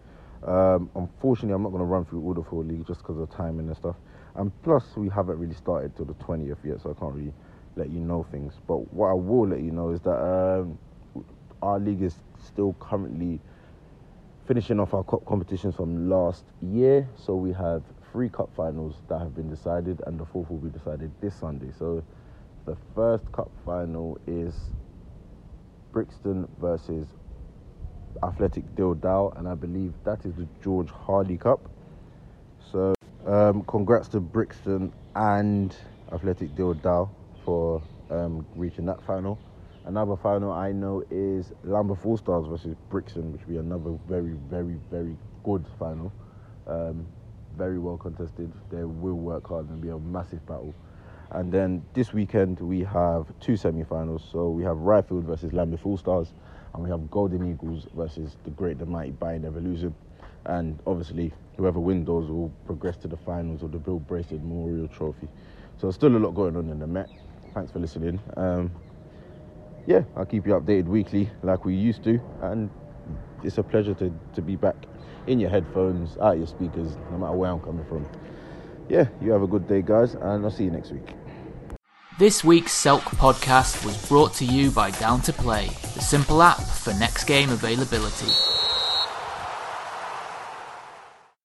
Um, 0.43 0.91
unfortunately, 0.93 1.55
I'm 1.55 1.63
not 1.63 1.69
going 1.69 1.81
to 1.81 1.85
run 1.85 2.05
through 2.05 2.21
all 2.21 2.35
the 2.35 2.43
four 2.43 2.63
leagues 2.63 2.85
just 2.85 2.99
because 2.99 3.17
of 3.17 3.27
timing 3.31 3.69
and 3.69 3.75
stuff. 3.75 3.95
And 4.35 4.51
plus, 4.61 4.95
we 4.95 5.09
haven't 5.09 5.39
really 5.39 5.55
started 5.55 5.95
till 5.95 6.05
the 6.05 6.13
20th 6.13 6.57
yet, 6.63 6.79
so 6.79 6.91
I 6.95 6.99
can't 6.99 7.15
really 7.15 7.33
let 7.75 7.89
you 7.89 8.01
know 8.01 8.21
things. 8.31 8.53
But 8.67 8.93
what 8.93 9.07
I 9.07 9.13
will 9.13 9.47
let 9.47 9.61
you 9.61 9.71
know 9.71 9.89
is 9.89 9.99
that 10.01 10.11
um, 10.15 10.77
our 11.63 11.79
league 11.79 12.03
is 12.03 12.17
still 12.37 12.75
currently 12.79 13.41
finishing 14.49 14.79
off 14.79 14.95
our 14.95 15.03
cup 15.03 15.23
competitions 15.27 15.75
from 15.75 16.09
last 16.09 16.43
year. 16.59 17.07
So 17.15 17.35
we 17.35 17.53
have 17.53 17.83
three 18.11 18.29
cup 18.29 18.49
finals 18.57 18.95
that 19.07 19.19
have 19.19 19.35
been 19.35 19.47
decided, 19.47 20.01
and 20.07 20.19
the 20.19 20.25
fourth 20.25 20.49
will 20.49 20.57
be 20.57 20.71
decided 20.71 21.11
this 21.21 21.35
Sunday. 21.35 21.71
So 21.77 22.03
the 22.65 22.75
first 22.95 23.31
cup 23.31 23.51
final 23.63 24.17
is 24.25 24.55
Brixton 25.91 26.47
versus 26.59 27.05
Athletic 28.23 28.63
Dildal, 28.75 29.37
and 29.37 29.47
I 29.47 29.53
believe 29.53 29.93
that 30.03 30.25
is 30.25 30.33
the 30.33 30.47
George 30.63 30.89
Hardy 30.89 31.37
Cup. 31.37 31.69
So, 32.71 32.95
um, 33.27 33.63
congrats 33.65 34.07
to 34.09 34.19
Brixton 34.19 34.91
and 35.15 35.75
Athletic 36.11 36.55
Dildal 36.55 37.11
for 37.45 37.83
um, 38.09 38.47
reaching 38.55 38.87
that 38.87 39.03
final. 39.03 39.37
Another 39.89 40.15
final 40.15 40.51
I 40.51 40.71
know 40.71 41.03
is 41.09 41.51
Lambeth 41.63 42.05
All 42.05 42.15
Stars 42.15 42.45
versus 42.45 42.75
Brixton, 42.91 43.33
which 43.33 43.41
will 43.47 43.53
be 43.53 43.57
another 43.57 43.97
very, 44.07 44.35
very, 44.47 44.77
very 44.91 45.17
good 45.43 45.65
final. 45.79 46.13
Um, 46.67 47.07
very 47.57 47.79
well 47.79 47.97
contested. 47.97 48.51
They 48.69 48.83
will 48.83 49.17
work 49.17 49.47
hard 49.47 49.67
and 49.67 49.81
be 49.81 49.89
a 49.89 49.97
massive 49.97 50.45
battle. 50.45 50.75
And 51.31 51.51
then 51.51 51.83
this 51.95 52.13
weekend 52.13 52.59
we 52.59 52.81
have 52.81 53.33
two 53.39 53.57
semi-finals. 53.57 54.21
So 54.31 54.51
we 54.51 54.63
have 54.63 54.77
Ryfield 54.77 55.23
versus 55.23 55.53
Lambeth 55.53 55.83
All 55.83 55.97
Stars, 55.97 56.35
and 56.75 56.83
we 56.83 56.89
have 56.91 57.09
Golden 57.09 57.51
Eagles 57.51 57.87
versus 57.95 58.37
the 58.43 58.51
Great, 58.51 58.77
the 58.77 58.85
Mighty 58.85 59.13
Bayern 59.13 59.43
Evolution. 59.43 59.95
And 60.45 60.77
obviously, 60.85 61.33
whoever 61.57 61.79
wins 61.79 62.05
those 62.05 62.29
will 62.29 62.51
progress 62.67 62.95
to 62.97 63.07
the 63.07 63.17
finals 63.17 63.63
of 63.63 63.71
the 63.71 63.79
Bill 63.79 63.97
Bracelet 63.97 64.43
Memorial 64.43 64.87
Trophy. 64.87 65.27
So 65.79 65.89
still 65.89 66.15
a 66.15 66.19
lot 66.19 66.35
going 66.35 66.55
on 66.55 66.69
in 66.69 66.77
the 66.77 66.85
Met. 66.85 67.09
Thanks 67.55 67.71
for 67.71 67.79
listening. 67.79 68.19
Um, 68.37 68.69
yeah, 69.89 70.03
I'll 70.15 70.25
keep 70.25 70.45
you 70.45 70.53
updated 70.53 70.85
weekly 70.85 71.31
like 71.41 71.65
we 71.65 71.73
used 71.73 72.03
to, 72.03 72.21
and 72.43 72.69
it's 73.43 73.57
a 73.57 73.63
pleasure 73.63 73.95
to, 73.95 74.13
to 74.35 74.41
be 74.41 74.55
back 74.55 74.75
in 75.25 75.39
your 75.39 75.49
headphones, 75.49 76.15
out 76.19 76.37
your 76.37 76.45
speakers, 76.45 76.95
no 77.09 77.17
matter 77.17 77.33
where 77.33 77.49
I'm 77.49 77.59
coming 77.59 77.83
from. 77.85 78.07
Yeah, 78.87 79.07
you 79.19 79.31
have 79.31 79.41
a 79.41 79.47
good 79.47 79.67
day, 79.67 79.81
guys, 79.81 80.13
and 80.13 80.45
I'll 80.45 80.51
see 80.51 80.65
you 80.65 80.71
next 80.71 80.91
week. 80.91 81.15
This 82.19 82.43
week's 82.43 82.73
Selk 82.73 83.01
podcast 83.17 83.83
was 83.83 84.07
brought 84.07 84.35
to 84.35 84.45
you 84.45 84.69
by 84.69 84.91
Down 84.91 85.21
to 85.21 85.33
Play, 85.33 85.69
the 85.95 86.01
simple 86.01 86.43
app 86.43 86.61
for 86.61 86.93
next 86.93 87.23
game 87.23 87.49
availability. 87.49 88.58